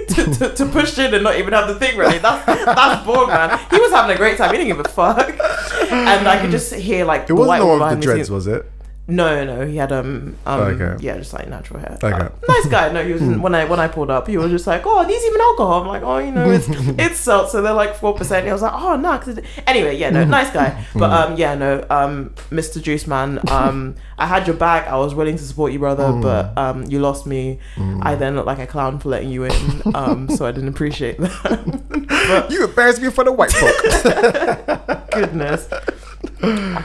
to, 0.09 0.25
to, 0.35 0.53
to 0.55 0.65
push 0.65 0.97
in 0.97 1.13
and 1.13 1.23
not 1.23 1.37
even 1.37 1.53
have 1.53 1.67
the 1.67 1.75
thing 1.75 1.97
ready. 1.97 2.17
That's 2.19 2.45
that's 2.45 3.05
bored, 3.05 3.29
man. 3.29 3.59
He 3.69 3.79
was 3.79 3.91
having 3.91 4.13
a 4.15 4.17
great 4.17 4.37
time. 4.37 4.51
He 4.51 4.57
didn't 4.57 4.75
give 4.75 4.85
a 4.85 4.89
fuck. 4.89 5.29
And 5.91 6.27
I 6.27 6.39
could 6.41 6.51
just 6.51 6.73
hear 6.73 7.05
like 7.05 7.23
It 7.23 7.27
the 7.27 7.35
wasn't 7.35 7.59
the 7.61 7.65
one 7.67 7.79
with 7.79 7.99
the 7.99 8.03
dreads, 8.03 8.29
was 8.29 8.47
it? 8.47 8.69
No, 9.09 9.43
no, 9.43 9.65
he 9.65 9.77
had 9.77 9.91
um, 9.91 10.35
um 10.45 10.59
Okay. 10.61 11.03
yeah, 11.03 11.17
just 11.17 11.33
like 11.33 11.47
natural 11.49 11.79
hair. 11.79 11.97
Okay. 12.01 12.11
Uh, 12.15 12.29
nice 12.47 12.65
guy. 12.67 12.91
No, 12.91 13.03
he 13.03 13.13
was 13.13 13.21
when 13.21 13.55
I 13.55 13.65
when 13.65 13.79
I 13.79 13.87
pulled 13.87 14.09
up, 14.11 14.27
he 14.27 14.37
was 14.37 14.51
just 14.51 14.67
like, 14.67 14.83
oh, 14.85 15.05
these 15.05 15.23
even 15.25 15.41
alcohol? 15.41 15.81
I'm 15.81 15.87
like, 15.87 16.03
oh, 16.03 16.17
you 16.19 16.31
know, 16.31 16.49
it's 16.49 16.67
it's 16.69 17.19
seltzer. 17.19 17.61
They're 17.61 17.73
like 17.73 17.95
four 17.95 18.13
percent. 18.13 18.47
I 18.47 18.53
was 18.53 18.61
like, 18.61 18.73
oh, 18.73 18.95
no. 18.95 19.17
'cause 19.17 19.37
it-" 19.37 19.45
Anyway, 19.67 19.97
yeah, 19.97 20.09
no, 20.11 20.23
nice 20.25 20.51
guy. 20.51 20.85
But 20.95 21.11
um, 21.11 21.35
yeah, 21.37 21.55
no, 21.55 21.85
um, 21.89 22.31
Mr. 22.51 22.81
Juice 22.81 23.07
Man, 23.07 23.39
um, 23.49 23.95
I 24.17 24.25
had 24.27 24.47
your 24.47 24.55
back. 24.55 24.87
I 24.87 24.95
was 24.97 25.15
willing 25.15 25.37
to 25.37 25.43
support 25.43 25.71
you, 25.73 25.79
brother, 25.79 26.11
but 26.13 26.57
um, 26.57 26.83
you 26.85 26.99
lost 26.99 27.25
me. 27.25 27.59
I 28.01 28.15
then 28.15 28.35
looked 28.35 28.47
like 28.47 28.59
a 28.59 28.67
clown 28.67 28.99
for 28.99 29.09
letting 29.09 29.29
you 29.29 29.43
in. 29.45 29.53
Um, 29.95 30.29
so 30.29 30.45
I 30.45 30.51
didn't 30.51 30.69
appreciate 30.69 31.17
that. 31.19 32.45
You 32.49 32.65
embarrassed 32.65 33.01
me 33.01 33.09
for 33.09 33.23
the 33.23 33.31
white 33.31 33.51
folk. 33.51 35.09
goodness. 35.11 35.67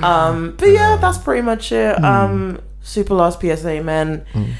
Um, 0.02 0.55
but 0.59 0.66
yeah, 0.66 0.97
that's 0.97 1.19
pretty 1.19 1.43
much 1.43 1.73
it. 1.73 1.97
Hmm. 1.97 2.05
Um, 2.05 2.61
super 2.82 3.15
last 3.15 3.40
PSA, 3.40 3.82
man. 3.82 4.27
Hmm. 4.32 4.52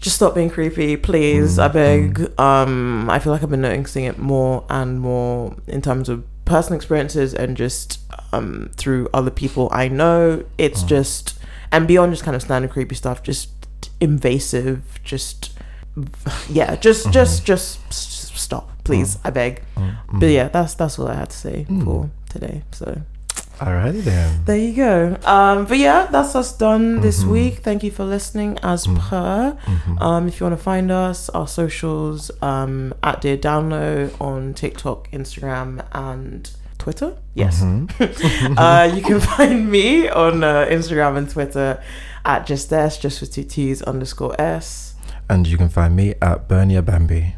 Just 0.00 0.16
stop 0.16 0.34
being 0.34 0.50
creepy, 0.50 0.96
please. 0.96 1.58
I 1.58 1.68
hmm. 1.68 1.72
beg. 1.72 2.40
Um, 2.40 3.08
I 3.10 3.18
feel 3.18 3.32
like 3.32 3.42
I've 3.42 3.50
been 3.50 3.62
noticing 3.62 4.04
it 4.04 4.18
more 4.18 4.64
and 4.68 5.00
more 5.00 5.56
in 5.66 5.80
terms 5.80 6.08
of 6.08 6.24
personal 6.44 6.76
experiences 6.76 7.32
and 7.32 7.56
just 7.56 8.00
um 8.34 8.70
through 8.76 9.08
other 9.14 9.30
people 9.30 9.68
I 9.72 9.88
know. 9.88 10.44
It's 10.58 10.82
just 10.82 11.38
and 11.72 11.88
beyond 11.88 12.12
just 12.12 12.24
kind 12.24 12.36
of 12.36 12.42
standard 12.42 12.70
creepy 12.70 12.94
stuff, 12.94 13.22
just 13.22 13.50
invasive, 14.00 15.00
just 15.02 15.58
yeah, 16.48 16.76
just 16.76 17.10
just 17.12 17.44
just 17.44 17.80
s- 17.88 18.30
stop, 18.34 18.70
please. 18.84 19.18
I 19.24 19.30
beg. 19.30 19.62
But 20.12 20.26
yeah, 20.26 20.48
that's 20.48 20.74
that's 20.74 20.98
all 20.98 21.08
I 21.08 21.14
had 21.14 21.30
to 21.30 21.36
say 21.36 21.66
for 21.84 22.10
today. 22.28 22.62
So 22.72 23.00
Alrighty 23.58 24.02
then. 24.02 24.44
there 24.44 24.58
you 24.58 24.74
go. 24.74 25.16
Um, 25.24 25.64
but 25.66 25.78
yeah, 25.78 26.06
that's 26.10 26.34
us 26.34 26.56
done 26.56 27.00
this 27.00 27.24
week. 27.24 27.58
Thank 27.58 27.82
you 27.82 27.90
for 27.90 28.04
listening 28.04 28.58
as 28.62 28.86
per. 28.86 29.56
Um, 30.00 30.28
if 30.28 30.40
you 30.40 30.46
want 30.46 30.58
to 30.58 30.62
find 30.62 30.90
us, 30.90 31.28
our 31.30 31.46
socials 31.46 32.30
um, 32.42 32.94
at 33.02 33.20
Dear 33.20 33.36
Download 33.36 34.20
on 34.20 34.54
TikTok, 34.54 35.10
Instagram, 35.12 35.86
and 35.92 36.50
Twitter. 36.78 37.16
Yes. 37.34 37.62
uh, 38.58 38.92
you 38.94 39.02
can 39.02 39.20
find 39.20 39.70
me 39.70 40.08
on 40.08 40.44
uh, 40.44 40.66
Instagram 40.68 41.16
and 41.16 41.30
Twitter 41.30 41.82
at 42.24 42.46
just 42.46 42.72
s, 42.72 42.98
just 42.98 43.20
with 43.20 43.32
two 43.32 43.44
t's 43.44 43.82
underscore 43.82 44.38
s. 44.40 44.94
And 45.28 45.46
you 45.46 45.56
can 45.56 45.68
find 45.68 45.96
me 45.96 46.14
at 46.20 46.48
Bernia 46.48 46.84
Bambi. 46.84 47.34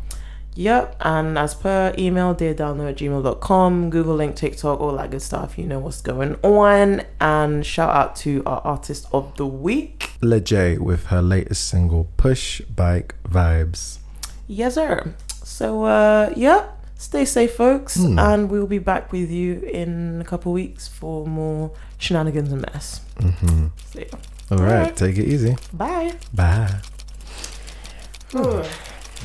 Yep, 0.59 0.97
and 1.01 1.39
as 1.39 1.55
per 1.55 1.95
email, 1.99 2.35
deardownload 2.35 2.89
at 2.91 2.97
gmail.com, 2.97 3.91
Google 3.91 4.15
link, 4.17 4.37
TikTok, 4.37 4.81
all 4.81 4.97
that 4.97 5.11
good 5.11 5.21
stuff. 5.21 5.59
You 5.59 5.67
know 5.67 5.79
what's 5.79 6.01
going 6.01 6.37
on. 6.43 7.03
And 7.21 7.65
shout 7.65 7.95
out 7.95 8.17
to 8.17 8.43
our 8.47 8.63
artist 8.63 9.07
of 9.13 9.37
the 9.37 9.47
week. 9.47 10.13
LaJay 10.23 10.79
with 10.79 11.07
her 11.07 11.21
latest 11.21 11.69
single, 11.69 12.09
Push 12.17 12.63
Bike 12.63 13.15
Vibes. 13.29 13.99
Yes, 14.47 14.75
sir. 14.77 15.15
So, 15.45 15.85
uh, 15.85 16.33
yeah, 16.35 16.71
stay 16.97 17.27
safe, 17.27 17.55
folks. 17.55 17.97
And 17.97 18.51
we'll 18.51 18.67
be 18.67 18.79
back 18.79 19.13
with 19.13 19.31
you 19.31 19.61
in 19.61 20.23
a 20.23 20.25
couple 20.25 20.53
weeks 20.53 20.89
for 20.89 21.27
more 21.27 21.73
shenanigans 21.99 22.51
and 22.51 22.63
mess. 22.63 23.03
Mm-hmm. 23.19 23.67
So, 23.93 23.99
yeah. 23.99 24.07
All 24.51 24.59
right, 24.59 24.73
Alright. 24.73 24.97
take 24.97 25.19
it 25.19 25.27
easy. 25.27 25.57
Bye. 25.73 26.15
Bye. 26.33 26.81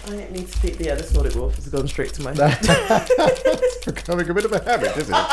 I 0.05 0.09
didn't 0.09 0.31
need 0.31 0.47
to 0.47 0.57
speak. 0.57 0.77
the 0.77 0.91
other 0.91 1.03
what 1.17 1.35
Wolf. 1.35 1.57
It's 1.57 1.69
gone 1.69 1.87
straight 1.87 2.13
to 2.15 2.21
my 2.23 2.33
head. 2.35 2.57
it's 2.61 3.85
Becoming 3.85 4.29
a 4.29 4.33
bit 4.33 4.45
of 4.45 4.51
a 4.53 4.63
habit, 4.63 4.97
isn't 4.97 5.13
it? 5.13 5.25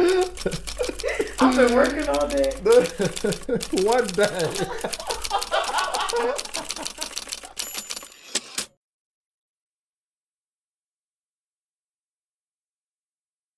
I've 1.42 1.56
been 1.56 1.74
working 1.74 2.08
all 2.08 2.28
day. 2.28 2.52
One 3.82 4.06
day. 4.08 4.50